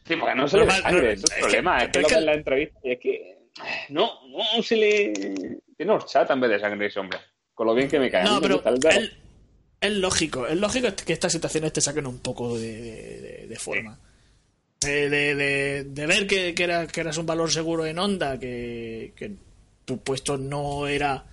Sí, 0.07 0.15
porque 0.17 0.35
no 0.35 0.47
se 0.47 0.57
le 0.57 0.65
no, 0.65 0.71
es 0.73 0.79
es 0.79 0.85
el 1.23 1.23
que- 1.29 1.39
problema, 1.41 1.83
es 1.83 1.89
que 1.91 2.01
lo 2.01 2.07
que- 2.07 2.15
en 2.15 2.25
la 2.25 2.33
entrevista 2.33 2.79
y 2.83 2.91
es 2.91 2.99
que 2.99 3.37
no, 3.89 4.11
no 4.27 4.63
se 4.63 4.75
le 4.75 5.13
tiene 5.77 5.91
horchata 5.91 6.33
en 6.33 6.41
vez 6.41 6.49
de 6.51 6.59
sangre 6.59 6.87
ese 6.87 6.99
hombre, 6.99 7.19
con 7.53 7.67
lo 7.67 7.73
bien 7.75 7.87
que 7.87 7.99
me 7.99 8.09
cae. 8.09 8.23
No, 8.25 8.41
pero 8.41 8.61
es, 9.79 9.91
lógico, 9.93 10.47
es 10.47 10.57
lógico 10.57 10.87
que 11.05 11.13
estas 11.13 11.31
situaciones 11.31 11.71
te 11.71 11.81
saquen 11.81 12.07
un 12.07 12.19
poco 12.19 12.57
de, 12.57 13.45
de- 13.47 13.55
forma. 13.57 13.97
De, 14.81 15.09
de- 15.09 15.35
de- 15.35 15.83
de 15.85 16.05
ver 16.07 16.25
que, 16.27 16.55
que 16.55 16.63
era- 16.63 16.87
que 16.87 17.01
eras 17.01 17.17
un 17.17 17.25
valor 17.27 17.49
seguro 17.51 17.85
en 17.85 17.99
onda, 17.99 18.37
que, 18.39 19.13
que 19.15 19.31
tu 19.91 20.01
puesto 20.03 20.37
no 20.37 20.87
era 20.87 21.25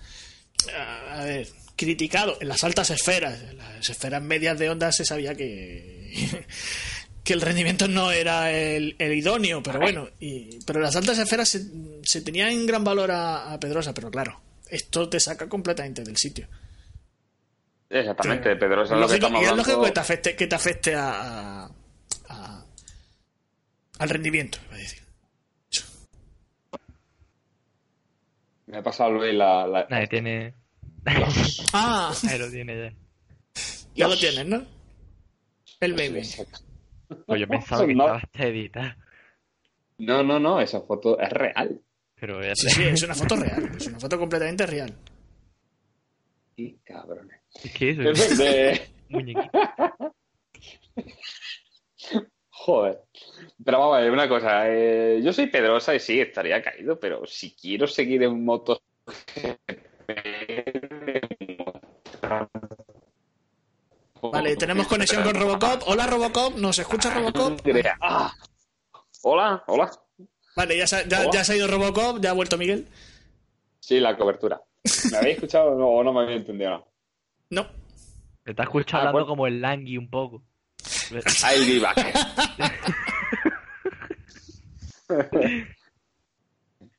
a 1.13 1.23
ver, 1.23 1.47
criticado 1.77 2.37
en 2.41 2.49
las 2.49 2.63
altas 2.65 2.89
esferas, 2.89 3.41
en 3.41 3.57
las 3.57 3.89
esferas 3.89 4.21
medias 4.21 4.59
de 4.59 4.69
onda 4.69 4.91
se 4.91 5.05
sabía 5.05 5.33
que 5.35 6.45
que 7.23 7.33
el 7.33 7.41
rendimiento 7.41 7.87
no 7.87 8.11
era 8.11 8.51
el, 8.51 8.95
el 8.99 9.13
idóneo, 9.13 9.61
pero 9.63 9.79
bueno, 9.79 10.09
y, 10.19 10.59
pero 10.65 10.79
en 10.79 10.83
las 10.83 10.95
altas 10.95 11.17
esferas 11.19 11.47
se, 11.47 11.63
se 12.03 12.21
tenía 12.21 12.49
en 12.51 12.65
gran 12.65 12.83
valor 12.83 13.11
a, 13.11 13.53
a 13.53 13.59
Pedrosa, 13.59 13.93
pero 13.93 14.09
claro, 14.11 14.41
esto 14.69 15.07
te 15.07 15.19
saca 15.19 15.47
completamente 15.47 16.03
del 16.03 16.17
sitio. 16.17 16.47
Exactamente, 17.89 18.55
Pedrosa 18.55 18.95
es 18.95 18.99
lo 19.01 19.07
que 19.07 19.13
y 19.15 19.43
es 19.45 19.51
lógico 19.55 19.83
que 19.83 19.91
te 19.91 19.99
afecte, 19.99 20.35
que 20.35 20.47
te 20.47 20.55
afecte 20.55 20.95
a, 20.95 21.63
a- 21.65 21.71
a- 22.29 22.65
al 23.99 24.09
rendimiento, 24.09 24.57
iba 24.67 24.75
a 24.75 24.79
decir. 24.79 24.98
Me 28.69 28.77
ha 28.77 28.83
pasado 28.83 29.11
Luis 29.11 29.33
la, 29.33 29.65
la- 29.67 29.87
Nadie 29.89 30.07
tiene. 30.07 30.53
Ah, 31.73 32.13
Ahí 32.29 32.37
lo 32.37 32.49
tiene 32.51 32.75
ya. 32.77 32.93
ya 33.95 34.07
lo 34.07 34.17
tienes, 34.17 34.45
¿no? 34.45 34.63
El 35.79 35.93
baby. 35.93 36.21
Pues 37.25 37.39
yo 37.41 37.47
pensaba 37.47 37.85
que 37.87 37.95
No. 37.95 38.03
estaba 38.03 38.17
hasta 38.19 38.43
editada. 38.45 38.97
No, 39.97 40.23
no, 40.23 40.39
no, 40.39 40.61
esa 40.61 40.81
foto 40.81 41.19
es 41.19 41.29
real. 41.31 41.81
Pero 42.19 42.41
ya 42.43 42.53
Sí, 42.55 42.69
sí, 42.69 42.83
es 42.83 43.01
una 43.03 43.15
foto 43.15 43.35
real, 43.37 43.71
es 43.75 43.87
una 43.87 43.99
foto 43.99 44.19
completamente 44.19 44.65
real. 44.65 44.93
Y 46.57 46.73
cabrones. 46.83 47.39
Es 47.63 47.71
que 47.73 47.89
eso 47.91 48.01
Es 48.03 48.31
es 48.31 48.37
de... 48.37 48.81
muñequito. 49.09 49.49
Joder. 52.69 53.01
Pero 53.65 53.79
vamos 53.79 53.97
a 53.97 54.01
ver, 54.01 54.11
una 54.11 54.29
cosa. 54.29 54.69
eh, 54.69 55.21
yo 55.23 55.33
soy 55.33 55.47
Pedrosa 55.47 55.95
y 55.95 55.99
sí, 55.99 56.19
estaría 56.21 56.61
caído, 56.61 56.99
pero 56.99 57.25
si 57.25 57.55
quiero 57.55 57.87
seguir 57.87 58.21
en 58.23 58.45
moto. 58.45 58.79
Vale, 64.21 64.55
tenemos 64.57 64.87
conexión 64.87 65.23
con 65.23 65.33
Robocop. 65.35 65.83
Hola 65.87 66.05
Robocop, 66.07 66.55
¿nos 66.57 66.77
escucha 66.79 67.13
Robocop? 67.13 67.59
Ah. 68.01 68.33
Hola, 69.23 69.63
hola. 69.67 69.91
Vale, 70.55 70.77
ya 70.77 70.87
se, 70.87 70.95
ha- 70.97 71.07
ya, 71.07 71.29
ya 71.31 71.43
se 71.43 71.53
ha 71.53 71.55
ido 71.55 71.67
Robocop, 71.67 72.19
ya 72.21 72.31
ha 72.31 72.33
vuelto 72.33 72.57
Miguel. 72.57 72.87
Sí, 73.79 73.99
la 73.99 74.15
cobertura. 74.17 74.61
¿Me 75.11 75.17
habéis 75.17 75.35
escuchado 75.35 75.71
o 75.71 75.77
no, 75.77 75.87
o 75.89 76.03
no 76.03 76.13
me 76.13 76.21
habéis 76.21 76.39
entendido? 76.41 76.71
No. 76.71 77.63
No, 77.63 77.67
Te 78.43 78.51
está 78.51 78.63
escuchando 78.63 78.97
Ah, 79.07 79.09
hablando 79.09 79.25
pues- 79.25 79.29
como 79.29 79.47
el 79.47 79.61
Langui 79.61 79.97
un 79.97 80.09
poco. 80.09 80.43
I'll 81.11 81.65
be 81.65 81.79
back. 81.79 81.97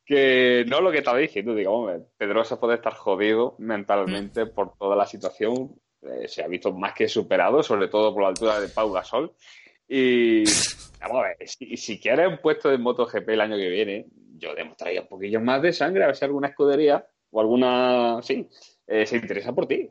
que 0.04 0.64
no 0.66 0.80
lo 0.80 0.90
que 0.90 0.98
estaba 0.98 1.18
diciendo, 1.18 1.54
digamos, 1.54 2.02
Pedrosa 2.16 2.58
puede 2.58 2.74
estar 2.74 2.94
jodido 2.94 3.54
mentalmente 3.58 4.46
por 4.46 4.76
toda 4.76 4.96
la 4.96 5.06
situación. 5.06 5.72
eh, 6.02 6.26
se 6.28 6.42
ha 6.42 6.48
visto 6.48 6.72
más 6.72 6.94
que 6.94 7.08
superado, 7.08 7.62
sobre 7.62 7.88
todo 7.88 8.12
por 8.12 8.22
la 8.22 8.30
altura 8.30 8.58
de 8.60 8.68
Pau 8.68 8.90
Gasol. 8.90 9.32
Y 9.86 10.44
vamos 11.00 11.18
a 11.18 11.28
ver, 11.28 11.48
si, 11.48 11.76
si 11.76 12.00
quieres 12.00 12.28
un 12.28 12.38
puesto 12.38 12.68
de 12.70 12.78
MotoGP 12.78 13.28
el 13.28 13.40
año 13.40 13.56
que 13.56 13.68
viene, 13.68 14.06
yo 14.36 14.54
demostraría 14.54 15.02
un 15.02 15.08
poquillo 15.08 15.40
más 15.40 15.62
de 15.62 15.72
sangre, 15.72 16.04
a 16.04 16.08
ver 16.08 16.16
si 16.16 16.24
alguna 16.24 16.48
escudería 16.48 17.06
o 17.30 17.40
alguna, 17.40 18.20
sí, 18.22 18.48
eh, 18.86 19.06
se 19.06 19.16
interesa 19.16 19.52
por 19.52 19.66
ti. 19.66 19.90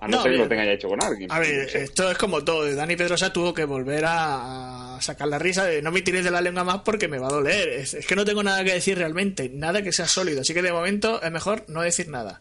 A 0.00 0.08
no, 0.08 0.16
No, 0.16 0.22
ser 0.22 0.32
que 0.32 0.38
lo 0.38 0.48
tenga 0.48 0.64
ya 0.64 0.72
hecho 0.72 0.88
con 0.88 1.02
alguien. 1.04 1.30
a 1.30 1.38
ver, 1.38 1.76
esto 1.76 2.10
es 2.10 2.16
como 2.16 2.42
todo. 2.42 2.74
Dani 2.74 2.96
Pedrosa 2.96 3.32
tuvo 3.32 3.52
que 3.52 3.64
volver 3.64 4.04
a, 4.06 4.96
a 4.96 5.02
sacar 5.02 5.28
la 5.28 5.38
risa 5.38 5.64
de 5.66 5.82
no 5.82 5.92
me 5.92 6.00
tires 6.02 6.24
de 6.24 6.30
la 6.30 6.40
lengua 6.40 6.64
más 6.64 6.80
porque 6.82 7.06
me 7.06 7.18
va 7.18 7.28
a 7.28 7.32
doler. 7.32 7.68
Es, 7.68 7.94
es 7.94 8.06
que 8.06 8.16
no 8.16 8.24
tengo 8.24 8.42
nada 8.42 8.64
que 8.64 8.72
decir 8.72 8.96
realmente, 8.96 9.50
nada 9.52 9.82
que 9.82 9.92
sea 9.92 10.08
sólido. 10.08 10.40
Así 10.40 10.54
que 10.54 10.62
de 10.62 10.72
momento 10.72 11.22
es 11.22 11.30
mejor 11.30 11.64
no 11.68 11.82
decir 11.82 12.08
nada. 12.08 12.40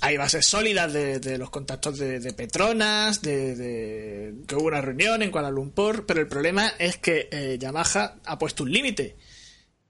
Hay 0.00 0.16
bases 0.16 0.44
sólidas 0.44 0.92
de, 0.92 1.20
de 1.20 1.38
los 1.38 1.48
contactos 1.50 1.98
de, 1.98 2.20
de 2.20 2.32
Petronas, 2.34 3.22
de, 3.22 3.54
de 3.54 4.34
que 4.46 4.54
hubo 4.56 4.66
una 4.66 4.80
reunión 4.82 5.22
en 5.22 5.30
Kuala 5.30 5.50
Lumpur, 5.50 6.04
pero 6.04 6.20
el 6.20 6.26
problema 6.26 6.72
es 6.78 6.98
que 6.98 7.28
eh, 7.30 7.56
Yamaha 7.58 8.16
ha 8.24 8.38
puesto 8.38 8.64
un 8.64 8.72
límite. 8.72 9.16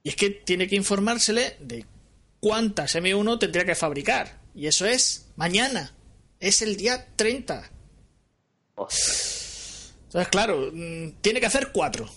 Y 0.03 0.09
es 0.09 0.15
que 0.15 0.29
tiene 0.29 0.67
que 0.67 0.75
informársele 0.77 1.57
de 1.59 1.85
cuántas 2.39 2.95
M1 2.95 3.39
tendría 3.39 3.65
que 3.65 3.75
fabricar. 3.75 4.39
Y 4.55 4.67
eso 4.67 4.85
es 4.85 5.27
mañana. 5.35 5.91
Es 6.39 6.61
el 6.61 6.77
día 6.77 7.07
30. 7.15 7.69
Entonces, 8.77 10.27
claro, 10.29 10.71
mm, 10.71 11.21
tiene 11.21 11.39
que 11.39 11.45
hacer 11.45 11.71
cuatro. 11.71 12.09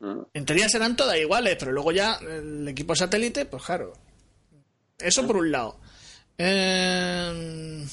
Mm. 0.00 0.20
En 0.32 0.44
teoría 0.46 0.68
serán 0.68 0.96
todas 0.96 1.18
iguales, 1.18 1.56
pero 1.58 1.72
luego 1.72 1.92
ya 1.92 2.14
el 2.22 2.66
equipo 2.68 2.96
satélite, 2.96 3.44
pues 3.46 3.62
claro. 3.62 3.92
Eso 4.98 5.26
por 5.26 5.36
un 5.36 5.50
lado. 5.50 5.78
Eh, 6.36 7.86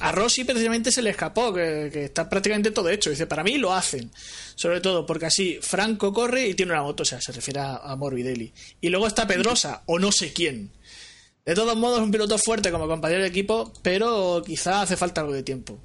a 0.00 0.12
Rossi 0.12 0.44
precisamente 0.44 0.90
se 0.90 1.02
le 1.02 1.10
escapó, 1.10 1.52
que, 1.52 2.04
está 2.04 2.28
prácticamente 2.28 2.70
todo 2.70 2.88
hecho. 2.88 3.10
Dice, 3.10 3.26
para 3.26 3.44
mí 3.44 3.58
lo 3.58 3.72
hacen. 3.72 4.10
Sobre 4.54 4.80
todo 4.80 5.06
porque 5.06 5.26
así 5.26 5.58
Franco 5.60 6.12
corre 6.12 6.48
y 6.48 6.54
tiene 6.54 6.72
una 6.72 6.82
moto, 6.82 7.02
o 7.02 7.06
sea, 7.06 7.20
se 7.20 7.32
refiere 7.32 7.60
a, 7.60 7.94
Morbidelli. 7.96 8.52
Y 8.80 8.88
luego 8.88 9.06
está 9.06 9.26
Pedrosa, 9.26 9.82
o 9.86 9.98
no 9.98 10.12
sé 10.12 10.32
quién. 10.32 10.70
De 11.44 11.54
todos 11.54 11.76
modos, 11.76 12.00
un 12.00 12.10
piloto 12.10 12.38
fuerte 12.38 12.70
como 12.70 12.88
compañero 12.88 13.22
de 13.22 13.28
equipo, 13.28 13.72
pero 13.82 14.42
quizá 14.44 14.82
hace 14.82 14.96
falta 14.96 15.20
algo 15.20 15.34
de 15.34 15.42
tiempo. 15.42 15.78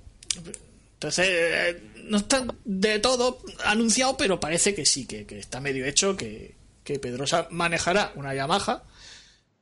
Entonces, 0.93 1.27
eh, 1.29 1.81
no 2.05 2.17
está 2.17 2.45
de 2.63 2.99
todo 2.99 3.39
anunciado, 3.65 4.15
pero 4.17 4.39
parece 4.39 4.73
que 4.73 4.85
sí, 4.85 5.05
que, 5.05 5.25
está 5.37 5.59
medio 5.59 5.85
hecho, 5.85 6.15
que, 6.15 6.57
Pedrosa 6.83 7.47
manejará 7.51 8.13
una 8.15 8.33
Yamaha 8.33 8.81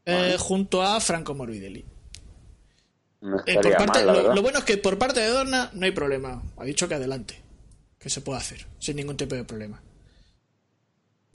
eh, 0.06 0.38
junto 0.40 0.82
a 0.82 1.02
Franco 1.02 1.36
Morbidelli. 1.36 1.84
Eh, 3.46 3.60
lo, 4.34 4.42
bueno 4.42 4.60
es 4.60 4.64
que 4.64 4.78
por 4.78 4.98
parte 4.98 5.20
de 5.20 5.28
Dorna 5.28 5.70
no 5.74 5.86
hay 5.86 5.92
problema. 5.92 6.42
Ha 6.58 6.64
dicho 6.64 6.88
que 6.88 6.96
adelante. 6.96 7.42
Que 8.00 8.10
se 8.10 8.22
puede 8.22 8.40
hacer 8.40 8.66
sin 8.80 8.96
ningún 8.96 9.18
tipo 9.18 9.36
de 9.36 9.44
problema. 9.44 9.82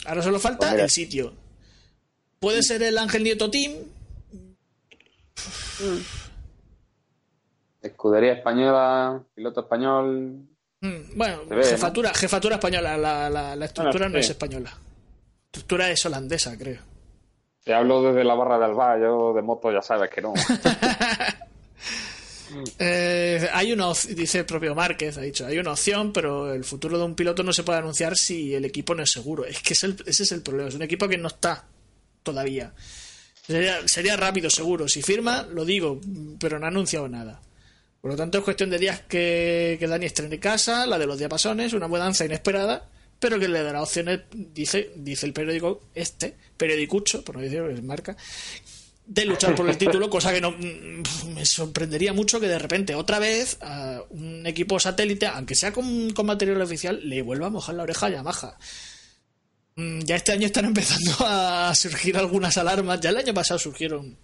Ahora 0.07 0.23
solo 0.23 0.39
falta 0.41 0.71
pues 0.71 0.83
el 0.83 0.91
sitio. 0.91 1.35
Puede 2.39 2.63
ser 2.63 2.83
el 2.83 2.99
Ángel 2.99 3.25
Nieto 3.25 3.51
Team. 3.51 3.73
Escudería 7.81 8.35
española, 8.35 9.23
piloto 9.35 9.61
español. 9.61 10.47
Mm, 10.81 11.17
bueno, 11.17 11.43
jefatura, 11.63 12.15
jefatura 12.15 12.57
española. 12.57 12.97
La, 12.97 13.65
estructura 13.65 14.09
no 14.09 14.19
es 14.19 14.31
española. 14.31 14.71
La 14.71 15.47
estructura 15.47 15.91
es 15.91 16.07
holandesa, 16.07 16.57
creo. 16.57 16.81
Te 17.65 17.75
hablo 17.75 18.03
desde 18.03 18.25
la 18.25 18.35
barra 18.35 18.59
del 18.59 18.75
bar, 18.75 19.01
yo 19.01 19.33
de 19.33 19.43
moto 19.43 19.71
ya 19.71 19.83
sabes 19.83 20.11
que 20.11 20.21
no. 20.21 20.35
Eh, 22.79 23.49
hay 23.53 23.73
una 23.73 23.87
dice 24.11 24.41
el 24.41 24.45
propio 24.45 24.75
Márquez, 24.75 25.17
ha 25.17 25.23
dicho, 25.23 25.47
hay 25.47 25.59
una 25.59 25.73
opción, 25.73 26.13
pero 26.13 26.53
el 26.53 26.65
futuro 26.65 26.99
de 26.99 27.05
un 27.05 27.15
piloto 27.15 27.43
no 27.43 27.53
se 27.53 27.63
puede 27.63 27.79
anunciar 27.79 28.17
si 28.17 28.55
el 28.55 28.65
equipo 28.65 28.95
no 28.95 29.03
es 29.03 29.11
seguro. 29.11 29.45
Es 29.45 29.63
que 29.63 29.73
ese 29.73 29.95
es 30.05 30.33
el 30.33 30.43
problema, 30.43 30.69
es 30.69 30.75
un 30.75 30.83
equipo 30.83 31.09
que 31.09 31.17
no 31.17 31.29
está 31.29 31.65
todavía. 32.23 32.73
Sería, 33.47 34.17
rápido, 34.17 34.49
seguro. 34.49 34.89
Si 34.89 35.03
firma, 35.03 35.47
lo 35.51 35.65
digo, 35.65 36.01
pero 36.39 36.59
no 36.59 36.67
ha 36.67 36.69
anunciado 36.69 37.09
nada. 37.09 37.41
Por 38.01 38.13
lo 38.13 38.17
tanto, 38.17 38.39
es 38.39 38.45
cuestión 38.45 38.71
de 38.71 38.79
días 38.79 39.03
que, 39.09 39.77
que 39.79 39.87
Dani 39.87 40.07
estrene 40.07 40.39
casa, 40.39 40.87
la 40.87 40.99
de 40.99 41.07
los 41.07 41.19
diapasones, 41.19 41.73
una 41.73 41.89
mudanza 41.89 42.25
inesperada, 42.25 42.89
pero 43.19 43.39
que 43.39 43.49
le 43.49 43.63
dará 43.63 43.83
opciones, 43.83 44.21
dice, 44.33 44.93
dice 44.97 45.27
el 45.27 45.33
periódico 45.33 45.83
este, 45.95 46.35
periodicucho, 46.57 47.25
por 47.25 47.37
no 47.37 47.43
decir 47.43 47.63
es 47.63 47.83
marca, 47.83 48.17
de 49.07 49.25
luchar 49.25 49.55
por 49.55 49.69
el 49.69 49.77
título, 49.77 50.09
cosa 50.09 50.33
que 50.33 50.41
no 50.41 50.53
mm, 50.53 51.35
me 51.35 51.45
sorprendería 51.45 52.13
mucho 52.13 52.41
que 52.41 52.49
de 52.49 52.59
repente 52.59 52.95
otra 52.95 53.19
vez 53.19 53.59
a 53.61 54.03
un 54.11 54.47
equipo 54.47 54.79
satélite, 54.81 55.27
aunque 55.27 55.55
sea 55.55 55.73
con, 55.73 56.11
con, 56.13 56.27
material 56.27 56.61
oficial, 56.63 57.01
le 57.05 57.23
vuelva 57.23 57.49
a 57.49 57.51
mojar 57.51 57.75
la 57.75 57.83
oreja 57.83 58.07
a 58.07 58.11
Yamaha. 58.11 58.57
Mm, 59.77 60.01
ya 60.01 60.17
este 60.17 60.33
año 60.33 60.47
están 60.47 60.65
empezando 60.67 61.13
a 61.21 61.75
surgir 61.75 62.17
algunas 62.17 62.57
alarmas. 62.59 63.01
Ya 63.01 63.11
el 63.11 63.17
año 63.17 63.35
pasado 63.35 63.59
surgieron 63.59 64.17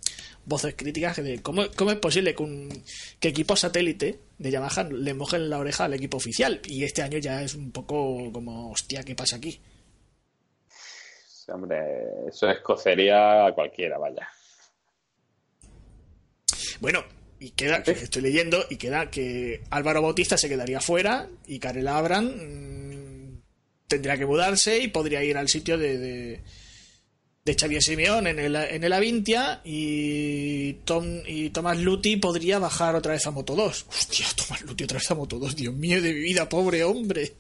voces 0.44 0.74
críticas 0.76 1.16
de 1.22 1.42
cómo, 1.42 1.64
cómo 1.76 1.90
es 1.90 1.98
posible 1.98 2.34
que, 2.34 2.42
un, 2.42 2.82
que 3.20 3.28
equipo 3.28 3.54
satélite 3.54 4.18
de 4.38 4.50
Yamaha 4.50 4.84
le 4.84 5.14
mojen 5.14 5.50
la 5.50 5.58
oreja 5.58 5.84
al 5.84 5.94
equipo 5.94 6.16
oficial. 6.16 6.60
Y 6.64 6.84
este 6.84 7.02
año 7.02 7.18
ya 7.18 7.42
es 7.42 7.54
un 7.54 7.70
poco 7.70 8.30
como, 8.32 8.70
hostia, 8.70 9.02
¿qué 9.02 9.14
pasa 9.14 9.36
aquí? 9.36 9.60
Hombre, 11.48 11.78
eso 12.28 12.50
es 12.50 12.60
cocería 12.60 13.46
a 13.46 13.54
cualquiera, 13.54 13.96
vaya. 13.96 14.28
Bueno, 16.80 17.04
y 17.40 17.50
queda, 17.52 17.82
que 17.82 17.92
estoy 17.92 18.22
leyendo, 18.22 18.64
y 18.68 18.76
queda 18.76 19.10
que 19.10 19.62
Álvaro 19.70 20.02
Bautista 20.02 20.36
se 20.36 20.48
quedaría 20.48 20.80
fuera 20.80 21.28
y 21.46 21.58
Karel 21.58 21.88
Abram 21.88 22.26
tendría 23.88 24.16
que 24.16 24.26
mudarse 24.26 24.78
y 24.78 24.88
podría 24.88 25.24
ir 25.24 25.36
al 25.36 25.48
sitio 25.48 25.78
de, 25.78 25.98
de, 25.98 26.40
de 27.44 27.54
Xavier 27.54 27.82
Simeón 27.82 28.26
en 28.26 28.38
el, 28.38 28.54
en 28.54 28.84
el 28.84 28.92
Avintia 28.92 29.60
y, 29.64 30.74
Tom, 30.84 31.04
y 31.26 31.50
Tomás 31.50 31.78
Luti 31.80 32.16
podría 32.16 32.58
bajar 32.58 32.94
otra 32.94 33.12
vez 33.12 33.26
a 33.26 33.30
Moto 33.30 33.56
2. 33.56 33.86
Hostia, 33.88 34.26
Tomás 34.36 34.62
Luti 34.62 34.84
otra 34.84 34.98
vez 34.98 35.10
a 35.10 35.14
Moto 35.14 35.38
2, 35.38 35.56
Dios 35.56 35.74
mío 35.74 36.00
de 36.02 36.12
mi 36.12 36.20
vida, 36.20 36.48
pobre 36.48 36.84
hombre. 36.84 37.32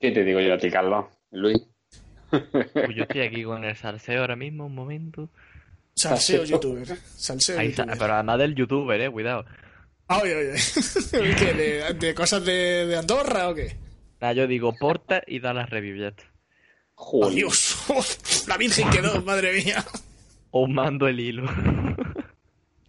¿Qué 0.00 0.10
te 0.10 0.24
digo 0.24 0.40
yo 0.40 0.54
a 0.54 0.58
ti, 0.58 0.70
Carlos? 0.70 1.06
Luis. 1.30 1.58
Pues 2.30 2.94
yo 2.94 3.02
estoy 3.02 3.20
aquí 3.20 3.44
con 3.44 3.64
el 3.64 3.76
salseo 3.76 4.20
ahora 4.20 4.36
mismo, 4.36 4.66
un 4.66 4.74
momento. 4.74 5.28
Salseo 5.96 6.44
youtuber. 6.44 6.86
Salseo 7.16 7.56
Pero 7.56 8.14
además 8.14 8.38
del 8.38 8.54
youtuber, 8.54 9.00
eh, 9.00 9.10
cuidado. 9.10 9.46
Ay, 10.08 10.30
ay, 10.30 10.46
ay. 10.54 11.94
¿De, 11.98 12.14
cosas 12.14 12.44
de, 12.44 12.94
Andorra 12.98 13.48
o 13.48 13.54
qué? 13.54 13.76
Ah, 14.20 14.32
yo 14.32 14.46
digo 14.46 14.74
porta 14.78 15.22
y 15.26 15.40
da 15.40 15.52
las 15.52 15.70
reviews 15.70 16.12
¡Oh, 16.94 17.30
Dios! 17.30 17.76
La 18.46 18.56
Virgen 18.56 18.88
quedó, 18.90 19.20
madre 19.22 19.52
mía. 19.64 19.84
O 20.50 20.66
mando 20.66 21.08
el 21.08 21.18
hilo. 21.18 21.50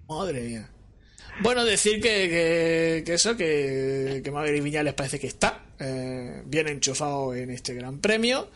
Madre 0.07 0.41
mía. 0.41 0.69
Bueno, 1.41 1.65
decir 1.65 2.01
que, 2.01 3.03
que, 3.05 3.13
eso, 3.13 3.37
que, 3.37 4.21
que 4.23 4.31
Maverick 4.31 4.63
Viñales 4.63 4.93
parece 4.93 5.19
que 5.19 5.27
está 5.27 5.65
eh, 5.79 6.41
bien 6.45 6.67
enchufado 6.67 7.35
en 7.35 7.51
este 7.51 7.73
gran 7.73 7.99
premio 7.99 8.49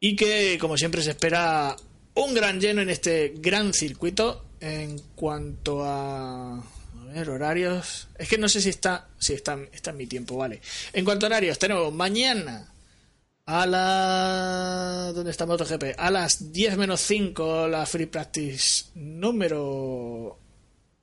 y 0.00 0.16
que, 0.16 0.56
como 0.60 0.76
siempre, 0.76 1.02
se 1.02 1.10
espera 1.10 1.76
un 2.14 2.34
gran 2.34 2.60
lleno 2.60 2.82
en 2.82 2.90
este 2.90 3.34
gran 3.36 3.72
circuito. 3.72 4.46
En 4.60 4.98
cuanto 5.16 5.84
a, 5.84 6.54
a 6.54 7.04
ver, 7.12 7.30
horarios, 7.30 8.08
es 8.16 8.28
que 8.28 8.38
no 8.38 8.48
sé 8.48 8.60
si 8.60 8.68
está, 8.68 9.08
si 9.18 9.32
está, 9.32 9.58
está 9.72 9.90
en 9.90 9.96
mi 9.96 10.06
tiempo, 10.06 10.36
vale. 10.36 10.60
En 10.92 11.04
cuanto 11.04 11.26
a 11.26 11.28
horarios, 11.28 11.58
tenemos 11.58 11.92
mañana 11.92 12.72
a 13.46 13.66
la. 13.66 15.12
¿Dónde 15.12 15.32
está 15.32 15.46
MotoGP? 15.46 15.98
A 15.98 16.10
las 16.12 16.52
10 16.52 16.76
menos 16.76 17.00
5 17.00 17.66
la 17.66 17.84
Free 17.86 18.06
Practice 18.06 18.84
número 18.94 20.38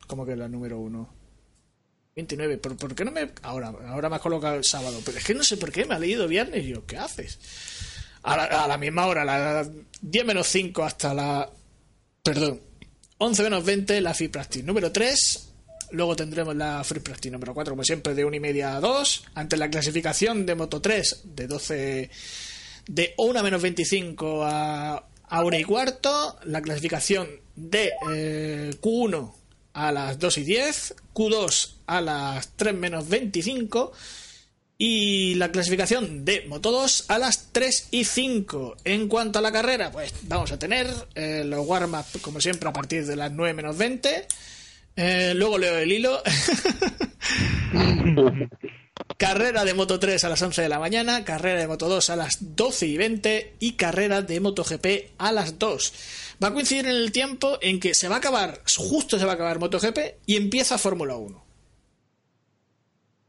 como 0.10 0.26
que 0.26 0.36
la 0.36 0.47
número 0.47 0.80
uno? 0.80 1.07
29. 2.16 2.57
¿Por, 2.57 2.95
qué 2.95 3.05
no 3.05 3.12
me.? 3.12 3.30
Ahora, 3.43 3.68
ahora 3.88 4.10
me 4.10 4.16
has 4.16 4.22
colocado 4.24 4.55
el 4.55 4.64
sábado. 4.64 4.99
Pero 5.05 5.20
es 5.20 5.24
que 5.24 5.36
no 5.36 5.43
sé 5.43 5.55
por 5.55 5.72
qué 5.72 5.86
me 5.86 5.93
ha 5.93 5.99
leído 5.99 6.28
viernes. 6.28 6.66
Y 6.66 6.70
yo, 6.70 6.86
¿qué 6.88 6.97
haces? 6.97 7.38
A 8.24 8.68
la, 8.68 8.78
misma 8.78 9.06
hora, 9.08 9.22
a 9.22 9.26
las 9.26 9.70
10 10.02 10.26
menos 10.26 10.48
5 10.48 10.84
hasta 10.84 11.14
la. 11.14 11.50
Perdón. 12.24 12.62
11 13.18 13.44
menos 13.44 13.66
20, 13.66 14.00
la 14.02 14.14
Free 14.14 14.28
Practice 14.30 14.64
número 14.64 14.92
3. 14.92 15.50
Luego 15.92 16.16
tendremos 16.16 16.56
la 16.56 16.84
Free 16.84 17.00
Practice 17.00 17.32
número 17.32 17.54
4, 17.54 17.74
como 17.74 17.84
siempre, 17.84 18.14
de 18.14 18.26
1 18.26 18.36
y 18.36 18.40
media 18.40 18.76
a 18.76 18.80
2. 18.80 19.24
Ante 19.36 19.58
la 19.58 19.70
clasificación 19.70 20.46
de 20.46 20.56
Moto 20.56 20.82
3, 20.82 21.22
de 21.24 21.48
12. 21.48 22.10
De 22.88 23.14
1 23.18 23.44
menos 23.44 23.62
25 23.62 24.44
a, 24.44 25.06
a 25.28 25.44
1 25.44 25.58
y 25.58 25.64
cuarto. 25.64 26.38
La 26.44 26.62
clasificación 26.62 27.28
de 27.56 27.92
eh, 28.12 28.72
Q1 28.82 29.34
a 29.74 29.92
las 29.92 30.20
2 30.20 30.38
y 30.40 30.44
10, 30.44 30.96
Q2 31.14 31.74
a 31.88 32.02
las 32.02 32.50
3 32.56 32.76
menos 32.76 33.08
25 33.08 33.92
y 34.82 35.36
la 35.36 35.52
clasificación 35.52 36.26
de 36.26 36.46
Moto 36.48 36.72
2 36.72 37.06
a 37.10 37.20
las 37.20 37.50
3 37.52 37.90
y 37.92 38.06
5. 38.06 38.78
En 38.86 39.08
cuanto 39.10 39.38
a 39.38 39.42
la 39.42 39.52
carrera, 39.52 39.92
pues 39.92 40.14
vamos 40.24 40.52
a 40.52 40.58
tener 40.58 40.88
eh, 41.14 41.44
los 41.46 41.68
warm-up 41.68 42.06
como 42.22 42.42
siempre 42.42 42.70
a 42.70 42.74
partir 42.74 43.06
de 43.06 43.16
las 43.16 43.32
9 43.32 43.54
menos 43.54 43.78
20. 43.78 44.26
Eh, 44.96 45.34
luego 45.36 45.58
leo 45.58 45.78
el 45.78 45.92
hilo. 45.92 46.24
carrera 49.18 49.66
de 49.66 49.74
Moto 49.74 50.00
3 50.00 50.24
a 50.24 50.30
las 50.30 50.42
11 50.42 50.62
de 50.62 50.70
la 50.70 50.80
mañana, 50.80 51.26
carrera 51.26 51.60
de 51.60 51.68
Moto 51.68 51.90
2 51.90 52.10
a 52.10 52.16
las 52.16 52.56
12 52.56 52.88
y 52.88 52.98
20 52.98 53.56
y 53.60 53.74
carrera 53.74 54.22
de 54.22 54.40
Moto 54.40 54.64
GP 54.64 55.12
a 55.18 55.34
las 55.34 55.60
2 55.60 55.94
va 56.42 56.48
a 56.48 56.54
coincidir 56.54 56.86
en 56.86 56.96
el 56.96 57.12
tiempo 57.12 57.58
en 57.62 57.80
que 57.80 57.94
se 57.94 58.08
va 58.08 58.16
a 58.16 58.20
acabar, 58.20 58.62
justo 58.78 59.20
se 59.20 59.26
va 59.26 59.34
a 59.34 59.36
acabar 59.36 59.60
MotoGP 59.60 59.98
y 60.26 60.38
empieza 60.38 60.78
Fórmula 60.78 61.16
1. 61.18 61.46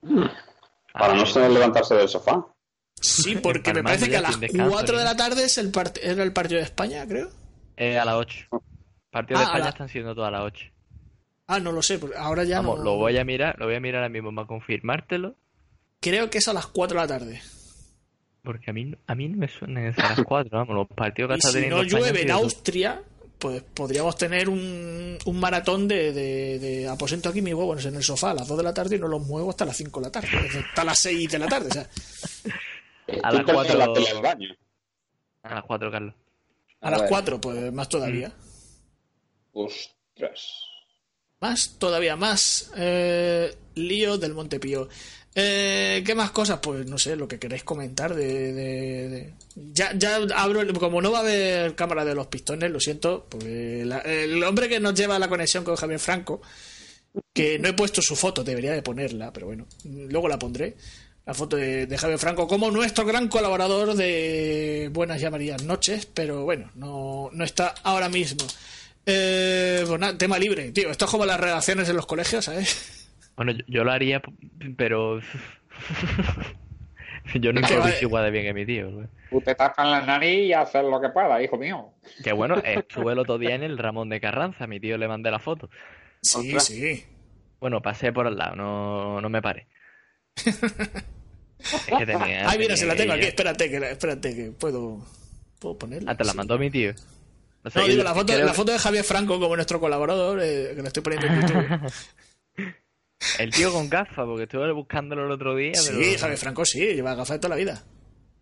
Para 0.93 1.15
no 1.15 1.27
saber 1.27 1.51
levantarse 1.51 1.95
del 1.95 2.09
sofá. 2.09 2.47
Sí, 3.01 3.37
porque 3.43 3.73
me 3.73 3.83
parece 3.83 4.09
que 4.09 4.17
a 4.17 4.21
las 4.21 4.37
4 4.37 4.99
de 4.99 5.05
la 5.05 5.17
tarde 5.17 5.45
es 5.45 5.59
el 5.59 5.73
era 6.03 6.23
el 6.23 6.33
partido 6.33 6.59
de 6.59 6.65
España, 6.65 7.07
creo. 7.07 7.31
Eh, 7.77 7.99
a 7.99 8.05
las 8.05 8.15
8. 8.17 8.47
Partidos 9.11 9.41
de 9.41 9.47
ah, 9.47 9.49
España 9.49 9.69
están 9.71 9.89
siendo 9.89 10.15
todas 10.15 10.33
las 10.33 10.43
8. 10.43 10.67
Ah, 11.47 11.59
no 11.59 11.73
lo 11.73 11.83
sé, 11.83 11.99
ahora 12.17 12.45
ya 12.45 12.59
Vamos, 12.59 12.81
Lo 12.81 12.97
voy 12.97 13.19
a 13.19 13.25
mirar, 13.25 13.59
lo 13.59 13.67
voy 13.67 13.75
a 13.75 13.81
mirar 13.81 14.03
ahora 14.03 14.09
mismo 14.09 14.33
para 14.35 14.47
confirmártelo. 14.47 15.35
Creo 16.01 16.31
que 16.31 16.39
es 16.39 16.49
a 16.49 16.53
las 16.53 16.67
4 16.67 16.95
de 16.95 17.07
la 17.07 17.09
tarde. 17.09 17.43
Porque 18.43 18.71
a 18.71 18.73
mí, 18.73 18.95
a 19.07 19.15
mí 19.15 19.29
no 19.29 19.37
me 19.37 19.49
suena 19.49 19.81
a 19.81 20.11
las 20.11 20.23
4, 20.23 20.51
vamos, 20.51 20.75
los 20.75 20.89
partidos 20.89 21.41
que 21.41 21.59
y 21.59 21.63
Si 21.63 21.69
no 21.69 21.83
llueve 21.83 22.23
en 22.23 22.31
Austria, 22.31 23.03
pues 23.41 23.63
podríamos 23.63 24.17
tener 24.17 24.49
un, 24.49 25.19
un 25.25 25.41
maratón 25.41 25.89
de, 25.89 26.13
de, 26.13 26.87
aposento 26.87 27.31
aquí 27.31 27.41
mis 27.41 27.55
huevos 27.55 27.85
en 27.87 27.97
el 27.97 28.03
sofá 28.03 28.31
a 28.31 28.35
las 28.35 28.47
2 28.47 28.59
de 28.59 28.63
la 28.63 28.75
tarde 28.75 28.97
y 28.97 28.99
no 28.99 29.09
los 29.09 29.27
muevo 29.27 29.51
hasta 29.51 29.65
las 29.65 29.77
5 29.79 29.99
de 29.99 30.07
la 30.07 30.13
tarde, 30.13 30.29
hasta 30.69 30.85
las 30.85 30.99
6 30.99 31.31
de 31.31 31.39
la 31.39 31.49
tarde. 31.49 31.69
O 31.69 31.73
sea. 31.73 31.89
A 33.23 33.33
las 33.33 33.45
4 33.45 33.73
A 35.43 35.55
las 35.55 35.65
4, 35.65 35.91
Carlos. 35.91 36.15
A, 36.81 36.91
las 36.91 37.03
4, 37.03 37.41
pues 37.41 37.73
más 37.73 37.89
todavía. 37.89 38.31
Ostras. 39.53 40.71
Más, 41.41 41.77
todavía 41.79 42.17
más. 42.17 42.71
Eh, 42.77 43.57
lío 43.75 44.19
del 44.19 44.35
Montepío. 44.35 44.89
Eh, 45.35 46.03
¿Qué 46.05 46.15
más 46.15 46.33
cosas? 46.33 46.59
Pues 46.61 46.87
no 46.87 46.99
sé, 46.99 47.15
lo 47.15 47.29
que 47.29 47.39
queréis 47.39 47.63
comentar 47.63 48.15
de, 48.15 49.33
Ya, 49.55 49.93
ya 49.97 50.17
abro, 50.35 50.61
como 50.75 51.01
no 51.01 51.13
va 51.13 51.19
a 51.19 51.23
haber 51.23 51.75
cámara 51.75 52.05
de 52.05 52.15
los 52.15 52.27
pistones, 52.27 52.71
lo 52.71 52.81
siento, 52.81 53.27
porque 53.29 53.83
el 53.83 54.43
hombre 54.43 54.69
que 54.69 54.81
nos 54.81 54.95
lleva 54.95 55.19
la 55.19 55.29
conexión 55.29 55.63
con 55.63 55.77
Javier 55.77 56.01
Franco, 56.01 56.41
que 57.33 57.59
no 57.59 57.69
he 57.69 57.73
puesto 57.73 58.03
su 58.03 58.17
foto, 58.17 58.43
debería 58.43 58.73
de 58.73 58.83
ponerla, 58.83 59.33
pero 59.33 59.47
bueno, 59.47 59.67
luego 59.85 60.29
la 60.29 60.39
pondré, 60.39 60.77
la 61.27 61.35
foto 61.35 61.57
de, 61.57 61.97
Javier 61.97 62.19
Franco 62.19 62.49
como 62.49 62.71
nuestro 62.71 63.05
gran 63.05 63.29
colaborador 63.29 63.95
de 63.95 64.91
Buenas 64.93 65.21
Llamarías 65.21 65.63
Noches, 65.63 66.07
pero 66.07 66.45
bueno, 66.45 66.71
no, 66.75 67.31
no 67.33 67.45
está 67.45 67.75
ahora 67.85 68.09
mismo. 68.09 68.45
Eh, 69.07 69.85
pues 69.87 70.19
tema 70.19 70.39
libre, 70.39 70.73
tío, 70.73 70.91
esto 70.91 71.05
es 71.05 71.11
como 71.11 71.25
las 71.25 71.41
relaciones 71.41 71.89
en 71.89 71.97
los 71.97 72.07
colegios, 72.07 72.45
¿sabes? 72.45 73.00
Bueno, 73.37 73.53
yo, 73.67 73.85
lo 73.85 73.93
haría, 73.93 74.23
pero. 74.77 75.21
yo 77.35 77.53
no 77.53 77.61
improviso 77.61 77.99
igual 78.03 78.25
de 78.25 78.31
bien 78.31 78.45
que 78.45 78.55
mi 78.55 78.67
tío. 78.67 79.09
Tú 79.31 79.41
te 79.41 79.55
tapas 79.55 79.89
la 79.89 80.03
nariz 80.03 80.49
y 80.49 80.53
haces 80.53 80.85
lo 80.85 81.01
que 81.01 81.09
puedas, 81.11 81.43
hijo 81.43 81.57
mío. 81.57 81.93
Que 82.23 82.33
bueno, 82.33 82.57
estuve 82.57 83.13
el 83.13 83.19
otro 83.19 83.39
día 83.39 83.55
en 83.55 83.63
el 83.63 83.79
Ramón 83.79 84.09
de 84.09 84.21
Carranza, 84.21 84.67
mi 84.67 84.81
tío 84.81 84.99
le 84.99 85.09
mandé 85.09 85.31
la 85.31 85.39
foto. 85.39 85.71
Sí, 86.23 86.59
sí. 86.61 87.05
Bueno, 87.61 87.83
pasé 87.83 88.13
por 88.13 88.27
el 88.27 88.37
lado, 88.37 88.57
no, 88.57 89.21
no 89.21 89.29
me 89.29 89.41
paré. 89.41 89.69
es 90.37 91.85
que 91.99 92.07
tenía, 92.07 92.49
Ay, 92.49 92.59
mira, 92.59 92.77
se 92.77 92.87
la 92.87 92.97
tengo 92.97 93.13
aquí, 93.13 93.27
espérate, 93.27 93.71
que, 93.71 93.77
espérate, 93.77 94.35
que 94.35 94.51
puedo, 94.53 95.05
puedo 95.59 95.79
ponerla. 95.79 96.13
Ah, 96.13 96.17
te 96.17 96.25
la 96.25 96.35
mandó 96.35 96.59
mi 96.59 96.71
tío. 96.71 96.95
No, 97.63 97.87
digo, 97.87 98.03
la 98.03 98.15
foto, 98.15 98.39
la 98.39 98.55
foto 98.55 98.73
de 98.73 98.79
Javier 98.79 99.05
Franco 99.05 99.39
como 99.39 99.55
nuestro 99.55 99.79
colaborador, 99.79 100.41
eh, 100.43 100.73
que 100.75 100.81
lo 100.81 100.89
estoy 100.89 101.03
poniendo 101.03 101.27
en 101.27 101.41
YouTube. 101.43 101.93
El 103.39 103.53
tío 103.53 103.73
con 103.73 103.91
gafas, 103.91 104.25
porque 104.27 104.45
estuve 104.45 104.73
buscándolo 104.73 105.27
el 105.27 105.31
otro 105.33 105.55
día. 105.55 105.75
Sí, 105.75 106.17
Javier 106.19 106.39
Franco 106.39 106.65
sí, 106.65 106.81
lleva 106.81 107.15
gafas 107.15 107.37
de 107.37 107.39
toda 107.39 107.51
la 107.51 107.57
vida. 107.57 107.85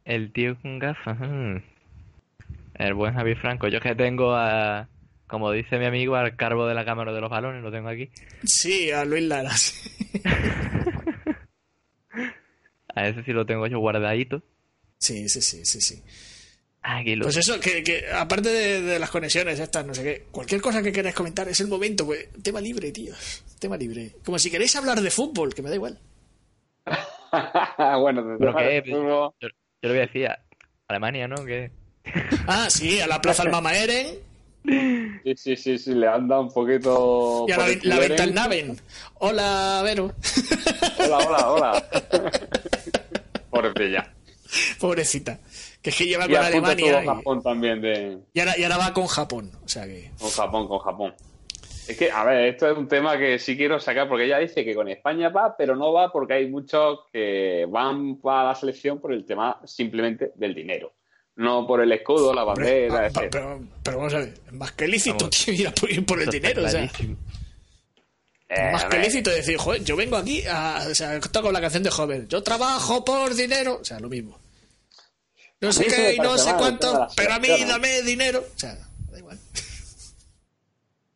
El 0.05 0.33
tío 0.33 0.57
con 0.61 0.79
gafas. 0.79 1.19
Mm. 1.19 1.57
El 2.75 2.95
buen 2.95 3.15
Javier 3.15 3.39
Franco. 3.39 3.69
Yo 3.69 3.81
que 3.81 3.95
tengo 3.95 4.35
a, 4.35 4.89
como 5.27 5.53
dice 5.53 5.79
mi 5.79 5.85
amigo, 5.85 6.17
al 6.17 6.37
carbo 6.37 6.67
de 6.67 6.75
la 6.75 6.85
cámara 6.85 7.13
de 7.13 7.21
los 7.21 7.31
balones, 7.31 7.63
lo 7.63 7.71
tengo 7.71 7.89
aquí. 7.89 8.11
Sí, 8.45 8.91
a 8.91 9.05
Luis 9.05 9.25
Lara. 9.25 9.51
a 12.95 13.09
ese 13.09 13.23
sí 13.25 13.33
lo 13.33 13.45
tengo 13.47 13.67
yo 13.67 13.79
guardadito. 13.79 14.43
Sí, 14.99 15.29
sí, 15.29 15.43
sí, 15.43 15.65
sí, 15.65 15.81
sí. 15.81 16.03
Pues 17.21 17.37
eso, 17.37 17.61
que, 17.61 18.07
aparte 18.15 18.49
de, 18.49 18.99
las 18.99 19.11
conexiones 19.11 19.61
estas, 19.61 19.85
no 19.85 19.93
sé 19.93 20.03
qué, 20.03 20.27
cualquier 20.31 20.63
cosa 20.63 20.83
que 20.83 20.91
queráis 20.91 21.15
comentar 21.15 21.47
es 21.47 21.61
el 21.61 21.69
momento, 21.69 22.07
pues, 22.07 22.29
tema 22.43 22.63
libre, 22.63 22.91
tío, 22.93 23.13
tema 23.59 23.77
libre. 23.77 24.13
Como 24.25 24.39
si 24.39 24.51
queréis 24.51 24.75
hablar 24.75 25.01
de 25.01 25.11
fútbol, 25.11 25.55
que 25.55 25.61
me 25.61 25.69
da 25.69 25.75
igual. 25.75 25.99
bueno, 28.01 28.39
que, 28.39 28.83
yo, 28.87 29.35
yo, 29.39 29.49
lo 29.83 29.89
voy 29.91 29.99
a 29.99 30.07
decir, 30.07 30.29
Alemania, 30.89 31.29
¿no? 31.29 31.45
Que... 31.45 31.71
ah, 32.47 32.69
sí, 32.71 33.01
a 33.01 33.07
la 33.07 33.21
Plaza 33.21 33.43
Almama 33.43 33.77
Eren. 33.77 34.07
Sí, 34.65 35.35
sí, 35.37 35.57
sí, 35.57 35.79
sí, 35.79 35.95
le 35.95 36.09
anda 36.09 36.41
un 36.41 36.51
poquito. 36.51 37.45
Y 37.49 37.53
a 37.53 37.59
la, 37.59 38.09
la 38.09 38.27
Naven. 38.27 38.81
Hola, 39.15 39.83
Vero. 39.85 40.15
hola, 40.99 41.19
hola, 41.19 41.51
hola. 41.51 41.85
Pobrecilla. 43.51 44.13
Pobrecita. 44.79 45.39
Que 45.83 45.91
es 45.91 45.97
que 45.97 46.07
lleva 46.07 46.27
con 46.27 46.37
Alemania. 46.37 47.03
Y, 47.03 47.07
Japón 47.07 47.43
también 47.43 47.81
de... 47.81 48.19
y, 48.33 48.41
ahora, 48.41 48.59
y 48.59 48.63
ahora 48.65 48.79
va 48.79 48.93
con 48.93 49.07
Japón. 49.07 49.53
O 49.65 49.69
sea 49.69 49.87
que... 49.87 50.11
Con 50.19 50.31
Japón, 50.31 50.69
con 50.69 50.79
Japón. 50.81 51.15
Es 51.89 51.97
que, 51.97 52.11
a 52.11 52.23
ver, 52.23 52.49
esto 52.49 52.71
es 52.71 52.77
un 52.77 52.87
tema 52.87 53.17
que 53.17 53.39
sí 53.39 53.57
quiero 53.57 53.81
sacar 53.81 54.09
porque 54.09 54.27
ella 54.27 54.39
dice 54.39 54.63
que 54.63 54.75
con 54.75 54.89
España 54.89 55.31
va, 55.31 55.57
pero 55.57 55.75
no 55.75 55.91
va 55.93 56.13
porque 56.13 56.35
hay 56.35 56.47
muchos 56.47 57.01
que 57.11 57.67
van 57.71 58.17
para 58.17 58.49
la 58.49 58.55
selección 58.55 59.01
por 59.01 59.13
el 59.13 59.25
tema 59.25 59.59
simplemente 59.65 60.33
del 60.35 60.55
dinero. 60.55 60.93
No 61.37 61.67
por 61.67 61.81
el 61.81 61.91
escudo, 61.93 62.35
la 62.35 62.45
bandera, 62.45 63.07
etc. 63.07 63.29
Pero, 63.31 63.97
vamos 63.97 64.13
a 64.13 64.19
ver, 64.19 64.35
más 64.53 64.73
que 64.73 64.87
lícito, 64.87 65.31
tío, 65.31 65.55
ir, 65.55 65.73
por, 65.73 66.05
por 66.05 66.21
el 66.21 66.29
dinero, 66.29 66.65
o 66.65 66.69
sea. 66.69 66.91
Eh, 68.51 68.73
más 68.73 68.85
que 68.87 68.99
lícito 68.99 69.31
decir, 69.31 69.57
joder, 69.57 69.83
yo 69.83 69.97
vengo 69.97 70.17
aquí 70.17 70.43
a. 70.47 70.85
O 70.91 70.95
sea, 70.95 71.19
con 71.21 71.53
la 71.53 71.61
canción 71.61 71.85
de 71.85 71.91
Joven, 71.91 72.29
yo 72.29 72.43
trabajo 72.43 73.03
por 73.05 73.35
dinero, 73.35 73.79
o 73.81 73.85
sea, 73.85 73.99
lo 74.01 74.09
mismo 74.09 74.39
no 75.61 75.73
sé 75.73 75.87
qué 75.87 76.15
y 76.15 76.19
no 76.19 76.39
sé 76.39 76.53
cuánto, 76.57 77.09
pero 77.17 77.35
a 77.35 77.39
mí 77.39 77.49
dame 77.67 78.03
dinero. 78.03 78.45
O 78.55 78.59
sea, 78.59 78.77
da 79.11 79.19
igual. 79.19 79.39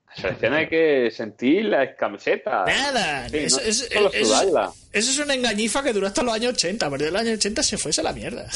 La 0.09 0.15
selección 0.17 0.55
hay 0.55 0.69
que 0.69 1.11
sentir 1.11 1.65
la 1.67 1.95
camiseta. 1.95 2.65
Nada, 2.67 3.27
eso, 3.29 3.61
es, 3.61 3.89
eso, 3.91 4.75
es, 4.93 5.19
una 5.19 5.35
engañifa 5.35 5.83
que 5.83 5.93
duró 5.93 6.07
hasta 6.07 6.23
los 6.23 6.35
años 6.35 6.55
80. 6.55 6.87
A 6.87 6.91
partir 6.91 7.07
del 7.07 7.17
año 7.17 7.33
80 7.33 7.63
se 7.63 7.79
fuese 7.79 8.01
a 8.03 8.05
la 8.05 8.13
mierda. 8.13 8.47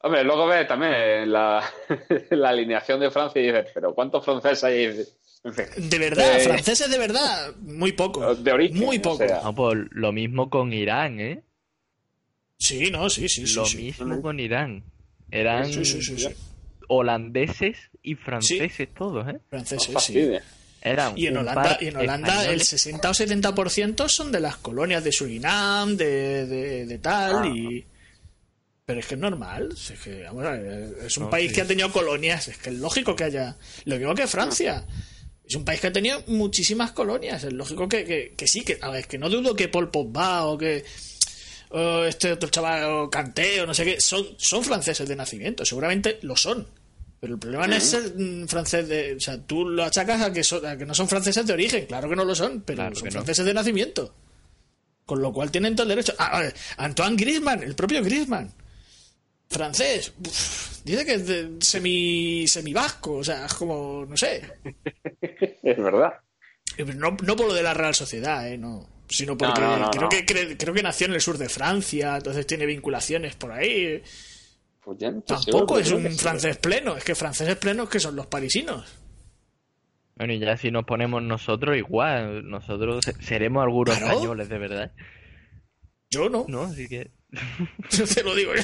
Hombre, 0.00 0.22
luego 0.22 0.46
ves 0.46 0.66
también 0.68 1.30
la, 1.30 1.62
la 2.30 2.48
alineación 2.48 3.00
de 3.00 3.10
Francia 3.10 3.42
y 3.42 3.46
dices, 3.46 3.66
pero 3.74 3.94
¿cuántos 3.94 4.24
franceses 4.24 4.64
hay? 4.64 4.86
De 5.76 5.98
verdad, 5.98 6.36
eh, 6.36 6.40
franceses 6.40 6.90
de 6.90 6.98
verdad, 6.98 7.54
muy 7.58 7.92
poco. 7.92 8.34
De 8.34 8.52
origen. 8.52 8.78
Muy 8.78 8.98
poco. 8.98 9.24
no, 9.24 9.54
pues 9.54 9.78
lo 9.90 10.12
mismo 10.12 10.50
con 10.50 10.72
Irán, 10.72 11.20
¿eh? 11.20 11.42
Sí, 12.58 12.90
no, 12.90 13.08
sí, 13.08 13.28
sí. 13.28 13.46
Lo 13.54 13.64
mismo 13.66 14.20
con 14.20 14.40
Irán. 14.40 14.82
Eran 15.30 15.70
holandeses 16.88 17.76
y 18.02 18.14
franceses 18.14 18.88
todos, 18.94 19.28
¿eh? 19.28 19.38
Franceses, 19.48 19.94
sí. 20.02 20.18
y 21.16 21.26
en 21.26 21.36
Holanda, 21.36 21.78
y 21.80 21.86
en 21.88 21.96
Holanda 21.96 22.50
el 22.50 22.62
60 22.62 23.10
o 23.10 23.12
70% 23.12 24.08
son 24.08 24.32
de 24.32 24.40
las 24.40 24.56
colonias 24.56 25.04
de 25.04 25.12
Surinam, 25.12 25.96
de, 25.96 26.46
de, 26.86 26.98
tal, 26.98 27.42
ah. 27.42 27.46
y... 27.46 27.84
Pero 28.86 29.00
es 29.00 29.06
que 29.06 29.14
es 29.16 29.20
normal, 29.20 29.68
es, 29.70 30.00
que, 30.00 30.22
vamos 30.22 30.46
a 30.46 30.52
ver, 30.52 30.96
es 31.04 31.18
un 31.18 31.28
país 31.28 31.52
que 31.52 31.60
ha 31.60 31.66
tenido 31.66 31.92
colonias, 31.92 32.48
es 32.48 32.56
que 32.56 32.70
es 32.70 32.76
lógico 32.76 33.14
que 33.14 33.24
haya... 33.24 33.54
Lo 33.84 33.96
mismo 33.96 34.14
que 34.14 34.26
Francia. 34.26 34.86
Es 35.44 35.54
un 35.54 35.64
país 35.64 35.80
que 35.80 35.88
ha 35.88 35.92
tenido 35.92 36.22
muchísimas 36.28 36.92
colonias, 36.92 37.44
es 37.44 37.52
lógico 37.52 37.86
que, 37.86 38.32
que, 38.34 38.48
sí, 38.48 38.62
que, 38.62 38.78
a 38.80 38.88
ver, 38.90 39.06
que 39.06 39.18
no 39.18 39.28
dudo 39.28 39.54
que 39.54 39.68
Pol 39.68 39.90
Pot 39.90 40.16
va 40.16 40.46
o 40.46 40.56
que 40.56 40.84
o 41.70 42.04
este 42.04 42.32
otro 42.32 42.48
chaval, 42.48 43.10
Canté, 43.10 43.60
o 43.60 43.66
no 43.66 43.74
sé 43.74 43.84
qué, 43.84 44.00
son, 44.00 44.26
son 44.36 44.64
franceses 44.64 45.08
de 45.08 45.16
nacimiento, 45.16 45.64
seguramente 45.64 46.18
lo 46.22 46.36
son. 46.36 46.66
Pero 47.20 47.34
el 47.34 47.40
problema 47.40 47.66
no 47.66 47.74
es 47.74 47.82
ser 47.82 48.14
mm, 48.16 48.46
francés 48.46 48.88
de. 48.88 49.16
O 49.16 49.20
sea, 49.20 49.38
tú 49.38 49.64
lo 49.64 49.84
achacas 49.84 50.22
a 50.22 50.32
que, 50.32 50.42
que 50.78 50.86
no 50.86 50.94
son 50.94 51.08
franceses 51.08 51.46
de 51.46 51.52
origen, 51.52 51.86
claro 51.86 52.08
que 52.08 52.16
no 52.16 52.24
lo 52.24 52.34
son, 52.34 52.62
pero 52.62 52.94
son 52.94 53.10
franceses 53.10 53.44
de 53.44 53.54
nacimiento. 53.54 54.14
Con 55.04 55.20
lo 55.22 55.32
cual 55.32 55.50
tienen 55.50 55.74
todo 55.74 55.84
el 55.84 55.88
derecho. 55.90 56.14
Ah, 56.18 56.42
a 56.76 56.84
Antoine 56.84 57.16
Griezmann, 57.16 57.62
el 57.62 57.74
propio 57.74 58.02
Griezmann, 58.04 58.52
francés, 59.48 60.12
dice 60.84 61.04
que 61.04 61.14
es 61.14 61.26
de 61.26 61.56
semi, 61.60 62.46
semi 62.46 62.72
vasco, 62.72 63.14
o 63.16 63.24
sea, 63.24 63.46
es 63.46 63.54
como, 63.54 64.06
no 64.08 64.16
sé. 64.16 64.42
es 65.62 65.76
verdad. 65.76 66.14
No, 66.94 67.16
no 67.22 67.36
por 67.36 67.48
lo 67.48 67.54
de 67.54 67.62
la 67.62 67.74
Real 67.74 67.94
Sociedad, 67.94 68.46
¿eh? 68.48 68.56
No 68.56 68.97
sino 69.08 69.36
porque 69.36 69.60
creo, 69.92 70.08
que, 70.08 70.56
creo 70.56 70.74
que 70.74 70.82
nació 70.82 71.06
en 71.06 71.14
el 71.14 71.20
sur 71.20 71.38
de 71.38 71.48
Francia, 71.48 72.16
entonces 72.16 72.46
tiene 72.46 72.66
vinculaciones 72.66 73.34
por 73.36 73.52
ahí. 73.52 74.02
Pues 74.84 74.98
Tampoco 75.26 75.78
es 75.78 75.90
un 75.90 76.10
francés 76.12 76.56
pleno, 76.56 76.96
es 76.96 77.04
que 77.04 77.14
franceses 77.14 77.56
plenos 77.56 77.88
que 77.88 78.00
son 78.00 78.16
los 78.16 78.26
parisinos. 78.26 78.86
Bueno, 80.16 80.32
y 80.32 80.40
ya 80.40 80.56
si 80.56 80.70
nos 80.70 80.84
ponemos 80.84 81.22
nosotros, 81.22 81.76
igual, 81.76 82.48
nosotros 82.48 83.04
seremos 83.20 83.62
algunos 83.62 83.96
españoles, 83.96 84.48
de 84.48 84.58
verdad. 84.58 84.92
Yo 86.10 86.28
no. 86.28 86.44
No, 86.48 86.62
así 86.62 86.88
que. 86.88 87.10
yo 87.90 88.06
te 88.06 88.22
lo 88.22 88.34
digo 88.34 88.52
yo. 88.54 88.62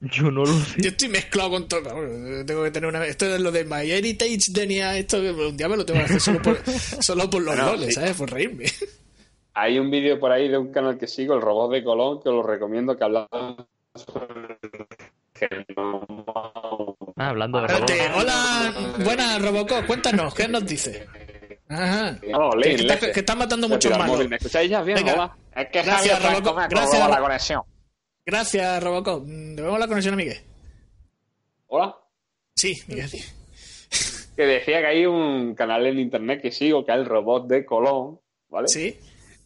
Yo 0.00 0.30
no 0.30 0.44
lo 0.44 0.52
sé. 0.52 0.82
Yo 0.82 0.88
estoy 0.90 1.08
mezclado 1.08 1.50
con 1.50 1.68
todo. 1.68 1.82
tengo 2.44 2.64
que 2.64 2.70
tener 2.70 2.88
una. 2.88 3.04
Esto 3.06 3.32
es 3.32 3.40
lo 3.40 3.52
de 3.52 3.64
My 3.64 3.90
Heritage 3.90 4.52
tenía 4.52 4.96
esto. 4.98 5.18
Un 5.18 5.56
día 5.56 5.68
me 5.68 5.76
lo 5.76 5.86
tengo 5.86 6.00
que 6.00 6.06
hacer 6.06 6.20
solo 6.20 6.42
por, 6.42 6.58
solo 7.00 7.30
por 7.30 7.42
los 7.42 7.58
roles, 7.58 7.94
¿sabes? 7.94 8.16
Por 8.16 8.30
reírme. 8.30 8.66
Hay 9.58 9.78
un 9.78 9.90
vídeo 9.90 10.20
por 10.20 10.32
ahí 10.32 10.48
de 10.48 10.58
un 10.58 10.70
canal 10.70 10.98
que 10.98 11.06
sigo, 11.06 11.32
el 11.32 11.40
robot 11.40 11.72
de 11.72 11.82
Colón, 11.82 12.20
que 12.22 12.28
os 12.28 12.34
lo 12.34 12.42
recomiendo 12.42 12.94
que 12.94 13.04
hablaba 13.04 13.26
sobre 13.94 14.58
Ah, 17.16 17.30
hablando 17.30 17.62
de 17.62 17.68
robot. 17.68 17.90
Hola, 18.16 18.74
buenas 19.02 19.40
Robocop, 19.40 19.86
cuéntanos, 19.86 20.34
¿qué 20.34 20.46
nos 20.46 20.66
dice? 20.66 21.06
Ajá. 21.70 22.20
Que, 22.20 22.74
está, 23.14 23.34
matando 23.34 23.66
muchos 23.66 23.96
malos. 23.96 24.28
¿Me 24.28 24.36
escucháis 24.36 24.70
ya 24.70 24.82
bien? 24.82 24.98
Hola. 25.08 25.34
Es 25.56 25.68
que 25.70 25.82
gracias, 25.82 26.22
Robocop. 26.22 26.58
Gracias, 26.68 27.08
la 27.08 27.20
conexión. 27.20 27.62
Gracias, 28.26 28.82
Robocop. 28.82 29.24
Debemos 29.24 29.78
la 29.78 29.88
conexión 29.88 30.12
a 30.12 30.16
Miguel. 30.18 30.38
¿Hola? 31.68 31.96
Sí, 32.54 32.74
Miguel. 32.88 33.08
que 34.36 34.42
decía 34.42 34.80
que 34.80 34.86
hay 34.86 35.06
un 35.06 35.54
canal 35.54 35.86
en 35.86 35.98
internet 35.98 36.42
que 36.42 36.52
sigo, 36.52 36.84
que 36.84 36.92
es 36.92 36.98
el 36.98 37.06
robot 37.06 37.46
de 37.46 37.64
Colón, 37.64 38.20
¿vale? 38.50 38.68
Sí. 38.68 38.98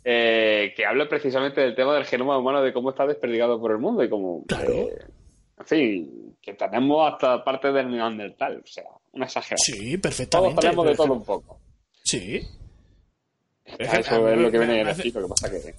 Eh, 0.04 0.72
que 0.76 0.86
habla 0.86 1.08
precisamente 1.08 1.60
del 1.60 1.74
tema 1.74 1.94
del 1.94 2.04
genoma 2.06 2.38
humano, 2.38 2.62
de 2.62 2.72
cómo 2.72 2.90
está 2.90 3.06
desperdigado 3.06 3.60
por 3.60 3.70
el 3.72 3.78
mundo 3.78 4.02
y 4.02 4.08
cómo. 4.08 4.44
Claro. 4.46 4.72
eh, 4.72 4.98
en 5.58 5.66
fin, 5.66 6.36
que 6.40 6.54
tenemos 6.54 7.12
hasta 7.12 7.44
parte 7.44 7.70
del 7.70 7.90
Neandertal, 7.90 8.62
o 8.64 8.66
sea, 8.66 8.84
una 9.12 9.26
exageración. 9.26 9.76
Sí, 9.78 9.90
Todos 9.90 10.00
perfectamente. 10.00 10.60
tenemos 10.62 10.86
de 10.86 10.94
todo 10.96 11.12
un 11.12 11.24
poco. 11.24 11.60
Sí. 12.02 12.40
Eso 13.78 14.28
es 14.28 14.38
lo 14.38 14.50
que 14.50 14.58
viene 14.58 14.82
me 14.84 14.90
hace- 14.90 15.00
escrito, 15.08 15.20
que 15.22 15.28
pasa 15.28 15.50
que 15.50 15.74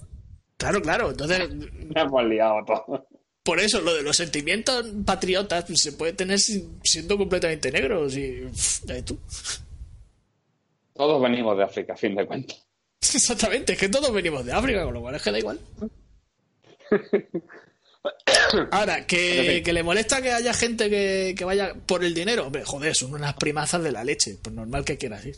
Claro, 0.56 0.80
claro. 0.80 1.10
Entonces, 1.10 1.50
nos 1.54 1.96
hemos 2.06 2.24
liado 2.24 2.64
todo. 2.64 3.06
por 3.42 3.58
eso, 3.58 3.80
lo 3.80 3.92
de 3.92 4.02
los 4.02 4.16
sentimientos 4.16 4.86
patriotas 5.04 5.64
pues, 5.64 5.80
se 5.82 5.92
puede 5.94 6.12
tener 6.12 6.38
siendo 6.38 7.18
completamente 7.18 7.72
negros. 7.72 8.16
Y, 8.16 8.42
pff, 8.46 8.84
tú. 9.04 9.18
Todos 10.94 11.20
venimos 11.22 11.56
de 11.56 11.64
África, 11.64 11.94
a 11.94 11.96
fin 11.96 12.14
de 12.14 12.24
cuentas. 12.26 12.64
Exactamente, 13.14 13.72
es 13.72 13.78
que 13.78 13.88
todos 13.88 14.12
venimos 14.12 14.44
de 14.44 14.52
África, 14.52 14.84
con 14.84 14.94
lo 14.94 15.00
cual 15.00 15.16
es 15.16 15.22
que 15.22 15.32
da 15.32 15.38
igual. 15.38 15.58
Ahora, 18.70 19.06
que, 19.06 19.62
que 19.64 19.72
le 19.72 19.82
molesta 19.82 20.20
que 20.20 20.32
haya 20.32 20.52
gente 20.54 20.90
que, 20.90 21.34
que 21.36 21.44
vaya 21.44 21.74
por 21.86 22.04
el 22.04 22.14
dinero. 22.14 22.46
Hombre, 22.46 22.64
joder, 22.64 22.94
son 22.94 23.14
unas 23.14 23.34
primazas 23.34 23.82
de 23.82 23.92
la 23.92 24.02
leche. 24.04 24.38
Pues 24.42 24.54
normal 24.54 24.84
que 24.84 24.98
quieras 24.98 25.24
ir. 25.24 25.36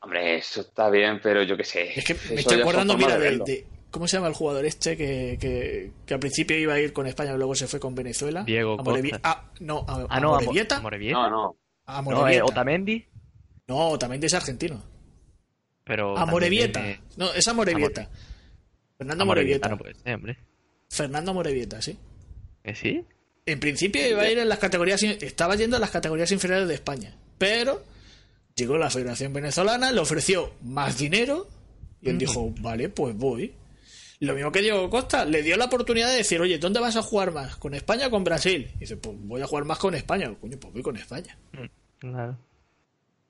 Hombre, 0.00 0.36
eso 0.36 0.62
está 0.62 0.88
bien, 0.88 1.20
pero 1.22 1.42
yo 1.42 1.56
qué 1.56 1.64
sé. 1.64 1.98
Es 1.98 2.04
que 2.04 2.16
me 2.32 2.40
estoy 2.40 2.60
acordando, 2.60 2.96
mira, 2.96 3.18
de 3.18 3.66
¿Cómo 3.90 4.06
se 4.06 4.16
llama 4.16 4.28
el 4.28 4.34
jugador 4.34 4.64
este 4.64 4.96
que, 4.96 5.36
que, 5.40 5.90
que 6.06 6.14
al 6.14 6.20
principio 6.20 6.56
iba 6.56 6.74
a 6.74 6.80
ir 6.80 6.92
con 6.92 7.08
España 7.08 7.34
y 7.34 7.36
luego 7.36 7.56
se 7.56 7.66
fue 7.66 7.80
con 7.80 7.94
Venezuela? 7.94 8.44
Diego 8.44 8.78
Amorevi-. 8.78 9.18
Ah, 9.24 9.50
no, 9.58 9.84
a, 9.88 10.06
Ah, 10.08 10.20
no, 10.20 10.36
Amorebieta. 10.36 10.76
Amorebieta. 10.76 11.18
No, 11.18 11.30
no. 11.30 11.56
No, 12.02 12.28
eh, 12.28 12.40
Otamendi, 12.40 13.04
No, 13.66 13.98
también 13.98 14.22
es 14.22 14.32
argentino. 14.32 14.80
Pero. 15.84 16.16
Amorebieta. 16.16 16.80
también 16.80 17.00
tiene- 17.08 17.16
No, 17.16 17.32
es. 17.32 17.44
Fernando 18.98 19.22
Amorebieta. 19.22 19.68
no 19.68 19.78
puede 19.78 19.94
ser, 19.94 20.14
hombre. 20.14 20.38
Fernando 20.88 21.30
Amorebieta, 21.30 21.80
sí. 21.80 21.96
¿Que 22.62 22.74
sí? 22.74 23.04
En 23.46 23.58
principio 23.60 24.06
iba 24.06 24.22
a 24.22 24.30
ir 24.30 24.38
en 24.38 24.48
las 24.48 24.58
categorías, 24.58 25.02
estaba 25.02 25.56
yendo 25.56 25.76
a 25.76 25.80
las 25.80 25.90
categorías 25.90 26.30
inferiores 26.30 26.68
de 26.68 26.74
España, 26.74 27.16
pero 27.38 27.82
llegó 28.54 28.76
la 28.76 28.90
Federación 28.90 29.32
Venezolana, 29.32 29.90
le 29.92 30.00
ofreció 30.00 30.52
más 30.62 30.98
dinero 30.98 31.48
y 32.02 32.10
él 32.10 32.18
dijo, 32.18 32.52
vale, 32.60 32.88
pues 32.90 33.16
voy. 33.16 33.54
Lo 34.20 34.34
mismo 34.34 34.52
que 34.52 34.60
Diego 34.60 34.90
Costa, 34.90 35.24
le 35.24 35.42
dio 35.42 35.56
la 35.56 35.64
oportunidad 35.64 36.10
de 36.10 36.18
decir, 36.18 36.38
oye, 36.42 36.58
¿dónde 36.58 36.78
vas 36.80 36.96
a 36.96 37.02
jugar 37.02 37.32
más? 37.32 37.56
¿Con 37.56 37.72
España 37.72 38.08
o 38.08 38.10
con 38.10 38.22
Brasil? 38.22 38.70
Y 38.76 38.80
dice, 38.80 38.98
pues 38.98 39.16
voy 39.18 39.40
a 39.40 39.46
jugar 39.46 39.64
más 39.64 39.78
con 39.78 39.94
España. 39.94 40.34
Coño, 40.38 40.58
pues 40.60 40.74
voy 40.74 40.82
con 40.82 40.96
España. 40.98 41.38
Claro. 41.98 42.36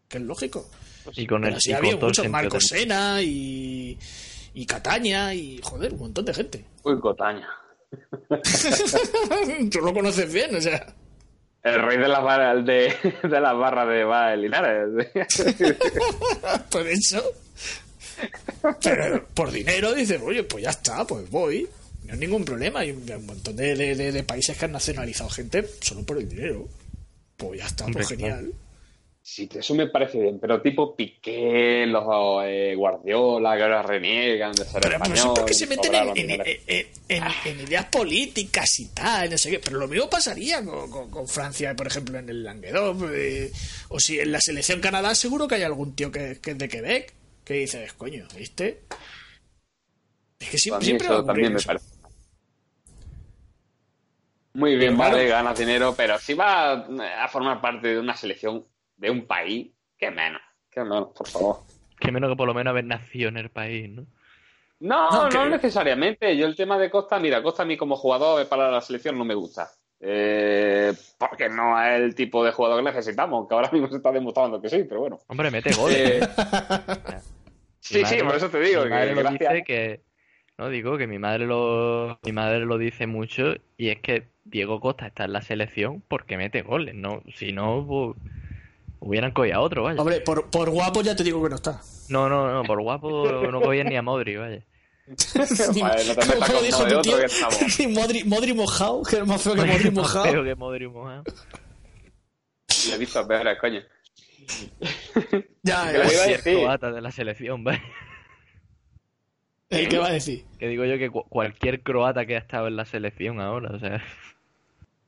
Que 0.09 0.19
es 0.19 0.25
lógico. 0.25 0.69
Y 1.17 1.27
con 1.27 1.45
el 1.45 1.61
sí 1.61 1.73
había 1.73 1.97
muchos, 1.97 2.29
Marco 2.29 2.61
Sena 2.61 3.21
y, 3.23 3.99
y 4.55 4.67
Cataña 4.67 5.35
y, 5.35 5.61
joder, 5.63 5.93
un 5.95 6.01
montón 6.01 6.25
de 6.25 6.35
gente. 6.35 6.65
Uy, 6.85 6.99
Cotaña. 7.01 7.49
Tú 9.71 9.81
lo 9.81 9.93
conoces 9.93 10.33
bien, 10.33 10.55
o 10.57 10.61
sea... 10.61 10.87
El 11.63 11.83
rey 11.83 11.99
de 11.99 12.09
las 12.09 12.23
barras 12.23 12.65
de, 12.65 12.95
de 13.23 13.41
las 13.41 13.55
barras 13.55 13.87
de 13.89 14.03
Val 14.05 14.41
Linares. 14.41 15.09
Por 16.71 16.87
eso. 16.87 17.23
Pero 18.83 19.27
por 19.35 19.51
dinero 19.51 19.93
dices, 19.95 20.21
oye, 20.25 20.43
pues 20.45 20.65
ya 20.65 20.71
está, 20.71 21.07
pues 21.07 21.29
voy. 21.31 21.69
No 22.05 22.15
hay 22.15 22.19
ningún 22.19 22.47
problema. 22.47 22.81
Hay 22.81 22.93
un 22.93 23.11
un 23.13 23.27
montón 23.27 23.57
de, 23.57 23.75
de- 23.77 23.95
de- 23.95 24.11
de 24.13 24.23
países 24.23 24.57
que 24.57 24.65
han 24.65 24.73
nacionalizado 24.73 25.29
gente 25.29 25.69
solo 25.83 26.03
por 26.03 26.17
el 26.17 26.29
dinero. 26.29 26.67
Pues 27.37 27.61
ya 27.61 27.67
está, 27.67 27.85
Hombre, 27.85 28.05
pues 28.05 28.09
genial. 28.19 28.53
Sí, 29.33 29.49
eso 29.55 29.77
me 29.77 29.87
parece 29.87 30.19
bien, 30.21 30.41
pero 30.41 30.61
tipo 30.61 30.97
Piqué, 30.97 31.87
los 31.87 32.03
eh, 32.47 32.75
Guardiola, 32.77 33.57
que 33.57 33.63
ahora 33.63 33.81
reniegan 33.81 34.51
de 34.51 34.65
ser 34.65 34.83
Pero 34.83 34.95
español. 34.97 35.35
porque 35.37 35.55
se 35.55 35.69
meten 35.69 35.85
cobrar 35.93 36.03
en, 36.03 36.09
los 36.09 36.19
en- 36.19 36.27
dineros. 36.27 36.47
en- 37.47 37.61
ideas 37.61 37.85
políticas 37.85 38.81
y 38.81 38.87
tal, 38.89 39.31
no 39.31 39.39
sé 39.39 39.53
qué. 39.53 39.61
Pero 39.61 39.79
lo 39.79 39.87
mismo 39.87 40.11
pasaría 40.11 40.65
con, 40.65 40.91
con- 40.91 41.11
con 41.13 41.29
Francia, 41.29 41.77
por 41.77 41.87
ejemplo, 41.87 42.19
en 42.19 42.29
el 42.29 42.43
Languedoc. 42.43 43.05
eh, 43.13 43.53
o 43.91 44.01
si 44.01 44.19
en 44.19 44.33
la 44.33 44.41
selección 44.41 44.81
Canadá 44.81 45.15
seguro 45.15 45.47
que 45.47 45.55
hay 45.55 45.63
algún 45.63 45.95
tío 45.95 46.11
que, 46.11 46.41
que 46.43 46.51
es 46.51 46.59
de 46.59 46.69
Quebec 46.69 47.15
que 47.45 47.55
dices, 47.55 47.93
coño, 47.93 48.27
¿viste? 48.37 48.81
Es 50.41 50.49
que 50.49 50.59
siempre, 50.59 50.85
siempre 50.87 51.07
eso 51.07 51.25
también 51.25 51.53
me 51.53 51.61
parece. 51.63 51.87
Muy 54.55 54.71
bien, 54.77 54.91
Pero 54.91 54.97
claro. 54.97 55.17
vale, 55.17 55.29
ganas 55.29 55.57
dinero, 55.57 55.95
pero 55.97 56.19
si 56.19 56.35
va 56.35 56.73
a 56.73 57.29
formar 57.29 57.61
parte 57.61 57.87
de 57.95 58.01
una 58.01 58.17
selección 58.17 58.67
de 59.01 59.11
un 59.11 59.27
país, 59.27 59.73
qué 59.99 60.11
menos, 60.11 60.41
qué 60.71 60.83
menos, 60.83 61.09
por 61.17 61.27
favor. 61.27 61.57
Que 61.99 62.13
menos 62.13 62.31
que 62.31 62.37
por 62.37 62.47
lo 62.47 62.55
menos 62.55 62.71
haber 62.71 62.85
nacido 62.85 63.29
en 63.29 63.37
el 63.39 63.49
país, 63.51 63.89
¿no? 63.91 64.07
No, 64.81 65.11
No, 65.11 65.29
no, 65.31 65.43
que- 65.45 65.51
necesariamente. 65.51 66.37
Yo 66.37 66.47
el 66.47 66.55
tema 66.57 66.79
de 66.79 66.91
Costa, 66.91 67.19
mira, 67.19 67.43
Costa 67.43 67.63
a 67.63 67.67
mí 67.67 67.77
como 67.77 67.97
jugador 67.97 68.47
para 68.49 68.71
la 68.71 68.81
selección 68.81 69.19
no 69.19 69.25
me 69.25 69.35
gusta. 69.35 69.69
Eh, 70.03 70.93
porque 71.19 71.51
no 71.51 71.79
es 71.83 72.01
el 72.01 72.15
tipo 72.15 72.43
de 72.45 72.53
jugador 72.53 72.79
que 72.83 72.91
necesitamos, 72.91 73.47
que 73.47 73.55
ahora 73.55 73.71
mismo 73.71 73.89
se 73.89 73.97
está 73.97 74.11
demostrando 74.13 74.61
que 74.61 74.71
sí, 74.71 74.85
pero 74.89 75.01
bueno. 75.01 75.19
Hombre, 75.29 75.51
mete 75.51 75.73
goles. 75.75 76.23
Eh, 76.23 76.29
sí, 77.81 77.99
Mi 77.99 78.05
sí, 78.07 78.15
madre- 78.17 78.25
por 78.25 78.35
eso 78.37 78.49
te 78.51 78.61
digo. 78.61 78.81
Mi 78.83 78.89
que 78.89 78.95
madre 78.95 79.15
lo 79.15 79.21
gracias. 79.21 79.53
dice 79.53 79.65
que. 79.65 80.01
No, 80.57 80.69
digo 80.69 80.97
que 80.99 81.07
mi 81.07 81.19
madre 81.19 81.47
lo. 81.47 82.19
Mi 82.23 82.33
madre 82.33 82.61
lo 82.61 82.79
dice 82.79 83.07
mucho 83.07 83.55
y 83.77 83.89
es 83.89 84.01
que 84.01 84.29
Diego 84.45 84.81
Costa 84.81 85.07
está 85.07 85.25
en 85.25 85.33
la 85.35 85.43
selección 85.43 86.03
porque 86.09 86.37
mete 86.39 86.63
goles, 86.63 86.95
¿no? 86.95 87.23
Si 87.35 87.53
no, 87.53 87.85
pues, 87.87 88.17
hubieran 89.01 89.33
cogido 89.33 89.57
a 89.57 89.61
otro, 89.61 89.83
vaya. 89.83 90.01
Hombre, 90.01 90.21
por, 90.21 90.51
por 90.51 90.71
guapo 90.71 91.03
ya 91.03 91.17
te 91.17 91.25
digo 91.25 91.43
que 91.43 91.49
no 91.51 91.57
está. 91.57 91.81
No, 92.09 92.29
no, 92.29 92.53
no, 92.53 92.63
por 92.65 92.81
guapo 92.83 93.27
no 93.51 93.61
cogían 93.61 93.89
ni 93.89 93.97
a 93.97 94.03
Modri, 94.03 94.37
vaya. 94.37 94.65
Vale, 95.81 96.05
no 96.05 96.15
te 96.15 96.27
metas 96.27 96.39
¿Cómo 96.47 96.59
con 96.59 96.63
dijo 96.65 96.87
tu 96.87 97.03
tío? 97.03 97.17
que 97.77 97.89
Modri, 97.89 98.25
Modri 98.25 98.53
mojado, 98.55 99.03
que 99.03 99.17
es 99.17 99.27
más 99.27 99.43
feo 99.43 99.55
que 99.55 99.65
Modri 99.65 99.85
Más 99.91 99.95
mojado. 99.95 100.25
feo 100.25 100.45
que 100.45 100.55
Modri 100.55 100.89
mojado. 100.89 101.25
Le 102.89 102.95
he 102.95 102.99
visto 102.99 103.27
peores, 103.27 103.59
coño. 103.61 103.81
Ya, 105.63 105.85
ya. 105.85 105.93
iba 105.93 106.03
a 106.05 106.07
Cualquier 106.07 106.37
decir. 106.43 106.59
croata 106.59 106.93
de 106.93 107.01
la 107.01 107.11
selección, 107.11 107.65
vaya. 107.65 107.83
¿Eh, 109.71 109.87
¿Qué 109.89 109.99
va 109.99 110.09
a 110.09 110.13
decir? 110.13 110.45
Que 110.59 110.67
digo 110.69 110.85
yo 110.85 110.99
que 110.99 111.11
cu- 111.11 111.29
cualquier 111.29 111.83
croata 111.83 112.27
que 112.27 112.35
ha 112.37 112.39
estado 112.39 112.67
en 112.69 112.77
la 112.77 112.85
selección 112.85 113.41
ahora, 113.41 113.71
o 113.75 113.79
sea. 113.79 114.03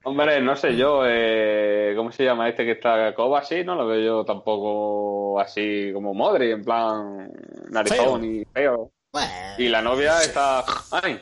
Hombre, 0.04 0.40
no 0.40 0.56
sé 0.56 0.76
yo, 0.76 1.02
eh, 1.06 1.92
¿cómo 1.96 2.10
se 2.10 2.24
llama 2.24 2.48
este 2.48 2.64
que 2.64 2.72
está 2.72 3.14
Coba 3.14 3.38
así? 3.40 3.62
No 3.62 3.76
lo 3.76 3.86
veo 3.86 4.00
yo 4.00 4.24
tampoco 4.24 5.38
así 5.40 5.90
como 5.92 6.12
Modri, 6.12 6.50
en 6.50 6.64
plan 6.64 7.30
narizón 7.70 8.24
y 8.24 8.44
feo. 8.52 8.90
Bueno, 9.12 9.28
Y 9.58 9.68
la 9.68 9.80
novia 9.82 10.20
está... 10.22 10.64
Ay, 10.90 11.20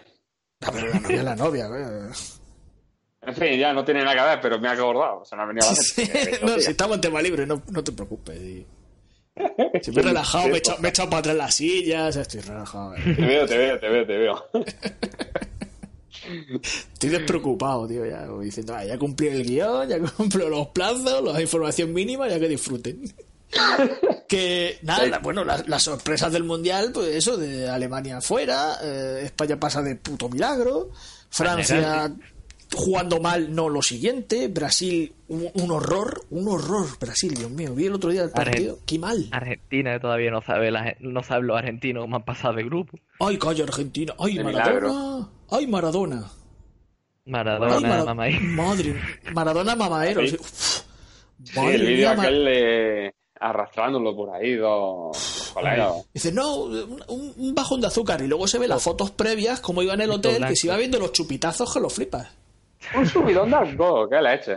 Ah, 0.63 0.71
pero 0.75 0.89
la 0.89 1.01
novia 1.01 1.17
es 1.17 1.25
la 1.25 1.37
novia, 1.37 1.67
güey. 1.69 1.83
en 3.23 3.35
fin, 3.35 3.59
ya 3.59 3.73
no 3.73 3.83
tiene 3.85 4.05
nada 4.05 4.15
que 4.15 4.23
ver, 4.29 4.41
pero 4.43 4.59
me 4.61 4.69
ha 4.69 4.73
acordado. 4.73 5.25
Se 5.25 5.35
me 5.37 5.43
ha 5.43 5.47
venido 5.47 5.67
a 5.67 5.71
la 5.71 5.75
Sí, 5.77 6.11
no, 6.43 6.49
si 6.61 6.71
estamos 6.71 6.97
en 6.97 7.01
tema 7.01 7.23
libre, 7.23 7.47
no, 7.47 7.63
no 7.71 7.83
te 7.85 7.93
preocupes. 7.93 8.39
sí. 8.39 8.67
Si 9.83 9.91
me 9.93 10.01
he 10.03 10.05
relajado, 10.05 10.49
me 10.49 10.55
he 10.55 10.59
echado, 10.59 10.79
me 10.81 10.89
he 10.89 10.91
echado 10.91 11.09
para 11.09 11.21
atrás 11.21 11.37
las 11.37 11.55
sillas, 11.55 12.15
estoy 12.17 12.41
relajado. 12.41 12.95
eh. 12.95 13.01
Te 13.17 13.23
veo, 13.27 13.47
te 13.47 13.57
veo, 13.59 13.79
te 13.81 13.89
veo, 13.89 14.07
te 14.07 14.19
veo. 14.19 14.45
Estoy 16.93 17.11
despreocupado, 17.11 17.87
tío, 17.87 18.05
ya. 18.07 18.27
Diciendo, 18.41 18.75
ah, 18.75 18.85
ya 18.85 18.99
cumplí 18.99 19.29
el 19.29 19.45
guion, 19.45 19.89
ya 19.89 19.99
cumplo 20.17 20.49
los 20.49 20.69
plazos, 20.69 21.23
la 21.23 21.41
información 21.41 21.93
mínima, 21.93 22.29
ya 22.29 22.39
que 22.39 22.49
disfruten. 22.49 23.03
que 24.29 24.79
nada, 24.83 25.07
la- 25.07 25.19
bueno, 25.19 25.45
las, 25.45 25.69
las 25.69 25.83
sorpresas 25.83 26.33
del 26.33 26.45
mundial, 26.45 26.91
pues 26.93 27.09
eso, 27.09 27.37
de 27.37 27.69
Alemania 27.69 28.21
fuera, 28.21 28.77
eh, 28.83 29.23
España 29.25 29.59
pasa 29.59 29.83
de 29.83 29.97
puto 29.97 30.29
milagro, 30.29 30.91
Francia 31.31 32.13
jugando 32.75 33.21
mal, 33.21 33.55
no 33.55 33.69
lo 33.69 33.83
siguiente, 33.83 34.49
Brasil 34.49 35.13
un, 35.29 35.49
un 35.55 35.71
horror, 35.71 36.23
un 36.31 36.49
horror, 36.49 36.87
Brasil, 37.01 37.35
Dios 37.35 37.51
mío, 37.51 37.75
vi 37.75 37.87
el 37.87 37.95
otro 37.95 38.11
día 38.11 38.23
el 38.23 38.31
partido, 38.31 38.79
qué 38.87 38.99
mal. 38.99 39.27
Argentina 39.33 39.99
todavía 40.01 40.31
no 40.31 40.41
sabe, 40.43 40.71
la, 40.71 40.95
no 41.01 41.23
sabe 41.23 41.43
los 41.47 41.57
argentinos 41.59 42.03
cómo 42.03 42.17
han 42.17 42.25
pasado 42.25 42.55
de 42.55 42.65
grupo. 42.65 42.99
Ay, 43.19 43.39
calla 43.39 43.65
Argentina, 43.65 44.15
ay, 44.19 44.39
Maradona, 44.43 45.29
ay, 45.51 45.67
Maradona. 45.67 46.31
Maradona, 47.27 47.77
Ay, 47.77 47.83
Mara- 47.83 48.05
mamá. 48.05 48.25
Madre, 48.43 49.01
Maradona 49.35 49.77
mamaero. 49.77 50.27
Sí. 50.27 50.37
sí. 51.45 51.59
El 51.61 51.87
vídeo 51.87 52.11
aquel 52.11 52.45
de 52.45 53.15
arrastrándolo 53.39 54.15
por 54.17 54.35
ahí, 54.35 54.57
dos, 54.57 55.51
colegas. 55.55 56.07
Dice, 56.13 56.33
no, 56.33 56.57
un, 56.65 57.01
un 57.37 57.55
bajón 57.55 57.81
de 57.81 57.87
azúcar. 57.87 58.21
Y 58.23 58.27
luego 58.27 58.47
se 58.49 58.59
ve 58.59 58.67
las 58.69 58.83
fotos 58.83 59.11
previas, 59.13 59.61
como 59.61 59.83
iba 59.83 59.95
en 59.95 60.01
el 60.03 60.11
hotel, 60.11 60.45
que 60.47 60.57
se 60.57 60.67
iba 60.67 60.77
viendo 60.77 60.99
los 60.99 61.13
chupitazos 61.13 61.73
que 61.73 61.81
lo 61.81 61.89
flipas. 61.91 62.29
Un 62.95 63.07
subidón 63.07 63.51
de 63.51 63.57
alcohol, 63.57 64.09
¿qué 64.11 64.21
leche? 64.23 64.57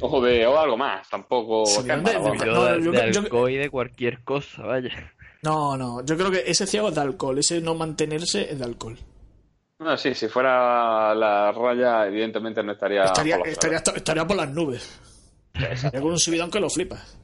Ojo 0.00 0.20
de, 0.22 0.46
o 0.46 0.58
algo 0.58 0.76
más, 0.76 1.08
tampoco. 1.08 1.64
Subidón 1.66 2.04
¿qué 2.04 2.10
de- 2.12 2.18
de- 2.18 2.46
No, 2.52 2.64
de, 2.64 2.82
yo- 2.84 2.92
de 2.92 3.12
yo- 3.12 3.20
alcohol 3.20 3.50
y 3.50 3.56
de 3.56 3.70
cualquier 3.70 4.22
cosa, 4.24 4.62
vaya. 4.62 5.12
No, 5.42 5.76
no, 5.76 6.04
yo 6.04 6.16
creo 6.16 6.30
que 6.30 6.42
ese 6.46 6.66
ciego 6.66 6.88
es 6.88 6.94
de 6.94 7.00
alcohol, 7.02 7.38
ese 7.38 7.60
no 7.60 7.74
mantenerse 7.74 8.50
es 8.50 8.58
de 8.58 8.64
alcohol. 8.64 8.96
No, 9.78 9.96
sí, 9.96 10.14
si 10.14 10.28
fuera 10.28 11.14
la 11.14 11.52
raya, 11.52 12.06
evidentemente 12.06 12.62
no 12.62 12.72
estaría. 12.72 13.04
Estaría, 13.04 13.38
por 13.38 13.48
estaría, 13.48 13.78
estaría 13.78 14.26
por 14.26 14.36
las 14.36 14.50
nubes. 14.50 15.00
Con 15.92 16.04
un 16.04 16.18
subidón 16.18 16.50
que 16.50 16.60
lo 16.60 16.68
flipas. 16.70 17.18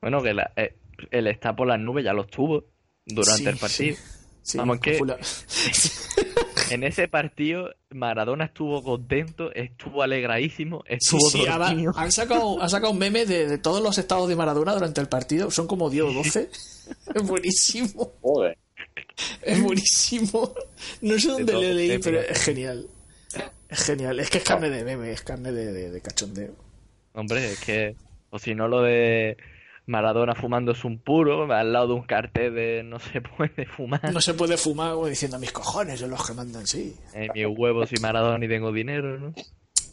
Bueno, 0.00 0.22
que 0.22 0.34
la, 0.34 0.50
eh, 0.56 0.76
él 1.10 1.26
está 1.26 1.54
por 1.56 1.66
las 1.66 1.78
nubes, 1.80 2.04
ya 2.04 2.12
lo 2.12 2.22
estuvo 2.22 2.64
durante 3.06 3.42
Sí, 3.42 3.48
el 3.48 3.56
partido. 3.56 3.96
Sí, 4.42 4.58
Vamos, 4.58 4.80
que 4.80 4.98
en 6.70 6.84
ese 6.84 7.08
partido 7.08 7.70
Maradona 7.90 8.44
estuvo 8.46 8.82
contento, 8.82 9.52
estuvo 9.52 10.02
alegradísimo, 10.02 10.82
Sí, 10.86 10.94
estuvo 10.94 11.30
sí, 11.30 11.46
ahora 11.46 11.68
dormido. 11.68 11.92
han 11.96 12.12
sacado, 12.12 12.62
han 12.62 12.70
sacado 12.70 12.92
un 12.92 12.98
meme 12.98 13.26
de, 13.26 13.46
de 13.48 13.58
todos 13.58 13.82
los 13.82 13.98
estados 13.98 14.28
de 14.28 14.36
Maradona 14.36 14.72
durante 14.74 15.00
el 15.00 15.08
partido. 15.08 15.50
Son 15.50 15.66
como 15.66 15.90
10 15.90 16.04
o 16.04 16.12
12. 16.12 16.50
Es 17.14 17.22
buenísimo. 17.22 18.12
Joder. 18.20 18.56
Es 19.42 19.62
buenísimo. 19.62 20.54
No 21.02 21.18
sé 21.18 21.28
dónde 21.28 21.52
lo 21.52 21.60
leí, 21.60 21.90
sí, 21.92 21.98
pero 22.02 22.18
pero- 22.20 22.32
es 22.32 22.42
genial. 22.42 22.86
Es 23.68 23.84
genial. 23.84 24.18
Es 24.20 24.30
que 24.30 24.38
es 24.38 24.44
carne 24.44 24.70
de 24.70 24.84
meme, 24.84 25.12
es 25.12 25.22
carne 25.22 25.52
de, 25.52 25.72
de- 25.72 25.90
de 25.90 26.00
cachondeo. 26.00 26.54
Hombre, 27.12 27.52
es 27.52 27.60
que, 27.60 27.94
o 28.30 28.38
si 28.38 28.54
no 28.54 28.66
lo 28.68 28.82
de 28.82 29.36
Maradona 29.90 30.34
fumándose 30.34 30.86
un 30.86 30.98
puro 30.98 31.52
al 31.52 31.72
lado 31.72 31.88
de 31.88 31.92
un 31.94 32.02
cartel 32.02 32.54
de 32.54 32.82
no 32.82 32.98
se 33.00 33.20
puede 33.20 33.66
fumar, 33.66 34.12
No 34.12 34.20
se 34.20 34.34
puede 34.34 34.56
fumar 34.56 34.94
como 34.94 35.06
diciendo 35.06 35.38
mis 35.38 35.52
cojones 35.52 36.00
son 36.00 36.10
los 36.10 36.26
que 36.26 36.32
mandan, 36.34 36.66
sí. 36.66 36.96
en 37.12 37.30
mis 37.34 37.46
huevos 37.46 37.92
y 37.92 38.00
Maradona 38.00 38.38
ni 38.38 38.48
tengo 38.48 38.72
dinero, 38.72 39.18
¿no? 39.18 39.32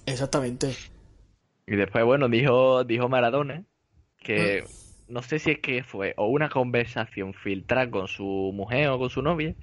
Exactamente. 0.05 0.73
Y 1.65 1.75
después, 1.75 2.05
bueno, 2.05 2.29
dijo, 2.29 2.83
dijo 2.85 3.09
Maradona 3.09 3.63
que 4.19 4.63
Ah. 4.65 4.69
no 5.09 5.21
sé 5.21 5.39
si 5.39 5.51
es 5.51 5.59
que 5.59 5.83
fue 5.83 6.13
o 6.17 6.27
una 6.27 6.49
conversación 6.49 7.33
filtrada 7.33 7.89
con 7.89 8.07
su 8.07 8.51
mujer 8.53 8.89
o 8.89 8.99
con 8.99 9.09
su 9.09 9.21
novia, 9.21 9.53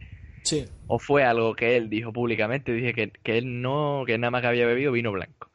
Sí. 0.43 0.67
o 0.89 0.99
fue 0.99 1.25
algo 1.25 1.55
que 1.55 1.77
él 1.77 1.89
dijo 1.89 2.13
públicamente, 2.13 2.73
dije 2.73 2.93
que, 2.93 3.11
que 3.23 3.39
él 3.39 3.63
no, 3.63 4.03
que 4.07 4.19
nada 4.19 4.31
más 4.31 4.43
que 4.43 4.49
había 4.49 4.67
bebido 4.67 4.93
vino 4.93 5.11
blanco. 5.13 5.49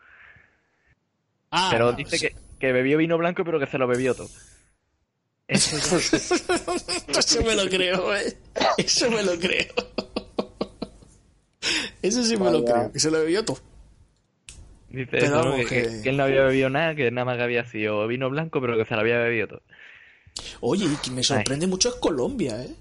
Ah, 1.51 1.69
Pero 1.71 1.85
no, 1.91 1.93
dice 1.93 2.17
sí. 2.17 2.27
que, 2.27 2.35
que 2.59 2.71
bebió 2.71 2.97
vino 2.97 3.17
blanco 3.17 3.43
pero 3.43 3.59
que 3.59 3.67
se 3.67 3.77
lo 3.77 3.87
bebió 3.87 4.13
todo. 4.15 4.29
Eso 5.49 5.77
ya- 5.77 7.19
Eso 7.19 7.43
me 7.43 7.55
lo 7.55 7.67
creo, 7.69 8.15
eh. 8.15 8.37
Eso 8.77 9.09
me 9.11 9.23
lo 9.23 9.37
creo. 9.37 9.65
Eso 12.01 12.23
sí 12.23 12.37
me 12.37 12.49
lo 12.51 12.63
creo, 12.63 12.91
que 12.91 12.99
se 12.99 13.11
lo 13.11 13.19
bebió 13.19 13.43
todo. 13.43 13.57
Dice 14.89 15.07
Pero 15.11 15.25
eso, 15.25 15.35
¿no? 15.35 15.49
vamos, 15.51 15.57
que, 15.57 15.65
que- 15.67 15.81
que- 15.89 16.01
que 16.03 16.09
él 16.09 16.17
no 16.17 16.23
había 16.23 16.43
bebido 16.43 16.69
nada, 16.69 16.95
que 16.95 17.11
nada 17.11 17.25
más 17.25 17.37
que 17.37 17.43
había 17.43 17.65
sido 17.65 18.07
vino 18.07 18.29
blanco 18.29 18.59
pero 18.61 18.77
que 18.77 18.85
se 18.85 18.93
lo 18.95 19.01
había 19.01 19.19
bebido 19.19 19.47
todo. 19.47 19.61
Oye, 20.61 20.85
y 20.85 20.95
que 20.97 21.11
me 21.11 21.23
sorprende 21.23 21.67
mucho 21.67 21.89
es 21.89 21.95
Colombia, 21.95 22.63
¿eh? 22.63 22.73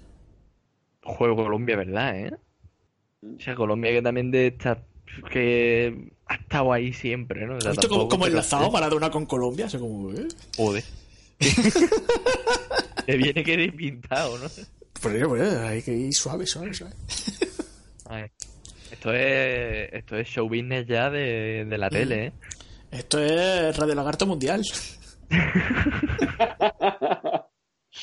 Juego 1.03 1.35
Colombia, 1.35 1.75
¿verdad, 1.75 2.17
eh? 2.17 2.31
O 3.37 3.39
sea, 3.41 3.55
Colombia 3.55 3.91
que 3.91 4.01
también 4.01 4.31
de 4.31 4.47
estar 4.47 4.83
que 5.31 6.11
ha 6.27 6.35
estado 6.35 6.71
ahí 6.71 6.93
siempre, 6.93 7.45
¿no? 7.45 7.57
O 7.57 7.61
sea, 7.61 7.71
¿Has 7.71 7.77
visto 7.77 8.07
cómo, 8.07 8.25
enlazado 8.27 8.71
Maradona 8.71 9.09
con 9.11 9.25
Colombia? 9.25 9.65
O 9.65 9.69
sea, 9.69 9.79
como, 9.79 10.11
¿eh? 10.13 10.27
Joder. 10.55 10.83
Te 13.05 13.17
viene 13.17 13.43
que 13.43 13.53
ir 13.53 13.75
pintado, 13.75 14.37
¿no? 14.37 14.47
Pues, 15.01 15.25
pues, 15.27 15.53
hay 15.57 15.81
que 15.81 15.93
ir 15.93 16.13
suave, 16.13 16.45
suave, 16.45 16.73
suave. 16.73 16.93
Ay, 18.09 18.25
Esto 18.91 19.13
es, 19.13 19.89
esto 19.93 20.17
es 20.17 20.27
show 20.27 20.47
business 20.47 20.85
ya 20.87 21.09
de, 21.09 21.65
de 21.65 21.77
la 21.77 21.89
tele, 21.89 22.25
¿eh? 22.27 22.33
Esto 22.91 23.19
es 23.19 23.75
Radio 23.77 23.95
Lagarto 23.95 24.25
Mundial. 24.25 24.63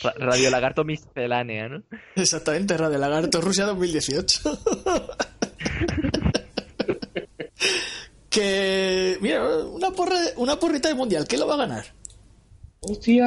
Ra- 0.03 0.15
Radio 0.17 0.51
Lagarto 0.51 0.85
miscelánea, 0.85 1.69
¿no? 1.69 1.83
Exactamente, 2.17 2.77
Radio 2.77 2.99
Lagarto 2.99 3.41
Rusia 3.41 3.65
2018. 3.67 4.61
que, 8.31 9.19
mira, 9.21 9.45
una, 9.67 9.91
porra, 9.91 10.17
una 10.37 10.59
porrita 10.59 10.89
de 10.89 10.95
mundial, 10.95 11.27
¿quién 11.29 11.41
lo 11.41 11.47
va 11.47 11.55
a 11.55 11.59
ganar? 11.59 11.85
¡Hostia! 12.89 13.27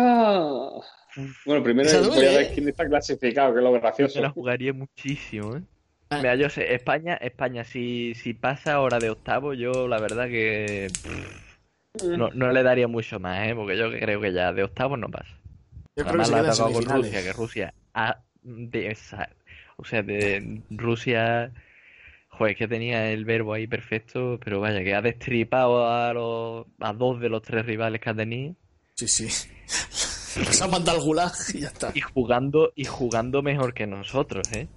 Bueno, 1.46 1.64
primero 1.64 1.90
voy 2.10 2.26
a 2.26 2.32
ver 2.32 2.42
¿eh? 2.44 2.52
quién 2.54 2.70
está 2.70 2.88
clasificado, 2.88 3.54
que 3.54 3.60
es 3.60 3.64
lo 3.64 3.74
Yo 3.74 3.80
gracioso. 3.82 4.14
se 4.14 4.22
la 4.22 4.30
jugaría 4.30 4.74
muchísimo, 4.74 5.58
¿eh? 5.58 5.62
Ah. 6.10 6.18
Mira, 6.18 6.36
yo 6.36 6.50
sé, 6.50 6.74
España, 6.74 7.16
España, 7.16 7.64
si, 7.64 8.16
si 8.16 8.34
pasa 8.34 8.74
ahora 8.74 9.00
de 9.00 9.10
octavo, 9.10 9.54
yo 9.54 9.88
la 9.88 10.00
verdad 10.00 10.28
que 10.28 10.88
pff, 10.92 12.08
no, 12.18 12.30
no 12.30 12.52
le 12.52 12.64
daría 12.64 12.88
mucho 12.88 13.20
más, 13.20 13.48
¿eh? 13.48 13.54
Porque 13.54 13.78
yo 13.78 13.92
creo 13.92 14.22
que 14.22 14.32
ya 14.34 14.54
de 14.54 14.64
octavo 14.64 14.98
no 14.98 15.10
pasa. 15.10 15.36
Yo 15.96 16.06
creo 16.06 16.06
que 16.06 16.10
Además 16.10 16.28
se 16.56 16.64
la 16.64 16.72
con. 16.74 16.86
Rusia, 17.04 17.24
que 17.24 17.34
Rusia 17.34 17.74
ha 17.94 18.22
de 18.42 18.88
esa- 18.88 19.30
o 19.78 19.84
sea, 19.84 20.02
de 20.02 20.62
Rusia, 20.70 21.52
joder, 22.30 22.56
que 22.56 22.68
tenía 22.68 23.12
el 23.12 23.26
verbo 23.26 23.54
ahí 23.54 23.68
perfecto, 23.68 24.40
pero 24.44 24.60
vaya, 24.62 24.84
que 24.84 24.96
ha 24.96 25.02
destripado 25.02 25.88
a 25.92 26.14
los 26.14 26.66
a 26.80 26.94
dos 26.94 27.20
de 27.20 27.30
los 27.30 27.42
tres 27.44 27.66
rivales 27.66 28.00
que 28.02 28.10
ha 28.10 28.16
tenido 28.16 28.56
Sí, 29.08 29.28
sí. 29.28 29.50
Los 30.40 30.62
ha 30.62 30.68
mandado 30.68 30.98
al 31.00 31.04
gulag 31.06 31.32
y 31.54 31.60
ya 31.62 31.68
está. 31.68 31.92
y 31.94 32.02
jugando 32.02 32.74
y 32.76 32.86
jugando 32.86 33.42
mejor 33.42 33.74
que 33.74 33.88
nosotros, 33.88 34.52
¿eh? 34.52 34.68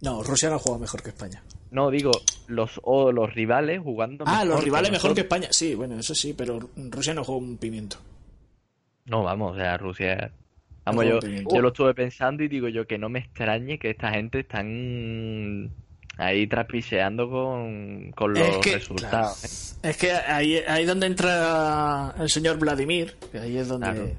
No, 0.00 0.22
Rusia 0.22 0.50
no 0.50 0.58
juega 0.58 0.78
mejor 0.78 1.02
que 1.02 1.08
España. 1.10 1.42
No, 1.70 1.90
digo, 1.90 2.12
los 2.46 2.80
o 2.84 3.10
los 3.12 3.34
rivales 3.34 3.80
jugando 3.80 4.24
Ah, 4.26 4.30
mejor 4.32 4.46
los 4.46 4.58
que 4.60 4.64
rivales 4.66 4.90
mejor 4.92 5.14
que. 5.14 5.20
España. 5.22 5.48
Sí, 5.50 5.74
bueno, 5.74 5.98
eso 5.98 6.14
sí, 6.14 6.32
pero 6.32 6.58
Rusia 6.76 7.14
no 7.14 7.24
juega 7.24 7.40
un 7.40 7.56
pimiento. 7.56 7.96
No, 9.06 9.22
vamos, 9.22 9.52
o 9.52 9.56
sea, 9.56 9.76
Rusia. 9.78 10.32
Vamos, 10.84 11.04
yo, 11.04 11.18
yo 11.20 11.60
lo 11.60 11.68
estuve 11.68 11.94
pensando 11.94 12.42
y 12.42 12.48
digo 12.48 12.68
yo 12.68 12.86
que 12.86 12.98
no 12.98 13.08
me 13.08 13.20
extrañe 13.20 13.78
que 13.78 13.90
esta 13.90 14.10
gente 14.10 14.40
están 14.40 15.70
ahí 16.18 16.46
trapicheando 16.46 17.28
con, 17.30 18.12
con 18.12 18.34
los 18.34 18.48
Es 18.48 18.56
que, 18.58 18.74
resultados. 18.74 19.44
¿eh? 19.82 19.90
Es 19.90 19.96
que 19.96 20.12
ahí, 20.12 20.56
ahí 20.68 20.84
donde 20.84 21.06
entra 21.06 22.14
el 22.18 22.28
señor 22.30 22.58
Vladimir, 22.58 23.16
que 23.30 23.38
ahí 23.38 23.56
es 23.56 23.68
donde... 23.68 23.90
Claro. 23.90 24.10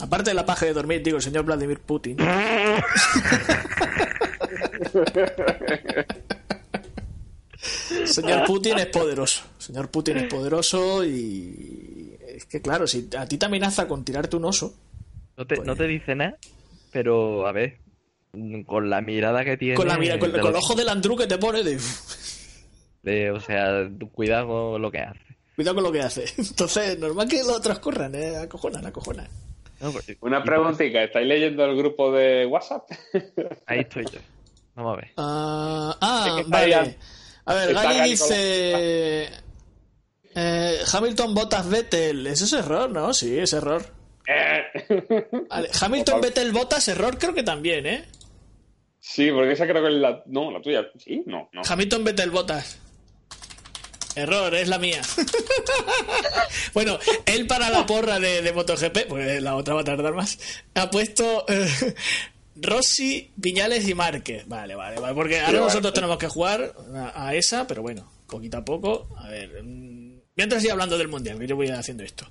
Aparte 0.00 0.30
de 0.30 0.34
la 0.34 0.44
paja 0.46 0.66
de 0.66 0.72
dormir, 0.72 1.02
digo, 1.02 1.18
el 1.18 1.22
señor 1.22 1.44
Vladimir 1.44 1.78
Putin. 1.80 2.16
Señor 8.04 8.44
Putin 8.46 8.78
es 8.78 8.86
poderoso. 8.86 9.42
Señor 9.58 9.88
Putin 9.90 10.16
es 10.18 10.24
poderoso 10.24 11.04
y... 11.04 12.16
Es 12.26 12.46
que 12.46 12.60
claro, 12.60 12.86
si 12.86 13.08
a 13.16 13.26
ti 13.26 13.38
te 13.38 13.46
amenaza 13.46 13.86
con 13.86 14.04
tirarte 14.04 14.36
un 14.36 14.44
oso, 14.46 14.74
No 15.36 15.46
te, 15.46 15.56
Pues- 15.56 15.66
no 15.66 15.76
te 15.76 15.86
dice 15.86 16.14
nada, 16.14 16.36
pero 16.90 17.46
a 17.46 17.52
ver, 17.52 17.78
con 18.66 18.88
la 18.88 19.00
mirada 19.02 19.44
que 19.44 19.56
tiene. 19.56 19.74
con 19.74 19.88
la 19.88 19.98
mira, 19.98 20.18
con, 20.18 20.32
de 20.32 20.40
con 20.40 20.50
el 20.50 20.56
ojo 20.56 20.74
del 20.74 20.88
Andrew 20.88 21.16
que 21.16 21.26
te 21.26 21.38
pone 21.38 21.62
de... 21.62 21.78
de- 23.02 23.30
o 23.30 23.40
sea, 23.40 23.88
cuidado 24.12 24.72
con 24.72 24.82
lo 24.82 24.90
que 24.90 25.00
hace. 25.00 25.20
Cuidado 25.54 25.74
con 25.76 25.84
lo 25.84 25.92
que 25.92 26.00
hace. 26.00 26.24
Entonces, 26.38 26.98
normal 26.98 27.28
que 27.28 27.38
los 27.38 27.58
otros 27.58 27.78
corran, 27.78 28.14
¿eh? 28.14 28.36
Acojonan, 28.36 28.86
acojonan. 28.86 29.28
No, 29.80 29.92
Una 30.20 30.42
preguntita, 30.44 31.02
¿estáis 31.02 31.26
leyendo 31.26 31.64
el 31.64 31.76
grupo 31.76 32.12
de 32.12 32.46
WhatsApp? 32.46 32.84
ahí 33.66 33.80
estoy 33.80 34.04
yo. 34.04 34.20
Vamos 34.74 34.94
a 34.94 34.96
ver. 35.00 35.10
Ah, 35.16 35.96
ah, 36.00 36.24
Es 36.28 36.34
que 36.34 36.40
está 36.42 36.56
vale. 36.58 36.96
A 37.44 37.54
ver, 37.54 37.74
Gali 37.74 38.10
dice... 38.10 39.28
eh, 40.34 40.78
Hamilton 40.92 41.34
Bottas 41.34 41.68
Vettel. 41.68 42.26
Eso 42.28 42.44
es 42.44 42.52
error, 42.52 42.88
¿no? 42.90 43.12
Sí, 43.12 43.36
es 43.36 43.52
error. 43.52 43.84
Eh. 44.26 44.62
Vale, 45.50 45.68
Hamilton. 45.80 46.20
Vettel 46.20 46.52
Bottas, 46.52 46.86
error 46.86 47.18
creo 47.18 47.34
que 47.34 47.42
también, 47.42 47.84
¿eh? 47.86 48.04
Sí, 49.04 49.32
porque 49.32 49.52
esa 49.52 49.66
creo 49.66 49.82
que 49.82 49.88
es 49.88 50.00
la... 50.00 50.22
No, 50.26 50.52
la 50.52 50.62
tuya. 50.62 50.86
Sí, 50.96 51.24
no, 51.26 51.50
no. 51.52 51.62
Hamilton 51.68 52.04
Vettel 52.04 52.30
Bottas. 52.30 52.78
Error, 54.14 54.54
es 54.54 54.68
la 54.68 54.78
mía. 54.78 55.02
bueno, 56.74 56.98
él 57.26 57.48
para 57.48 57.68
la 57.68 57.84
porra 57.84 58.20
de, 58.20 58.42
de 58.42 58.52
MotoGP, 58.52 59.08
pues 59.08 59.42
la 59.42 59.56
otra 59.56 59.74
va 59.74 59.80
a 59.80 59.84
tardar 59.84 60.14
más, 60.14 60.38
ha 60.74 60.88
puesto 60.88 61.44
eh, 61.48 61.66
Rossi, 62.54 63.32
Viñales 63.34 63.88
y 63.88 63.94
Márquez. 63.94 64.46
Vale, 64.46 64.76
vale, 64.76 65.00
vale. 65.00 65.14
Porque 65.14 65.40
ahora 65.40 65.60
nosotros 65.60 65.92
tenemos 65.94 66.18
que 66.18 66.28
jugar 66.28 66.72
a, 66.94 67.26
a 67.28 67.34
esa, 67.34 67.66
pero 67.66 67.82
bueno, 67.82 68.08
poquito 68.28 68.58
a 68.58 68.64
poco. 68.64 69.08
A 69.18 69.28
ver, 69.28 69.64
mm, 69.64 70.20
mientras 70.36 70.62
siga 70.62 70.74
hablando 70.74 70.96
del 70.96 71.08
Mundial, 71.08 71.38
que 71.40 71.46
yo 71.48 71.56
voy 71.56 71.70
haciendo 71.70 72.04
esto. 72.04 72.30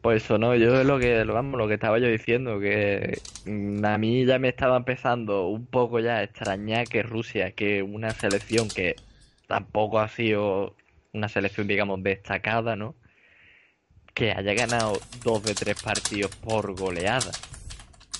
Pues 0.00 0.24
eso, 0.24 0.38
¿no? 0.38 0.54
Yo 0.56 0.80
es 0.80 0.86
lo 0.86 0.98
que, 0.98 1.22
vamos, 1.24 1.58
lo 1.58 1.68
que 1.68 1.74
estaba 1.74 1.98
yo 1.98 2.06
diciendo, 2.08 2.58
que 2.58 3.22
mm, 3.44 3.84
a 3.84 3.98
mí 3.98 4.24
ya 4.24 4.38
me 4.38 4.48
estaba 4.48 4.76
empezando 4.78 5.48
un 5.48 5.66
poco 5.66 6.00
ya 6.00 6.16
a 6.18 6.22
extrañar 6.22 6.88
que 6.88 7.02
Rusia, 7.02 7.52
que 7.54 7.82
una 7.82 8.14
selección 8.14 8.70
que 8.72 8.96
tampoco 9.46 9.98
ha 10.00 10.08
sido 10.08 10.76
una 11.12 11.28
selección, 11.28 11.66
digamos, 11.68 12.02
destacada, 12.02 12.76
¿no? 12.76 12.98
Que 14.14 14.32
haya 14.32 14.54
ganado 14.54 15.08
dos 15.22 15.42
de 15.42 15.54
tres 15.54 15.76
partidos 15.82 16.30
por 16.36 16.74
goleada. 16.74 17.40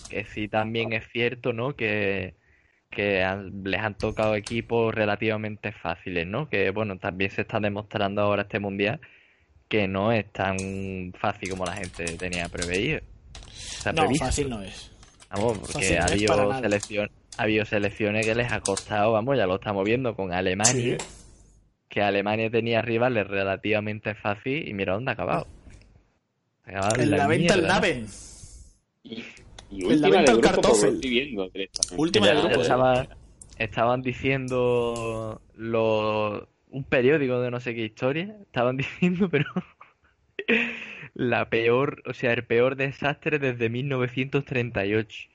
Que 0.08 0.24
sí 0.24 0.48
también 0.48 0.92
es 0.92 1.08
cierto, 1.12 1.52
¿no? 1.52 1.76
Que, 1.76 2.36
que 2.90 3.22
han- 3.24 3.64
les 3.64 3.80
han 3.82 3.98
tocado 3.98 4.34
equipos 4.36 4.94
relativamente 4.94 5.72
fáciles, 5.72 6.26
¿no? 6.26 6.48
Que, 6.48 6.70
bueno, 6.70 6.98
también 6.98 7.30
se 7.30 7.42
está 7.42 7.60
demostrando 7.60 8.22
ahora 8.22 8.42
este 8.42 8.60
mundial 8.60 9.00
que 9.70 9.86
no 9.86 10.10
es 10.10 10.30
tan 10.32 11.12
fácil 11.18 11.48
como 11.48 11.64
la 11.64 11.74
gente 11.74 12.04
tenía 12.16 12.48
preveído. 12.48 12.98
O 13.46 13.50
sea, 13.50 13.92
No, 13.92 14.02
previsto. 14.02 14.26
fácil 14.26 14.50
no 14.50 14.60
es. 14.62 14.90
Vamos, 15.30 15.58
porque 15.58 15.96
ha 15.96 16.06
habido 16.06 16.60
selección, 16.60 17.10
ha 17.38 17.42
habido 17.44 17.64
selecciones 17.64 18.26
que 18.26 18.34
les 18.34 18.52
ha 18.52 18.60
costado, 18.60 19.12
vamos, 19.12 19.38
ya 19.38 19.46
lo 19.46 19.54
estamos 19.54 19.84
viendo 19.84 20.16
con 20.16 20.32
Alemania, 20.32 20.98
Sí. 20.98 21.04
que 21.88 22.02
Alemania 22.02 22.50
tenía 22.50 22.82
rivales 22.82 23.28
relativamente 23.28 24.16
fácil 24.16 24.68
y 24.68 24.74
mira 24.74 24.94
dónde 24.94 25.12
ha 25.12 25.14
acabado. 25.14 25.46
Ha 26.64 26.70
acabado 26.70 27.00
en 27.02 27.10
la, 27.12 27.26
venta 27.28 27.54
el 27.54 27.66
Naven. 27.68 28.06
Y, 29.04 29.24
en 29.70 30.00
la 30.00 30.08
venta 30.10 30.32
el 30.32 30.40
Kartoffel. 30.40 31.00
Última 31.96 32.26
del 32.26 32.42
grupo. 32.42 32.62
Estaba, 32.62 33.06
estaban 33.56 34.02
diciendo 34.02 35.40
los, 35.54 36.42
un 36.70 36.84
periódico 36.84 37.40
de 37.40 37.50
no 37.50 37.60
sé 37.60 37.74
qué 37.74 37.82
historia. 37.82 38.36
Estaban 38.42 38.76
diciendo, 38.78 39.28
pero 39.28 39.46
la 41.14 41.48
peor, 41.48 42.02
o 42.06 42.14
sea, 42.14 42.32
el 42.32 42.44
peor 42.44 42.76
desastre 42.76 43.38
desde 43.38 43.68
1938. 43.68 45.28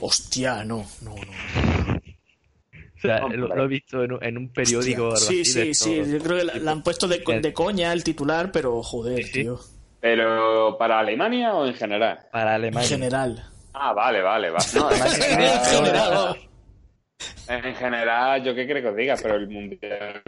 Hostia, 0.00 0.64
no, 0.64 0.84
no, 1.02 1.14
no. 1.14 1.94
O 2.96 3.06
sea, 3.06 3.20
lo, 3.28 3.64
he 3.64 3.68
visto 3.68 4.02
en, 4.02 4.38
un 4.38 4.48
periódico. 4.48 5.14
sí, 5.16 5.44
sí, 5.44 5.74
sí. 5.74 6.02
Yo 6.10 6.18
creo 6.20 6.38
que 6.38 6.58
la, 6.58 6.72
han 6.72 6.82
puesto 6.82 7.06
de, 7.06 7.18
de, 7.18 7.52
coña 7.52 7.92
el 7.92 8.02
titular, 8.02 8.50
pero 8.50 8.82
joder, 8.82 9.30
tío. 9.30 9.60
¿Pero 10.00 10.76
para 10.78 11.00
Alemania 11.00 11.54
o 11.54 11.66
en 11.66 11.74
general? 11.74 12.20
Para 12.32 12.54
Alemania. 12.54 12.88
En 12.88 12.88
general. 12.88 13.50
Ah, 13.74 13.92
vale, 13.92 14.22
vale, 14.22 14.50
vale. 14.50 14.64
No, 14.74 14.90
en 14.90 15.64
general. 15.64 16.36
En 17.48 17.74
general, 17.74 18.42
yo 18.42 18.54
qué 18.54 18.66
creo 18.66 18.82
que 18.82 18.88
os 18.88 18.96
diga, 18.96 19.16
pero 19.20 19.36
el 19.36 19.48
mundial 19.48 20.22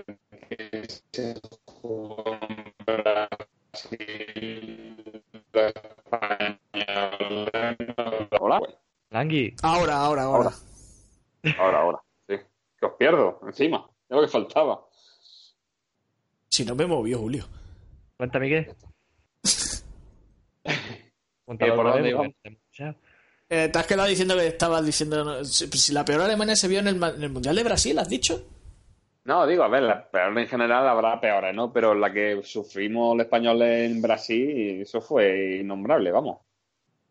Hola. 8.40 8.60
Langui. 9.10 9.54
Ahora, 9.62 9.96
ahora, 9.96 10.22
ahora. 10.22 10.52
Ahora, 11.58 11.80
ahora. 11.80 11.98
Sí. 12.28 12.36
Que 12.78 12.86
os 12.86 12.92
pierdo, 12.98 13.40
encima. 13.46 13.88
Es 14.08 14.16
lo 14.16 14.22
que 14.22 14.28
faltaba. 14.28 14.86
Si 16.48 16.64
no 16.64 16.74
me 16.74 16.86
movió, 16.86 17.18
Julio. 17.18 17.46
Cuéntame 18.16 18.48
qué. 18.48 18.74
Cuéntame 21.44 21.72
por 21.72 21.92
dónde 21.92 22.34
Eh, 23.48 23.68
te 23.68 23.78
has 23.78 23.86
quedado 23.86 24.08
diciendo 24.08 24.36
que 24.36 24.46
estabas 24.48 24.84
diciendo. 24.84 25.44
Si 25.44 25.92
la 25.92 26.04
peor 26.04 26.22
Alemania 26.22 26.56
se 26.56 26.68
vio 26.68 26.80
en 26.80 26.88
el, 26.88 27.02
en 27.02 27.22
el 27.22 27.30
Mundial 27.30 27.56
de 27.56 27.64
Brasil, 27.64 27.98
¿has 27.98 28.08
dicho? 28.08 28.44
No, 29.26 29.44
digo, 29.44 29.64
a 29.64 29.68
ver, 29.68 29.82
la 29.82 30.08
peor 30.08 30.38
en 30.38 30.46
general 30.46 30.86
habrá 30.86 31.20
peores, 31.20 31.52
¿no? 31.52 31.72
Pero 31.72 31.96
la 31.96 32.12
que 32.12 32.40
sufrimos 32.44 33.16
los 33.16 33.24
españoles 33.24 33.90
en 33.90 34.00
Brasil, 34.00 34.82
eso 34.82 35.00
fue 35.00 35.58
innombrable, 35.60 36.12
vamos. 36.12 36.38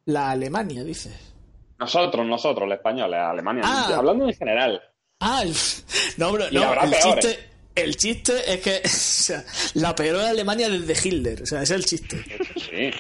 La 0.06 0.32
Alemania, 0.32 0.82
dices. 0.86 1.34
Nosotros, 1.78 2.26
nosotros, 2.26 2.70
los 2.70 2.78
españoles, 2.78 3.20
Alemania. 3.20 3.64
Ah. 3.66 3.96
Hablando 3.98 4.28
en 4.28 4.34
general. 4.34 4.82
Ah, 5.20 5.44
no, 6.18 6.32
bro, 6.32 6.46
no, 6.52 6.74
el 6.84 6.94
chiste, 6.94 7.40
el 7.76 7.98
chiste 7.98 8.54
es 8.54 8.62
que 8.62 8.82
o 8.86 8.88
sea, 8.88 9.44
la 9.74 9.94
peor 9.94 10.20
de 10.20 10.30
Alemania 10.30 10.70
desde 10.70 11.10
Hitler, 11.10 11.42
o 11.42 11.46
sea, 11.46 11.64
ese 11.64 11.76
es 11.76 11.80
el 11.82 11.86
chiste. 11.86 12.24
Sí. 12.56 12.92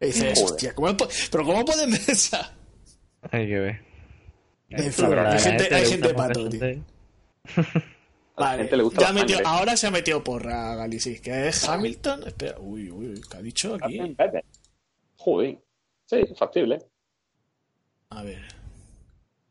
Y 0.00 0.06
dices, 0.06 0.42
hostia, 0.42 0.74
¿cómo, 0.74 0.96
pero 1.30 1.44
¿cómo 1.44 1.62
pueden 1.66 1.90
pensar? 1.90 2.50
Hay 3.30 3.46
que 3.46 3.58
ver. 3.58 3.80
hay 4.70 5.38
gente, 5.38 5.74
hay 5.74 5.84
gente 5.84 6.14
pato, 6.14 6.48
tío. 6.48 6.60
Vale, 8.36 8.68
ya 8.98 9.12
metió, 9.14 9.38
ahora 9.46 9.78
se 9.78 9.86
ha 9.86 9.90
metido 9.90 10.22
porra 10.22 10.74
Galicis, 10.74 11.22
que 11.22 11.48
es 11.48 11.66
Hamilton. 11.66 12.24
Espera, 12.26 12.58
uy, 12.60 12.90
uy, 12.90 13.18
¿qué 13.30 13.36
ha 13.38 13.42
dicho 13.42 13.74
aquí? 13.74 13.98
Joder, 15.16 15.58
sí, 16.04 16.22
factible. 16.38 16.78
A 18.10 18.22
ver, 18.22 18.42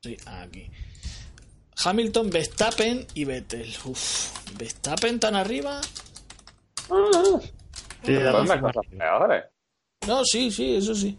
sí, 0.04 0.16
aquí. 0.28 0.70
Hamilton, 1.84 2.30
Verstappen 2.30 3.08
y 3.16 3.26
Vettel. 3.26 3.74
Uf, 3.86 4.56
Verstappen 4.56 5.20
tan 5.20 5.36
arriba. 5.36 5.82
Ah, 6.92 7.40
sí, 8.04 8.16
ah, 8.16 9.50
no, 10.08 10.24
sí, 10.24 10.52
sí, 10.52 10.76
eso 10.76 10.94
sí. 10.94 11.18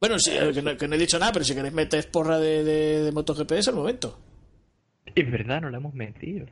Bueno, 0.00 0.18
sí, 0.18 0.30
que 0.30 0.62
no, 0.62 0.74
que 0.74 0.88
no, 0.88 0.94
he 0.94 0.98
dicho 0.98 1.18
nada, 1.18 1.32
pero 1.32 1.44
si 1.44 1.54
queréis 1.54 1.74
meter 1.74 2.10
porra 2.10 2.38
de, 2.38 2.64
de, 2.64 3.02
de 3.02 3.12
MotoGP 3.12 3.52
es 3.52 3.68
el 3.68 3.74
momento. 3.74 4.18
Es 5.14 5.30
verdad, 5.30 5.60
no 5.60 5.70
la 5.70 5.76
hemos 5.76 5.92
metido. 5.92 6.46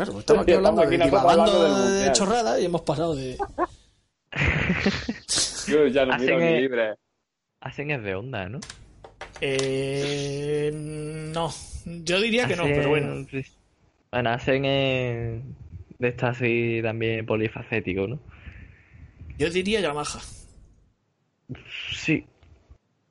Claro, 0.00 0.12
pues 0.14 0.22
estamos 0.22 0.42
aquí 0.44 0.52
hablando, 0.54 0.80
aquí 0.80 0.96
de, 0.96 2.04
de 2.04 2.12
chorrada 2.12 2.58
y 2.58 2.64
hemos 2.64 2.80
pasado 2.80 3.14
de. 3.14 3.36
Yo 5.66 5.88
ya 5.88 6.06
no 6.06 6.16
miro 6.16 6.38
ni 6.38 6.58
libre. 6.58 6.94
Hacen 7.60 7.90
es 7.90 8.02
de 8.02 8.14
onda, 8.14 8.48
¿no? 8.48 8.60
Eh, 9.42 10.70
no, 10.72 11.50
yo 11.84 12.18
diría 12.18 12.46
que 12.46 12.56
no, 12.56 12.62
pero 12.64 12.88
bueno. 12.88 13.26
Bueno, 14.10 14.30
hacen 14.30 14.62
de 14.62 16.08
esta 16.08 16.28
así 16.28 16.80
también 16.82 17.26
polifacético, 17.26 18.06
¿no? 18.06 18.18
Yo 19.36 19.50
diría 19.50 19.82
Yamaha. 19.82 20.20
Sí, 21.92 22.24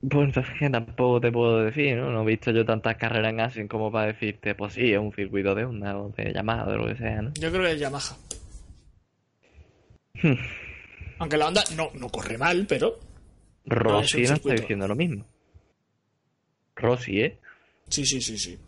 pues 0.08 0.28
entonces 0.28 0.54
que 0.58 0.70
tampoco 0.70 1.20
te 1.20 1.30
puedo 1.30 1.64
decir, 1.64 1.96
¿no? 1.96 2.10
No 2.10 2.22
he 2.22 2.26
visto 2.26 2.50
yo 2.50 2.64
tantas 2.64 2.96
carreras 2.96 3.32
en 3.32 3.40
Asia 3.40 3.68
como 3.68 3.92
para 3.92 4.06
decirte, 4.06 4.54
pues 4.54 4.74
sí, 4.74 4.92
es 4.92 4.98
un 4.98 5.12
circuito 5.12 5.54
de 5.54 5.64
Honda 5.64 5.98
o 5.98 6.08
de 6.10 6.32
Yamaha 6.32 6.66
o 6.66 6.70
de 6.70 6.76
lo 6.78 6.86
que 6.86 6.96
sea, 6.96 7.22
¿no? 7.22 7.32
Yo 7.34 7.50
creo 7.50 7.62
que 7.62 7.72
es 7.72 7.80
Yamaha. 7.80 8.16
Hmm. 10.22 10.34
Aunque 11.18 11.36
la 11.36 11.48
Honda 11.48 11.64
no, 11.76 11.90
no 11.94 12.08
corre 12.08 12.38
mal, 12.38 12.66
pero... 12.66 12.98
Rossi 13.66 14.22
no, 14.22 14.34
está 14.34 14.54
diciendo 14.54 14.88
lo 14.88 14.96
mismo. 14.96 15.26
Rossi, 16.76 17.20
¿eh? 17.20 17.38
Sí, 17.88 18.06
sí, 18.06 18.22
sí, 18.22 18.38
sí. 18.38 18.58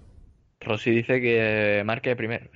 Rossi 0.60 0.90
dice 0.90 1.18
que 1.20 1.82
marque 1.84 2.14
primero. 2.14 2.46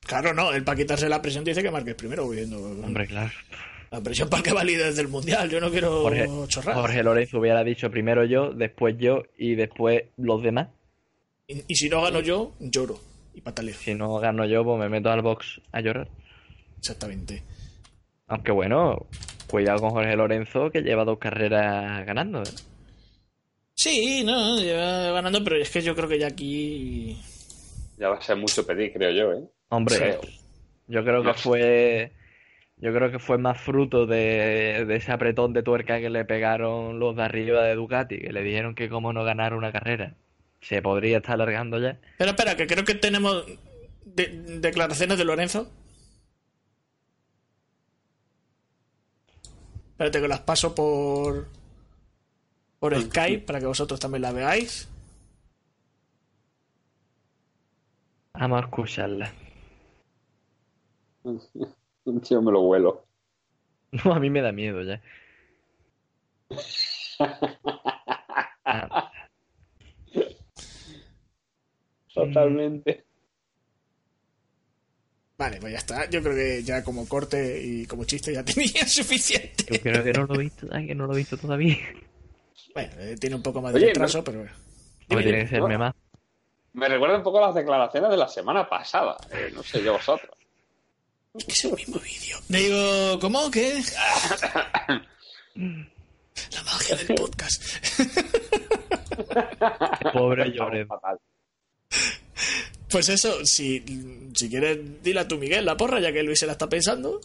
Claro, 0.00 0.32
no, 0.32 0.52
él 0.52 0.62
para 0.62 0.76
quitarse 0.76 1.08
la 1.08 1.20
presión 1.20 1.42
dice 1.42 1.64
que 1.64 1.70
marque 1.70 1.96
primero, 1.96 2.28
viendo. 2.28 2.58
Hombre, 2.58 3.08
claro. 3.08 3.32
La 3.90 4.00
presión 4.00 4.28
para 4.28 4.42
que 4.42 4.52
valide 4.52 4.84
desde 4.84 5.02
el 5.02 5.08
mundial, 5.08 5.48
yo 5.48 5.60
no 5.60 5.70
quiero 5.70 6.02
Jorge, 6.02 6.28
chorrar. 6.48 6.74
Jorge 6.74 7.02
Lorenzo 7.02 7.38
hubiera 7.38 7.62
dicho 7.62 7.90
primero 7.90 8.24
yo, 8.24 8.52
después 8.52 8.96
yo 8.98 9.22
y 9.38 9.54
después 9.54 10.04
los 10.16 10.42
demás. 10.42 10.68
Y, 11.46 11.74
si 11.76 11.88
no 11.88 12.02
gano 12.02 12.20
yo, 12.20 12.52
lloro 12.58 12.98
y 13.32 13.40
pataleo. 13.40 13.74
Si 13.74 13.94
no 13.94 14.18
gano 14.18 14.44
yo, 14.44 14.64
pues 14.64 14.78
me 14.80 14.88
meto 14.88 15.10
al 15.10 15.22
box 15.22 15.60
a 15.70 15.80
llorar. 15.80 16.08
Exactamente. 16.78 17.42
Aunque 18.26 18.50
bueno, 18.50 19.06
cuidado 19.46 19.80
con 19.80 19.90
Jorge 19.90 20.16
Lorenzo 20.16 20.70
que 20.70 20.82
lleva 20.82 21.04
dos 21.04 21.18
carreras 21.18 22.04
ganando. 22.04 22.42
¿eh? 22.42 22.52
Sí, 23.74 24.24
no, 24.24 24.58
lleva 24.58 25.12
ganando, 25.12 25.44
pero 25.44 25.56
es 25.56 25.70
que 25.70 25.82
yo 25.82 25.94
creo 25.94 26.08
que 26.08 26.18
ya 26.18 26.26
aquí. 26.26 27.16
Ya 27.98 28.08
va 28.08 28.16
a 28.16 28.22
ser 28.22 28.36
mucho 28.36 28.66
pedir, 28.66 28.92
creo 28.92 29.12
yo, 29.12 29.32
¿eh? 29.32 29.44
Hombre, 29.68 30.18
yo 30.88 31.04
creo 31.04 31.22
que 31.22 31.34
fue 31.34 32.12
yo 32.78 32.92
creo 32.92 33.10
que 33.10 33.18
fue 33.18 33.38
más 33.38 33.58
fruto 33.60 34.06
de, 34.06 34.86
ese 34.94 35.12
apretón 35.12 35.52
de 35.52 35.62
tuerca 35.62 35.98
que 35.98 36.10
le 36.10 36.24
pegaron 36.24 36.98
los 36.98 37.16
de 37.16 37.22
arriba 37.22 37.62
de 37.62 37.74
Ducati, 37.74 38.18
que 38.18 38.32
le 38.32 38.42
dijeron 38.42 38.74
que 38.74 38.88
como 38.88 39.12
no 39.12 39.24
ganar 39.24 39.54
una 39.54 39.72
carrera 39.72 40.14
se 40.60 40.82
podría 40.82 41.18
estar 41.18 41.34
alargando 41.34 41.78
ya. 41.78 41.98
Pero 42.18 42.30
espera, 42.30 42.56
que 42.56 42.66
creo 42.66 42.84
que 42.84 42.94
tenemos 42.94 43.44
declaraciones 44.04 45.16
de 45.16 45.24
Lorenzo. 45.24 45.70
Espérate 49.92 50.20
que 50.20 50.28
las 50.28 50.40
paso 50.40 50.74
por 50.74 51.48
por 52.78 53.00
Skype 53.00 53.46
para 53.46 53.60
que 53.60 53.66
vosotros 53.66 53.98
también 53.98 54.22
las 54.22 54.34
veáis. 54.34 54.88
Vamos 58.34 58.60
a 58.60 58.64
escucharla. 58.64 59.32
Yo 62.30 62.42
me 62.42 62.52
lo 62.52 62.62
vuelo. 62.62 63.04
No, 64.04 64.12
a 64.12 64.18
mí 64.20 64.28
me 64.30 64.42
da 64.42 64.52
miedo 64.52 64.82
ya. 64.82 65.00
Totalmente. 72.12 73.06
Vale, 75.38 75.58
pues 75.60 75.72
ya 75.72 75.78
está. 75.78 76.10
Yo 76.10 76.20
creo 76.20 76.34
que 76.34 76.64
ya 76.64 76.82
como 76.82 77.08
corte 77.08 77.62
y 77.62 77.86
como 77.86 78.02
chiste 78.04 78.34
ya 78.34 78.44
tenía 78.44 78.84
suficiente. 78.86 79.64
Yo 79.70 79.80
creo 79.80 80.02
que 80.02 80.12
no 80.12 80.26
lo 80.26 80.34
he 80.34 80.38
visto, 80.38 80.68
que 80.68 80.94
no 80.94 81.06
lo 81.06 81.14
he 81.14 81.18
visto 81.18 81.38
todavía. 81.38 81.78
Bueno, 82.74 82.92
eh, 82.98 83.16
tiene 83.18 83.36
un 83.36 83.42
poco 83.42 83.62
más 83.62 83.72
de 83.72 83.78
retraso, 83.80 84.24
pero 84.24 84.40
bueno. 84.40 84.52
tiene 85.08 85.42
que 85.42 85.46
serme 85.46 85.78
más. 85.78 85.94
Me 86.72 86.88
recuerda 86.88 87.16
un 87.16 87.22
poco 87.22 87.40
las 87.40 87.54
declaraciones 87.54 88.10
de 88.10 88.16
la 88.16 88.26
semana 88.28 88.68
pasada. 88.68 89.16
Eh, 89.30 89.52
no 89.54 89.62
sé 89.62 89.80
yo 89.82 89.92
vosotros. 89.94 90.36
Es 91.46 91.64
el 91.64 91.74
mismo 91.74 91.98
vídeo. 91.98 92.38
Digo, 92.48 93.18
¿cómo? 93.20 93.50
¿Qué? 93.50 93.78
La 95.54 96.62
magia 96.64 96.96
del 96.96 97.14
podcast. 97.14 97.62
Pobre 100.12 100.52
Lloret. 100.52 100.88
Pues 102.90 103.08
eso, 103.08 103.44
si, 103.44 103.82
si 104.34 104.48
quieres, 104.48 105.02
dile 105.02 105.20
a 105.20 105.28
tu 105.28 105.38
Miguel 105.38 105.64
la 105.64 105.76
porra, 105.76 106.00
ya 106.00 106.12
que 106.12 106.22
Luis 106.22 106.38
se 106.38 106.46
la 106.46 106.52
está 106.52 106.68
pensando. 106.68 107.20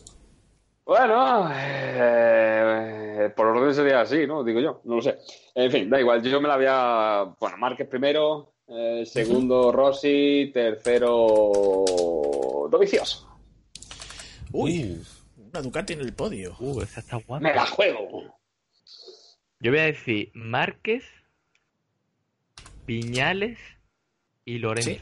Bueno, 0.86 1.50
eh, 1.54 3.32
por 3.36 3.48
orden 3.48 3.74
sería 3.74 4.02
así, 4.02 4.26
¿no? 4.26 4.44
Digo 4.44 4.60
yo, 4.60 4.82
no 4.86 4.96
lo 4.96 5.02
sé. 5.02 5.20
En 5.54 5.72
fin, 5.72 5.90
da 5.90 6.00
igual, 6.00 6.24
yo 6.24 6.42
me 6.42 6.48
la 6.48 6.56
había. 6.56 7.36
Bueno, 7.40 7.58
Márquez 7.58 7.88
primero, 7.88 8.54
eh, 8.68 9.04
segundo 9.06 9.72
Rossi, 9.72 10.50
tercero 10.54 11.84
Punto 12.72 12.80
vicioso. 12.80 13.28
Uy, 14.52 15.02
una 15.38 15.62
Ducati 15.62 15.94
en 15.94 16.02
el 16.02 16.14
podio. 16.14 16.56
Uh, 16.60 16.82
esa 16.82 17.00
está 17.00 17.18
guapa. 17.18 17.40
Me 17.40 17.54
la 17.54 17.66
juego. 17.66 18.36
Yo 19.60 19.72
voy 19.72 19.80
a 19.80 19.86
decir 19.86 20.32
Márquez, 20.34 21.04
Piñales 22.86 23.60
y 24.44 24.58
Lorenzo. 24.58 24.90
Sí. 24.90 25.02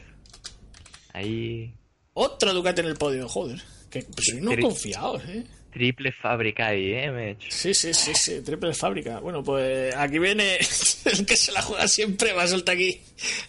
Ahí 1.12 1.74
Otra 2.12 2.52
Ducati 2.52 2.80
en 2.80 2.86
el 2.88 2.96
podio, 2.96 3.28
joder. 3.28 3.60
Que 3.90 4.02
pues, 4.02 4.26
soy 4.26 4.60
confiados, 4.60 5.24
eh. 5.24 5.44
triple 5.72 6.12
fábrica 6.12 6.68
ahí, 6.68 6.92
¿eh? 6.92 7.10
Me 7.10 7.28
he 7.28 7.30
hecho. 7.32 7.48
Sí, 7.50 7.74
sí, 7.74 7.92
sí, 7.92 8.14
sí, 8.14 8.40
triple 8.42 8.72
fábrica. 8.74 9.18
Bueno, 9.18 9.42
pues 9.42 9.94
aquí 9.96 10.18
viene 10.20 10.58
el 11.04 11.26
que 11.26 11.36
se 11.36 11.50
la 11.50 11.62
juega 11.62 11.88
siempre, 11.88 12.32
va 12.32 12.44
a 12.44 12.48
soltar 12.48 12.76
aquí 12.76 13.00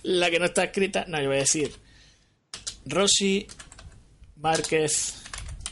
la 0.02 0.32
que 0.32 0.40
no 0.40 0.46
está 0.46 0.64
escrita. 0.64 1.06
No, 1.08 1.20
yo 1.22 1.28
voy 1.28 1.38
a 1.38 1.42
decir 1.42 1.72
Rossi, 2.86 3.46
Márquez, 4.38 5.21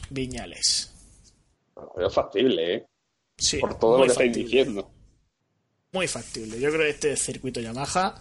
Viñales. 0.09 0.93
Es 1.97 2.13
factible, 2.13 2.75
¿eh? 2.75 2.85
Sí, 3.37 3.57
Por 3.57 3.79
todo 3.79 3.99
lo 3.99 4.03
que 4.05 4.11
estáis 4.11 4.33
diciendo. 4.33 4.91
Muy 5.91 6.07
factible. 6.07 6.59
Yo 6.59 6.69
creo 6.69 6.81
que 6.81 6.89
este 6.89 7.11
es 7.13 7.21
circuito 7.21 7.59
Yamaha. 7.61 8.15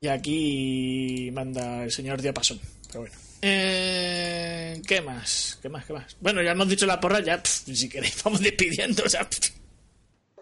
Y 0.00 0.08
aquí 0.08 1.30
manda 1.32 1.84
el 1.84 1.90
señor 1.90 2.20
Diapasón. 2.20 2.60
Pero 2.88 3.00
bueno. 3.00 3.16
Eh, 3.40 4.80
¿Qué 4.86 5.00
más? 5.00 5.58
¿Qué 5.60 5.68
más? 5.68 5.84
¿Qué 5.86 5.92
más? 5.92 6.16
Bueno, 6.20 6.42
ya 6.42 6.52
hemos 6.52 6.68
dicho 6.68 6.86
la 6.86 7.00
porra, 7.00 7.20
ya, 7.20 7.42
pf, 7.42 7.74
si 7.74 7.88
queréis, 7.88 8.22
vamos 8.24 8.40
despidiendo. 8.40 9.02
O 9.04 9.08
sea, 9.08 9.28
pf, 9.28 9.52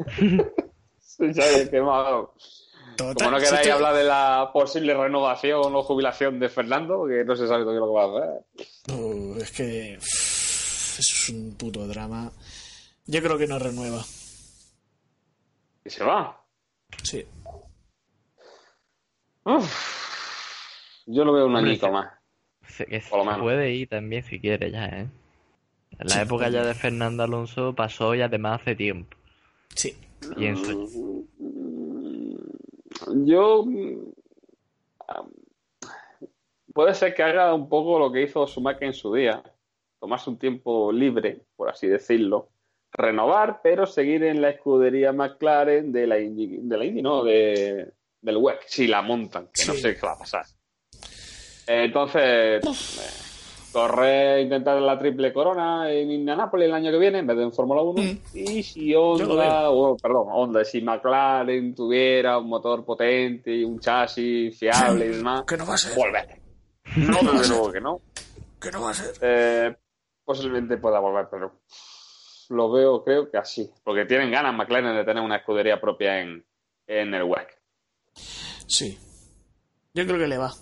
Sí, 1.01 1.25
hemos 1.27 2.05
dado. 2.05 2.35
Total, 2.97 3.15
Como 3.15 3.31
no 3.33 3.39
si 3.39 3.45
queráis 3.47 3.67
esto- 3.67 3.75
hablar 3.77 3.95
de 3.95 4.05
la 4.05 4.51
posible 4.53 4.95
renovación 4.95 5.75
o 5.75 5.83
jubilación 5.83 6.39
de 6.39 6.49
Fernando, 6.49 7.07
que 7.07 7.25
no 7.25 7.37
se 7.37 7.47
sabe 7.49 7.63
todavía 7.65 7.81
lo 7.81 7.87
que 7.89 7.93
va 7.93 8.05
a 8.05 8.19
hacer. 8.89 8.97
Uh, 8.99 9.37
es 9.39 9.51
que 9.53 9.95
eso 9.95 11.01
es 11.01 11.29
un 11.31 11.55
puto 11.57 11.87
drama. 11.87 12.31
Yo 13.07 13.23
creo 13.23 13.37
que 13.39 13.47
no 13.47 13.59
renueva. 13.59 14.03
Y 15.85 15.91
se 15.91 16.05
va. 16.05 16.41
Sí. 17.03 17.27
Uf. 19.45 21.03
Yo 21.07 21.25
lo 21.25 21.33
veo 21.33 21.47
un 21.47 21.57
añito 21.57 21.91
más. 21.91 22.13
Se, 22.69 22.87
que 22.87 23.01
Por 23.01 23.19
lo 23.19 23.25
se 23.25 23.31
menos. 23.31 23.43
puede 23.43 23.71
ir 23.73 23.89
también 23.89 24.23
si 24.25 24.39
quiere 24.41 24.71
ya, 24.71 24.87
¿eh? 24.87 25.09
La 25.99 26.15
Sí, 26.15 26.21
época 26.21 26.49
ya 26.49 26.65
de 26.65 26.75
Fernando 26.75 27.23
Alonso 27.25 27.75
pasó 27.75 28.15
y 28.15 28.23
además 28.23 28.61
hace 28.63 28.75
tiempo. 28.77 29.17
Sí. 29.75 29.95
Pienso. 30.37 30.87
Yo. 33.25 33.65
mm, 33.65 34.13
Puede 36.73 36.95
ser 36.95 37.15
que 37.15 37.23
haga 37.23 37.55
un 37.55 37.69
poco 37.69 37.99
lo 37.99 38.11
que 38.11 38.23
hizo 38.23 38.47
Schumacher 38.47 38.85
en 38.85 38.95
su 38.95 39.13
día. 39.15 39.43
Tomarse 40.01 40.31
un 40.31 40.39
tiempo 40.39 40.91
libre, 40.91 41.43
por 41.55 41.69
así 41.69 41.87
decirlo. 41.87 42.49
Renovar, 42.93 43.61
pero 43.63 43.87
seguir 43.87 44.25
en 44.25 44.41
la 44.41 44.51
escudería 44.51 45.13
McLaren 45.13 45.93
de 45.93 46.07
la 46.07 46.19
Indy, 46.19 46.59
de 46.63 46.79
la 46.79 46.85
Indy 46.85 47.03
no, 47.03 47.25
de, 47.25 47.93
del 48.21 48.37
WEC, 48.37 48.63
si 48.67 48.87
la 48.87 49.03
montan, 49.03 49.49
que 49.53 49.65
no 49.67 49.75
sé 49.75 49.95
qué 49.95 50.07
va 50.07 50.13
a 50.13 50.19
pasar. 50.19 50.45
Entonces, 51.67 52.23
eh, 52.23 52.61
correr, 53.73 54.41
intentar 54.41 54.81
la 54.81 54.99
triple 54.99 55.33
corona 55.33 55.91
en 55.91 56.11
Indianapolis 56.11 56.67
el 56.67 56.75
año 56.75 56.91
que 56.91 56.99
viene 56.99 57.19
en 57.21 57.27
vez 57.27 57.37
de 57.37 57.43
en 57.45 57.53
Fórmula 57.53 57.83
1. 57.83 58.03
Mm. 58.03 58.19
Y 58.35 58.63
si 58.63 58.95
Honda, 58.95 59.71
o, 59.71 59.97
perdón, 59.97 60.27
Honda, 60.31 60.65
si 60.65 60.83
McLaren 60.83 61.75
tuviera 61.75 62.39
un 62.39 62.49
motor 62.49 62.85
potente 62.85 63.51
y 63.55 63.65
un 63.65 63.81
chasis 63.81 64.59
fiable 64.59 65.07
y 65.07 65.09
demás, 65.17 65.45
Que 65.47 65.57
no 65.57 65.67
va 65.67 65.75
a 65.75 65.79
ser. 65.79 65.97
volver. 65.97 66.39
No, 66.97 67.33
desde 67.33 67.49
luego 67.49 67.73
que 67.73 67.81
no. 67.81 68.01
Que 68.61 68.71
no 68.71 68.83
va 68.83 68.91
a 68.91 68.95
ser. 68.95 69.15
Eh, 69.23 69.75
posiblemente 70.25 70.77
pueda 70.77 71.01
volver, 71.01 71.27
pero 71.31 71.61
lo 72.51 72.71
veo, 72.71 73.03
creo 73.03 73.31
que 73.31 73.39
así. 73.39 73.71
Porque 73.83 74.05
tienen 74.05 74.31
ganas 74.31 74.55
McLaren 74.55 74.95
de 74.95 75.05
tener 75.05 75.23
una 75.23 75.37
escudería 75.37 75.81
propia 75.81 76.21
en, 76.21 76.45
en 76.87 77.15
el 77.15 77.23
WEC. 77.23 77.59
Sí. 78.67 78.99
Yo 79.95 80.07
creo 80.07 80.19
que 80.19 80.27
le 80.27 80.39
va. 80.39 80.53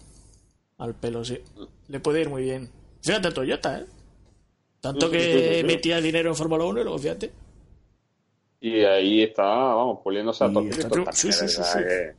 Al 0.79 0.95
pelo, 0.95 1.25
sí. 1.25 1.43
Le 1.89 2.01
puede 2.01 2.21
ir 2.21 2.31
muy 2.31 2.43
bien. 2.43 2.71
Fíjate 3.03 3.31
Toyota, 3.33 3.79
¿eh? 3.81 3.87
Tanto 4.81 5.11
que 5.11 5.63
metía 5.67 6.01
dinero 6.01 6.31
en 6.31 6.37
Fórmula 6.37 6.65
1 6.65 6.81
y 6.81 6.85
luego 6.85 6.99
fíjate. 6.99 7.31
Y 8.61 8.81
ahí 8.85 9.23
está, 9.23 9.43
vamos, 9.43 10.01
puliéndose 10.03 10.45
a 10.45 10.53
todos. 10.53 10.67
sí, 11.13 11.33
sí, 11.33 11.49
sí, 11.49 11.63
que- 11.79 12.13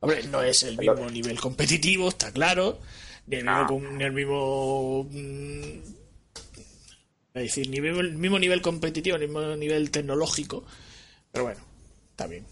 Hombre, 0.00 0.22
no 0.28 0.42
es 0.42 0.62
el 0.62 0.78
mismo 0.78 1.10
nivel 1.10 1.38
competitivo, 1.38 2.08
está 2.08 2.32
claro. 2.32 2.78
Ni 3.26 3.36
el 3.36 3.44
mismo. 3.44 3.60
No. 3.60 3.66
com- 3.66 3.96
Ni 3.98 4.04
el 4.04 4.12
mismo 4.12 5.06
mm, 5.10 5.78
es 7.34 7.42
decir, 7.42 7.68
ni 7.68 7.80
mismo- 7.80 8.00
el 8.00 8.16
mismo 8.16 8.38
nivel 8.38 8.62
competitivo, 8.62 9.18
ni 9.18 9.24
el 9.24 9.30
mismo 9.30 9.56
nivel 9.56 9.90
tecnológico. 9.90 10.64
Pero 11.30 11.44
bueno, 11.44 11.60
está 12.10 12.26
bien. 12.26 12.46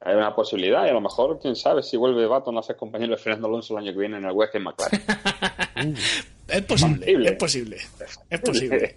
Hay 0.00 0.14
una 0.16 0.34
posibilidad 0.34 0.86
y 0.86 0.90
a 0.90 0.92
lo 0.92 1.00
mejor, 1.00 1.38
quién 1.40 1.54
sabe, 1.56 1.82
si 1.82 1.96
vuelve 1.96 2.26
Baton 2.26 2.56
a 2.56 2.62
ser 2.62 2.76
compañero 2.76 3.12
de 3.16 3.18
Fernando 3.22 3.48
Alonso 3.48 3.74
el 3.76 3.84
año 3.84 3.92
que 3.92 3.98
viene 4.00 4.16
en 4.16 4.24
el 4.24 4.32
WEC 4.32 4.54
en 4.54 4.62
McLaren. 4.62 5.02
Es 6.48 6.62
posible, 6.62 7.28
es 7.28 7.36
posible. 7.36 7.76
Es 8.30 8.40
posible. 8.40 8.96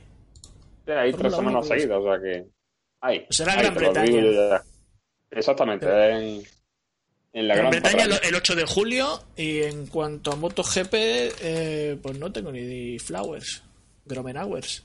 Sí, 0.87 0.93
hay 0.93 1.13
tres 1.13 1.35
Fórmula 1.35 1.63
semanas 1.63 1.67
1, 1.67 1.75
seguidas, 1.75 1.99
o 1.99 2.05
sea 2.05 2.21
que 2.23 2.47
Será 3.31 3.55
Gran 3.57 3.75
lo 3.75 3.81
Bretaña. 3.81 4.63
Exactamente, 5.31 5.87
en, 5.87 6.43
en 7.33 7.49
la 7.49 7.55
Gran 7.57 7.71
Gran 7.71 7.71
Bretaña 7.71 8.05
el 8.23 8.35
8 8.35 8.55
de 8.57 8.65
julio 8.67 9.23
y 9.37 9.63
en 9.63 9.87
cuanto 9.87 10.33
a 10.33 10.37
MotoGP, 10.37 10.93
eh, 10.95 11.99
pues 12.03 12.19
no 12.19 12.33
tengo 12.33 12.51
ni 12.51 12.99
Flowers, 12.99 13.63
Gromenauers. 14.05 14.85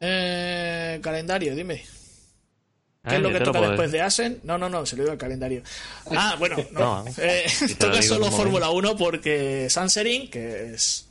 Eh, 0.00 0.98
calendario, 1.02 1.54
dime. 1.54 1.76
¿Qué 3.02 3.10
Ah, 3.10 3.16
es 3.16 3.22
lo 3.22 3.28
yo 3.30 3.34
que 3.34 3.38
lo 3.40 3.52
toca 3.52 3.60
después 3.68 3.92
de 3.92 4.02
Asen? 4.02 4.40
No, 4.42 4.58
no, 4.58 4.68
no, 4.68 4.84
se 4.84 4.94
lo 4.94 5.02
digo 5.04 5.12
al 5.12 5.18
calendario. 5.18 5.62
Ah, 6.10 6.36
bueno, 6.38 6.56
no. 6.72 7.04
No, 7.04 7.10
Eh, 7.18 7.46
lo 7.68 7.76
toca 7.78 8.02
solo 8.02 8.30
Fórmula 8.30 8.70
1 8.70 8.96
porque 8.96 9.68
Sanserin, 9.70 10.30
que 10.30 10.74
es 10.74 11.08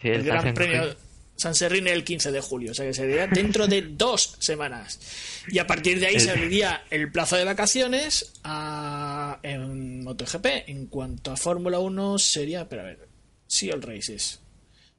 el, 0.00 0.24
Gran 0.24 0.52
Premio 0.52 0.94
San 1.36 1.54
Serrín 1.54 1.88
el 1.88 2.04
15 2.04 2.30
de 2.30 2.40
julio, 2.40 2.70
o 2.70 2.74
sea 2.74 2.86
que 2.86 2.94
sería 2.94 3.26
dentro 3.26 3.66
de 3.66 3.82
dos 3.82 4.36
semanas. 4.38 5.00
Y 5.48 5.58
a 5.58 5.66
partir 5.66 5.98
de 5.98 6.06
ahí 6.06 6.20
se 6.20 6.30
abriría 6.30 6.84
el 6.90 7.10
plazo 7.10 7.36
de 7.36 7.44
vacaciones 7.44 8.32
a, 8.44 9.40
en 9.42 10.04
MotoGP. 10.04 10.46
En 10.68 10.86
cuanto 10.86 11.32
a 11.32 11.36
Fórmula 11.36 11.78
1 11.78 12.18
sería, 12.18 12.68
pero 12.68 12.82
a 12.82 12.84
ver, 12.86 13.08
sí 13.46 13.70
el 13.70 13.82
Races, 13.82 14.40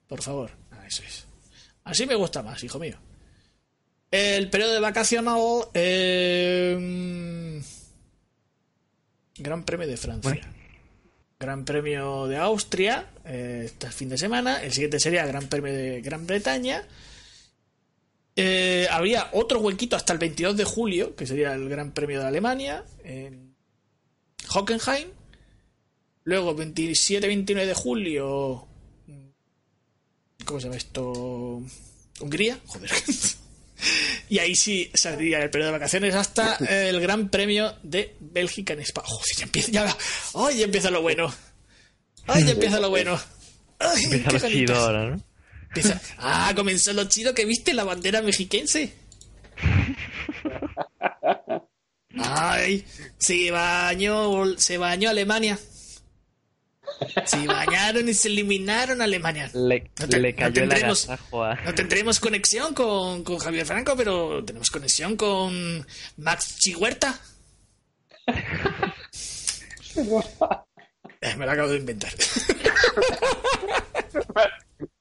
por 0.08 0.22
favor, 0.22 0.52
ah, 0.72 0.86
eso 0.86 1.04
es. 1.04 1.26
Así 1.86 2.06
me 2.06 2.16
gusta 2.16 2.42
más, 2.44 2.64
hijo 2.64 2.80
mío. 2.80 2.98
El 4.12 4.50
periodo 4.50 4.74
de 4.74 4.80
vacacional. 4.80 5.40
Eh, 5.74 7.62
Gran 9.38 9.64
Premio 9.64 9.88
de 9.88 9.98
Francia. 9.98 10.54
Gran 11.44 11.66
Premio 11.66 12.28
de 12.28 12.38
Austria, 12.38 13.06
eh, 13.26 13.64
este 13.66 13.92
fin 13.92 14.08
de 14.08 14.18
semana. 14.18 14.64
El 14.64 14.72
siguiente 14.72 14.98
sería 14.98 15.26
Gran 15.26 15.48
Premio 15.48 15.74
de 15.74 16.02
Gran 16.02 16.26
Bretaña. 16.26 16.88
Eh, 18.38 18.88
habría 18.90 19.30
otro 19.34 19.60
huequito 19.60 19.98
hasta 19.98 20.14
el 20.14 20.20
22 20.20 20.56
de 20.56 20.64
julio, 20.64 21.18
que 21.18 21.28
sería 21.28 21.54
el 21.54 21.68
Gran 21.68 21.92
Premio 21.92 22.22
de 22.22 22.28
Alemania, 22.28 22.86
en 23.04 23.56
Hockenheim. 24.48 25.10
Luego, 26.24 26.56
27-29 26.56 27.66
de 27.66 27.74
julio. 27.74 28.66
¿Cómo 30.46 30.60
se 30.62 30.68
llama 30.68 30.78
esto? 30.78 31.62
Hungría, 32.22 32.58
joder. 32.68 32.90
y 34.30 34.40
ahí 34.40 34.56
sí 34.56 34.90
saldría 34.94 35.44
el 35.44 35.50
periodo 35.50 35.72
de 35.72 35.80
vacaciones 35.80 36.16
hasta 36.16 36.56
el 36.58 37.00
Gran 37.00 37.30
Premio 37.30 37.76
de 37.84 38.16
Bélgica 38.20 38.74
en 38.74 38.82
España. 38.82 39.08
ya 39.38 39.44
empieza, 39.44 39.72
ya, 39.72 39.98
¡ay, 40.36 40.60
ya 40.60 40.66
empieza 40.66 40.90
lo 40.90 41.02
bueno! 41.02 41.34
¡Ay, 42.28 42.46
ya 42.46 42.52
empieza 42.52 42.80
lo 42.80 42.90
bueno! 42.90 43.20
¡Ay, 43.80 44.04
empieza 44.06 44.32
lo 44.32 44.50
chido 44.50 44.76
ahora, 44.76 45.10
¿no? 45.10 45.24
ah, 46.20 46.54
comenzó 46.56 46.94
lo 46.94 47.06
chido 47.06 47.34
que 47.34 47.46
viste 47.46 47.74
la 47.74 47.84
bandera 47.84 48.22
mexiquense. 48.22 48.94
Ay, 52.16 52.86
se 53.18 53.52
bañó, 53.52 54.58
se 54.58 54.78
bañó 54.78 55.10
Alemania. 55.10 55.58
Se 57.26 57.46
bañaron 57.48 58.08
y 58.08 58.14
se 58.14 58.28
eliminaron 58.28 59.02
a 59.02 59.04
Alemania. 59.04 59.50
Le, 59.54 59.90
cayó 60.36 60.54
tendremos, 60.54 61.10
No 61.32 61.76
tendremos 61.76 62.20
conexión 62.20 62.74
con, 62.74 63.24
con, 63.24 63.38
Javier 63.40 63.66
Franco, 63.66 63.96
pero 63.96 64.44
tenemos 64.44 64.70
conexión 64.70 65.16
con 65.16 65.86
Max 66.18 66.58
Chihuerta. 66.60 67.20
Eh, 71.24 71.38
me 71.38 71.46
lo 71.46 71.52
acabo 71.54 71.70
de 71.70 71.78
inventar. 71.78 72.12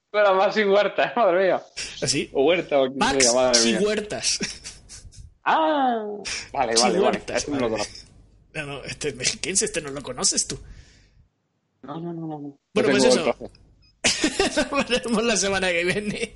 Pero 0.09 0.35
Max 0.35 0.55
Huerta, 0.55 1.11
madre 1.17 1.45
mía. 1.45 1.61
¿Así? 2.01 2.29
O 2.33 2.45
Huerta, 2.45 2.79
o 2.79 2.89
Max 2.91 3.27
Chihuertas. 3.61 4.39
Ah, 5.43 6.05
vale, 6.53 6.75
vale, 6.79 6.99
vale. 6.99 7.21
Este. 7.27 7.51
No, 7.51 7.67
no, 8.65 8.83
este 8.83 9.09
es 9.09 9.15
mexiquense, 9.15 9.65
este 9.65 9.81
no 9.81 9.89
lo 9.89 10.03
conoces 10.03 10.47
tú. 10.47 10.59
No, 11.83 11.99
no, 11.99 12.13
no, 12.13 12.27
no. 12.27 12.57
Bueno, 12.73 12.89
pues 12.91 13.03
eso. 13.03 13.35
Nos 14.71 14.71
veremos 14.89 15.23
la 15.23 15.35
semana 15.35 15.69
que 15.69 15.83
viene. 15.83 16.33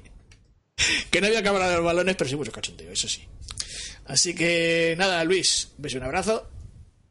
Que 1.10 1.22
no 1.22 1.28
había 1.28 1.42
cámara 1.42 1.70
de 1.70 1.78
los 1.78 1.86
balones, 1.86 2.16
pero 2.16 2.30
sí 2.30 2.36
mucho 2.36 2.52
cachondeo, 2.52 2.92
eso 2.92 3.08
sí. 3.08 3.24
Así 4.06 4.36
que 4.36 4.96
nada, 4.98 5.24
Luis, 5.24 5.74
un 5.78 5.84
beso 5.84 5.98
y 5.98 6.00
un 6.00 6.06
abrazo. 6.06 6.50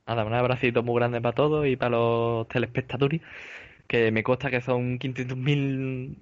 Nada, 0.07 0.25
un 0.25 0.35
abracito 0.35 0.83
muy 0.83 0.97
grande 0.97 1.21
para 1.21 1.35
todos 1.35 1.67
y 1.67 1.77
para 1.77 1.97
los 1.97 2.47
telespectadores, 2.49 3.23
que 3.89 4.13
me 4.13 4.23
consta 4.23 4.51
que 4.51 4.61
son 4.61 4.99
500.000 4.99 6.17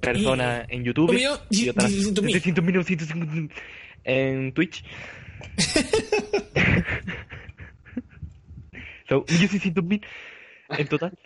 personas 0.00 0.66
en 0.68 0.82
YouTube 0.82 1.12
y, 1.12 1.26
otras 1.68 1.92
700.000 1.92 3.50
en 4.04 4.52
Twitch. 4.52 4.82
son 9.08 9.24
1.600.000 9.24 10.04
en 10.70 10.88
total. 10.88 11.16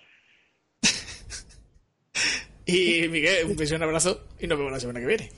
Y 2.68 3.08
Miguel, 3.08 3.46
un 3.46 3.56
beso 3.56 3.74
y 3.74 3.76
un 3.78 3.82
abrazo 3.82 4.20
y 4.38 4.46
nos 4.46 4.58
vemos 4.58 4.72
la 4.72 4.78
semana 4.78 5.00
que 5.00 5.06
viene. 5.06 5.30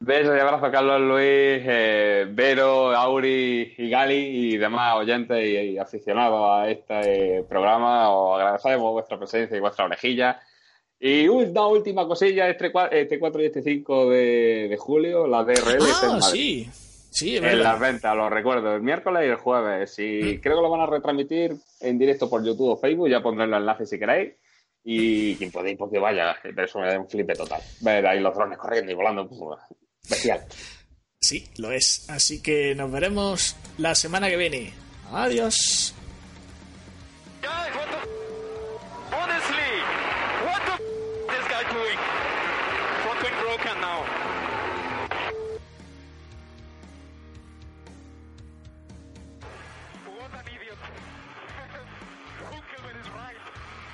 Besos 0.00 0.34
y 0.34 0.40
abrazo, 0.40 0.70
Carlos 0.70 0.98
Luis, 1.02 1.22
eh, 1.26 2.26
Vero, 2.30 2.96
Auri 2.96 3.74
y 3.76 3.90
Gali 3.90 4.14
y 4.54 4.56
demás 4.56 4.96
oyentes 4.96 5.46
y, 5.46 5.76
aficionados 5.76 6.40
a 6.50 6.70
este 6.70 7.44
programa. 7.46 8.08
Os 8.10 8.40
agradecemos 8.40 8.92
vuestra 8.92 9.18
presencia 9.18 9.58
y 9.58 9.60
vuestra 9.60 9.84
orejilla. 9.84 10.40
Y 10.98 11.28
una 11.28 11.66
última 11.66 12.06
cosilla, 12.06 12.48
este, 12.48 12.72
4 12.72 12.96
este 12.96 13.18
y 13.42 13.44
este 13.44 13.62
5 13.62 14.08
de, 14.08 14.76
julio, 14.78 15.26
la 15.26 15.44
DRL. 15.44 15.84
Ah, 16.02 16.20
sí. 16.22 16.66
Sí, 17.10 17.36
en 17.36 17.62
las 17.62 17.78
ventas, 17.78 18.16
lo 18.16 18.30
recuerdo, 18.30 18.74
el 18.74 18.80
miércoles 18.80 19.24
y 19.26 19.28
el 19.28 19.36
jueves. 19.36 19.98
Y 19.98 20.22
mm. 20.22 20.40
creo 20.40 20.56
que 20.56 20.62
lo 20.62 20.70
van 20.70 20.80
a 20.80 20.86
retransmitir 20.86 21.56
en 21.80 21.98
directo 21.98 22.30
por 22.30 22.42
YouTube 22.42 22.70
o 22.70 22.76
Facebook, 22.78 23.10
ya 23.10 23.20
pondré 23.20 23.44
el 23.44 23.52
enlace 23.52 23.84
si 23.84 23.98
queréis. 23.98 24.32
Y 24.90 25.36
quien 25.36 25.50
podéis, 25.50 25.76
porque 25.76 25.98
vaya, 25.98 26.34
pero 26.42 26.64
eso 26.64 26.78
me 26.78 26.88
da 26.88 26.98
un 26.98 27.06
flipe 27.06 27.34
total. 27.34 27.60
Ver 27.82 28.06
ahí 28.06 28.20
los 28.20 28.34
drones 28.34 28.56
corriendo 28.56 28.90
y 28.90 28.94
volando, 28.94 29.28
pues, 29.28 29.60
bestial. 30.08 30.46
Sí, 31.20 31.46
lo 31.58 31.70
es. 31.72 32.08
Así 32.08 32.40
que 32.40 32.74
nos 32.74 32.90
veremos 32.90 33.54
la 33.76 33.94
semana 33.94 34.30
que 34.30 34.38
viene. 34.38 34.72
Adiós. 35.12 35.94